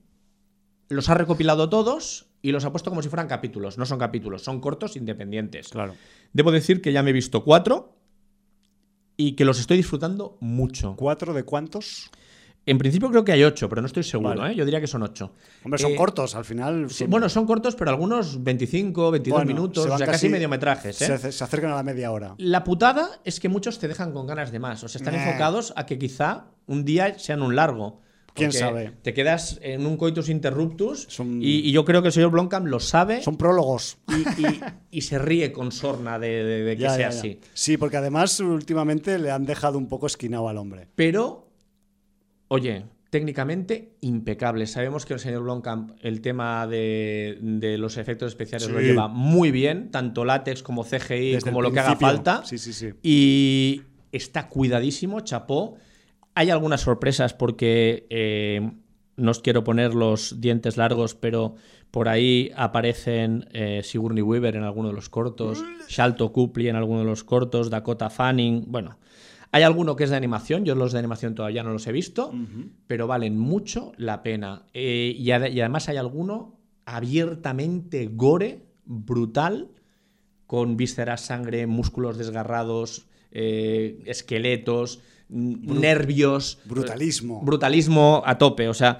los 0.90 1.10
ha 1.10 1.14
recopilado 1.16 1.70
todos 1.70 2.27
y 2.48 2.52
los 2.54 2.64
ha 2.64 2.72
puesto 2.72 2.90
como 2.90 3.02
si 3.02 3.10
fueran 3.10 3.28
capítulos. 3.28 3.78
No 3.78 3.86
son 3.86 4.00
capítulos, 4.00 4.42
son 4.42 4.62
cortos 4.62 4.96
independientes. 4.96 5.68
Claro. 5.68 5.96
Debo 6.32 6.52
decir 6.52 6.82
que 6.82 6.94
ya 6.94 7.04
me 7.04 7.10
he 7.10 7.14
visto 7.14 7.44
cuatro 7.44 7.94
y 9.18 9.34
que 9.34 9.44
los 9.44 9.60
estoy 9.60 9.76
disfrutando 9.76 10.38
mucho. 10.40 10.96
¿Cuatro 10.96 11.34
de 11.34 11.44
cuántos? 11.44 12.10
En 12.66 12.78
principio 12.78 13.10
creo 13.10 13.26
que 13.26 13.34
hay 13.34 13.44
ocho, 13.44 13.68
pero 13.68 13.82
no 13.82 13.88
estoy 13.88 14.04
seguro. 14.04 14.30
Vale. 14.40 14.54
¿eh? 14.54 14.56
Yo 14.56 14.64
diría 14.64 14.80
que 14.80 14.88
son 14.88 15.04
ocho. 15.04 15.34
Hombre, 15.64 15.78
son 15.78 15.92
Eh, 15.92 15.96
cortos, 15.96 16.36
al 16.36 16.46
final. 16.46 16.90
Sí, 16.90 17.06
bueno, 17.06 17.28
son 17.28 17.46
cortos, 17.46 17.76
pero 17.76 17.92
algunos 17.92 18.42
25, 18.44 19.12
22 19.12 19.38
Bueno, 19.40 19.48
minutos, 19.48 19.84
se 19.84 19.90
o 19.90 19.98
sea, 19.98 20.08
casi, 20.08 20.30
mediometrajes. 20.30 21.02
¿eh? 21.02 21.18
Se, 21.18 21.32
se 21.34 21.44
acercan 21.44 21.72
a 21.72 21.76
la 21.76 21.84
media 21.84 22.12
hora. 22.12 22.36
La 22.38 22.64
putada 22.64 23.20
es 23.26 23.42
que 23.42 23.50
muchos 23.50 23.80
te 23.80 23.90
dejan 23.90 24.14
con 24.14 24.26
ganas 24.28 24.52
de 24.54 24.60
más. 24.60 24.84
O 24.86 24.88
sea, 24.88 25.00
están 25.00 25.16
enfocados 25.16 25.74
a 25.76 25.86
que 25.86 25.98
quizá 25.98 26.46
un 26.66 26.86
día 26.86 27.20
sean 27.20 27.42
un 27.42 27.56
largo. 27.58 28.02
¿Quién 28.38 28.52
sabe? 28.52 28.92
Te 29.02 29.14
quedas 29.14 29.60
en 29.62 29.86
un 29.86 29.98
coitus 29.98 30.30
interruptus 30.30 31.06
Son- 31.10 31.42
y, 31.42 31.60
y 31.68 31.72
yo 31.72 31.84
creo 31.86 32.02
que 32.02 32.08
el 32.10 32.14
señor 32.14 32.32
Blomkamp 32.32 32.68
lo 32.68 32.80
sabe 32.80 33.22
Son 33.22 33.38
prólogos. 33.38 33.98
y, 34.08 34.42
y- 34.42 34.60
y 34.92 35.02
se 35.02 35.20
ríe 35.20 35.52
con 35.52 35.72
sorna 35.72 36.18
de, 36.20 36.44
de- 36.44 36.64
de 36.64 36.76
que 36.78 36.84
Ya, 36.84 36.90
sea 36.92 37.10
ya, 37.10 37.14
ya. 37.14 37.20
así. 37.20 37.40
Sí, 37.54 37.78
porque 37.78 37.98
además 37.98 38.40
últimamente 38.40 39.20
le 39.20 39.32
han 39.32 39.46
dejado 39.46 39.78
un 39.78 39.88
poco 39.88 40.08
esquinado 40.08 40.48
al 40.50 40.58
hombre. 40.58 40.88
Pero, 40.96 41.50
oye, 42.48 42.86
técnicamente 43.10 43.96
impecable. 44.02 44.68
Sabemos 44.68 45.06
que 45.06 45.14
el 45.14 45.20
señor 45.20 45.44
Blomkamp 45.44 45.92
el 46.02 46.20
tema 46.22 46.68
de, 46.68 47.38
de 47.42 47.78
los 47.78 47.98
efectos 47.98 48.30
especiales 48.34 48.70
lo 48.70 48.82
lleva 48.82 49.08
muy 49.08 49.50
bien, 49.52 49.92
tanto 49.92 50.26
látex 50.26 50.62
como 50.62 50.84
CGI, 50.84 51.34
Desde 51.34 51.42
como 51.50 51.62
lo 51.62 51.72
que 51.72 51.80
haga 51.80 51.96
falta. 51.96 52.44
Sí, 52.46 52.58
sí, 52.58 52.74
sí. 52.74 52.90
Y 53.04 53.82
está 54.12 54.50
cuidadísimo, 54.50 55.22
chapó. 55.22 55.76
Hay 56.38 56.52
algunas 56.52 56.82
sorpresas 56.82 57.34
porque 57.34 58.06
eh, 58.12 58.72
no 59.16 59.32
os 59.32 59.40
quiero 59.40 59.64
poner 59.64 59.96
los 59.96 60.40
dientes 60.40 60.78
largos, 60.78 61.16
pero 61.16 61.56
por 61.90 62.08
ahí 62.08 62.52
aparecen 62.56 63.50
eh, 63.54 63.82
Sigourney 63.84 64.22
Weaver 64.22 64.56
en 64.56 64.62
alguno 64.62 64.90
de 64.90 64.94
los 64.94 65.10
cortos, 65.10 65.66
Shalto 65.88 66.32
Copley 66.32 66.68
en 66.68 66.76
alguno 66.76 67.00
de 67.00 67.06
los 67.06 67.24
cortos, 67.24 67.72
Dakota 67.72 68.12
Fanning. 68.12 68.66
Bueno, 68.68 69.00
hay 69.52 69.64
alguno 69.64 69.96
que 69.96 70.04
es 70.04 70.12
de 70.12 70.16
animación, 70.16 70.64
yo 70.64 70.76
los 70.76 70.92
de 70.92 71.00
animación 71.00 71.34
todavía 71.34 71.64
no 71.64 71.72
los 71.72 71.88
he 71.88 71.92
visto, 71.92 72.32
pero 72.86 73.08
valen 73.08 73.36
mucho 73.40 73.94
la 73.98 74.22
pena. 74.22 74.68
Eh, 74.76 75.16
y 75.18 75.32
además 75.32 75.90
hay 75.90 75.98
alguno 75.98 76.60
abiertamente 76.86 78.12
gore, 78.14 78.62
brutal, 78.86 79.70
con 80.46 80.78
vísceras, 80.78 81.22
sangre, 81.22 81.66
músculos 81.66 82.20
desgarrados, 82.20 83.08
eh, 83.32 84.04
esqueletos, 84.06 85.02
nervios. 85.30 86.60
Brutalismo. 86.66 87.42
Brutalismo 87.42 88.24
a 88.26 88.38
tope. 88.38 88.68
O 88.70 88.74
sea, 88.74 89.00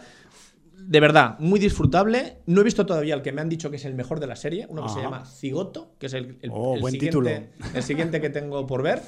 de 0.76 1.00
verdad, 1.00 1.38
muy 1.40 1.60
disfrutable. 1.60 2.38
No 2.46 2.62
he 2.62 2.64
visto 2.64 2.86
todavía 2.86 3.16
el 3.16 3.22
que 3.22 3.32
me 3.32 3.42
han 3.42 3.50
dicho 3.50 3.70
que 3.70 3.78
es 3.78 3.86
el 3.86 3.94
mejor 3.96 4.20
de 4.20 4.28
la 4.28 4.36
serie, 4.36 4.66
uno 4.70 4.84
que 4.84 4.90
se 4.90 5.02
llama 5.02 5.26
Cigoto, 5.26 5.96
que 6.00 6.08
es 6.08 6.14
el, 6.14 6.38
oh, 6.50 6.78
siguiente, 6.90 7.50
el 7.74 7.84
siguiente 7.84 8.22
que 8.22 8.30
tengo 8.30 8.66
por 8.66 8.84
ver. 8.84 9.02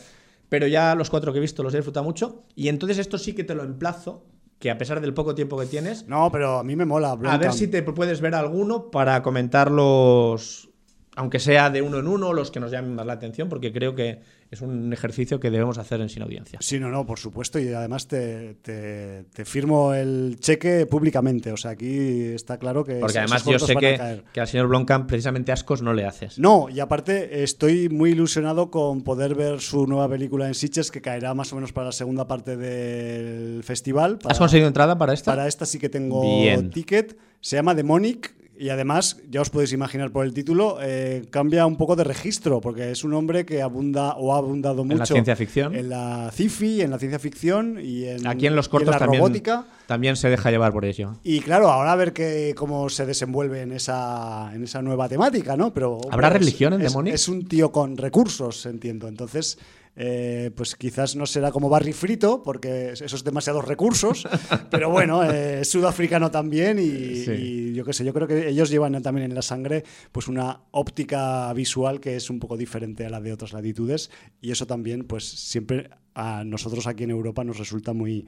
Pero 0.49 0.65
ya 0.65 0.95
los 0.95 1.09
cuatro 1.09 1.31
que 1.31 1.37
he 1.37 1.41
visto 1.41 1.61
los 1.61 1.73
he 1.73 1.77
disfrutado 1.77 2.03
mucho. 2.03 2.43
Y 2.55 2.69
entonces 2.69 2.97
esto 2.97 3.17
sí 3.17 3.33
que 3.33 3.43
te 3.43 3.53
lo 3.53 3.63
emplazo 3.63 4.25
que 4.57 4.71
a 4.71 4.77
pesar 4.77 4.99
del 4.99 5.13
poco 5.13 5.35
tiempo 5.35 5.57
que 5.57 5.67
tienes. 5.67 6.07
No, 6.07 6.31
pero 6.31 6.59
a 6.59 6.63
mí 6.63 6.75
me 6.75 6.85
mola. 6.85 7.11
A 7.11 7.37
ver 7.37 7.53
si 7.53 7.67
te 7.67 7.81
puedes 7.83 8.19
ver 8.19 8.35
alguno 8.35 8.91
para 8.91 9.21
comentarlos 9.21 10.69
aunque 11.19 11.39
sea 11.39 11.69
de 11.69 11.81
uno 11.81 11.99
en 11.99 12.07
uno, 12.07 12.31
los 12.31 12.49
que 12.49 12.61
nos 12.61 12.71
llamen 12.71 12.95
más 12.95 13.05
la 13.05 13.11
atención, 13.11 13.49
porque 13.49 13.73
creo 13.73 13.93
que 13.93 14.21
es 14.51 14.61
un 14.61 14.91
ejercicio 14.91 15.39
que 15.39 15.51
debemos 15.51 15.77
hacer 15.77 16.01
en 16.01 16.09
Sin 16.09 16.23
Audiencia. 16.23 16.57
Sí, 16.61 16.79
no, 16.79 16.89
no, 16.89 17.05
por 17.05 17.19
supuesto, 17.19 17.59
y 17.59 17.67
además 17.71 18.07
te, 18.07 18.55
firmo 19.45 19.93
el 19.93 20.37
cheque 20.39 20.87
públicamente, 20.87 21.51
o 21.51 21.57
sea, 21.57 21.71
aquí 21.71 22.25
está 22.33 22.57
claro 22.57 22.83
que... 22.83 22.95
Porque 22.95 23.19
además 23.19 23.45
yo 23.45 23.59
sé 23.59 23.75
que, 23.75 24.23
que, 24.33 24.41
al 24.41 24.47
señor 24.47 24.67
Blomkamp 24.67 25.07
precisamente 25.07 25.51
ascos 25.51 25.81
no 25.81 25.93
le 25.93 26.05
haces. 26.05 26.39
No, 26.39 26.67
y 26.69 26.79
aparte 26.79 27.43
estoy 27.43 27.89
muy 27.89 28.11
ilusionado 28.11 28.71
con 28.71 29.03
poder 29.03 29.35
ver 29.35 29.61
su 29.61 29.85
nueva 29.85 30.09
película 30.09 30.47
en 30.47 30.55
Sitges, 30.55 30.89
que 30.89 31.01
caerá 31.01 31.35
más 31.35 31.53
o 31.53 31.55
menos 31.55 31.71
para 31.71 31.87
la 31.87 31.91
segunda 31.91 32.27
parte 32.27 32.57
del 32.57 33.63
festival. 33.63 34.17
¿Has 34.25 34.39
conseguido 34.39 34.67
entrada 34.67 34.97
para 34.97 35.13
esta? 35.13 35.31
Para 35.31 35.47
esta 35.47 35.65
sí 35.65 35.77
que 35.77 35.89
tengo 35.89 36.23
ticket. 36.71 37.17
Se 37.41 37.55
llama 37.55 37.75
Demonic 37.75 38.38
y 38.59 38.71
además, 38.71 39.15
ya 39.29 39.39
os 39.39 39.49
podéis 39.49 39.71
imaginar 39.71 40.11
por 40.11 40.25
el 40.25 40.33
título, 40.33 40.79
eh, 40.81 41.23
cambia 41.29 41.65
un 41.65 41.77
poco 41.77 41.95
de 41.95 42.03
registro, 42.03 42.59
porque 42.59 42.91
es 42.91 43.05
un 43.05 43.13
hombre 43.13 43.45
que 43.45 43.61
abunda 43.61 44.15
o 44.17 44.35
ha 44.35 44.37
abundado 44.37 44.83
mucho 44.83 44.95
en 44.95 44.99
la 44.99 45.05
ciencia 45.05 45.35
ficción, 45.37 45.73
en 45.73 45.87
la 45.87 46.29
sci-fi, 46.33 46.81
en 46.81 46.91
la 46.91 46.99
ciencia 46.99 47.19
ficción 47.19 47.79
y 47.81 48.03
en, 48.03 48.27
Aquí 48.27 48.47
en 48.47 48.57
los 48.57 48.67
cortos 48.67 48.91
la 48.91 48.99
también, 48.99 49.21
robótica. 49.21 49.65
También 49.87 50.17
se 50.17 50.29
deja 50.29 50.51
llevar 50.51 50.73
por 50.73 50.83
ello. 50.83 51.15
Y 51.23 51.39
claro, 51.39 51.69
ahora 51.69 51.93
a 51.93 51.95
ver 51.95 52.11
que, 52.11 52.53
cómo 52.57 52.89
se 52.89 53.05
desenvuelve 53.05 53.61
en 53.61 53.71
esa, 53.71 54.51
en 54.53 54.65
esa 54.65 54.81
nueva 54.81 55.07
temática, 55.07 55.55
¿no? 55.55 55.73
Pero 55.73 56.01
¿Habrá 56.11 56.29
religión 56.29 56.73
en 56.73 56.81
es, 56.81 56.91
Demonic? 56.91 57.13
Es 57.13 57.29
un 57.29 57.47
tío 57.47 57.71
con 57.71 57.95
recursos, 57.95 58.65
entiendo. 58.65 59.07
Entonces, 59.07 59.57
eh, 60.01 60.51
pues 60.55 60.77
quizás 60.77 61.17
no 61.17 61.25
será 61.25 61.51
como 61.51 61.67
Barry 61.67 61.91
Frito, 61.91 62.41
porque 62.41 62.93
esos 62.93 63.25
demasiados 63.25 63.65
recursos, 63.65 64.25
pero 64.71 64.89
bueno, 64.89 65.29
eh, 65.29 65.59
es 65.59 65.69
sudafricano 65.69 66.31
también 66.31 66.79
y, 66.79 67.73
yo 67.73 67.83
qué 67.83 67.91
sé, 67.91 68.05
yo 68.05 68.13
creo 68.13 68.25
que 68.25 68.47
ellos 68.47 68.69
llevan 68.69 69.01
también 69.01 69.29
en 69.29 69.35
la 69.35 69.41
sangre 69.41 69.83
pues 70.13 70.29
una 70.29 70.61
óptica 70.71 71.51
visual 71.51 71.99
que 71.99 72.15
es 72.15 72.29
un 72.29 72.39
poco 72.39 72.55
diferente 72.55 73.05
a 73.05 73.09
la 73.09 73.19
de 73.19 73.33
otras 73.33 73.51
latitudes 73.51 74.09
y 74.41 74.51
eso 74.51 74.65
también 74.65 75.03
pues 75.03 75.25
siempre 75.25 75.89
a 76.13 76.45
nosotros 76.45 76.87
aquí 76.87 77.03
en 77.03 77.11
Europa 77.11 77.43
nos 77.43 77.57
resulta 77.57 77.91
muy 77.91 78.25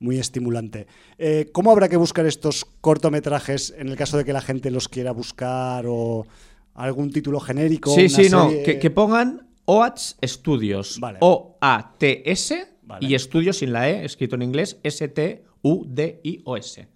muy 0.00 0.18
estimulante. 0.18 0.86
Eh, 1.16 1.48
¿Cómo 1.52 1.70
habrá 1.70 1.88
que 1.88 1.96
buscar 1.96 2.26
estos 2.26 2.66
cortometrajes 2.82 3.72
en 3.78 3.88
el 3.88 3.96
caso 3.96 4.18
de 4.18 4.26
que 4.26 4.34
la 4.34 4.42
gente 4.42 4.70
los 4.70 4.90
quiera 4.90 5.12
buscar 5.12 5.86
o 5.88 6.26
algún 6.74 7.10
título 7.10 7.40
genérico? 7.40 7.94
Sí, 7.94 8.10
sí, 8.10 8.28
no, 8.28 8.50
que, 8.50 8.90
pongan 8.90 9.53
OATS 9.66 10.16
Studios. 10.24 11.00
O-A-T-S 11.20 12.68
y 13.00 13.14
Estudios 13.14 13.58
sin 13.58 13.72
la 13.72 13.88
E, 13.88 14.04
escrito 14.04 14.36
en 14.36 14.42
inglés, 14.42 14.78
S-T-U-D-I-O-S. 14.82 15.68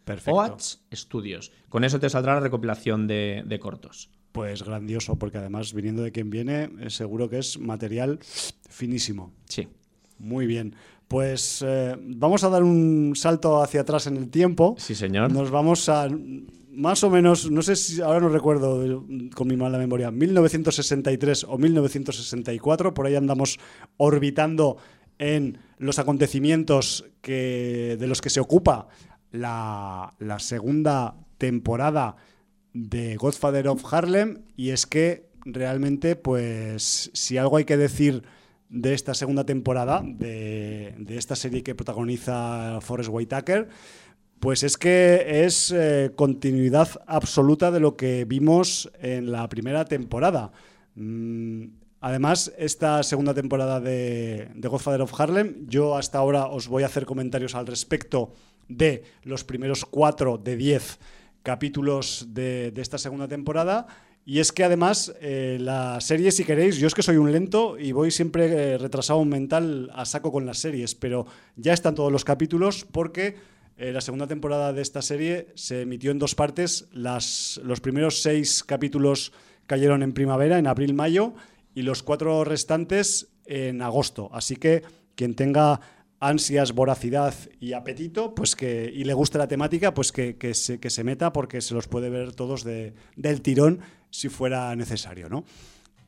Perfecto. 0.05 0.33
OATS 0.33 0.83
Studios. 0.93 1.53
Con 1.69 1.85
eso 1.85 1.99
te 1.99 2.11
saldrá 2.11 2.35
la 2.35 2.41
recopilación 2.41 3.07
de, 3.07 3.59
cortos. 3.61 4.11
Pues 4.33 4.63
grandioso, 4.63 5.17
porque 5.17 5.39
además, 5.39 5.73
viniendo 5.73 6.03
de 6.03 6.13
quien 6.13 6.31
viene, 6.31 6.71
eh, 6.81 6.91
seguro 6.91 7.29
que 7.29 7.39
es 7.39 7.59
material 7.59 8.19
finísimo. 8.69 9.33
Sí. 9.47 9.69
Muy 10.19 10.47
bien. 10.47 10.75
Pues 11.09 11.65
eh, 11.67 11.97
vamos 11.99 12.45
a 12.45 12.51
dar 12.51 12.63
un 12.63 13.15
salto 13.17 13.63
hacia 13.63 13.81
atrás 13.81 14.07
en 14.07 14.19
el 14.19 14.29
tiempo. 14.29 14.75
Sí, 14.79 14.95
señor. 14.95 15.33
Nos 15.33 15.51
vamos 15.51 15.89
a 15.89 16.09
más 16.71 17.03
o 17.03 17.11
menos, 17.11 17.51
no 17.51 17.63
sé 17.63 17.77
si 17.77 18.01
ahora 18.01 18.21
no 18.21 18.29
recuerdo 18.29 19.05
con 19.35 19.49
mi 19.49 19.57
mala 19.57 19.79
memoria, 19.79 20.11
1963 20.11 21.45
o 21.45 21.59
1964, 21.59 22.95
por 22.95 23.07
ahí 23.07 23.17
andamos 23.17 23.59
orbitando 23.97 24.77
en 25.19 25.59
los 25.79 25.99
acontecimientos 25.99 27.05
que, 27.21 27.97
de 27.99 28.07
los 28.07 28.21
que 28.21 28.31
se 28.31 28.41
ocupa 28.41 28.89
la, 29.33 30.15
segunda 30.39 31.17
temporada 31.39 32.17
de 32.73 33.17
Godfather 33.17 33.69
of 33.69 33.93
Harlem 33.93 34.45
y 34.57 34.71
es 34.71 34.87
que 34.87 35.29
realmente 35.45 36.17
pues 36.17 37.11
si 37.15 37.39
algo 37.39 37.57
hay 37.57 37.65
que 37.65 37.77
decir 37.77 38.23
de 38.69 38.93
esta 38.93 39.15
segunda 39.15 39.45
temporada 39.45 40.03
de, 40.05 40.95
de 40.99 41.17
esta 41.17 41.35
serie 41.35 41.63
que 41.63 41.75
protagoniza 41.75 42.81
Forrest 42.81 43.11
Whitaker 43.11 43.69
pues 44.41 44.63
es 44.63 44.77
que 44.77 45.45
es 45.45 45.73
eh, 45.73 46.13
continuidad 46.15 46.89
absoluta 47.07 47.71
de 47.71 47.81
lo 47.81 47.97
que 47.97 48.25
vimos 48.25 48.91
en 49.01 49.33
la 49.33 49.49
primera 49.49 49.85
temporada. 49.85 50.53
Mm, 50.95 51.65
además, 52.01 52.53
esta 52.57 53.03
segunda 53.03 53.35
temporada 53.35 53.81
de, 53.81 54.51
Godfather 54.57 55.03
of 55.03 55.21
Harlem, 55.21 55.67
yo 55.67 55.97
hasta 55.97 56.19
ahora 56.19 56.47
os 56.47 56.69
voy 56.69 56.85
a 56.85 56.87
hacer 56.87 57.05
comentarios 57.05 57.55
al 57.55 57.67
respecto 57.67 58.33
de 58.69 59.03
los 59.23 59.45
primeros 59.45 59.85
cuatro 59.85 60.39
de 60.39 60.57
diez 60.57 60.99
capítulos 61.43 62.29
de, 62.31 62.73
esta 62.77 62.99
segunda 62.99 63.27
temporada. 63.27 63.87
Y 64.25 64.41
es 64.41 64.53
que 64.53 64.63
además 64.63 65.15
eh, 65.23 65.57
la 65.59 66.01
serie, 66.03 66.31
si 66.33 66.45
queréis, 66.45 66.77
yo 66.77 66.87
es 66.87 66.95
que 66.95 67.03
soy 67.03 67.17
un 67.17 67.33
lento 67.33 67.79
y 67.79 67.93
voy 67.93 68.11
siempre 68.11 68.75
eh, 68.75 68.79
retrasado 68.79 69.25
mental 69.25 69.91
a 69.95 70.05
saco 70.05 70.31
con 70.31 70.45
las 70.45 70.59
series, 70.59 70.95
pero 70.95 71.27
ya 71.57 71.73
están 71.73 71.95
todos 71.95 72.13
los 72.13 72.25
capítulos 72.25 72.87
porque 72.93 73.37
eh, 73.79 73.93
la 73.93 74.01
segunda 74.01 74.27
temporada 74.27 74.73
de 74.73 74.83
esta 74.83 75.03
serie 75.03 75.49
se 75.55 75.83
emitió 75.83 76.11
en 76.11 76.19
dos 76.19 76.35
partes. 76.35 76.89
Las, 76.93 77.61
los 77.63 77.81
primeros 77.81 78.21
seis 78.21 78.65
capítulos 78.65 79.33
cayeron 79.67 80.03
en 80.03 80.13
primavera, 80.13 80.59
en 80.59 80.67
abril-mayo, 80.67 81.35
y 81.75 81.83
los 81.83 82.03
cuatro 82.03 82.45
restantes 82.45 83.29
en 83.47 83.81
agosto. 83.81 84.31
Así 84.33 84.57
que 84.57 84.83
quien 85.15 85.35
tenga 85.35 85.81
ansias, 86.21 86.73
voracidad 86.73 87.35
y 87.61 87.73
apetito, 87.73 88.35
pues 88.35 88.57
que, 88.57 88.91
y 88.93 89.05
le 89.05 89.15
guste 89.15 89.39
la 89.39 89.47
temática, 89.47 89.95
pues 89.95 90.11
que, 90.11 90.37
se, 90.55 90.81
que 90.81 90.91
se 90.91 91.05
meta 91.05 91.33
porque 91.33 91.61
se 91.61 91.75
los 91.75 91.87
puede 91.87 92.11
ver 92.11 92.35
todos 92.35 92.65
de, 92.65 92.95
del 93.15 93.41
tirón 93.41 93.81
si 94.11 94.29
fuera 94.29 94.75
necesario, 94.75 95.29
¿no? 95.29 95.45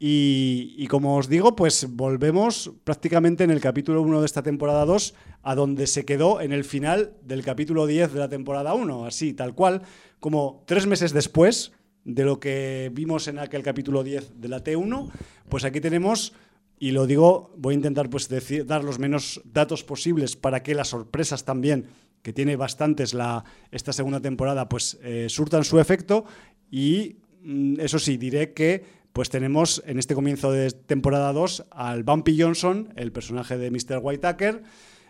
Y, 0.03 0.87
como 0.87 1.19
os 1.19 1.29
digo, 1.29 1.55
pues 1.55 1.87
volvemos 1.91 2.73
prácticamente 2.85 3.45
en 3.45 3.51
el 3.51 3.61
capítulo 3.61 4.01
1 4.01 4.21
de 4.21 4.27
esta 4.27 4.43
temporada 4.43 4.87
2 4.87 5.15
a 5.43 5.55
donde 5.55 5.87
se 5.87 6.07
quedó 6.07 6.41
en 6.41 6.53
el 6.53 6.65
final 6.65 7.13
del 7.23 7.45
capítulo 7.45 7.87
10 7.87 8.15
de 8.15 8.19
la 8.19 8.31
temporada 8.31 8.73
1, 8.73 9.05
así, 9.05 9.35
tal 9.35 9.55
cual, 9.55 9.83
como 10.19 10.65
tres 10.67 10.87
meses 10.87 11.13
después 11.13 11.73
de 12.05 12.25
lo 12.25 12.41
que 12.41 12.91
vimos 12.95 13.29
en 13.29 13.39
aquel 13.39 13.63
capítulo 13.63 14.03
10 14.03 14.41
de 14.41 14.49
la 14.49 14.65
T1, 14.65 15.11
pues 15.51 15.65
aquí 15.65 15.83
tenemos, 15.83 16.33
y 16.79 16.93
lo 16.93 17.07
digo, 17.07 17.53
voy 17.59 17.75
a 17.75 17.77
intentar 17.77 18.09
pues 18.09 18.31
decir, 18.31 18.65
dar 18.65 18.83
los 18.83 18.99
menos 18.99 19.43
datos 19.45 19.85
posibles 19.85 20.35
para 20.35 20.63
que 20.63 20.75
las 20.75 20.89
sorpresas 20.89 21.45
también, 21.45 21.89
que 22.23 22.33
tiene 22.33 22.57
bastantes 22.57 23.13
la, 23.13 23.45
esta 23.71 23.93
segunda 23.93 24.21
temporada, 24.21 24.67
pues 24.67 24.99
eh, 25.03 25.27
surtan 25.29 25.63
su 25.63 25.79
efecto. 25.79 26.25
Y 26.71 27.17
mm, 27.43 27.81
eso 27.81 27.99
sí, 27.99 28.17
diré 28.17 28.55
que 28.55 29.00
pues 29.13 29.31
tenemos 29.31 29.83
en 29.87 29.99
este 29.99 30.15
comienzo 30.15 30.53
de 30.53 30.71
temporada 30.71 31.33
2 31.33 31.67
al 31.71 32.05
Bumpy 32.05 32.41
Johnson, 32.41 32.93
el 32.97 33.13
personaje 33.13 33.59
de 33.59 33.71
Mr. 33.71 33.99
Whitaker, 34.03 34.63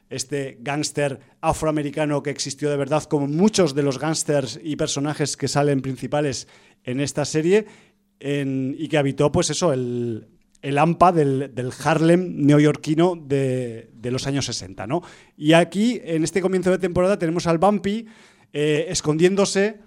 este 0.09 0.59
gángster 0.61 1.21
afroamericano 1.41 2.23
que 2.23 2.31
existió 2.31 2.71
de 2.71 2.77
verdad, 2.77 3.05
como 3.05 3.29
muchos 3.29 3.75
de 3.75 3.83
los 3.83 3.99
gángsters 3.99 4.59
y 4.63 4.77
personajes 4.77 5.37
que 5.37 5.49
salen 5.49 5.83
principales 5.83 6.49
en 6.85 7.01
esta 7.01 7.25
serie, 7.25 7.67
y 8.23 8.89
que 8.89 8.99
habitó, 8.99 9.33
pues 9.33 9.49
eso, 9.49 9.73
el, 9.73 10.29
el 10.63 10.79
AMPA 10.79 11.13
del, 11.13 11.73
Harlem 11.83 12.45
neoyorquino 12.45 13.17
de, 13.17 13.91
de, 13.95 14.11
los 14.11 14.27
años 14.27 14.45
60. 14.47 14.87
¿no? 14.87 15.03
Y 15.37 15.55
aquí, 15.55 16.01
en 16.05 16.23
este 16.23 16.43
comienzo 16.43 16.71
de 16.71 16.79
temporada, 16.79 17.19
tenemos 17.19 17.47
al 17.47 17.59
Bumpy 17.59 18.07
eh, 18.53 18.87
escondiéndose 18.89 19.79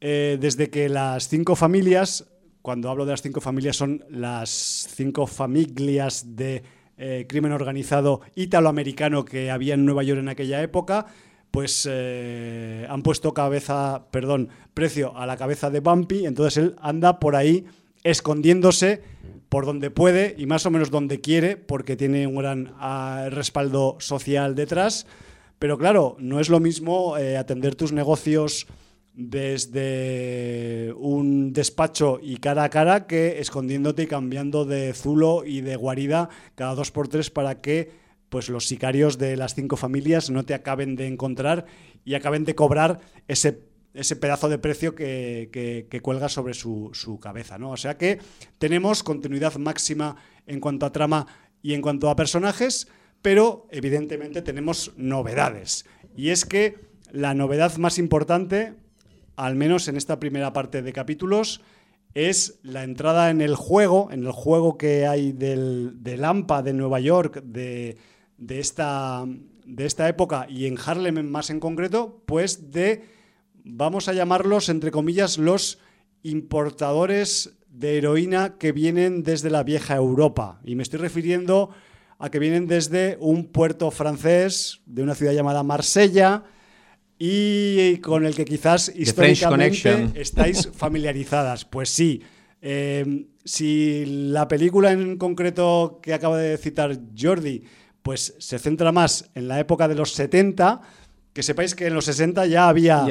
eh, 0.00 0.38
desde 0.40 0.70
que 0.70 0.88
las 0.88 1.28
cinco 1.28 1.54
familias 1.56 2.26
cuando 2.68 2.90
hablo 2.90 3.06
de 3.06 3.12
las 3.12 3.22
cinco 3.22 3.40
familias 3.40 3.76
son 3.76 4.04
las 4.10 4.50
cinco 4.94 5.26
familias 5.26 6.36
de 6.36 6.62
eh, 6.98 7.24
crimen 7.26 7.52
organizado 7.52 8.20
italoamericano 8.34 9.24
que 9.24 9.50
había 9.50 9.72
en 9.72 9.86
Nueva 9.86 10.02
York 10.02 10.20
en 10.20 10.28
aquella 10.28 10.62
época, 10.62 11.06
pues 11.50 11.88
eh, 11.90 12.86
han 12.90 13.02
puesto 13.02 13.32
cabeza, 13.32 14.08
perdón, 14.10 14.50
precio 14.74 15.16
a 15.16 15.24
la 15.24 15.38
cabeza 15.38 15.70
de 15.70 15.80
Bumpy, 15.80 16.26
entonces 16.26 16.58
él 16.62 16.76
anda 16.82 17.20
por 17.20 17.36
ahí 17.36 17.64
escondiéndose 18.04 19.00
por 19.48 19.64
donde 19.64 19.90
puede 19.90 20.34
y 20.36 20.44
más 20.44 20.66
o 20.66 20.70
menos 20.70 20.90
donde 20.90 21.22
quiere, 21.22 21.56
porque 21.56 21.96
tiene 21.96 22.26
un 22.26 22.36
gran 22.36 22.74
ah, 22.78 23.28
respaldo 23.30 23.96
social 23.98 24.54
detrás. 24.54 25.06
Pero 25.58 25.78
claro, 25.78 26.16
no 26.18 26.38
es 26.38 26.50
lo 26.50 26.60
mismo 26.60 27.16
eh, 27.16 27.38
atender 27.38 27.76
tus 27.76 27.92
negocios 27.92 28.66
desde 29.18 30.94
un 30.96 31.52
despacho 31.52 32.20
y 32.22 32.36
cara 32.36 32.62
a 32.62 32.70
cara 32.70 33.08
que 33.08 33.40
escondiéndote 33.40 34.04
y 34.04 34.06
cambiando 34.06 34.64
de 34.64 34.94
zulo 34.94 35.44
y 35.44 35.60
de 35.60 35.74
guarida 35.74 36.28
cada 36.54 36.76
dos 36.76 36.92
por 36.92 37.08
tres 37.08 37.28
para 37.28 37.60
que 37.60 37.90
pues 38.28 38.48
los 38.48 38.68
sicarios 38.68 39.18
de 39.18 39.36
las 39.36 39.56
cinco 39.56 39.76
familias 39.76 40.30
no 40.30 40.44
te 40.44 40.54
acaben 40.54 40.94
de 40.94 41.08
encontrar 41.08 41.66
y 42.04 42.14
acaben 42.14 42.44
de 42.44 42.54
cobrar 42.54 43.00
ese, 43.26 43.64
ese 43.92 44.14
pedazo 44.14 44.48
de 44.48 44.58
precio 44.58 44.94
que, 44.94 45.48
que, 45.90 46.00
cuelga 46.00 46.28
sobre 46.28 46.54
su, 46.54 46.90
su, 46.92 47.18
cabeza. 47.18 47.58
¿no? 47.58 47.72
O 47.72 47.76
sea 47.76 47.98
que 47.98 48.20
tenemos 48.58 49.02
continuidad 49.02 49.56
máxima 49.56 50.14
en 50.46 50.60
cuanto 50.60 50.86
a 50.86 50.92
trama 50.92 51.26
y 51.60 51.74
en 51.74 51.82
cuanto 51.82 52.08
a 52.08 52.14
personajes, 52.14 52.86
pero 53.20 53.66
evidentemente 53.72 54.42
tenemos 54.42 54.92
novedades. 54.96 55.86
Y 56.14 56.28
es 56.28 56.44
que 56.44 56.76
la 57.10 57.34
novedad 57.34 57.76
más 57.78 57.98
importante 57.98 58.74
al 59.38 59.54
menos 59.54 59.86
en 59.86 59.96
esta 59.96 60.18
primera 60.18 60.52
parte 60.52 60.82
de 60.82 60.92
capítulos, 60.92 61.60
es 62.12 62.58
la 62.64 62.82
entrada 62.82 63.30
en 63.30 63.40
el 63.40 63.54
juego, 63.54 64.08
en 64.10 64.26
el 64.26 64.32
juego 64.32 64.76
que 64.76 65.06
hay 65.06 65.30
del, 65.30 66.02
del 66.02 66.24
AMPA 66.24 66.62
de 66.62 66.72
Nueva 66.72 66.98
York, 66.98 67.40
de, 67.44 67.96
esta, 68.48 69.24
de 69.64 69.86
esta 69.86 70.08
época 70.08 70.46
y 70.50 70.66
en 70.66 70.76
Harlem 70.84 71.24
más 71.24 71.50
en 71.50 71.60
concreto, 71.60 72.20
pues 72.26 72.72
de, 72.72 73.04
vamos 73.62 74.08
a 74.08 74.12
llamarlos, 74.12 74.68
entre 74.70 74.90
comillas, 74.90 75.38
los 75.38 75.78
importadores 76.24 77.58
de 77.68 77.96
heroína 77.96 78.58
que 78.58 78.72
vienen 78.72 79.22
desde 79.22 79.50
la 79.50 79.62
vieja 79.62 79.94
Europa. 79.94 80.60
Y 80.64 80.74
me 80.74 80.82
estoy 80.82 80.98
refiriendo 80.98 81.70
a 82.18 82.28
que 82.28 82.40
vienen 82.40 82.66
desde 82.66 83.16
un 83.20 83.44
puerto 83.44 83.92
francés, 83.92 84.80
de 84.84 85.04
una 85.04 85.14
ciudad 85.14 85.32
llamada 85.32 85.62
Marsella, 85.62 86.42
y 87.18 87.98
con 87.98 88.24
el 88.24 88.34
que 88.34 88.44
quizás 88.44 88.92
históricamente 88.94 90.10
estáis 90.14 90.70
familiarizadas. 90.74 91.64
Pues 91.64 91.88
sí. 91.88 92.22
Eh, 92.60 93.26
si 93.44 94.04
la 94.30 94.46
película 94.46 94.92
en 94.92 95.16
concreto 95.16 96.00
que 96.02 96.14
acaba 96.14 96.38
de 96.38 96.56
citar 96.58 96.98
Jordi, 97.18 97.62
pues 98.02 98.34
se 98.38 98.58
centra 98.58 98.92
más 98.92 99.30
en 99.34 99.48
la 99.48 99.58
época 99.58 99.88
de 99.88 99.94
los 99.94 100.12
70, 100.12 100.80
que 101.32 101.42
sepáis 101.42 101.74
que 101.74 101.86
en 101.86 101.94
los 101.94 102.04
60 102.06 102.46
ya 102.46 102.68
había, 102.68 103.04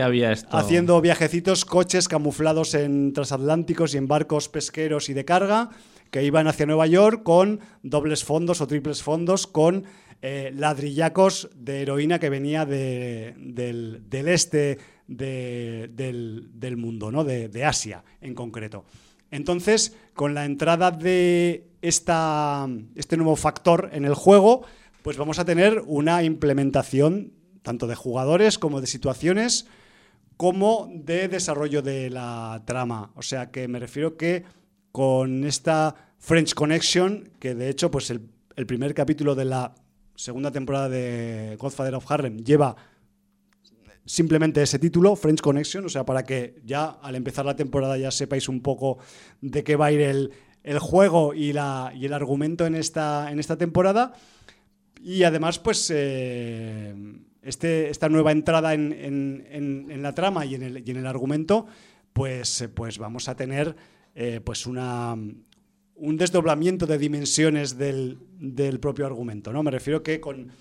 haciendo 0.52 1.00
viajecitos, 1.02 1.66
coches 1.66 2.08
camuflados 2.08 2.74
en 2.74 3.14
transatlánticos 3.14 3.94
y 3.94 3.98
en 3.98 4.08
barcos 4.08 4.50
pesqueros 4.50 5.10
y 5.10 5.14
de 5.14 5.26
carga 5.26 5.70
que 6.12 6.24
iban 6.24 6.48
hacia 6.48 6.66
Nueva 6.66 6.88
York 6.88 7.24
con 7.24 7.60
dobles 7.84 8.24
fondos 8.24 8.62
o 8.62 8.68
triples 8.68 9.04
fondos 9.04 9.48
con 9.48 9.86
eh, 10.19 10.52
ladrillacos 10.56 11.48
de 11.56 11.84
heroína 11.84 12.18
que 12.18 12.31
venía 12.31 12.65
del, 12.65 14.02
este 14.11 14.80
del, 15.07 16.76
mundo, 16.77 17.11
¿no? 17.11 17.23
De, 17.23 17.64
Asia 17.64 18.03
en 18.19 18.34
concreto. 18.34 18.84
Entonces, 19.30 19.95
con 20.15 20.34
la 20.34 20.45
entrada 20.45 20.89
de 20.89 21.68
esta, 21.84 22.68
este 22.95 23.15
nuevo 23.15 23.35
factor 23.35 23.89
en 23.94 24.06
el 24.06 24.15
juego, 24.15 24.65
pues 25.03 25.18
vamos 25.18 25.38
a 25.38 25.45
tener 25.45 25.84
una 25.85 26.23
implementación 26.23 27.34
tanto 27.61 27.85
de 27.85 27.95
jugadores 27.95 28.57
como 28.57 28.81
de 28.81 28.88
situaciones, 28.88 29.68
como 30.35 30.89
de 30.91 31.27
desarrollo 31.27 31.84
de 31.84 32.10
la 32.10 32.64
trama. 32.65 33.11
O 33.15 33.22
sea 33.22 33.52
que 33.52 33.68
me 33.68 33.77
refiero 33.77 34.18
que 34.18 34.45
con 34.91 35.44
esta 35.44 35.94
French 36.18 36.56
Connection, 36.56 37.30
que 37.39 37.53
de 37.53 37.69
hecho, 37.69 37.91
pues 37.91 38.10
el 38.10 38.65
primer 38.65 38.95
capítulo 38.95 39.35
de 39.35 39.45
la 39.45 39.76
segunda 40.18 40.52
temporada 40.52 40.89
de 40.89 41.56
Godfather 41.60 41.95
of 41.95 42.11
Harlem 42.11 42.44
lleva 42.44 42.76
simplemente 44.03 44.61
ese 44.64 44.80
título, 44.80 45.15
French 45.15 45.41
Connection, 45.41 45.85
o 45.85 45.89
sea, 45.89 46.06
para 46.06 46.23
que 46.23 46.60
ya 46.65 46.85
al 47.02 47.15
empezar 47.15 47.45
la 47.45 47.56
temporada 47.56 47.98
ya 47.98 48.10
sepáis 48.10 48.49
un 48.49 48.61
poco 48.61 48.98
de 49.41 49.64
qué 49.64 49.76
va 49.76 49.88
a 49.88 49.91
ir 49.91 50.02
el, 50.02 50.80
juego 50.80 51.34
y, 51.34 51.53
la, 51.53 51.94
y, 51.95 52.06
el 52.06 52.14
argumento 52.14 52.65
en 52.65 52.76
esta, 52.76 53.31
en 53.31 53.39
esta 53.39 53.57
temporada. 53.57 54.14
Y 55.03 55.23
además, 55.23 55.60
pues, 55.60 55.91
eh, 55.94 56.95
este, 57.44 57.89
esta 57.89 58.10
nueva 58.10 58.31
entrada 58.31 58.73
en, 58.73 60.02
la 60.02 60.14
trama 60.14 60.45
y 60.45 60.56
en 60.56 60.64
el, 60.64 60.77
en 60.77 60.98
el 60.98 61.06
argumento, 61.06 61.68
pues, 62.14 62.68
pues 62.73 62.98
vamos 62.98 63.30
a 63.30 63.35
tener 63.35 63.76
eh, 64.15 64.41
pues 64.44 64.65
una, 64.65 65.15
un 65.98 66.18
desdoblamiento 66.18 66.86
de 66.86 66.98
dimensiones 66.98 67.78
del, 67.78 68.18
propio 68.80 69.06
argumento. 69.06 69.52
¿no? 69.52 69.64
Me 69.64 69.72
refiero 69.72 70.03
que 70.03 70.19
con 70.19 70.52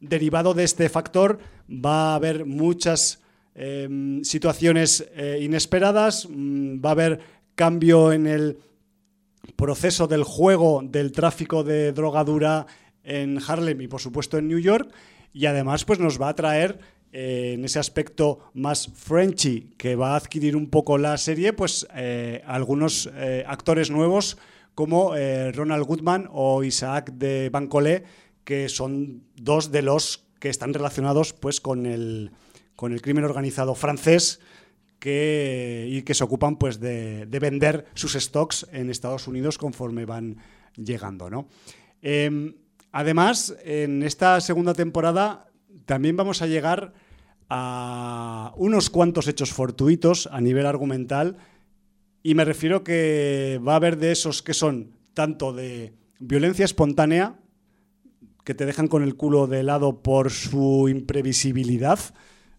derivado 0.00 0.54
de 0.54 0.64
este 0.64 0.88
factor 0.88 1.38
va 1.68 2.12
a 2.12 2.14
haber 2.16 2.44
muchas 2.44 3.20
em, 3.54 4.22
situaciones 4.22 5.06
eh, 5.14 5.38
inesperadas, 5.40 6.28
mm, 6.28 6.84
va 6.84 6.90
a 6.90 6.92
haber 6.92 7.20
cambio 7.54 8.12
en 8.12 8.26
el 8.26 8.58
proceso 9.56 10.06
del 10.06 10.24
juego 10.24 10.82
del 10.84 11.12
tráfico 11.12 11.64
de 11.64 11.92
drogadura 11.92 12.66
en 13.04 13.38
Harlem 13.46 13.80
y 13.82 13.88
por 13.88 14.00
supuesto 14.00 14.38
en 14.38 14.48
New 14.48 14.58
York 14.58 14.90
y 15.32 15.46
además 15.46 15.84
pues 15.84 15.98
nos 16.00 16.20
va 16.20 16.30
a 16.30 16.34
traer 16.34 16.78
eh, 17.12 17.52
en 17.54 17.64
ese 17.64 17.78
aspecto 17.78 18.50
más 18.54 18.90
Frenchy 18.94 19.74
que 19.76 19.94
va 19.94 20.14
a 20.14 20.16
adquirir 20.16 20.56
un 20.56 20.68
poco 20.68 20.98
la 20.98 21.16
serie 21.18 21.52
pues 21.52 21.86
eh, 21.94 22.42
algunos 22.46 23.10
actores 23.46 23.90
nuevos 23.90 24.38
como 24.74 25.14
eh, 25.16 25.52
Ronald 25.52 25.84
Goodman 25.86 26.28
o 26.32 26.64
Isaac 26.64 27.12
de 27.12 27.48
Bancolé, 27.50 28.04
que 28.44 28.68
son 28.68 29.24
dos 29.36 29.70
de 29.70 29.82
los 29.82 30.24
que 30.38 30.48
están 30.48 30.74
relacionados 30.74 31.32
pues, 31.32 31.60
con, 31.60 31.86
el, 31.86 32.32
con 32.76 32.92
el 32.92 33.00
crimen 33.00 33.24
organizado 33.24 33.74
francés 33.74 34.40
que, 34.98 35.86
y 35.88 36.02
que 36.02 36.14
se 36.14 36.24
ocupan 36.24 36.56
pues, 36.56 36.80
de, 36.80 37.26
vender 37.30 37.86
sus 37.94 38.14
stocks 38.14 38.66
en 38.72 38.90
Estados 38.90 39.28
Unidos 39.28 39.58
conforme 39.58 40.04
van 40.04 40.38
llegando. 40.76 41.30
¿no? 41.30 41.48
Em, 42.02 42.54
además, 42.92 43.54
en 43.64 44.02
esta 44.02 44.40
segunda 44.40 44.74
temporada 44.74 45.50
también 45.86 46.16
vamos 46.16 46.42
a 46.42 46.46
llegar 46.46 46.94
a 47.48 48.52
unos 48.56 48.90
cuantos 48.90 49.28
hechos 49.28 49.52
fortuitos 49.52 50.28
a 50.32 50.40
nivel 50.40 50.66
argumental 50.66 51.36
y 52.26 52.34
me 52.34 52.46
refiero 52.46 52.82
que 52.82 53.60
va 53.64 53.74
a 53.74 53.76
haber 53.76 53.98
de 53.98 54.10
esos 54.10 54.42
que 54.42 54.54
son 54.54 54.96
tanto 55.12 55.52
de 55.52 55.92
violencia 56.18 56.64
espontánea, 56.64 57.38
que 58.44 58.54
te 58.54 58.64
dejan 58.64 58.88
con 58.88 59.02
el 59.02 59.14
culo 59.14 59.46
de 59.46 59.62
lado 59.62 60.02
por 60.02 60.30
su 60.30 60.88
imprevisibilidad, 60.88 61.98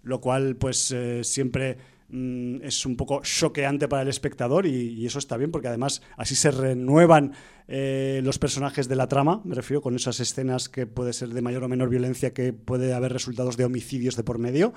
lo 0.04 0.22
cual 0.22 0.56
pues 0.56 0.92
eh, 0.92 1.24
siempre 1.24 1.78
mm, 2.10 2.62
es 2.62 2.86
un 2.86 2.96
poco 2.96 3.22
choqueante 3.24 3.88
para 3.88 4.04
el 4.04 4.08
espectador 4.08 4.68
y, 4.68 5.04
eso 5.04 5.18
está 5.18 5.36
bien 5.36 5.50
porque 5.50 5.68
además 5.68 6.04
así 6.16 6.36
se 6.36 6.52
renuevan 6.52 7.34
eh, 7.68 8.22
los 8.24 8.38
personajes 8.38 8.88
de 8.88 8.96
la 8.96 9.08
trama, 9.08 9.42
me 9.46 9.56
refiero 9.56 9.82
con 9.82 9.96
esas 9.96 10.20
escenas 10.20 10.70
que 10.70 10.86
puede 10.86 11.12
ser 11.12 11.30
de 11.30 11.42
mayor 11.42 11.64
o 11.64 11.70
menor 11.70 11.90
violencia, 11.90 12.36
que 12.36 12.54
puede 12.54 12.94
haber 12.94 13.12
resultados 13.12 13.58
de 13.58 13.66
homicidios 13.66 14.16
de 14.16 14.24
por 14.24 14.38
medio. 14.38 14.74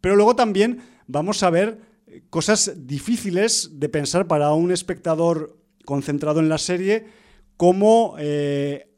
Pero 0.00 0.16
luego 0.16 0.34
también 0.34 0.80
vamos 1.06 1.42
a 1.42 1.50
ver 1.50 1.93
cosas 2.30 2.86
difíciles 2.86 3.70
de 3.74 3.88
pensar 3.88 4.26
para 4.26 4.52
un 4.52 4.72
espectador 4.72 5.58
concentrado 5.84 6.40
en 6.40 6.48
la 6.48 6.58
serie, 6.58 7.06
cómo 7.56 8.16
eh, 8.18 8.90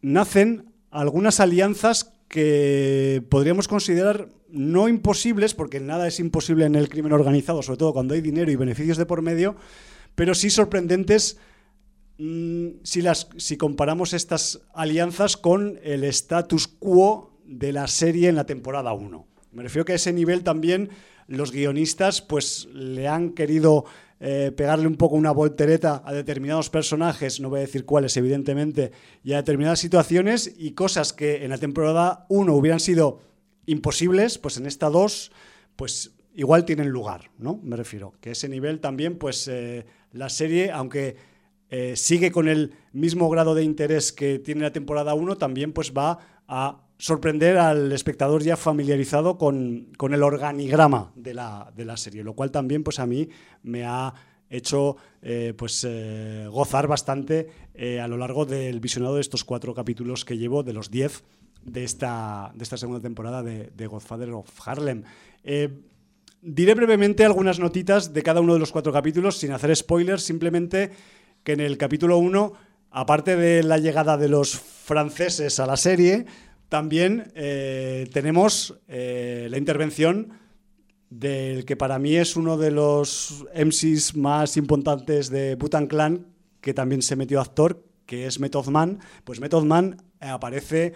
nacen 0.00 0.72
algunas 0.90 1.40
alianzas 1.40 2.12
que 2.28 3.22
podríamos 3.28 3.68
considerar 3.68 4.28
no 4.48 4.88
imposibles, 4.88 5.54
porque 5.54 5.80
nada 5.80 6.06
es 6.06 6.20
imposible 6.20 6.66
en 6.66 6.74
el 6.74 6.88
crimen 6.88 7.12
organizado, 7.12 7.62
sobre 7.62 7.78
todo 7.78 7.92
cuando 7.92 8.14
hay 8.14 8.20
dinero 8.20 8.50
y 8.50 8.56
beneficios 8.56 8.98
de 8.98 9.06
por 9.06 9.22
medio, 9.22 9.56
pero 10.14 10.34
sí 10.34 10.50
sorprendentes 10.50 11.38
mm, 12.18 12.68
si, 12.82 13.02
las, 13.02 13.28
si 13.36 13.56
comparamos 13.56 14.12
estas 14.12 14.60
alianzas 14.74 15.36
con 15.36 15.78
el 15.82 16.04
status 16.04 16.68
quo 16.68 17.38
de 17.44 17.72
la 17.72 17.86
serie 17.86 18.28
en 18.28 18.36
la 18.36 18.44
temporada 18.44 18.92
1. 18.92 19.31
Me 19.52 19.62
refiero 19.62 19.84
que 19.84 19.92
a 19.92 19.96
ese 19.96 20.12
nivel 20.12 20.42
también 20.42 20.90
los 21.28 21.52
guionistas 21.52 22.22
pues 22.22 22.68
le 22.72 23.08
han 23.08 23.30
querido 23.30 23.84
eh, 24.20 24.52
pegarle 24.56 24.86
un 24.86 24.96
poco 24.96 25.16
una 25.16 25.32
voltereta 25.32 26.02
a 26.04 26.12
determinados 26.12 26.70
personajes, 26.70 27.40
no 27.40 27.50
voy 27.50 27.58
a 27.58 27.62
decir 27.62 27.84
cuáles 27.84 28.16
evidentemente, 28.16 28.92
y 29.24 29.32
a 29.32 29.38
determinadas 29.38 29.80
situaciones 29.80 30.52
y 30.56 30.72
cosas 30.72 31.12
que 31.12 31.44
en 31.44 31.50
la 31.50 31.58
temporada 31.58 32.26
1 32.28 32.54
hubieran 32.54 32.80
sido 32.80 33.20
imposibles, 33.66 34.38
pues 34.38 34.56
en 34.58 34.66
esta 34.66 34.90
2 34.90 35.32
pues 35.76 36.12
igual 36.34 36.64
tienen 36.64 36.88
lugar, 36.88 37.30
¿no? 37.38 37.58
Me 37.62 37.76
refiero, 37.76 38.14
que 38.20 38.30
ese 38.30 38.48
nivel 38.48 38.80
también 38.80 39.18
pues 39.18 39.48
eh, 39.48 39.86
la 40.12 40.28
serie, 40.28 40.70
aunque 40.70 41.16
eh, 41.70 41.94
sigue 41.96 42.30
con 42.30 42.48
el 42.48 42.74
mismo 42.92 43.28
grado 43.28 43.54
de 43.54 43.64
interés 43.64 44.12
que 44.12 44.38
tiene 44.38 44.62
la 44.62 44.72
temporada 44.72 45.14
1, 45.14 45.36
también 45.36 45.72
pues 45.72 45.92
va 45.92 46.18
a 46.46 46.82
sorprender 47.02 47.58
al 47.58 47.90
espectador 47.90 48.44
ya 48.44 48.56
familiarizado 48.56 49.36
con, 49.36 49.88
el 50.00 50.22
organigrama 50.22 51.10
de 51.16 51.34
la, 51.34 51.96
serie, 51.96 52.22
lo 52.22 52.34
cual 52.34 52.52
también 52.52 52.84
pues 52.84 53.00
a 53.00 53.06
mí 53.06 53.28
me 53.64 53.84
ha 53.84 54.14
hecho 54.48 54.96
eh, 55.20 55.52
pues, 55.56 55.84
eh, 55.84 56.46
gozar 56.48 56.86
bastante 56.86 57.48
eh, 57.74 57.98
a 57.98 58.06
lo 58.06 58.18
largo 58.18 58.46
del 58.46 58.78
visionado 58.78 59.16
de 59.16 59.20
estos 59.20 59.42
cuatro 59.42 59.74
capítulos 59.74 60.24
que 60.24 60.38
llevo, 60.38 60.62
de 60.62 60.74
los 60.74 60.92
diez 60.92 61.24
de 61.64 61.82
esta, 61.82 62.52
de 62.54 62.62
esta 62.62 62.76
segunda 62.76 63.00
temporada 63.00 63.42
de, 63.42 63.86
Godfather 63.88 64.30
of 64.30 64.48
Harlem. 64.64 65.02
diré 66.40 66.74
brevemente 66.74 67.24
algunas 67.24 67.58
notitas 67.58 68.12
de 68.12 68.22
cada 68.22 68.40
uno 68.40 68.52
de 68.52 68.60
los 68.60 68.70
cuatro 68.70 68.92
capítulos, 68.92 69.38
sin 69.38 69.50
hacer 69.50 69.74
spoilers, 69.74 70.22
simplemente 70.22 70.92
que 71.42 71.54
en 71.54 71.60
el 71.60 71.78
capítulo 71.78 72.18
1, 72.18 72.52
aparte 72.92 73.34
de 73.34 73.64
la 73.64 73.78
llegada 73.78 74.16
de 74.16 74.28
los 74.28 74.56
franceses 74.56 75.58
a 75.58 75.66
la 75.66 75.76
serie, 75.76 76.26
también 76.72 77.30
eh, 77.34 78.08
tenemos 78.14 78.80
eh, 78.88 79.46
la 79.50 79.58
intervención 79.58 80.30
del 81.10 81.66
que 81.66 81.76
para 81.76 81.98
mí 81.98 82.16
es 82.16 82.34
uno 82.34 82.56
de 82.56 82.70
los 82.70 83.44
MCs 83.54 84.16
más 84.16 84.56
importantes 84.56 85.28
de 85.28 85.56
Butan 85.56 85.86
Clan, 85.86 86.28
que 86.62 86.72
también 86.72 87.02
se 87.02 87.14
metió 87.14 87.42
actor, 87.42 87.84
que 88.06 88.24
es 88.24 88.40
Method 88.40 88.68
Man. 88.68 89.00
Pues 89.22 89.38
Method 89.38 89.64
Man 89.64 89.98
aparece 90.18 90.94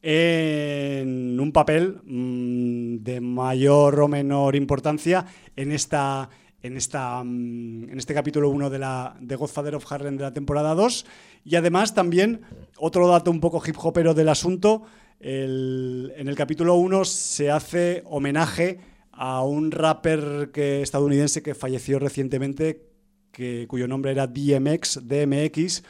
en 0.00 1.38
un 1.38 1.52
papel 1.52 2.00
mm, 2.04 3.04
de 3.04 3.20
mayor 3.20 4.00
o 4.00 4.08
menor 4.08 4.56
importancia 4.56 5.26
en 5.54 5.72
esta 5.72 6.30
en, 6.62 6.76
esta, 6.76 7.22
mm, 7.22 7.90
en 7.90 7.98
este 7.98 8.14
capítulo 8.14 8.48
1 8.48 8.70
de, 8.70 8.78
la, 8.78 9.16
de 9.20 9.36
Godfather 9.36 9.74
of 9.74 9.90
Harlem 9.90 10.16
de 10.16 10.22
la 10.22 10.32
temporada 10.32 10.74
2. 10.74 11.04
Y 11.44 11.56
además 11.56 11.94
también, 11.94 12.42
otro 12.78 13.08
dato 13.08 13.30
un 13.30 13.40
poco 13.40 13.62
hip 13.66 13.76
hopero 13.78 14.14
del 14.14 14.28
asunto, 14.28 14.82
en 15.22 16.28
el 16.28 16.34
capítulo 16.34 16.74
1 16.74 17.04
se 17.04 17.50
hace 17.50 18.02
homenaje 18.06 18.80
a 19.12 19.42
un 19.44 19.70
rapper 19.70 20.50
que, 20.52 20.82
estadounidense 20.82 21.42
que 21.42 21.54
falleció 21.54 21.98
recientemente, 21.98 22.86
que, 23.30 23.66
cuyo 23.68 23.86
nombre 23.86 24.10
era 24.10 24.26
DMX, 24.26 25.06
DMX, 25.06 25.84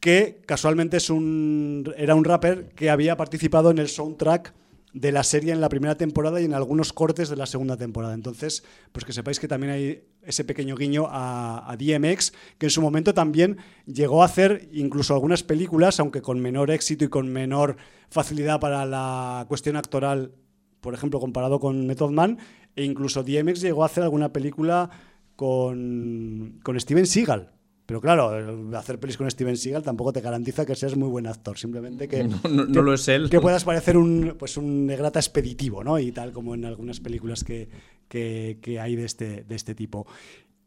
que 0.00 0.40
casualmente 0.46 0.96
es 0.96 1.10
un, 1.10 1.92
era 1.96 2.14
un 2.14 2.24
rapper 2.24 2.70
que 2.74 2.90
había 2.90 3.16
participado 3.16 3.70
en 3.70 3.78
el 3.78 3.88
soundtrack 3.88 4.52
de 4.96 5.12
la 5.12 5.22
serie 5.24 5.52
en 5.52 5.60
la 5.60 5.68
primera 5.68 5.98
temporada 5.98 6.40
y 6.40 6.46
en 6.46 6.54
algunos 6.54 6.94
cortes 6.94 7.28
de 7.28 7.36
la 7.36 7.44
segunda 7.44 7.76
temporada. 7.76 8.14
Entonces, 8.14 8.64
pues 8.92 9.04
que 9.04 9.12
sepáis 9.12 9.38
que 9.38 9.46
también 9.46 9.72
hay 9.74 10.04
ese 10.22 10.42
pequeño 10.42 10.74
guiño 10.74 11.06
a, 11.10 11.70
a, 11.70 11.76
DMX, 11.76 12.32
que 12.56 12.66
en 12.66 12.70
su 12.70 12.80
momento 12.80 13.12
también 13.12 13.58
llegó 13.84 14.22
a 14.22 14.24
hacer 14.24 14.70
incluso 14.72 15.12
algunas 15.12 15.42
películas, 15.42 16.00
aunque 16.00 16.22
con 16.22 16.40
menor 16.40 16.70
éxito 16.70 17.04
y 17.04 17.08
con 17.08 17.28
menor 17.28 17.76
facilidad 18.08 18.58
para 18.58 18.86
la 18.86 19.44
cuestión 19.48 19.76
actoral, 19.76 20.32
por 20.80 20.94
ejemplo, 20.94 21.20
comparado 21.20 21.60
con 21.60 21.86
Method 21.86 22.12
Man, 22.12 22.38
e 22.74 22.82
incluso 22.82 23.22
DMX 23.22 23.60
llegó 23.60 23.82
a 23.82 23.86
hacer 23.86 24.02
alguna 24.02 24.32
película 24.32 24.88
con, 25.36 26.58
con 26.62 26.80
Steven 26.80 27.06
Seagal. 27.06 27.52
Pero 27.86 28.00
claro, 28.00 28.76
hacer 28.76 28.98
pelis 28.98 29.16
con 29.16 29.30
Steven 29.30 29.56
Seagal 29.56 29.84
tampoco 29.84 30.12
te 30.12 30.20
garantiza 30.20 30.66
que 30.66 30.74
seas 30.74 30.96
muy 30.96 31.08
buen 31.08 31.28
actor, 31.28 31.56
simplemente 31.56 32.08
que, 32.08 32.24
no, 32.24 32.82
lo 32.82 32.94
es 32.94 33.06
él. 33.06 33.30
que 33.30 33.40
puedas 33.40 33.64
parecer 33.64 33.96
un, 33.96 34.34
pues 34.36 34.56
un 34.56 34.86
negrata 34.86 35.20
expeditivo, 35.20 35.84
¿no? 35.84 35.98
Y 36.00 36.10
tal 36.10 36.32
como 36.32 36.56
en 36.56 36.64
algunas 36.64 36.98
películas 36.98 37.44
que, 37.44 37.68
que, 38.08 38.80
hay 38.80 38.96
de 38.96 39.04
este, 39.04 39.44
de 39.44 39.54
este 39.54 39.76
tipo. 39.76 40.04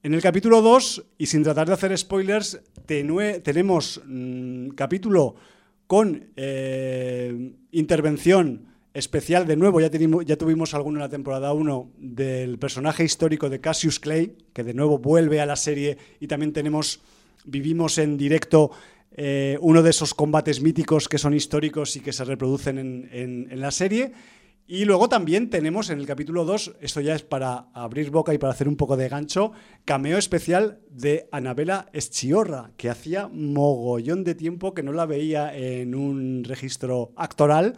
En 0.01 0.13
el 0.13 0.21
capítulo 0.21 0.61
2, 0.61 1.05
y 1.17 1.25
sin 1.25 1.43
tratar 1.43 1.67
de 1.67 1.73
hacer 1.73 1.97
spoilers, 1.97 2.61
tenemos 2.85 4.01
mm, 4.05 4.69
capítulo 4.69 5.35
con 5.87 6.29
eh, 6.37 7.53
intervención 7.71 8.68
especial 8.93 9.45
de 9.45 9.55
nuevo, 9.55 9.79
ya, 9.79 9.89
tuvimos 10.37 10.73
alguno 10.73 10.97
en 10.97 11.03
la 11.03 11.09
temporada 11.09 11.53
1 11.53 11.91
del 11.97 12.57
personaje 12.57 13.03
histórico 13.03 13.49
de 13.49 13.61
Cassius 13.61 13.99
Clay, 13.99 14.35
que 14.53 14.63
de 14.63 14.73
nuevo 14.73 14.97
vuelve 14.97 15.41
a 15.41 15.45
la 15.45 15.55
serie 15.55 15.97
y 16.19 16.27
también 16.27 16.53
tenemos, 16.53 17.01
vivimos 17.45 17.97
en 17.97 18.17
directo 18.17 18.71
eh, 19.11 19.57
uno 19.61 19.83
de 19.83 19.89
esos 19.91 20.13
combates 20.13 20.61
míticos 20.61 21.07
que 21.07 21.17
son 21.17 21.33
históricos 21.33 21.95
y 21.95 21.99
que 21.99 22.13
se 22.13 22.23
reproducen 22.23 22.77
en, 22.77 23.47
en 23.49 23.59
la 23.59 23.71
serie. 23.71 24.11
Y 24.71 24.85
luego 24.85 25.09
también 25.09 25.49
tenemos 25.49 25.89
en 25.89 25.97
el 25.97 26.05
capítulo 26.05 26.45
2, 26.45 26.75
esto 26.79 27.01
ya 27.01 27.15
es 27.15 27.23
para 27.23 27.69
abrir 27.73 28.11
boca 28.11 28.35
y 28.35 28.37
para 28.37 28.53
hacer 28.53 28.67
un 28.67 28.75
poco 28.75 28.97
de 28.97 29.09
gancho, 29.09 29.51
cameo 29.83 30.19
especial 30.19 30.79
de 30.91 31.27
Anabela 31.31 31.89
Eschiorra, 31.91 32.69
que 32.77 32.91
hacía 32.91 33.27
mogollón 33.33 34.23
de 34.23 34.35
tiempo 34.35 34.75
que 34.75 34.83
no 34.83 34.93
la 34.93 35.07
veía 35.07 35.57
en 35.57 35.95
un 35.95 36.43
registro 36.43 37.13
actoral. 37.15 37.77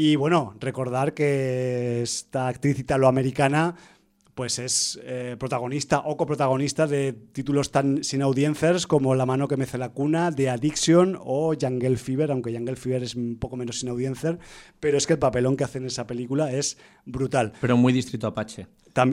Y 0.00 0.14
bueno, 0.14 0.54
recordar 0.60 1.12
que 1.12 2.02
esta 2.02 2.46
actriz 2.46 2.78
italoamericana 2.78 3.74
pues 4.38 4.60
es 4.60 5.00
eh, 5.02 5.34
protagonista 5.36 6.02
o 6.04 6.16
coprotagonista 6.16 6.86
de 6.86 7.12
títulos 7.12 7.72
tan 7.72 8.04
sin 8.04 8.22
audiencias 8.22 8.86
como 8.86 9.16
La 9.16 9.26
mano 9.26 9.48
que 9.48 9.56
me 9.56 9.64
hace 9.64 9.78
la 9.78 9.88
cuna, 9.88 10.30
The 10.30 10.48
Addiction 10.48 11.18
o 11.20 11.56
Jungle 11.60 11.96
Fever, 11.96 12.30
aunque 12.30 12.52
Jungle 12.52 12.76
Fever 12.76 13.02
es 13.02 13.16
un 13.16 13.36
poco 13.40 13.56
menos 13.56 13.80
sin 13.80 13.88
audiencia, 13.88 14.38
pero 14.78 14.96
es 14.96 15.08
que 15.08 15.14
el 15.14 15.18
papelón 15.18 15.56
que 15.56 15.64
hace 15.64 15.78
en 15.78 15.86
esa 15.86 16.06
película 16.06 16.52
es 16.52 16.78
brutal. 17.04 17.52
Pero 17.60 17.76
muy 17.76 17.92
distrito 17.92 18.28
Apache. 18.28 18.68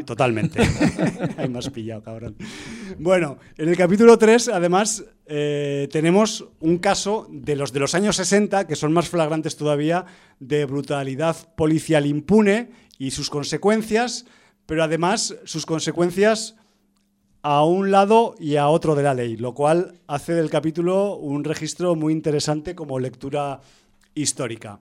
totalmente. 0.05 0.61
Ahí 1.37 1.49
me 1.49 1.57
has 1.57 1.71
pillado, 1.71 2.03
cabrón. 2.03 2.35
Bueno, 2.99 3.39
en 3.57 3.69
el 3.69 3.75
capítulo 3.75 4.19
3, 4.19 4.49
además, 4.49 5.05
eh, 5.25 5.87
tenemos 5.91 6.49
un 6.59 6.77
caso 6.77 7.27
de 7.31 7.55
los 7.55 7.73
de 7.73 7.79
los 7.79 7.95
años 7.95 8.17
60, 8.17 8.67
que 8.67 8.75
son 8.75 8.93
más 8.93 9.09
flagrantes 9.09 9.57
todavía, 9.57 10.05
de 10.39 10.65
brutalidad 10.65 11.35
policial 11.55 12.05
impune 12.05 12.69
y 12.99 13.09
sus 13.09 13.31
consecuencias 13.31 14.27
pero 14.65 14.83
además 14.83 15.35
sus 15.45 15.65
consecuencias 15.65 16.55
a 17.41 17.63
un 17.63 17.91
lado 17.91 18.35
y 18.39 18.55
a 18.55 18.69
otro 18.69 18.95
de 18.95 19.03
la 19.03 19.13
ley, 19.13 19.37
lo 19.37 19.53
cual 19.53 19.99
hace 20.07 20.33
del 20.33 20.49
capítulo 20.49 21.15
un 21.15 21.43
registro 21.43 21.95
muy 21.95 22.11
interesante 22.11 22.73
como 22.73 22.99
lectura 22.99 23.61
histórica. 24.15 24.79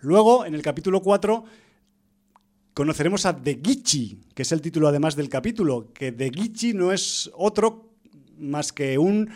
Luego, 0.00 0.44
en 0.44 0.54
el 0.54 0.62
capítulo 0.62 1.02
4, 1.02 1.44
conoceremos 2.74 3.26
a 3.26 3.32
De 3.32 3.60
Gichi, 3.62 4.20
que 4.34 4.42
es 4.42 4.52
el 4.52 4.60
título 4.60 4.88
además 4.88 5.14
del 5.14 5.28
capítulo, 5.28 5.92
que 5.92 6.10
De 6.10 6.30
Gichi 6.30 6.74
no 6.74 6.92
es 6.92 7.30
otro 7.36 7.90
más 8.38 8.72
que 8.72 8.98
un 8.98 9.30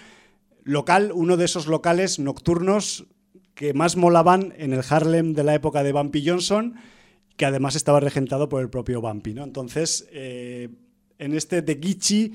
local, 0.65 1.13
uno 1.15 1.37
de 1.37 1.45
esos 1.45 1.67
locales 1.67 2.19
nocturnos 2.19 3.07
que 3.55 3.75
más 3.75 3.97
molaban 3.97 4.55
en 4.57 4.73
el 4.73 4.83
Harlem 4.89 5.35
de 5.35 5.45
la 5.45 5.55
época 5.55 5.83
de 5.83 5.93
Bumpy 5.93 6.27
Johnson 6.27 6.75
que 7.37 7.47
además 7.47 7.77
estaba 7.77 8.01
regentado 8.01 8.49
por 8.49 8.63
el 8.63 8.71
propio 8.71 9.01
Bumpy. 9.01 9.33
Entonces, 9.39 10.09
eh, 10.13 10.69
en 11.19 11.35
este 11.35 11.63
de 11.63 11.79
Gichi, 11.81 12.33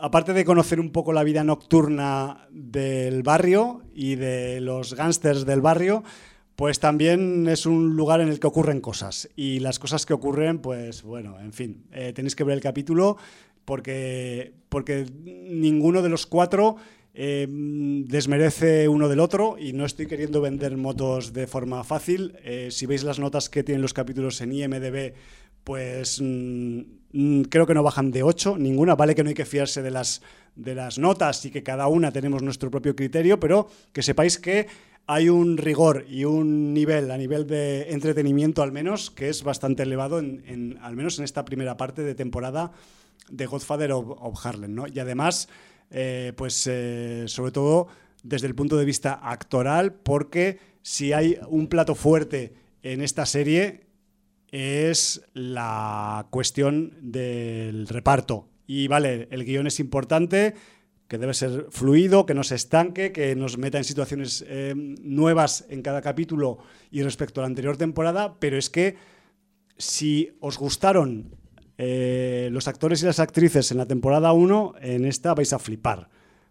aparte 0.00 0.32
de 0.32 0.44
conocer 0.44 0.80
un 0.80 0.90
poco 0.90 1.12
la 1.12 1.24
vida 1.24 1.44
nocturna 1.44 2.46
del 2.50 3.22
barrio 3.22 3.82
y 3.94 4.16
de 4.16 4.60
los 4.60 4.94
gángsters 4.94 5.46
del 5.46 5.60
barrio, 5.60 6.04
pues 6.56 6.80
también 6.80 7.46
es 7.48 7.66
un 7.66 7.94
lugar 7.94 8.20
en 8.20 8.28
el 8.28 8.40
que 8.40 8.48
ocurren 8.48 8.80
cosas. 8.80 9.28
Y 9.36 9.60
las 9.60 9.78
cosas 9.78 10.06
que 10.06 10.14
ocurren, 10.14 10.58
pues 10.58 11.02
bueno, 11.02 11.38
en 11.40 11.52
fin, 11.52 11.84
eh, 11.92 12.12
tenéis 12.12 12.34
que 12.34 12.44
ver 12.44 12.54
el 12.54 12.60
capítulo 12.60 13.16
porque, 13.64 14.54
porque 14.68 15.06
ninguno 15.22 16.02
de 16.02 16.08
los 16.08 16.26
cuatro 16.26 16.76
Em, 17.14 18.04
desmerece 18.04 18.86
uno 18.88 19.08
del 19.08 19.18
otro 19.18 19.56
y 19.58 19.72
no 19.72 19.84
estoy 19.84 20.06
queriendo 20.06 20.40
vender 20.40 20.76
motos 20.76 21.32
de 21.32 21.46
forma 21.46 21.82
fácil. 21.82 22.36
Eh, 22.44 22.68
si 22.70 22.86
veis 22.86 23.02
las 23.02 23.18
notas 23.18 23.48
que 23.48 23.64
tienen 23.64 23.82
los 23.82 23.94
capítulos 23.94 24.40
en 24.40 24.52
IMDB, 24.52 25.14
pues 25.64 26.20
mm, 26.20 26.80
mm, 27.12 27.42
creo 27.50 27.66
que 27.66 27.74
no 27.74 27.82
bajan 27.82 28.10
de 28.10 28.22
8, 28.22 28.56
ninguna. 28.58 28.94
Vale 28.94 29.14
que 29.14 29.24
no 29.24 29.30
hay 29.30 29.34
que 29.34 29.44
fiarse 29.44 29.82
de 29.82 29.90
las, 29.90 30.22
de 30.54 30.74
las 30.74 30.98
notas 30.98 31.44
y 31.44 31.50
que 31.50 31.62
cada 31.62 31.88
una 31.88 32.12
tenemos 32.12 32.42
nuestro 32.42 32.70
propio 32.70 32.94
criterio, 32.94 33.40
pero 33.40 33.68
que 33.92 34.02
sepáis 34.02 34.38
que 34.38 34.66
hay 35.06 35.28
un 35.28 35.56
rigor 35.56 36.04
y 36.08 36.24
un 36.24 36.72
nivel, 36.74 37.10
a 37.10 37.16
nivel 37.16 37.46
de 37.46 37.90
entretenimiento 37.92 38.62
al 38.62 38.72
menos, 38.72 39.10
que 39.10 39.28
es 39.28 39.42
bastante 39.42 39.82
elevado, 39.82 40.18
en, 40.18 40.78
al 40.82 40.94
menos 40.94 41.18
en 41.18 41.24
esta 41.24 41.44
primera 41.44 41.76
parte 41.76 42.02
de 42.02 42.14
temporada 42.14 42.72
de 43.30 43.46
Godfather 43.46 43.92
of, 43.92 44.06
of 44.20 44.46
Harlem. 44.46 44.74
¿no? 44.74 44.86
Y 44.86 44.98
además 45.00 45.48
eh, 45.90 46.32
pues 46.36 46.66
eh, 46.66 47.24
sobre 47.26 47.52
todo 47.52 47.88
desde 48.22 48.46
el 48.46 48.54
punto 48.54 48.76
de 48.76 48.84
vista 48.84 49.20
actoral, 49.22 49.94
porque 49.94 50.58
si 50.82 51.12
hay 51.12 51.38
un 51.48 51.68
plato 51.68 51.94
fuerte 51.94 52.54
en 52.82 53.02
esta 53.02 53.26
serie 53.26 53.86
es 54.50 55.22
la 55.34 56.26
cuestión 56.30 56.96
del 57.00 57.86
reparto. 57.86 58.48
Y 58.66 58.88
vale, 58.88 59.28
el 59.30 59.44
guion 59.44 59.66
es 59.66 59.80
importante, 59.80 60.54
que 61.08 61.18
debe 61.18 61.32
ser 61.32 61.66
fluido, 61.70 62.26
que 62.26 62.34
no 62.34 62.42
se 62.42 62.54
estanque, 62.54 63.12
que 63.12 63.34
nos 63.34 63.56
meta 63.56 63.78
en 63.78 63.84
situaciones 63.84 64.44
eh, 64.46 64.74
nuevas 64.76 65.64
en 65.70 65.80
cada 65.82 66.02
capítulo 66.02 66.58
y 66.90 67.02
respecto 67.02 67.40
a 67.40 67.42
la 67.42 67.48
anterior 67.48 67.78
temporada, 67.78 68.38
pero 68.38 68.58
es 68.58 68.68
que 68.68 68.96
si 69.78 70.36
os 70.40 70.58
gustaron 70.58 71.34
eh, 71.78 72.48
los 72.50 72.66
actores 72.66 73.02
y 73.02 73.06
las 73.06 73.20
actrices 73.20 73.70
en 73.70 73.78
la 73.78 73.86
temporada 73.86 74.32
1, 74.32 74.74
en 74.80 75.04
esta 75.04 75.32
vais 75.32 75.52
a 75.52 75.60
flipar. 75.60 76.08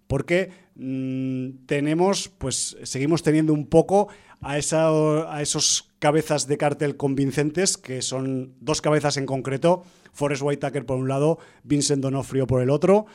Porque 0.07 0.51
mm, 0.75 1.65
tenemos, 1.65 2.29
pues 2.29 2.77
seguimos 2.83 3.23
teniendo 3.23 3.53
un 3.53 3.67
poco 3.67 4.07
a, 4.39 4.57
esa, 4.57 4.87
a 5.33 5.41
esos 5.41 5.91
cabezas 5.99 6.47
de 6.47 6.57
cartel 6.57 6.95
convincentes, 6.95 7.77
que 7.77 8.01
son 8.01 8.53
dos 8.61 8.81
cabezas 8.81 9.17
en 9.17 9.25
concreto, 9.25 9.83
Forrest 10.13 10.43
Whitaker 10.43 10.85
por 10.85 10.97
un 10.97 11.09
lado, 11.09 11.39
Vincent 11.63 12.01
Donofrio 12.01 12.47
por 12.47 12.61
el 12.61 12.69
otro. 12.69 13.05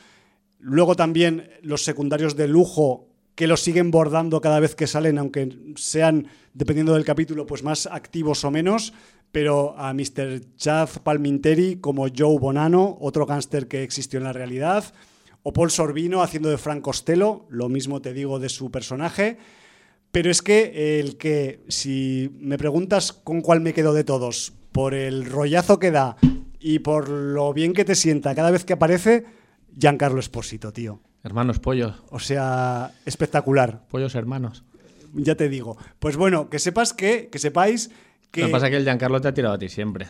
Luego 0.59 0.95
también 0.95 1.49
los 1.63 1.83
secundarios 1.83 2.35
de 2.35 2.47
lujo 2.47 3.07
que 3.35 3.47
los 3.47 3.61
siguen 3.61 3.89
bordando 3.89 4.41
cada 4.41 4.59
vez 4.59 4.75
que 4.75 4.85
salen, 4.85 5.17
aunque 5.17 5.49
sean, 5.75 6.27
dependiendo 6.53 6.93
del 6.93 7.05
capítulo, 7.05 7.47
pues 7.47 7.63
más 7.63 7.87
activos 7.87 8.43
o 8.45 8.51
menos 8.51 8.93
pero 9.33 9.73
a 9.79 9.93
Mr. 9.93 10.55
Chaz 10.57 10.99
Palminteri 10.99 11.77
como 11.77 12.05
Joe 12.07 12.37
Bonano, 12.37 12.97
otro 13.01 13.25
gángster 13.25 13.67
que 13.67 13.81
existió 13.81 14.19
en 14.19 14.25
la 14.25 14.31
realidad, 14.31 14.93
o 15.41 15.51
Paul 15.51 15.71
Sorbino 15.71 16.21
haciendo 16.21 16.49
de 16.49 16.59
Frank 16.59 16.81
Costello, 16.81 17.47
lo 17.49 17.67
mismo 17.67 17.99
te 17.99 18.13
digo 18.13 18.37
de 18.37 18.49
su 18.49 18.69
personaje, 18.69 19.39
pero 20.11 20.29
es 20.29 20.43
que 20.43 20.99
el 20.99 21.17
que, 21.17 21.65
si 21.67 22.29
me 22.39 22.59
preguntas 22.59 23.11
con 23.11 23.41
cuál 23.41 23.59
me 23.59 23.73
quedo 23.73 23.95
de 23.95 24.03
todos, 24.03 24.53
por 24.71 24.93
el 24.93 25.25
rollazo 25.25 25.79
que 25.79 25.89
da 25.89 26.15
y 26.59 26.79
por 26.79 27.09
lo 27.09 27.53
bien 27.53 27.73
que 27.73 27.85
te 27.85 27.95
sienta 27.95 28.35
cada 28.35 28.51
vez 28.51 28.63
que 28.65 28.73
aparece, 28.73 29.25
Giancarlo 29.75 30.19
Esposito, 30.19 30.71
tío. 30.71 31.01
Hermanos 31.23 31.57
pollos. 31.57 32.03
O 32.11 32.19
sea, 32.19 32.91
espectacular. 33.05 33.87
Pollos 33.87 34.13
hermanos. 34.13 34.63
Ya 35.15 35.33
te 35.33 35.49
digo. 35.49 35.75
Pues 35.97 36.17
bueno, 36.17 36.51
que 36.51 36.59
sepas 36.59 36.93
que, 36.93 37.29
que 37.31 37.39
sepáis 37.39 37.89
que... 38.33 38.41
Lo 38.41 38.47
que 38.47 38.51
pasa 38.51 38.65
es 38.65 38.71
que 38.71 38.77
el 38.77 38.83
Giancarlo 38.83 39.21
te 39.21 39.27
ha 39.29 39.33
tirado 39.33 39.53
a 39.53 39.59
ti 39.59 39.69
siempre. 39.69 40.07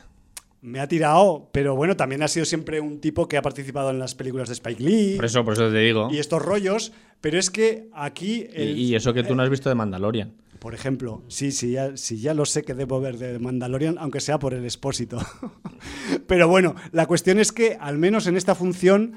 Me 0.61 0.79
ha 0.79 0.87
tirado, 0.87 1.49
pero 1.51 1.75
bueno, 1.75 1.97
también 1.97 2.23
ha 2.23 2.29
sido 2.29 2.45
siempre 2.45 2.79
un 2.79 3.01
tipo 3.01 3.27
que 3.27 3.35
ha 3.35 3.41
participado 3.41 3.89
en 3.89 3.99
las 3.99 4.15
películas 4.15 4.47
de 4.47 4.53
Spike 4.53 4.81
Lee. 4.81 5.15
Por 5.17 5.25
eso, 5.25 5.43
por 5.43 5.53
eso 5.53 5.69
te 5.69 5.77
digo. 5.79 6.07
Y 6.09 6.19
estos 6.19 6.41
rollos, 6.41 6.93
pero 7.19 7.37
es 7.37 7.51
que 7.51 7.89
aquí... 7.93 8.47
El, 8.53 8.77
y, 8.79 8.95
eso 8.95 9.13
que 9.13 9.23
tú 9.23 9.35
no 9.35 9.43
has 9.43 9.49
visto 9.49 9.67
de 9.67 9.75
Mandalorian. 9.75 10.33
Por 10.59 10.73
ejemplo, 10.73 11.21
sí, 11.27 11.51
sí 11.51 11.71
ya, 11.71 11.97
sí, 11.97 12.21
ya 12.21 12.33
lo 12.33 12.45
sé 12.45 12.63
que 12.63 12.73
debo 12.73 13.01
ver 13.01 13.17
de 13.17 13.39
Mandalorian, 13.39 13.97
aunque 13.99 14.21
sea 14.21 14.39
por 14.39 14.53
el 14.53 14.63
expósito. 14.63 15.17
pero 16.27 16.47
bueno, 16.47 16.75
la 16.93 17.07
cuestión 17.07 17.39
es 17.39 17.51
que, 17.51 17.75
al 17.77 17.97
menos 17.97 18.25
en 18.27 18.37
esta 18.37 18.55
función, 18.55 19.15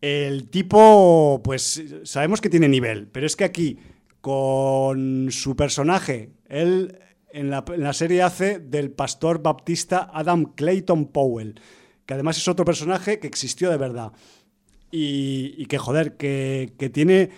el 0.00 0.48
tipo, 0.48 1.42
pues 1.44 1.84
sabemos 2.04 2.40
que 2.40 2.48
tiene 2.48 2.68
nivel, 2.70 3.06
pero 3.08 3.26
es 3.26 3.36
que 3.36 3.44
aquí, 3.44 3.78
con 4.22 5.28
su 5.30 5.56
personaje, 5.56 6.30
él 6.48 6.98
en 7.36 7.50
la, 7.50 7.92
serie 7.92 8.22
hace 8.22 8.58
del 8.58 8.90
pastor 8.90 9.42
baptista 9.42 10.10
Adam 10.12 10.54
Clayton 10.54 11.06
Powell, 11.08 11.60
que 12.06 12.14
además 12.14 12.38
es 12.38 12.48
otro 12.48 12.64
personaje 12.64 13.18
que 13.18 13.26
existió 13.26 13.70
de 13.70 13.76
verdad. 13.76 14.12
Y, 14.90 15.66
que, 15.66 15.76
joder, 15.76 16.16
que, 16.16 16.90
tiene. 16.92 17.28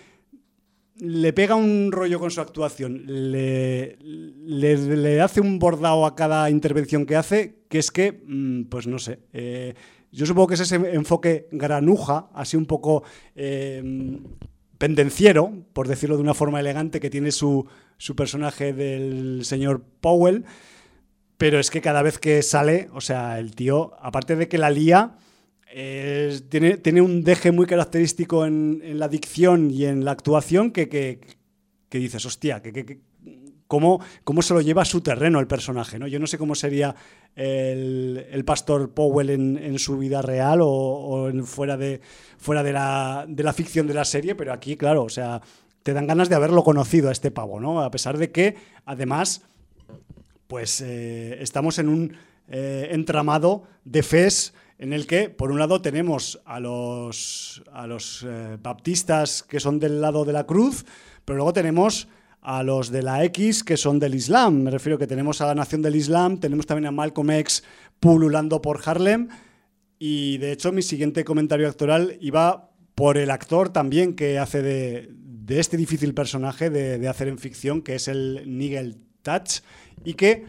Le 1.00 1.32
pega 1.32 1.56
un 1.56 1.90
rollo 1.90 2.20
con 2.20 2.30
su 2.30 2.40
actuación, 2.40 3.04
le, 3.06 3.96
le, 4.00 5.20
hace 5.20 5.40
un 5.40 5.58
bordado 5.58 6.06
a 6.06 6.14
cada 6.14 6.50
intervención 6.50 7.06
que 7.06 7.16
hace, 7.16 7.62
que 7.68 7.78
es 7.78 7.90
que, 7.90 8.22
mm, 8.24 8.64
pues 8.64 8.86
no 8.86 8.98
sé. 8.98 9.20
Eh, 9.32 9.74
yo 10.10 10.26
supongo 10.26 10.48
que 10.48 10.54
es 10.54 10.60
ese 10.60 10.76
enfoque 10.76 11.48
granuja, 11.52 12.30
así 12.34 12.56
un 12.56 12.66
poco 12.66 13.04
eh, 13.34 13.82
pendenciero, 14.78 15.52
por 15.72 15.88
decirlo 15.88 16.16
de 16.16 16.22
una 16.22 16.34
forma 16.34 16.60
elegante, 16.60 17.00
que 17.00 17.10
tiene 17.10 17.32
su, 17.32 17.66
su 17.96 18.16
personaje 18.16 18.72
del 18.72 19.44
señor 19.44 19.82
Powell, 20.00 20.44
pero 21.36 21.60
es 21.60 21.70
que 21.70 21.80
cada 21.80 22.02
vez 22.02 22.18
que 22.18 22.42
sale, 22.42 22.88
o 22.92 23.00
sea, 23.00 23.38
el 23.38 23.54
tío, 23.54 23.92
aparte 24.00 24.36
de 24.36 24.48
que 24.48 24.58
la 24.58 24.70
lía, 24.70 25.16
tiene, 26.48 26.78
tiene, 26.78 27.00
un 27.00 27.22
deje 27.22 27.52
muy 27.52 27.66
característico 27.66 28.46
en, 28.46 28.98
la 28.98 29.08
dicción 29.08 29.70
y 29.70 29.84
en 29.84 30.04
la 30.04 30.12
actuación 30.12 30.70
que, 30.70 30.88
que, 30.88 31.20
que 31.88 31.98
dices, 31.98 32.24
hostia, 32.24 32.62
que, 32.62 33.00
cómo, 33.68 34.00
cómo, 34.24 34.42
se 34.42 34.54
lo 34.54 34.60
lleva 34.60 34.82
a 34.82 34.86
su 34.86 35.00
terreno 35.00 35.38
el 35.38 35.46
personaje. 35.46 35.98
¿no? 35.98 36.08
Yo 36.08 36.18
no 36.18 36.26
sé 36.26 36.38
cómo 36.38 36.56
sería 36.56 36.96
el, 37.36 38.26
el 38.30 38.44
pastor 38.44 38.90
Powell 38.90 39.30
en, 39.30 39.78
su 39.78 39.96
vida 39.98 40.22
real 40.22 40.60
o, 40.62 40.68
o 40.68 41.44
fuera, 41.44 41.76
de, 41.76 42.00
fuera 42.38 42.64
de, 42.64 42.72
la, 42.72 43.24
de 43.28 43.42
la 43.44 43.52
ficción 43.52 43.86
de 43.86 43.94
la 43.94 44.04
serie, 44.04 44.34
pero 44.34 44.52
aquí, 44.52 44.76
claro, 44.76 45.04
o 45.04 45.08
sea, 45.08 45.40
te 45.84 45.92
dan 45.92 46.06
ganas 46.06 46.28
de 46.28 46.34
haberlo 46.34 46.64
conocido 46.64 47.08
a 47.08 47.12
este 47.12 47.30
pavo, 47.30 47.60
¿no? 47.60 47.82
A 47.82 47.90
pesar 47.90 48.18
de 48.18 48.32
que, 48.32 48.56
además, 48.84 49.42
pues 50.48 50.80
eh, 50.80 51.40
estamos 51.40 51.78
en 51.78 51.88
un 51.88 52.16
eh, 52.48 52.88
entramado 52.90 53.64
de 53.84 54.02
fes 54.02 54.54
en 54.78 54.92
el 54.92 55.06
que, 55.06 55.28
por 55.28 55.50
un 55.50 55.58
lado, 55.58 55.82
tenemos 55.82 56.40
a 56.44 56.60
los, 56.60 57.62
a 57.72 57.86
los 57.86 58.24
eh, 58.26 58.56
baptistas 58.62 59.42
que 59.42 59.60
son 59.60 59.78
del 59.78 60.00
lado 60.00 60.24
de 60.24 60.32
la 60.32 60.46
cruz, 60.46 60.86
pero 61.24 61.36
luego 61.36 61.52
tenemos 61.52 62.08
a 62.40 62.62
los 62.62 62.90
de 62.90 63.02
la 63.02 63.24
X 63.24 63.64
que 63.64 63.76
son 63.76 63.98
del 63.98 64.14
Islam. 64.14 64.62
Me 64.62 64.70
refiero 64.70 64.98
que 64.98 65.06
tenemos 65.06 65.40
a 65.40 65.46
la 65.46 65.54
nación 65.54 65.82
del 65.82 65.96
Islam, 65.96 66.38
tenemos 66.38 66.66
también 66.66 66.86
a 66.86 66.90
Malcolm 66.92 67.30
X 67.30 67.64
pululando 68.00 68.62
por 68.62 68.80
Harlem. 68.84 69.28
Y 69.98 70.38
de 70.38 70.52
hecho, 70.52 70.72
mi 70.72 70.82
siguiente 70.82 71.24
comentario 71.24 71.68
actoral 71.68 72.16
iba 72.20 72.70
por 72.94 73.16
el 73.16 73.30
actor 73.30 73.68
también 73.68 74.14
que 74.14 74.38
hace 74.38 74.62
de, 74.62 75.10
este 75.48 75.76
difícil 75.76 76.14
personaje 76.14 76.70
de, 76.70 77.06
hacer 77.08 77.28
en 77.28 77.38
ficción, 77.38 77.82
que 77.82 77.94
es 77.94 78.08
el 78.08 78.42
Nigel 78.46 78.96
Touch, 79.22 79.60
y 80.04 80.14
que 80.14 80.44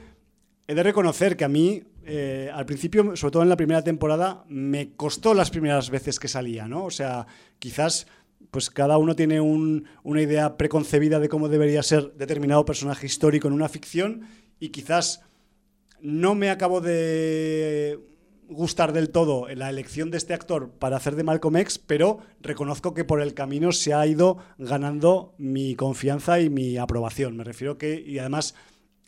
he 0.67 0.75
de 0.75 0.83
reconocer 0.83 1.37
que 1.37 1.45
a 1.45 1.47
mí, 1.47 1.83
eh, 2.05 2.49
al 2.53 2.65
principio, 2.65 3.15
sobre 3.15 3.31
todo 3.31 3.43
en 3.43 3.49
la 3.49 3.55
primera 3.55 3.83
temporada, 3.83 4.45
me 4.47 4.93
costó 4.93 5.33
las 5.33 5.49
primeras 5.49 5.89
veces 5.89 6.19
que 6.19 6.27
salía, 6.27 6.67
¿no? 6.67 6.85
O 6.85 6.91
sea, 6.91 7.27
quizás 7.59 8.07
pues 8.51 8.69
cada 8.69 8.97
uno 8.97 9.15
tiene 9.15 9.41
una 9.41 10.21
idea 10.21 10.57
preconcebida 10.57 11.19
de 11.19 11.29
cómo 11.29 11.49
debería 11.49 11.83
ser 11.83 12.13
determinado 12.13 12.65
personaje 12.65 13.05
histórico 13.05 13.47
en 13.47 13.53
una 13.53 13.69
ficción 13.69 14.27
y 14.59 14.69
quizás 14.69 15.21
no 16.01 16.35
me 16.35 16.49
acabo 16.49 16.81
de 16.81 17.99
gustar 18.49 18.93
del 18.93 19.11
todo 19.11 19.47
la 19.49 19.69
elección 19.69 20.09
de 20.09 20.17
este 20.17 20.33
actor 20.33 20.71
para 20.71 20.97
hacer 20.97 21.15
de 21.15 21.23
Malcolm 21.23 21.57
X, 21.57 21.77
pero 21.77 22.19
reconozco 22.41 22.93
que 22.93 23.05
por 23.05 23.21
el 23.21 23.35
camino 23.35 23.71
se 23.71 23.93
ha 23.93 24.05
ido 24.07 24.37
ganando 24.57 25.35
mi 25.37 25.75
confianza 25.75 26.39
y 26.39 26.49
mi 26.49 26.77
aprobación. 26.77 27.37
Me 27.37 27.43
refiero 27.43 27.77
que, 27.77 28.01
y 28.01 28.17
además, 28.17 28.55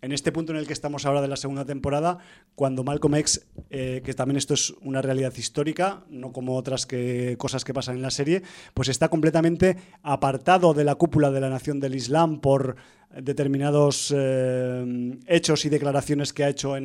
en 0.01 0.11
este 0.11 0.31
punto 0.31 0.51
en 0.51 0.57
el 0.57 0.67
que 0.67 0.73
estamos 0.73 1.05
ahora 1.05 1.21
de 1.21 1.27
la 1.27 1.35
segunda 1.35 1.65
temporada, 1.65 2.17
cuando 2.55 2.83
Malcolm 2.83 3.15
X, 3.15 3.45
eh, 3.69 4.01
que 4.03 4.13
también 4.13 4.37
esto 4.37 4.55
es 4.55 4.73
una 4.81 5.01
realidad 5.01 5.33
histórica, 5.35 6.03
no 6.09 6.31
como 6.31 6.55
otras 6.55 6.85
que, 6.85 7.35
cosas 7.37 7.63
que 7.63 7.73
pasan 7.73 7.97
en 7.97 8.01
la 8.01 8.11
serie, 8.11 8.41
pues 8.73 8.89
está 8.89 9.09
completamente 9.09 9.77
apartado 10.01 10.73
de 10.73 10.83
la 10.83 10.95
cúpula 10.95 11.29
de 11.29 11.41
la 11.41 11.49
nación 11.49 11.79
del 11.79 11.95
Islam 11.95 12.41
por 12.41 12.75
determinados 13.15 14.13
eh, 14.15 15.19
hechos 15.27 15.65
y 15.65 15.69
declaraciones 15.69 16.33
que 16.33 16.45
ha 16.45 16.49
hecho 16.49 16.73
a 16.73 16.79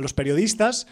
los 0.00 0.14
periodistas. 0.14 0.86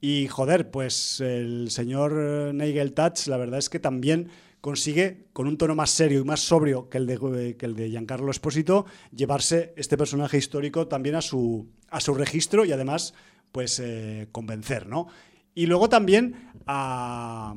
Y 0.00 0.28
joder, 0.28 0.70
pues 0.70 1.20
el 1.20 1.70
señor 1.70 2.12
Nigel 2.54 2.92
Touch, 2.92 3.26
la 3.26 3.38
verdad 3.38 3.58
es 3.58 3.68
que 3.68 3.80
también 3.80 4.28
consigue, 4.60 5.26
con 5.32 5.46
un 5.46 5.58
tono 5.58 5.74
más 5.74 5.90
serio 5.90 6.20
y 6.20 6.24
más 6.24 6.40
sobrio 6.40 6.88
que 6.88 6.98
el 6.98 7.06
de, 7.06 7.56
que 7.56 7.66
el 7.66 7.76
de 7.76 7.90
Giancarlo 7.90 8.30
Espósito, 8.30 8.86
llevarse 9.14 9.72
este 9.76 9.96
personaje 9.96 10.38
histórico 10.38 10.88
también 10.88 11.14
a 11.14 11.22
su, 11.22 11.68
a 11.88 12.00
su 12.00 12.14
registro 12.14 12.64
y 12.64 12.72
además, 12.72 13.14
pues 13.52 13.80
eh, 13.80 14.28
convencer, 14.32 14.86
¿no? 14.86 15.08
Y 15.54 15.66
luego 15.66 15.88
también 15.88 16.50
a, 16.66 17.54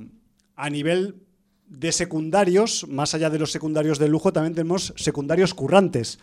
a 0.56 0.70
nivel 0.70 1.24
de 1.68 1.92
secundarios, 1.92 2.88
más 2.88 3.14
allá 3.14 3.30
de 3.30 3.40
los 3.40 3.52
secundarios 3.52 4.00
de 4.00 4.08
lujo, 4.08 4.34
también 4.34 4.56
tenemos 4.56 4.94
secundarios 4.96 5.54
currantes. 5.54 6.20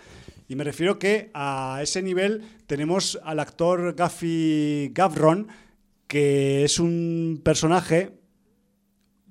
Y 0.48 0.56
me 0.56 0.64
refiero 0.64 0.98
que 0.98 1.30
a 1.34 1.80
ese 1.82 2.02
nivel 2.02 2.42
tenemos 2.66 3.18
al 3.24 3.40
actor 3.40 3.94
Gaffy 3.94 4.90
Gavron, 4.94 5.48
que 6.06 6.64
es 6.64 6.78
un 6.78 7.40
personaje 7.42 8.12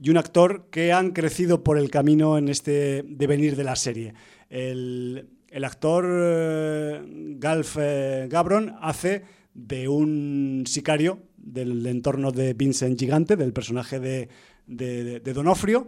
y 0.01 0.09
un 0.09 0.17
actor 0.17 0.67
que 0.71 0.91
han 0.91 1.11
crecido 1.11 1.63
por 1.63 1.77
el 1.77 1.89
camino 1.89 2.37
en 2.37 2.49
este 2.49 3.03
devenir 3.07 3.55
de 3.55 3.63
la 3.63 3.75
serie. 3.75 4.13
El, 4.49 5.29
actor 5.63 6.05
eh, 6.07 7.01
Galf 7.37 7.77
eh, 7.79 8.27
Gabron 8.29 8.75
hace 8.81 9.23
de 9.53 9.87
un 9.87 10.63
sicario 10.67 11.19
del 11.37 11.85
entorno 11.87 12.31
de 12.31 12.53
Vincent 12.53 12.99
Gigante, 12.99 13.35
del 13.35 13.53
personaje 13.53 13.99
de, 13.99 14.29
de, 14.67 15.19
de 15.19 15.33
Donofrio, 15.33 15.87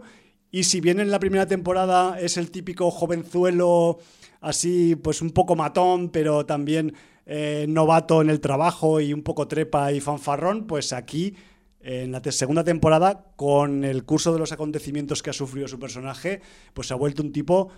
y 0.50 0.64
si 0.64 0.80
bien 0.80 0.98
en 1.00 1.10
la 1.10 1.20
primera 1.20 1.46
temporada 1.46 2.18
es 2.18 2.38
el 2.38 2.50
típico 2.50 2.90
jovenzuelo 2.90 3.98
así, 4.40 4.96
pues 4.96 5.20
un 5.20 5.30
poco 5.30 5.56
matón, 5.56 6.08
pero 6.08 6.46
también 6.46 6.94
eh, 7.26 7.66
novato 7.68 8.22
en 8.22 8.30
el 8.30 8.40
trabajo 8.40 9.00
y 9.00 9.12
un 9.12 9.22
poco 9.22 9.46
trepa 9.46 9.92
y 9.92 10.00
fanfarrón, 10.00 10.66
pues 10.66 10.94
aquí 10.94 11.34
en 11.80 12.12
la 12.12 12.22
segunda 12.32 12.64
temporada, 12.64 13.32
con 13.36 13.84
el 13.84 14.04
curso 14.04 14.32
de 14.32 14.38
los 14.38 14.52
acontecimientos 14.52 15.22
que 15.22 15.30
ha 15.30 15.34
sufrido 15.34 15.68
su 15.68 15.78
personaje, 15.78 16.40
pues 16.74 16.88
se 16.88 16.94
ha 16.94 16.96
vuelto 16.96 17.22
un 17.22 17.32
tipo 17.32 17.70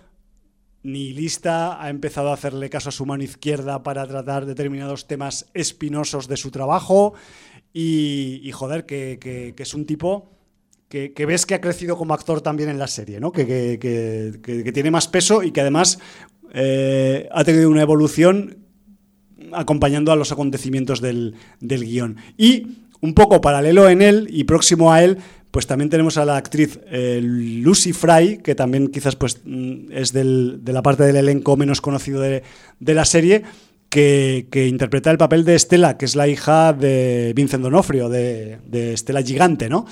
nihilista, 0.83 1.81
ha 1.81 1.89
empezado 1.89 2.29
a 2.29 2.33
hacerle 2.33 2.69
caso 2.69 2.89
a 2.89 2.91
su 2.91 3.05
mano 3.05 3.23
izquierda 3.23 3.83
para 3.83 4.07
tratar 4.07 4.45
determinados 4.45 5.07
temas 5.07 5.49
espinosos 5.53 6.27
de 6.27 6.37
su 6.37 6.49
trabajo 6.49 7.13
y, 7.73 8.49
joder, 8.53 8.85
que, 8.85 9.53
es 9.55 9.73
un 9.73 9.85
tipo 9.85 10.31
que, 10.89 11.13
ves 11.25 11.45
que 11.45 11.55
ha 11.55 11.61
crecido 11.61 11.97
como 11.97 12.13
actor 12.13 12.41
también 12.41 12.69
en 12.69 12.79
la 12.79 12.87
serie, 12.87 13.19
¿no? 13.19 13.31
que, 13.31 14.71
tiene 14.73 14.91
más 14.91 15.07
peso 15.07 15.43
y 15.43 15.51
que 15.51 15.61
además 15.61 15.99
eh, 16.53 17.29
ha 17.31 17.43
tenido 17.43 17.69
una 17.69 17.81
evolución 17.81 18.57
acompañando 19.53 20.11
a 20.11 20.15
los 20.15 20.31
acontecimientos 20.31 21.01
del, 21.01 21.35
guion. 21.59 22.17
Y 22.37 22.67
un 23.01 23.13
poco 23.13 23.41
paralelo 23.41 23.89
en 23.89 24.01
él 24.01 24.27
y 24.29 24.43
próximo 24.45 24.93
a 24.93 25.03
él, 25.03 25.17
pues 25.51 25.67
también 25.67 25.89
tenemos 25.89 26.17
a 26.17 26.25
la 26.25 26.37
actriz 26.37 26.79
eh, 26.89 27.19
Lucy 27.21 27.91
Fry, 27.91 28.37
que 28.37 28.55
también 28.55 28.87
quizás 28.87 29.15
pues, 29.15 29.41
mm, 29.43 29.91
es 29.91 30.13
de 30.13 30.59
la 30.65 30.81
parte 30.81 31.03
del 31.03 31.17
elenco 31.17 31.57
menos 31.57 31.81
conocido 31.81 32.21
de, 32.21 32.43
la 32.79 33.05
serie, 33.05 33.43
que, 33.89 34.47
interpreta 34.53 35.11
el 35.11 35.17
papel 35.17 35.43
de 35.43 35.55
Estela, 35.55 35.97
que 35.97 36.05
es 36.05 36.15
la 36.15 36.29
hija 36.29 36.71
de 36.71 37.33
Vincent 37.35 37.63
Donofrio, 37.63 38.07
de, 38.07 38.93
Estela 38.93 39.21
Gigante, 39.21 39.67
¿no? 39.67 39.85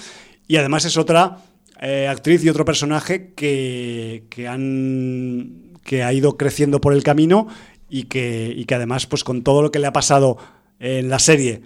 Y 0.48 0.56
además 0.56 0.86
es 0.86 0.98
otra 0.98 1.40
eh, 1.82 2.08
actriz 2.08 2.44
y 2.44 2.50
otro 2.50 2.64
personaje 2.64 3.34
que, 3.36 4.24
han, 4.48 5.74
que 5.84 6.04
ha 6.04 6.14
ido 6.14 6.38
creciendo 6.38 6.80
por 6.80 6.94
el 6.94 7.04
camino 7.04 7.48
y 7.90 8.04
que, 8.04 8.54
y 8.56 8.64
que 8.64 8.76
además, 8.76 9.08
pues 9.08 9.26
con 9.26 9.44
todo 9.44 9.62
lo 9.62 9.72
que 9.72 9.80
le 9.80 9.88
ha 9.88 9.94
pasado 9.94 10.38
en 10.80 11.10
la 11.10 11.20
serie 11.20 11.62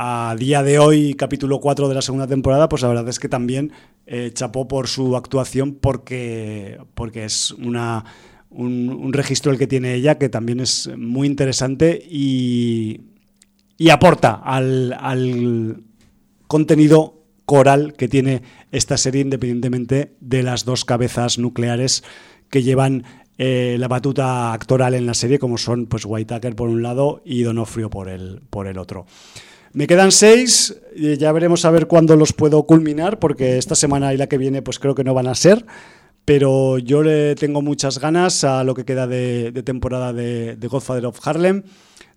a 0.00 0.36
día 0.38 0.62
de 0.62 0.78
hoy, 0.78 1.14
capítulo 1.14 1.58
4 1.58 1.88
de 1.88 1.94
la 1.96 2.02
segunda 2.02 2.28
temporada, 2.28 2.68
pues 2.68 2.82
la 2.82 2.88
verdad 2.88 3.08
es 3.08 3.18
que 3.18 3.28
también 3.28 3.72
eh, 4.06 4.30
chapó 4.32 4.68
por 4.68 4.86
su 4.86 5.16
actuación 5.16 5.74
porque, 5.74 6.78
porque 6.94 7.24
es 7.24 7.50
una, 7.50 8.04
un, 8.48 9.12
registro 9.12 9.50
el 9.50 9.58
que 9.58 9.66
tiene 9.66 9.94
ella 9.94 10.16
que 10.16 10.28
también 10.28 10.60
es 10.60 10.88
muy 10.96 11.26
interesante 11.26 12.00
y, 12.08 13.00
y 13.76 13.90
aporta 13.90 14.34
al, 14.34 14.92
al 15.00 15.82
contenido 16.46 17.24
coral 17.44 17.94
que 17.94 18.06
tiene 18.06 18.42
esta 18.70 18.96
serie 18.98 19.22
independientemente 19.22 20.14
de 20.20 20.44
las 20.44 20.64
dos 20.64 20.84
cabezas 20.84 21.38
nucleares 21.38 22.04
que 22.50 22.62
llevan 22.62 23.02
eh, 23.36 23.74
la 23.80 23.88
batuta 23.88 24.52
actoral 24.52 24.94
en 24.94 25.06
la 25.06 25.14
serie, 25.14 25.40
como 25.40 25.58
son 25.58 25.86
pues 25.86 26.04
Whitaker 26.04 26.54
por 26.54 26.68
un 26.68 26.82
lado 26.82 27.20
y 27.24 27.42
Donofrio 27.42 27.90
por 27.90 28.08
el, 28.08 28.42
por 28.48 28.68
el 28.68 28.78
otro. 28.78 29.06
Me 29.72 29.86
quedan 29.86 30.12
seis, 30.12 30.76
ya 30.96 31.30
veremos 31.32 31.64
a 31.64 31.70
ver 31.70 31.86
cuándo 31.86 32.16
los 32.16 32.32
puedo 32.32 32.62
culminar, 32.64 33.18
porque 33.18 33.58
esta 33.58 33.74
semana 33.74 34.14
y 34.14 34.16
la 34.16 34.26
que 34.26 34.38
viene 34.38 34.62
pues 34.62 34.78
creo 34.78 34.94
que 34.94 35.04
no 35.04 35.14
van 35.14 35.26
a 35.26 35.34
ser, 35.34 35.66
pero 36.24 36.78
yo 36.78 37.02
le 37.02 37.34
tengo 37.34 37.62
muchas 37.62 37.98
ganas 37.98 38.44
a 38.44 38.64
lo 38.64 38.74
que 38.74 38.84
queda 38.84 39.06
de, 39.06 39.52
temporada 39.64 40.12
de, 40.12 40.56
Godfather 40.68 41.06
of 41.06 41.26
Harlem. 41.26 41.62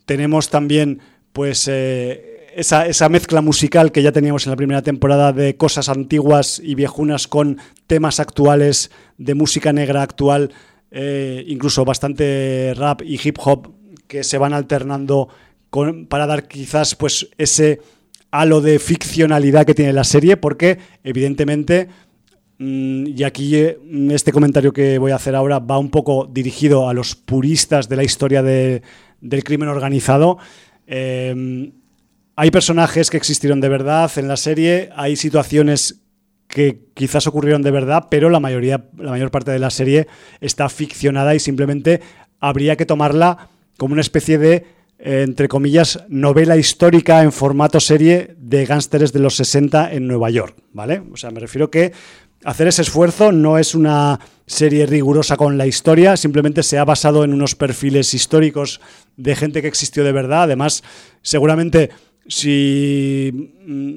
Tenemos 0.06 0.50
también 0.50 1.00
pues 1.34 1.68
eh, 1.70 2.50
esa, 2.56 2.88
esa, 2.88 3.10
mezcla 3.10 3.42
musical 3.42 3.92
que 3.92 4.02
ya 4.02 4.12
teníamos 4.12 4.46
en 4.46 4.52
la 4.52 4.58
primera 4.58 4.82
temporada 4.82 5.32
de 5.32 5.56
cosas 5.56 5.88
antiguas 5.90 6.62
y 6.64 6.76
viejunas 6.76 7.28
con 7.28 7.60
temas 7.88 8.20
actuales 8.20 8.92
de 9.18 9.36
música 9.36 9.72
negra 9.72 10.02
actual, 10.02 10.52
eh, 10.92 11.44
incluso 11.48 11.86
bastante 11.86 12.74
rap 12.76 13.02
y 13.02 13.20
hip 13.24 13.38
hop 13.44 13.74
que 14.08 14.26
se 14.26 14.38
van 14.38 14.52
alternando 14.52 15.30
para 16.10 16.28
dar 16.28 16.48
quizás 16.48 16.96
pues 16.96 17.30
ese 17.38 17.80
halo 18.30 18.62
de 18.62 18.80
ficcionalidad 18.80 19.66
que 19.66 19.74
tiene 19.74 19.94
la 19.94 20.04
serie, 20.04 20.38
porque 20.38 20.78
evidentemente, 21.04 21.88
mm, 22.58 23.08
y 23.08 23.24
aquí 23.24 23.56
eh, 23.56 23.78
este 24.10 24.32
comentario 24.32 24.74
que 24.74 24.98
voy 24.98 25.12
a 25.12 25.16
hacer 25.16 25.36
ahora 25.36 25.60
va 25.60 25.78
un 25.78 25.90
poco 25.90 26.30
dirigido 26.32 26.90
a 26.90 26.94
los 26.94 27.16
puristas 27.16 27.90
de 27.90 27.96
la 27.96 28.04
historia 28.04 28.44
del 28.44 29.44
crimen 29.44 29.70
organizado. 29.70 30.38
Eh, 30.88 31.72
hay 32.36 32.52
personajes 32.52 33.10
que 33.10 33.18
existieron 33.18 33.62
de 33.62 33.70
verdad 33.70 34.12
en 34.16 34.28
la 34.28 34.38
serie, 34.38 34.90
hay 34.96 35.16
situaciones 35.16 36.02
que 36.48 36.90
quizás 36.94 37.28
ocurrieron 37.28 37.62
de 37.62 37.72
verdad, 37.72 38.08
pero 38.10 38.30
la 38.30 38.40
mayoría, 38.40 38.86
la 38.98 39.12
mayor 39.12 39.32
parte 39.32 39.52
de 39.52 39.60
la 39.60 39.70
serie 39.70 40.08
está 40.42 40.68
ficcionada 40.70 41.34
y 41.34 41.40
simplemente 41.40 42.02
habría 42.40 42.76
que 42.76 42.86
tomarla 42.86 43.50
como 43.78 43.94
una 43.94 44.02
especie 44.02 44.38
de 44.38 44.66
entre 45.04 45.48
comillas, 45.48 46.04
novela 46.10 46.58
histórica 46.58 47.24
en 47.24 47.32
formato 47.32 47.80
serie 47.80 48.36
de 48.38 48.66
gángsteres 48.66 49.12
de 49.12 49.20
los 49.20 49.36
60 49.36 49.94
en 49.94 50.08
Nueva 50.08 50.30
York, 50.30 50.56
¿vale? 50.74 51.02
O 51.12 51.18
sea, 51.18 51.32
me 51.32 51.40
refiero 51.40 51.72
que 51.72 51.92
hacer 52.44 52.68
ese 52.68 52.84
esfuerzo 52.84 53.32
no 53.32 53.58
es 53.58 53.74
una 53.74 54.20
serie 54.46 54.86
rigurosa 54.86 55.38
con 55.38 55.58
la 55.58 55.66
historia, 55.66 56.18
simplemente 56.18 56.62
se 56.62 56.78
ha 56.78 56.86
basado 56.86 57.24
en 57.24 57.34
unos 57.34 57.56
perfiles 57.56 58.14
históricos 58.14 58.80
de 59.18 59.36
gente 59.36 59.62
que 59.62 59.68
existió 59.68 60.04
de 60.04 60.12
verdad. 60.12 60.44
Además, 60.44 60.84
seguramente 61.24 61.90
si 62.28 63.56
mm, 63.66 63.94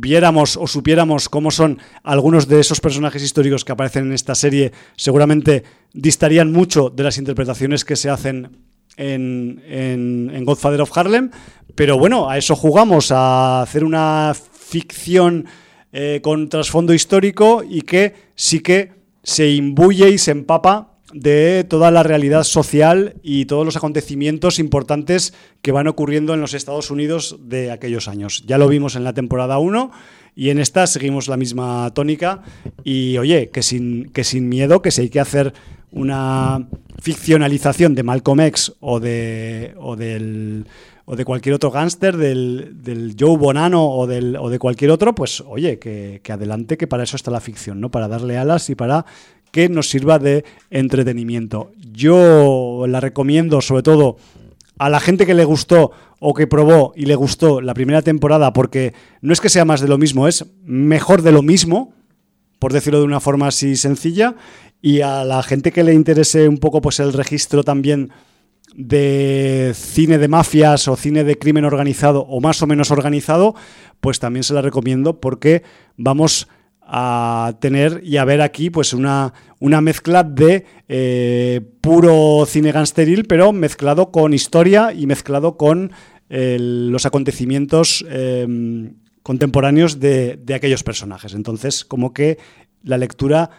viéramos 0.00 0.56
o 0.56 0.66
supiéramos 0.66 1.28
cómo 1.28 1.50
son 1.50 1.78
algunos 2.02 2.48
de 2.48 2.60
esos 2.60 2.80
personajes 2.80 3.22
históricos 3.22 3.64
que 3.64 3.72
aparecen 3.72 4.06
en 4.06 4.12
esta 4.12 4.34
serie, 4.34 4.72
seguramente 4.96 5.62
distarían 5.92 6.52
mucho 6.52 6.90
de 6.90 7.04
las 7.04 7.18
interpretaciones 7.18 7.84
que 7.84 7.96
se 7.96 8.10
hacen 8.10 8.67
en, 8.96 10.44
Godfather 10.44 10.80
of 10.80 10.96
Harlem, 10.96 11.30
pero 11.74 11.98
bueno, 11.98 12.28
a 12.28 12.38
eso 12.38 12.56
jugamos, 12.56 13.12
a 13.12 13.62
hacer 13.62 13.84
una 13.84 14.32
ficción 14.34 15.46
eh, 15.92 16.20
con 16.22 16.48
trasfondo 16.48 16.92
histórico 16.92 17.62
y 17.68 17.82
que 17.82 18.14
sí 18.34 18.60
que 18.60 18.92
se 19.22 19.50
imbuye 19.50 20.10
y 20.10 20.18
se 20.18 20.32
empapa 20.32 20.98
de 21.12 21.64
toda 21.64 21.90
la 21.90 22.02
realidad 22.02 22.44
social 22.44 23.14
y 23.22 23.46
todos 23.46 23.64
los 23.64 23.76
acontecimientos 23.76 24.58
importantes 24.58 25.32
que 25.62 25.72
van 25.72 25.88
ocurriendo 25.88 26.34
en 26.34 26.40
los 26.40 26.54
Estados 26.54 26.90
Unidos 26.90 27.38
de 27.40 27.70
aquellos 27.70 28.08
años. 28.08 28.44
Ya 28.46 28.58
lo 28.58 28.68
vimos 28.68 28.94
en 28.94 29.04
la 29.04 29.14
temporada 29.14 29.58
1 29.58 29.90
y 30.34 30.50
en 30.50 30.58
esta 30.58 30.86
seguimos 30.86 31.28
la 31.28 31.36
misma 31.36 31.90
tónica 31.94 32.42
y 32.84 33.16
oye, 33.18 33.50
que 33.50 33.62
sin, 33.62 34.10
que 34.10 34.24
sin 34.24 34.48
miedo, 34.48 34.82
que 34.82 34.90
si 34.90 35.02
hay 35.02 35.08
que 35.08 35.20
hacer 35.20 35.54
una 35.92 36.68
ficcionalización 37.00 37.94
de 37.94 38.02
Malcolm 38.02 38.40
X 38.40 38.72
o 38.80 39.00
de, 39.00 39.74
o 39.78 39.96
del, 39.96 40.66
o 41.04 41.16
de 41.16 41.24
cualquier 41.24 41.54
otro 41.54 41.70
gángster, 41.70 42.16
del, 42.16 43.16
Joe 43.18 43.36
Bonano 43.36 43.88
o, 43.88 44.06
del, 44.06 44.36
o 44.36 44.50
de 44.50 44.58
cualquier 44.58 44.90
otro, 44.90 45.14
pues 45.14 45.42
oye, 45.46 45.78
que, 45.78 46.20
adelante, 46.28 46.76
que 46.76 46.86
para 46.86 47.04
eso 47.04 47.16
está 47.16 47.30
la 47.30 47.40
ficción, 47.40 47.80
¿no? 47.80 47.90
Para 47.90 48.08
darle 48.08 48.36
alas 48.36 48.68
y 48.68 48.74
para 48.74 49.06
que 49.50 49.68
nos 49.68 49.88
sirva 49.88 50.18
de 50.18 50.44
entretenimiento. 50.70 51.72
Yo 51.92 52.84
la 52.86 53.00
recomiendo 53.00 53.62
sobre 53.62 53.82
todo 53.82 54.18
a 54.78 54.90
la 54.90 55.00
gente 55.00 55.24
que 55.24 55.34
le 55.34 55.44
gustó 55.44 55.92
o 56.20 56.34
que 56.34 56.46
probó 56.46 56.92
y 56.94 57.06
le 57.06 57.14
gustó 57.14 57.60
la 57.60 57.74
primera 57.74 58.02
temporada, 58.02 58.52
porque 58.52 58.92
no 59.22 59.32
es 59.32 59.40
que 59.40 59.48
sea 59.48 59.64
más 59.64 59.80
de 59.80 59.88
lo 59.88 59.98
mismo, 59.98 60.28
es 60.28 60.44
mejor 60.64 61.22
de 61.22 61.32
lo 61.32 61.42
mismo, 61.42 61.94
por 62.58 62.72
decirlo 62.72 62.98
de 62.98 63.06
una 63.06 63.20
forma 63.20 63.46
así 63.46 63.76
sencilla, 63.76 64.34
y 64.80 65.00
a 65.00 65.24
la 65.24 65.42
gente 65.42 65.72
que 65.72 65.84
le 65.84 65.94
interese 65.94 66.48
un 66.48 66.58
poco 66.58 66.80
pues 66.80 67.00
el 67.00 67.12
registro 67.12 67.64
también 67.64 68.10
de 68.74 69.72
cine 69.74 70.18
de 70.18 70.28
mafias 70.28 70.86
o 70.88 70.96
cine 70.96 71.24
de 71.24 71.38
crimen 71.38 71.64
organizado 71.64 72.20
o 72.22 72.40
más 72.40 72.62
o 72.62 72.66
menos 72.66 72.90
organizado, 72.90 73.54
pues 74.00 74.20
también 74.20 74.44
se 74.44 74.54
la 74.54 74.62
recomiendo 74.62 75.20
porque 75.20 75.62
vamos 75.96 76.48
a 76.80 77.54
tener 77.60 78.00
y 78.04 78.16
a 78.16 78.24
ver 78.24 78.40
aquí 78.40 78.70
pues 78.70 78.92
una, 78.92 79.34
una 79.58 79.80
mezcla 79.80 80.22
de 80.22 80.64
eh, 80.88 81.60
puro 81.80 82.46
cine 82.46 82.72
gangsteril, 82.72 83.26
pero 83.26 83.52
mezclado 83.52 84.10
con 84.10 84.32
historia 84.32 84.92
y 84.92 85.06
mezclado 85.06 85.56
con 85.56 85.92
los 86.30 87.06
acontecimientos 87.06 88.04
em, 88.10 88.96
contemporáneos 89.22 89.98
de, 89.98 90.36
de 90.36 90.54
aquellos 90.54 90.82
personajes. 90.82 91.32
Entonces, 91.32 91.86
como 91.86 92.12
que 92.12 92.36
la 92.82 92.98
lectura 92.98 93.50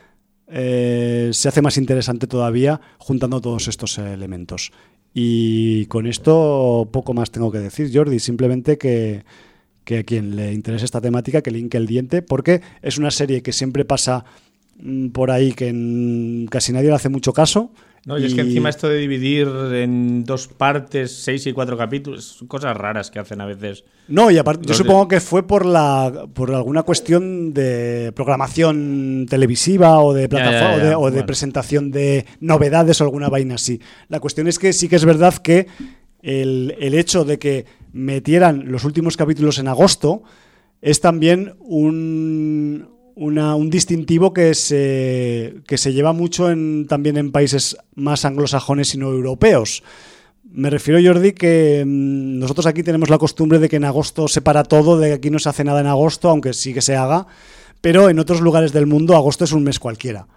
eh, 0.51 1.29
se 1.31 1.47
hace 1.47 1.61
más 1.61 1.77
interesante 1.77 2.27
todavía 2.27 2.81
juntando 2.97 3.39
todos 3.41 3.67
estos 3.67 3.97
elementos. 3.97 4.71
Y 5.13 5.85
con 5.87 6.07
esto 6.07 6.87
poco 6.91 7.13
más 7.13 7.31
tengo 7.31 7.51
que 7.51 7.59
decir, 7.59 7.91
Jordi, 7.93 8.19
simplemente 8.19 8.77
que, 8.77 9.23
que 9.83 9.99
a 9.99 10.03
quien 10.03 10.35
le 10.35 10.53
interese 10.53 10.85
esta 10.85 11.01
temática, 11.01 11.41
que 11.41 11.51
linke 11.51 11.77
el 11.77 11.87
diente, 11.87 12.21
porque 12.21 12.61
es 12.81 12.97
una 12.97 13.11
serie 13.11 13.41
que 13.41 13.53
siempre 13.53 13.85
pasa 13.85 14.25
mm, 14.79 15.09
por 15.09 15.31
ahí, 15.31 15.53
que 15.53 16.45
casi 16.49 16.73
nadie 16.73 16.89
le 16.89 16.95
hace 16.95 17.09
mucho 17.09 17.33
caso, 17.33 17.71
no, 18.09 18.17
y, 18.17 18.25
es 18.25 18.33
que 18.33 18.41
encima 18.41 18.69
esto 18.69 18.89
de 18.89 18.97
dividir 18.97 19.47
en 19.71 20.23
dos 20.23 20.47
partes, 20.47 21.15
seis 21.23 21.45
y 21.45 21.53
cuatro 21.53 21.77
capítulos, 21.77 22.25
son 22.25 22.47
cosas 22.47 22.75
raras 22.75 23.11
que 23.11 23.19
hacen 23.19 23.39
a 23.39 23.45
veces. 23.45 23.85
No, 24.07 24.31
y 24.31 24.39
aparte, 24.39 24.65
yo 24.67 24.73
supongo 24.73 25.07
que 25.07 25.19
fue 25.19 25.45
por 25.45 25.63
la 25.63 26.25
por 26.33 26.51
alguna 26.55 26.81
cuestión 26.81 27.53
de 27.53 28.11
programación 28.15 29.27
televisiva 29.29 29.99
o 29.99 30.15
de 30.15 30.27
plataforma 30.27 30.97
o 30.97 31.11
de, 31.11 31.23
presentación 31.23 31.91
de 31.91 32.25
novedades 32.39 32.99
o 32.99 33.03
alguna 33.03 33.29
vaina 33.29 33.55
así. 33.55 33.79
La 34.07 34.19
cuestión 34.19 34.47
es 34.47 34.57
que 34.57 34.73
sí 34.73 34.89
que 34.89 34.95
es 34.95 35.05
verdad 35.05 35.35
que 35.35 35.67
el, 36.23 36.75
el 36.79 36.95
hecho 36.95 37.25
de 37.25 37.37
que 37.37 37.67
metieran 37.93 38.71
los 38.71 38.85
últimos 38.85 39.17
capítulos 39.17 39.59
en 39.59 39.67
agosto 39.67 40.23
es 40.81 40.99
también 40.99 41.53
un, 41.59 42.89
un 43.25 43.69
distintivo 43.69 44.33
que 44.33 44.55
se, 44.55 45.55
que 45.67 45.77
se 45.77 45.91
lleva 45.91 46.13
mucho 46.13 46.49
en, 46.49 46.87
también 46.87 47.17
en 47.17 47.31
países 47.31 47.77
más 47.95 48.23
anglosajones 48.23 48.95
y 48.95 48.97
no 48.97 49.09
europeos. 49.09 49.83
Me 50.51 50.69
refiero, 50.69 50.99
Jordi, 51.03 51.33
que 51.33 51.83
mm, 51.85 52.39
nosotros 52.39 52.65
aquí 52.65 52.81
tenemos 52.81 53.09
la 53.09 53.17
costumbre 53.17 53.59
de 53.59 53.67
que 53.67 53.75
en 53.75 53.83
agosto 53.83 54.27
se 54.27 54.41
para 54.41 54.63
todo, 54.63 54.97
de 54.97 55.09
que 55.09 55.13
aquí 55.15 55.29
no 55.29 55.39
se 55.39 55.49
hace 55.49 55.65
nada 55.65 55.81
en 55.81 55.87
agosto, 55.87 56.29
aunque 56.29 56.53
sí 56.53 56.73
que 56.73 56.81
se 56.81 56.95
haga, 56.95 57.27
pero 57.81 58.09
en 58.09 58.19
otros 58.19 58.39
lugares 58.39 58.71
del 58.71 58.87
mundo 58.87 59.15
agosto 59.15 59.43
es 59.43 59.51
un 59.51 59.63
mes 59.63 59.79
cualquiera. 59.79 60.27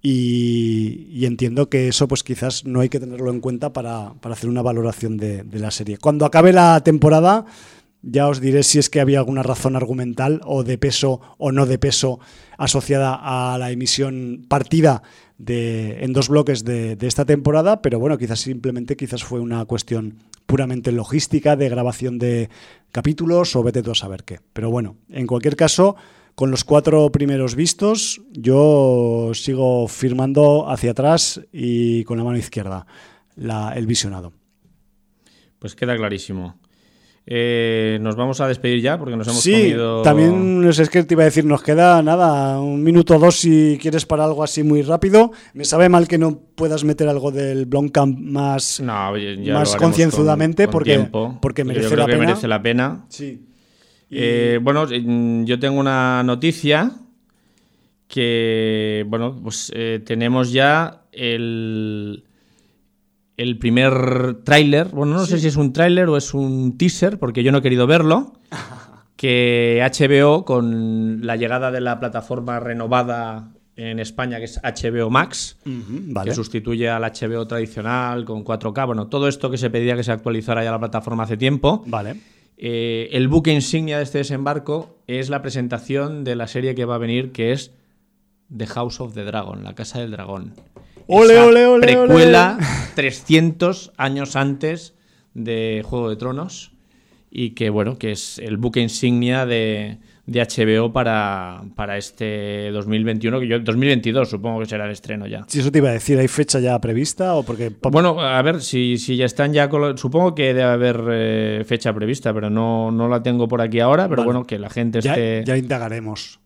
Y, 0.00 1.26
entiendo 1.26 1.68
que 1.68 1.88
eso 1.88 2.06
pues 2.06 2.22
quizás 2.22 2.64
no 2.64 2.80
hay 2.80 2.88
que 2.88 3.00
tenerlo 3.00 3.32
en 3.32 3.40
cuenta 3.40 3.72
para, 3.72 4.12
hacer 4.22 4.48
una 4.48 4.62
valoración 4.62 5.16
de, 5.16 5.42
de 5.42 5.58
la 5.58 5.72
serie. 5.72 5.98
Cuando 5.98 6.24
acabe 6.24 6.52
la 6.52 6.80
temporada 6.84 7.46
ya 8.02 8.28
os 8.28 8.40
diré 8.40 8.62
si 8.62 8.78
es 8.78 8.90
que 8.90 9.00
había 9.00 9.18
alguna 9.18 9.42
razón 9.42 9.76
argumental 9.76 10.40
o 10.44 10.62
de 10.62 10.78
peso 10.78 11.20
o 11.38 11.52
no 11.52 11.66
de 11.66 11.78
peso 11.78 12.20
asociada 12.56 13.18
a 13.20 13.58
la 13.58 13.70
emisión 13.70 14.44
partida 14.48 15.02
de, 15.38 16.04
en 16.04 16.12
dos 16.12 16.28
bloques 16.28 16.64
de, 16.64 16.96
esta 17.00 17.24
temporada, 17.24 17.82
pero 17.82 17.98
bueno, 17.98 18.18
quizás 18.18 18.40
simplemente 18.40 18.96
quizás 18.96 19.24
fue 19.24 19.40
una 19.40 19.64
cuestión 19.64 20.18
puramente 20.46 20.92
logística 20.92 21.56
de 21.56 21.68
grabación 21.68 22.18
de 22.18 22.48
capítulos 22.92 23.54
o 23.54 23.62
vete 23.62 23.82
tú 23.82 23.92
a 23.92 23.94
saber 23.94 24.24
qué. 24.24 24.40
Pero 24.52 24.70
bueno, 24.70 24.96
en 25.08 25.26
cualquier 25.26 25.56
caso, 25.56 25.96
con 26.34 26.50
los 26.50 26.64
cuatro 26.64 27.10
primeros 27.12 27.54
vistos, 27.54 28.20
yo 28.32 29.30
sigo 29.34 29.86
firmando 29.88 30.68
hacia 30.68 30.92
atrás 30.92 31.40
y 31.52 32.04
con 32.04 32.18
la 32.18 32.24
mano 32.24 32.38
izquierda 32.38 32.86
el 33.36 33.86
visionado. 33.86 34.32
Pues 35.58 35.74
queda 35.74 35.96
clarísimo. 35.96 36.58
Eh, 37.30 37.98
nos 38.00 38.16
vamos 38.16 38.40
a 38.40 38.48
despedir 38.48 38.80
ya 38.80 38.98
porque 38.98 39.14
nos 39.14 39.26
hemos 39.28 39.42
Sí, 39.42 39.52
comido. 39.52 40.00
también 40.00 40.62
no 40.62 40.72
sé, 40.72 40.84
es 40.84 40.88
que 40.88 41.02
te 41.04 41.12
iba 41.12 41.24
a 41.24 41.26
decir, 41.26 41.44
nos 41.44 41.62
queda 41.62 42.02
nada, 42.02 42.58
un 42.58 42.82
minuto 42.82 43.16
o 43.16 43.18
dos 43.18 43.36
si 43.36 43.78
quieres 43.82 44.06
para 44.06 44.24
algo 44.24 44.42
así 44.42 44.62
muy 44.62 44.80
rápido. 44.80 45.32
Me 45.52 45.66
sabe 45.66 45.90
mal 45.90 46.08
que 46.08 46.16
no 46.16 46.38
puedas 46.54 46.84
meter 46.84 47.06
algo 47.06 47.30
del 47.30 47.66
Blomkamp 47.66 48.18
más, 48.18 48.80
No, 48.80 49.12
más 49.52 49.76
concienzudamente 49.76 50.64
con- 50.64 50.72
con 50.72 50.78
porque- 50.78 50.90
tiempo, 50.94 51.38
porque 51.42 51.62
yo 51.62 51.66
merece 51.66 51.86
creo 51.88 51.98
la 51.98 52.06
que 52.06 52.12
pena. 52.12 52.24
merece 52.26 52.48
la 52.48 52.62
pena. 52.62 53.04
Sí. 53.10 53.44
Y- 54.10 54.16
Eh, 54.20 54.58
bueno, 54.62 54.86
eh, 54.90 55.02
yo 55.44 55.58
tengo 55.58 55.78
una 55.78 56.22
noticia 56.22 56.92
que, 58.06 59.04
bueno, 59.06 59.38
pues 59.42 59.70
eh, 59.74 60.00
tenemos 60.04 60.50
ya 60.52 61.02
el, 61.12 62.24
el 63.38 63.58
primer 63.58 64.42
tráiler. 64.44 64.88
Bueno, 64.88 65.14
no 65.14 65.24
sé 65.24 65.38
si 65.38 65.46
es 65.46 65.56
un 65.56 65.72
tráiler 65.72 66.08
o 66.08 66.16
es 66.16 66.34
un 66.34 66.76
teaser, 66.76 67.18
porque 67.18 67.42
yo 67.42 67.52
no 67.52 67.58
he 67.58 67.62
querido 67.62 67.86
verlo. 67.86 68.34
Que 69.16 69.84
HBO, 69.84 70.44
con 70.44 71.26
la 71.26 71.34
llegada 71.34 71.72
de 71.72 71.80
la 71.80 71.98
plataforma 71.98 72.60
renovada 72.60 73.50
en 73.74 73.98
España, 73.98 74.38
que 74.38 74.44
es 74.44 74.60
HBO 74.62 75.10
Max, 75.10 75.58
vale. 75.64 76.30
que 76.30 76.36
sustituye 76.36 76.88
al 76.88 77.02
HBO 77.02 77.44
tradicional 77.48 78.24
con 78.24 78.44
4K, 78.44 78.86
bueno, 78.86 79.08
todo 79.08 79.26
esto 79.26 79.50
que 79.50 79.58
se 79.58 79.70
pedía 79.70 79.96
que 79.96 80.04
se 80.04 80.12
actualizara 80.12 80.62
ya 80.62 80.70
la 80.70 80.78
plataforma 80.78 81.24
hace 81.24 81.36
tiempo. 81.36 81.82
Vale. 81.86 82.20
Eh, 82.58 83.08
el 83.10 83.26
buque 83.26 83.52
insignia 83.52 83.98
de 83.98 84.04
este 84.04 84.18
desembarco 84.18 85.00
es 85.08 85.30
la 85.30 85.42
presentación 85.42 86.22
de 86.22 86.36
la 86.36 86.46
serie 86.46 86.76
que 86.76 86.84
va 86.84 86.94
a 86.94 86.98
venir, 86.98 87.32
que 87.32 87.50
es 87.50 87.72
The 88.56 88.68
House 88.68 89.00
of 89.00 89.14
the 89.14 89.24
Dragon, 89.24 89.64
la 89.64 89.74
Casa 89.74 89.98
del 89.98 90.12
Dragón. 90.12 90.54
Ole, 91.10 91.38
ole, 91.38 91.64
ole, 91.66 91.86
Precuela 91.86 92.58
300 92.94 93.92
años 93.96 94.36
antes 94.36 94.94
de 95.32 95.82
Juego 95.82 96.10
de 96.10 96.16
Tronos 96.16 96.72
y 97.30 97.50
que, 97.50 97.70
bueno, 97.70 97.98
que 97.98 98.12
es 98.12 98.38
el 98.38 98.58
buque 98.58 98.80
insignia 98.80 99.46
de, 99.46 99.96
de 100.26 100.42
HBO 100.42 100.92
para, 100.92 101.62
para 101.74 101.96
este 101.96 102.70
2021, 102.72 103.40
que 103.40 103.48
yo 103.48 103.58
2022 103.58 104.28
supongo 104.28 104.60
que 104.60 104.66
será 104.66 104.84
el 104.84 104.90
estreno 104.90 105.26
ya. 105.26 105.44
Si 105.48 105.60
eso 105.60 105.72
te 105.72 105.78
iba 105.78 105.88
a 105.88 105.92
decir, 105.92 106.18
¿hay 106.18 106.28
fecha 106.28 106.60
ya 106.60 106.78
prevista 106.78 107.36
o 107.36 107.42
porque 107.42 107.72
Bueno, 107.90 108.20
a 108.20 108.42
ver, 108.42 108.60
si, 108.60 108.98
si 108.98 109.16
ya 109.16 109.24
están 109.24 109.54
ya... 109.54 109.70
Supongo 109.96 110.34
que 110.34 110.52
debe 110.52 110.64
haber 110.64 111.02
eh, 111.10 111.64
fecha 111.66 111.94
prevista, 111.94 112.34
pero 112.34 112.50
no, 112.50 112.90
no 112.90 113.08
la 113.08 113.22
tengo 113.22 113.48
por 113.48 113.62
aquí 113.62 113.80
ahora, 113.80 114.10
pero 114.10 114.22
Vale. 114.22 114.26
bueno, 114.26 114.46
que 114.46 114.58
la 114.58 114.68
gente 114.68 115.00
ya, 115.00 115.12
esté, 115.12 115.44
ya 115.46 115.56
indagaremos? 115.56 116.40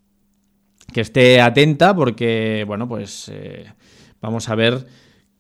que 0.93 1.01
esté 1.01 1.41
atenta 1.41 1.95
porque, 1.95 2.65
bueno, 2.67 2.87
pues 2.87 3.31
eh, 3.33 3.67
vamos 4.23 4.49
a 4.49 4.55
ver 4.55 4.87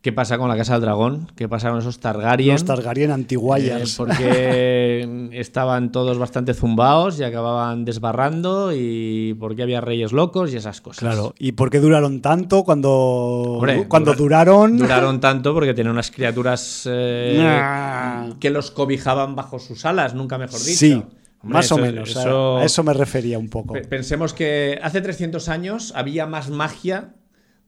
qué 0.02 0.12
pasa 0.12 0.36
con 0.36 0.48
la 0.48 0.56
Casa 0.56 0.72
del 0.72 0.82
Dragón, 0.82 1.30
qué 1.36 1.48
pasa 1.48 1.70
con 1.70 1.78
esos 1.78 2.00
Targaryen. 2.00 2.54
Los 2.54 2.64
Targaryen 2.64 3.10
eh, 3.12 3.84
porque 3.96 5.28
estaban 5.32 5.92
todos 5.92 6.18
bastante 6.18 6.54
zumbaos 6.54 7.20
y 7.20 7.22
acababan 7.24 7.84
desbarrando 7.84 8.72
y 8.74 9.34
porque 9.38 9.62
había 9.62 9.80
reyes 9.80 10.10
locos 10.12 10.52
y 10.52 10.56
esas 10.56 10.80
cosas. 10.80 10.98
Claro. 10.98 11.34
¿Y 11.38 11.52
por 11.52 11.70
qué 11.70 11.78
duraron 11.78 12.20
tanto 12.20 12.64
cuando, 12.64 12.90
Hombre, 12.90 13.86
cuando 13.86 14.10
dura- 14.14 14.44
duraron? 14.44 14.76
Duraron 14.76 15.20
tanto 15.20 15.54
porque 15.54 15.72
tenían 15.72 15.92
unas 15.92 16.10
criaturas 16.10 16.82
eh, 16.90 17.36
Nah. 17.38 18.34
que 18.40 18.50
los 18.50 18.72
cobijaban 18.72 19.36
bajo 19.36 19.60
sus 19.60 19.84
alas, 19.86 20.14
nunca 20.14 20.36
mejor 20.36 20.58
dicho. 20.58 20.78
Sí, 20.78 20.92
Hombre, 20.94 21.12
más 21.58 21.70
o 21.70 21.78
menos. 21.78 22.10
eso- 22.10 22.56
A 22.58 22.64
eso 22.64 22.82
me 22.82 22.92
refería 22.92 23.38
un 23.38 23.48
poco. 23.48 23.74
Pe- 23.74 23.82
Pensemos 23.82 24.34
que 24.34 24.80
hace 24.82 25.00
300 25.00 25.48
años 25.48 25.92
había 25.94 26.26
más 26.26 26.50
magia 26.50 27.14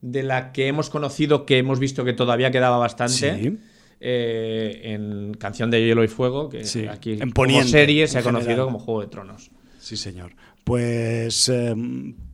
de 0.07 0.23
la 0.23 0.51
que 0.51 0.67
hemos 0.67 0.89
conocido, 0.89 1.45
que 1.45 1.57
hemos 1.57 1.79
visto 1.79 2.05
que 2.05 2.13
todavía 2.13 2.51
quedaba 2.51 2.77
bastante. 2.77 3.13
Sí. 3.43 3.57
eh, 3.99 4.81
en 4.93 5.33
Canción 5.35 5.71
de 5.71 5.83
Hielo 5.83 6.03
y 6.03 6.07
Fuego, 6.07 6.49
que 6.49 6.63
Sí, 6.63 6.85
aquí 6.87 7.13
en 7.13 7.19
como 7.19 7.33
Poniente, 7.33 7.69
serie 7.69 8.07
se 8.07 8.17
en 8.17 8.21
ha 8.21 8.23
conocido 8.23 8.65
como 8.65 8.77
Juego 8.77 9.01
de 9.01 9.07
Tronos. 9.07 9.49
Sí, 9.79 9.95
señor. 9.97 10.33
Pues 10.63 11.49
eh, 11.49 11.73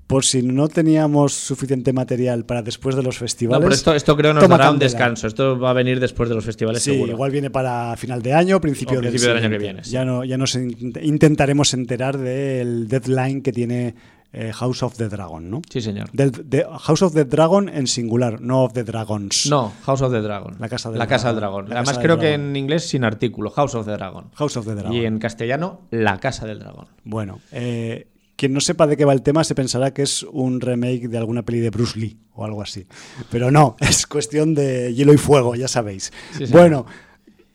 por 0.07 0.25
si 0.25 0.41
no 0.41 0.67
teníamos 0.67 1.33
suficiente 1.33 1.93
material 1.93 2.45
para 2.45 2.61
después 2.61 2.95
de 2.95 3.03
los 3.03 3.15
No, 3.15 3.19
festivales. 3.19 3.63
pero 3.63 3.73
esto, 3.75 3.93
esto 3.95 4.17
creo 4.17 4.33
nos 4.33 4.49
dará 4.49 4.71
un 4.71 4.79
descanso. 4.79 5.27
Esto 5.27 5.57
va 5.59 5.69
a 5.69 5.73
venir 5.73 5.99
después 6.01 6.27
de 6.27 6.35
los 6.35 6.43
festivales, 6.43 6.81
Sí, 6.83 6.91
seguro. 6.91 7.13
igual 7.13 7.31
viene 7.31 7.49
para 7.51 7.95
final 7.95 8.21
de 8.21 8.33
año, 8.33 8.59
principio, 8.59 8.99
principio 8.99 9.29
del 9.33 9.37
año 9.37 9.49
que 9.49 9.57
viene, 9.57 9.83
sí. 9.83 9.91
Ya, 9.91 10.03
no, 10.03 10.25
ya 10.25 10.37
nos 10.37 10.55
in- 10.55 10.93
intentaremos 11.01 11.73
enterar 11.73 12.17
del 12.17 12.87
deadline 12.89 13.41
que 13.41 13.53
tiene 13.53 13.95
eh, 14.33 14.51
House 14.53 14.83
of 14.83 14.95
the 14.95 15.09
Dragon, 15.09 15.49
¿no? 15.49 15.61
Sí, 15.69 15.81
señor. 15.81 16.09
Del, 16.13 16.31
de 16.31 16.65
House 16.79 17.01
of 17.01 17.13
the 17.13 17.25
Dragon 17.25 17.67
en 17.67 17.87
singular, 17.87 18.39
no 18.39 18.63
of 18.63 18.73
the 18.73 18.83
Dragons. 18.83 19.47
No, 19.49 19.73
House 19.83 20.01
of 20.01 20.11
the 20.11 20.21
Dragon. 20.21 20.55
La 20.59 20.69
Casa 20.69 20.89
del 20.89 20.99
La 20.99 21.07
Casa 21.07 21.27
del 21.29 21.37
Dragón. 21.37 21.71
Además, 21.71 21.99
creo 21.99 22.17
que 22.17 22.33
en 22.33 22.55
inglés 22.55 22.87
sin 22.87 23.03
artículo. 23.03 23.49
House 23.51 23.75
of 23.75 23.85
the 23.85 23.91
Dragon. 23.91 24.31
House 24.35 24.57
of 24.57 24.65
the 24.65 24.75
Dragon. 24.75 24.93
Y 24.93 25.05
en 25.05 25.19
castellano, 25.19 25.81
La 25.91 26.19
Casa 26.19 26.45
del 26.45 26.59
Dragón. 26.59 26.87
Bueno, 27.03 27.39
eh, 27.51 28.07
quien 28.37 28.53
no 28.53 28.61
sepa 28.61 28.87
de 28.87 28.95
qué 28.95 29.05
va 29.05 29.13
el 29.13 29.21
tema 29.21 29.43
se 29.43 29.53
pensará 29.53 29.93
que 29.93 30.03
es 30.03 30.23
un 30.23 30.61
remake 30.61 31.07
de 31.09 31.17
alguna 31.17 31.43
peli 31.43 31.59
de 31.59 31.69
Bruce 31.69 31.99
Lee 31.99 32.17
o 32.33 32.45
algo 32.45 32.61
así. 32.61 32.87
Pero 33.29 33.51
no, 33.51 33.75
es 33.81 34.07
cuestión 34.07 34.55
de 34.55 34.93
hielo 34.93 35.13
y 35.13 35.17
fuego, 35.17 35.55
ya 35.55 35.67
sabéis. 35.67 36.11
Sí. 36.37 36.45
bueno, 36.51 36.85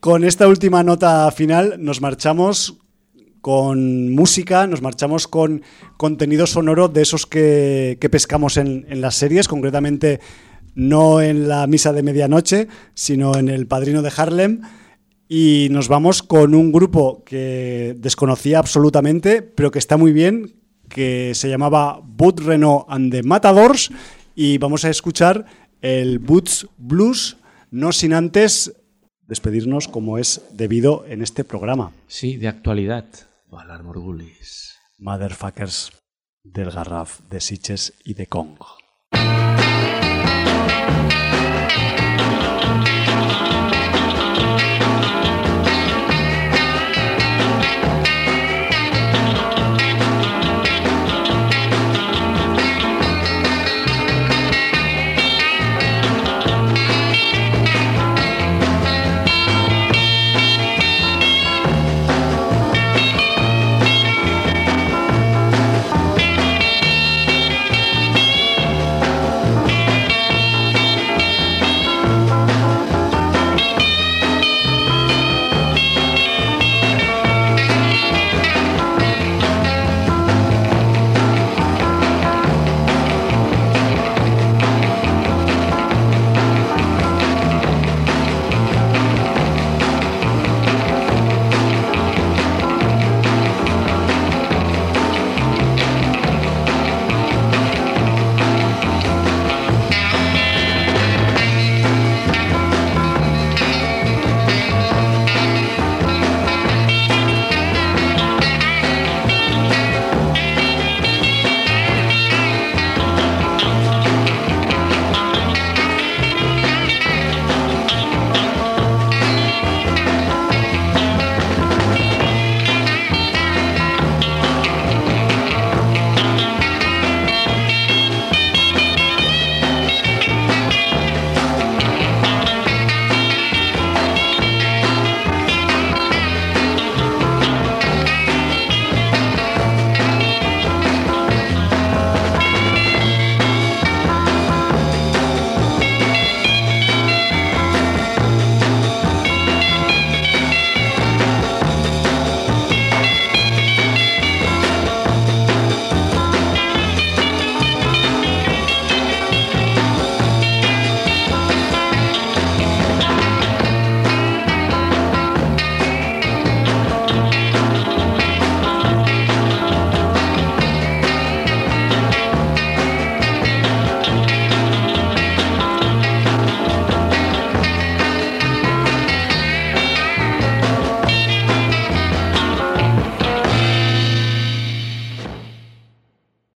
con 0.01 0.25
esta 0.25 0.47
última 0.47 0.83
nota 0.83 1.31
final 1.31 1.77
nos 1.79 2.01
marchamos 2.01 2.77
con 3.47 4.13
música, 4.13 4.67
nos 4.67 4.83
marchamos 4.83 5.29
con 5.29 5.63
contenido 5.97 6.49
sonoro 6.49 6.89
de 6.89 7.03
esos 7.03 7.27
que, 7.27 7.97
pescamos 8.11 8.57
en, 8.57 8.85
en 8.89 9.01
las 9.01 9.15
series, 9.15 9.47
concretamente 9.47 10.19
no 10.75 11.21
en 11.21 11.47
la 11.47 11.65
misa 11.69 11.93
de 11.93 12.03
medianoche, 12.03 12.67
sino 12.95 13.37
en 13.37 13.49
El 13.49 13.69
Padrino 13.69 14.03
de 14.03 14.11
Harlem. 14.17 14.63
Y 15.29 15.69
nos 15.71 15.87
vamos 15.87 16.25
con 16.25 16.57
un 16.57 16.73
grupo 16.73 17.23
que 17.23 17.95
desconocía 18.01 18.59
absolutamente, 18.59 19.43
pero 19.43 19.71
que 19.71 19.79
está 19.79 19.97
muy 19.97 20.11
bien, 20.11 20.57
que 20.89 21.31
se 21.37 21.49
llamaba 21.49 22.01
Boot 22.03 22.41
Renault 22.41 22.87
and 22.89 23.13
the 23.13 23.23
Matadors. 23.23 23.93
Y 24.35 24.59
vamos 24.59 24.85
a 24.85 24.91
escuchar 24.91 25.47
el 25.83 26.19
Boots 26.19 26.67
Blues, 26.79 27.37
no 27.71 27.93
sin 27.93 28.13
antes 28.13 28.73
despedirnos 29.29 29.87
como 29.87 30.19
es 30.19 30.43
debido 30.51 31.05
en 31.07 31.23
este 31.23 31.45
programa. 31.45 31.93
Sí, 32.09 32.39
de 32.39 32.49
actualidad. 32.49 33.05
Valar 33.49 33.83
Morgulis. 33.83 34.77
Motherfuckers 34.99 35.93
del 36.43 36.71
Garraf, 36.71 37.21
de 37.29 37.41
Siches 37.41 37.95
y 38.05 38.15
de 38.15 38.27
Kong. 38.27 38.59